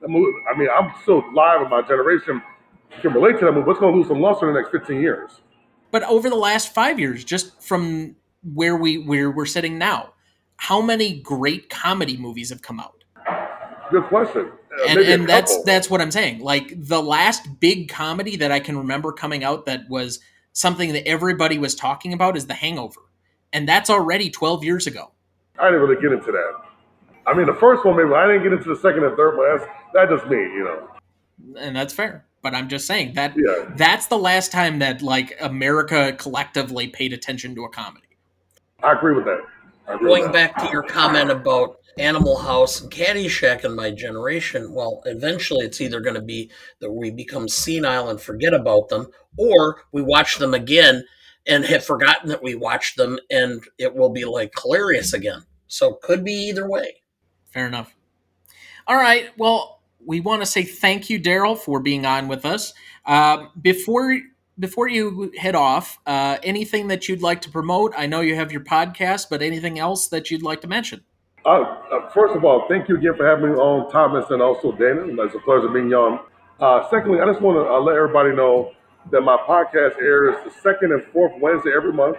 the 0.00 0.08
movie. 0.08 0.32
I 0.52 0.58
mean, 0.58 0.68
I'm 0.76 0.92
still 1.02 1.22
live 1.32 1.62
in 1.62 1.70
my 1.70 1.82
generation 1.82 2.42
can 3.00 3.12
relate 3.12 3.38
to 3.38 3.46
that 3.46 3.52
movie. 3.52 3.64
But 3.64 3.72
it's 3.72 3.80
going 3.80 3.92
to 3.92 3.98
lose 3.98 4.08
some 4.08 4.20
luster 4.20 4.48
in 4.48 4.54
the 4.54 4.60
next 4.60 4.72
15 4.72 5.00
years. 5.00 5.40
But 5.90 6.02
over 6.04 6.28
the 6.28 6.36
last 6.36 6.74
five 6.74 6.98
years, 6.98 7.24
just 7.24 7.62
from 7.62 8.16
where 8.42 8.76
we 8.76 8.98
where 8.98 9.30
we're 9.30 9.46
sitting 9.46 9.78
now, 9.78 10.12
how 10.56 10.80
many 10.80 11.20
great 11.20 11.70
comedy 11.70 12.16
movies 12.16 12.50
have 12.50 12.62
come 12.62 12.80
out? 12.80 13.04
Good 13.90 14.04
question. 14.04 14.52
Uh, 14.70 14.84
and, 14.88 14.98
and 15.00 15.28
that's 15.28 15.62
that's 15.64 15.88
what 15.88 16.00
I'm 16.00 16.10
saying. 16.10 16.40
Like 16.40 16.72
the 16.76 17.02
last 17.02 17.60
big 17.60 17.88
comedy 17.88 18.36
that 18.36 18.52
I 18.52 18.60
can 18.60 18.76
remember 18.76 19.12
coming 19.12 19.44
out 19.44 19.66
that 19.66 19.88
was 19.88 20.20
something 20.52 20.92
that 20.92 21.08
everybody 21.08 21.58
was 21.58 21.74
talking 21.74 22.12
about 22.12 22.36
is 22.36 22.46
The 22.46 22.54
Hangover, 22.54 23.00
and 23.52 23.68
that's 23.68 23.88
already 23.88 24.30
12 24.30 24.64
years 24.64 24.86
ago. 24.86 25.12
I 25.58 25.70
didn't 25.70 25.80
really 25.88 26.00
get 26.00 26.12
into 26.12 26.30
that. 26.32 26.52
I 27.26 27.34
mean, 27.34 27.46
the 27.46 27.54
first 27.54 27.84
one 27.84 27.96
maybe 27.96 28.12
I 28.14 28.26
didn't 28.26 28.42
get 28.42 28.52
into 28.52 28.68
the 28.68 28.80
second 28.80 29.04
and 29.04 29.16
third 29.16 29.36
one. 29.36 29.58
That's 29.58 29.70
that's 29.94 30.10
just 30.10 30.30
me, 30.30 30.36
you 30.36 30.64
know. 30.64 31.58
and 31.58 31.74
that's 31.74 31.92
fair. 31.94 32.27
But 32.50 32.56
I'm 32.56 32.68
just 32.70 32.86
saying 32.86 33.12
that 33.12 33.34
Yeah. 33.36 33.66
that's 33.76 34.06
the 34.06 34.16
last 34.16 34.50
time 34.52 34.78
that 34.78 35.02
like 35.02 35.36
America 35.38 36.14
collectively 36.14 36.88
paid 36.88 37.12
attention 37.12 37.54
to 37.56 37.64
a 37.64 37.68
comedy. 37.68 38.06
I 38.82 38.92
agree 38.92 39.14
with 39.14 39.26
that. 39.26 39.40
Agree 39.86 40.08
Going 40.08 40.22
with 40.22 40.32
that. 40.32 40.54
back 40.56 40.64
to 40.64 40.72
your 40.72 40.82
comment 40.82 41.30
about 41.30 41.76
Animal 41.98 42.38
House 42.38 42.80
and 42.80 42.90
Caddyshack 42.90 43.66
in 43.66 43.74
my 43.76 43.90
generation, 43.90 44.72
well, 44.72 45.02
eventually 45.04 45.66
it's 45.66 45.82
either 45.82 46.00
going 46.00 46.14
to 46.14 46.22
be 46.22 46.50
that 46.80 46.90
we 46.90 47.10
become 47.10 47.48
senile 47.48 48.08
and 48.08 48.18
forget 48.18 48.54
about 48.54 48.88
them, 48.88 49.08
or 49.36 49.82
we 49.92 50.00
watch 50.00 50.38
them 50.38 50.54
again 50.54 51.04
and 51.46 51.66
have 51.66 51.84
forgotten 51.84 52.30
that 52.30 52.42
we 52.42 52.54
watched 52.54 52.96
them, 52.96 53.18
and 53.30 53.62
it 53.76 53.94
will 53.94 54.10
be 54.10 54.24
like 54.24 54.54
hilarious 54.62 55.12
again. 55.12 55.42
So 55.66 55.98
could 56.02 56.24
be 56.24 56.32
either 56.48 56.66
way. 56.66 57.02
Fair 57.52 57.66
enough. 57.66 57.94
All 58.86 58.96
right. 58.96 59.28
Well, 59.36 59.77
we 60.08 60.20
want 60.20 60.40
to 60.40 60.46
say 60.46 60.62
thank 60.62 61.10
you, 61.10 61.20
Daryl, 61.20 61.56
for 61.56 61.80
being 61.80 62.06
on 62.06 62.28
with 62.28 62.46
us. 62.46 62.72
Uh, 63.04 63.46
before 63.60 64.18
before 64.58 64.88
you 64.88 65.30
head 65.36 65.54
off, 65.54 65.98
uh, 66.06 66.38
anything 66.42 66.88
that 66.88 67.08
you'd 67.08 67.22
like 67.22 67.42
to 67.42 67.50
promote? 67.50 67.92
I 67.96 68.06
know 68.06 68.22
you 68.22 68.34
have 68.34 68.50
your 68.50 68.62
podcast, 68.62 69.26
but 69.30 69.42
anything 69.42 69.78
else 69.78 70.08
that 70.08 70.30
you'd 70.30 70.42
like 70.42 70.62
to 70.62 70.66
mention? 70.66 71.04
Uh, 71.44 71.60
uh, 71.92 72.08
first 72.08 72.34
of 72.34 72.44
all, 72.44 72.66
thank 72.68 72.88
you 72.88 72.96
again 72.96 73.14
for 73.16 73.24
having 73.24 73.52
me 73.52 73.56
on, 73.56 73.88
Thomas, 73.92 74.24
and 74.30 74.40
also 74.42 74.72
Dana. 74.72 75.04
It's 75.22 75.34
a 75.34 75.38
pleasure 75.40 75.68
being 75.68 75.92
on. 75.92 76.20
Uh, 76.58 76.88
secondly, 76.90 77.20
I 77.20 77.26
just 77.26 77.42
want 77.42 77.58
to 77.58 77.70
uh, 77.70 77.78
let 77.78 77.94
everybody 77.94 78.34
know 78.34 78.72
that 79.12 79.20
my 79.20 79.36
podcast 79.36 80.00
airs 80.00 80.36
the 80.42 80.50
second 80.62 80.92
and 80.92 81.04
fourth 81.12 81.32
Wednesday 81.38 81.70
every 81.76 81.92
month, 81.92 82.16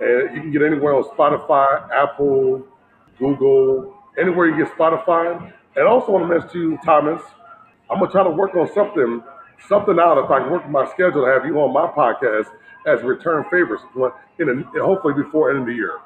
and 0.00 0.34
you 0.34 0.40
can 0.40 0.52
get 0.52 0.62
anywhere 0.62 0.94
on 0.94 1.04
Spotify, 1.04 1.86
Apple, 1.92 2.66
Google, 3.18 3.94
anywhere 4.18 4.46
you 4.46 4.64
get 4.64 4.74
Spotify. 4.74 5.52
And 5.80 5.88
I 5.88 5.92
also 5.92 6.12
want 6.12 6.24
to 6.24 6.28
mention 6.28 6.50
to 6.50 6.58
you, 6.58 6.78
Thomas, 6.84 7.22
I'm 7.90 8.00
gonna 8.00 8.12
try 8.12 8.22
to 8.22 8.28
work 8.28 8.54
on 8.54 8.70
something, 8.74 9.22
something 9.66 9.98
out 9.98 10.22
if 10.22 10.30
I 10.30 10.40
can 10.40 10.50
work 10.50 10.68
my 10.68 10.84
schedule 10.90 11.24
to 11.24 11.32
have 11.32 11.46
you 11.46 11.58
on 11.58 11.72
my 11.72 11.86
podcast 11.86 12.48
as 12.86 13.02
return 13.02 13.46
favors, 13.50 13.80
in 14.38 14.48
a, 14.50 14.84
hopefully 14.84 15.14
before 15.14 15.48
end 15.48 15.60
of 15.60 15.66
the 15.66 15.72
year. 15.72 16.00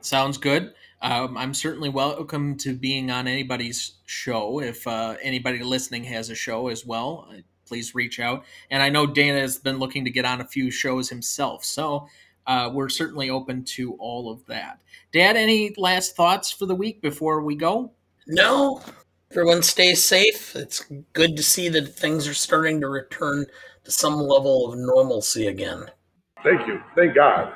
Sounds 0.00 0.38
good. 0.38 0.74
Um, 1.02 1.36
I'm 1.36 1.54
certainly 1.54 1.88
welcome 1.88 2.56
to 2.56 2.74
being 2.74 3.12
on 3.12 3.28
anybody's 3.28 3.92
show. 4.06 4.60
If 4.60 4.84
uh, 4.88 5.14
anybody 5.22 5.60
listening 5.60 6.02
has 6.02 6.28
a 6.28 6.34
show 6.34 6.66
as 6.66 6.84
well, 6.84 7.28
uh, 7.30 7.36
please 7.64 7.94
reach 7.94 8.18
out. 8.18 8.44
And 8.72 8.82
I 8.82 8.88
know 8.88 9.06
Dana 9.06 9.38
has 9.38 9.56
been 9.56 9.78
looking 9.78 10.04
to 10.04 10.10
get 10.10 10.24
on 10.24 10.40
a 10.40 10.44
few 10.44 10.72
shows 10.72 11.08
himself, 11.08 11.64
so 11.64 12.08
uh, 12.48 12.70
we're 12.74 12.88
certainly 12.88 13.30
open 13.30 13.62
to 13.76 13.92
all 14.00 14.32
of 14.32 14.44
that. 14.46 14.80
Dad, 15.12 15.36
any 15.36 15.72
last 15.76 16.16
thoughts 16.16 16.50
for 16.50 16.66
the 16.66 16.74
week 16.74 17.00
before 17.00 17.40
we 17.42 17.54
go? 17.54 17.92
No, 18.26 18.82
everyone 19.30 19.62
stays 19.62 20.02
safe. 20.02 20.56
It's 20.56 20.84
good 21.12 21.36
to 21.36 21.42
see 21.42 21.68
that 21.68 21.94
things 21.94 22.26
are 22.26 22.34
starting 22.34 22.80
to 22.80 22.88
return 22.88 23.46
to 23.84 23.90
some 23.90 24.16
level 24.16 24.72
of 24.72 24.78
normalcy 24.78 25.46
again. 25.46 25.86
Thank 26.42 26.66
you. 26.66 26.80
Thank 26.96 27.14
God. 27.14 27.52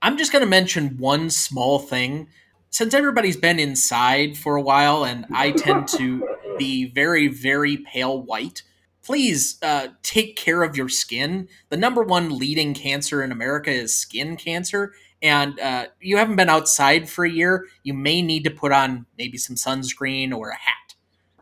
I'm 0.00 0.16
just 0.16 0.32
going 0.32 0.44
to 0.44 0.48
mention 0.48 0.98
one 0.98 1.30
small 1.30 1.78
thing. 1.78 2.28
Since 2.70 2.94
everybody's 2.94 3.36
been 3.36 3.58
inside 3.58 4.36
for 4.36 4.56
a 4.56 4.62
while 4.62 5.04
and 5.04 5.26
I 5.32 5.50
tend 5.50 5.88
to 5.88 6.26
be 6.58 6.86
very, 6.86 7.28
very 7.28 7.76
pale 7.76 8.20
white, 8.20 8.62
please 9.02 9.58
uh, 9.62 9.88
take 10.02 10.36
care 10.36 10.62
of 10.62 10.76
your 10.76 10.88
skin. 10.88 11.48
The 11.68 11.76
number 11.76 12.02
one 12.02 12.38
leading 12.38 12.74
cancer 12.74 13.22
in 13.22 13.32
America 13.32 13.70
is 13.70 13.94
skin 13.94 14.36
cancer. 14.36 14.92
And 15.22 15.58
uh, 15.60 15.86
you 16.00 16.16
haven't 16.16 16.36
been 16.36 16.48
outside 16.48 17.08
for 17.08 17.24
a 17.24 17.30
year, 17.30 17.66
you 17.84 17.94
may 17.94 18.22
need 18.22 18.42
to 18.44 18.50
put 18.50 18.72
on 18.72 19.06
maybe 19.16 19.38
some 19.38 19.54
sunscreen 19.54 20.34
or 20.34 20.50
a 20.50 20.56
hat. 20.56 20.94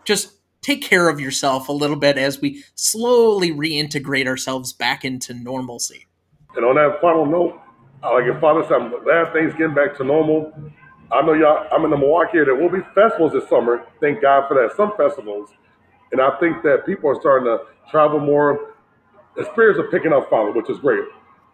Just 0.04 0.34
take 0.60 0.82
care 0.82 1.08
of 1.08 1.18
yourself 1.18 1.68
a 1.68 1.72
little 1.72 1.96
bit 1.96 2.18
as 2.18 2.40
we 2.40 2.62
slowly 2.74 3.50
reintegrate 3.50 4.26
ourselves 4.26 4.72
back 4.72 5.04
into 5.04 5.32
normalcy. 5.32 6.06
And 6.56 6.64
on 6.64 6.74
that 6.76 7.00
final 7.00 7.24
note, 7.24 7.58
like 8.02 8.24
your 8.24 8.38
father 8.40 8.64
said, 8.68 8.92
glad 9.04 9.32
things 9.32 9.52
getting 9.54 9.74
back 9.74 9.96
to 9.96 10.04
normal. 10.04 10.52
I 11.12 11.22
know 11.22 11.32
y'all, 11.32 11.66
I'm 11.72 11.84
in 11.84 11.90
the 11.90 11.96
Milwaukee 11.96 12.38
area. 12.38 12.46
There 12.46 12.54
will 12.54 12.70
be 12.70 12.84
festivals 12.94 13.32
this 13.32 13.48
summer. 13.48 13.84
Thank 14.00 14.22
God 14.22 14.46
for 14.46 14.54
that. 14.54 14.76
Some 14.76 14.92
festivals. 14.96 15.50
And 16.12 16.20
I 16.20 16.30
think 16.38 16.62
that 16.62 16.86
people 16.86 17.10
are 17.10 17.20
starting 17.20 17.46
to 17.46 17.58
travel 17.90 18.20
more. 18.20 18.74
The 19.36 19.44
spirits 19.52 19.78
are 19.78 19.90
picking 19.90 20.12
up 20.12 20.28
finally, 20.28 20.52
which 20.52 20.70
is 20.70 20.78
great. 20.78 21.04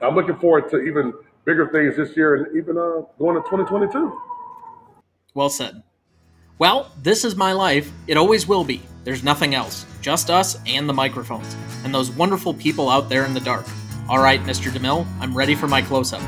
I'm 0.01 0.15
looking 0.15 0.37
forward 0.37 0.71
to 0.71 0.81
even 0.81 1.13
bigger 1.47 1.69
things 1.69 1.97
this 1.97 2.17
year 2.17 2.35
and 2.35 2.57
even 2.57 2.77
uh, 2.77 3.03
going 3.19 3.37
to 3.37 3.43
2022. 3.49 4.21
Well 5.35 5.49
said. 5.49 5.83
Well, 6.59 6.91
this 7.03 7.25
is 7.25 7.37
my 7.37 7.53
life. 7.53 7.91
It 8.07 8.17
always 8.17 8.47
will 8.47 8.65
be. 8.65 8.83
There's 9.05 9.23
nothing 9.23 9.55
else. 9.55 9.87
Just 10.01 10.31
us 10.31 10.59
and 10.67 10.89
the 10.89 10.93
microphones, 10.93 11.57
and 11.85 11.95
those 11.95 12.11
wonderful 12.11 12.55
people 12.55 12.89
out 12.89 13.09
there 13.09 13.25
in 13.25 13.35
the 13.35 13.41
dark. 13.41 13.67
All 14.09 14.19
right, 14.19 14.41
Mr. 14.43 14.71
DeMille, 14.71 15.07
I'm 15.21 15.37
ready 15.37 15.55
for 15.55 15.69
my 15.69 15.83
close 15.83 16.13
up. 16.13 16.23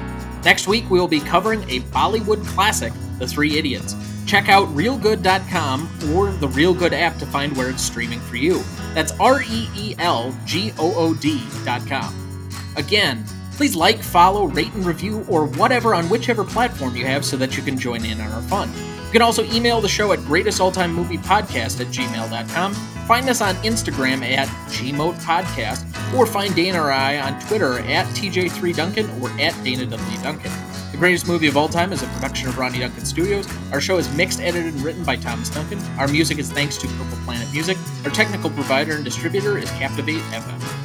Next 0.45 0.69
week, 0.69 0.89
we 0.91 1.01
will 1.01 1.09
be 1.09 1.21
covering 1.21 1.63
a 1.65 1.81
Bollywood 1.81 2.45
classic, 2.47 2.93
The 3.19 3.27
Three 3.27 3.57
Idiots. 3.57 3.95
Check 4.27 4.49
out 4.49 4.69
reelgood.com 4.69 5.89
or 6.15 6.31
the 6.33 6.49
Reelgood 6.49 6.93
app 6.93 7.17
to 7.19 7.27
find 7.27 7.57
where 7.57 7.71
it's 7.71 7.83
streaming 7.83 8.21
for 8.21 8.37
you. 8.37 8.63
That's 8.95 9.13
R 9.19 9.43
E 9.43 9.69
E 9.75 9.95
L 9.99 10.37
G 10.45 10.73
O 10.79 10.95
O 10.95 11.15
D.com. 11.15 12.51
Again, 12.77 13.25
please 13.59 13.75
like, 13.75 14.01
follow, 14.01 14.45
rate, 14.45 14.73
and 14.75 14.87
review, 14.87 15.27
or 15.29 15.47
whatever 15.47 15.93
on 15.93 16.09
whichever 16.09 16.45
platform 16.45 16.95
you 16.95 17.05
have 17.05 17.25
so 17.25 17.37
that 17.37 17.57
you 17.57 17.63
can 17.63 17.77
join 17.77 18.05
in 18.05 18.21
on 18.21 18.31
our 18.31 18.43
fun. 18.43 18.73
You 19.07 19.13
can 19.13 19.21
also 19.21 19.43
email 19.53 19.81
the 19.81 19.89
show 19.89 20.13
at 20.13 20.21
greatestalltimemoviepodcast 20.21 21.81
at 21.81 21.89
gmail.com. 21.89 22.75
Find 22.75 23.29
us 23.29 23.41
on 23.41 23.57
Instagram 23.57 24.23
at 24.23 24.47
gmoatpodcast, 24.69 26.15
or 26.17 26.25
find 26.25 26.55
Dana 26.55 26.81
or 26.81 26.93
I 26.93 27.19
on 27.19 27.41
Twitter 27.41 27.81
at 27.81 28.07
TJ3Duncan 28.15 29.21
or 29.21 29.29
at 29.41 29.61
Dana 29.65 29.87
W. 29.87 30.23
Duncan. 30.23 30.53
The 30.93 30.97
Greatest 30.97 31.27
Movie 31.27 31.49
of 31.49 31.57
All 31.57 31.69
Time 31.69 31.93
is 31.93 32.05
a 32.05 32.07
production 32.07 32.49
of 32.49 32.59
Ronny 32.59 32.79
Duncan 32.79 33.05
Studios. 33.05 33.49
Our 33.73 33.81
show 33.81 33.99
is 33.99 34.09
mixed, 34.15 34.41
edited, 34.41 34.75
and 34.75 34.85
written 34.85 35.03
by 35.03 35.17
Thomas 35.17 35.51
Duncan. 35.51 35.81
Our 35.99 36.07
music 36.07 36.39
is 36.39 36.53
thanks 36.53 36.77
to 36.79 36.87
Purple 36.87 37.19
Planet 37.25 37.53
Music. 37.53 37.77
Our 38.05 38.11
technical 38.13 38.51
provider 38.51 38.95
and 38.95 39.05
distributor 39.05 39.59
is 39.59 39.69
Captivate 39.73 40.23
FM. 40.31 40.78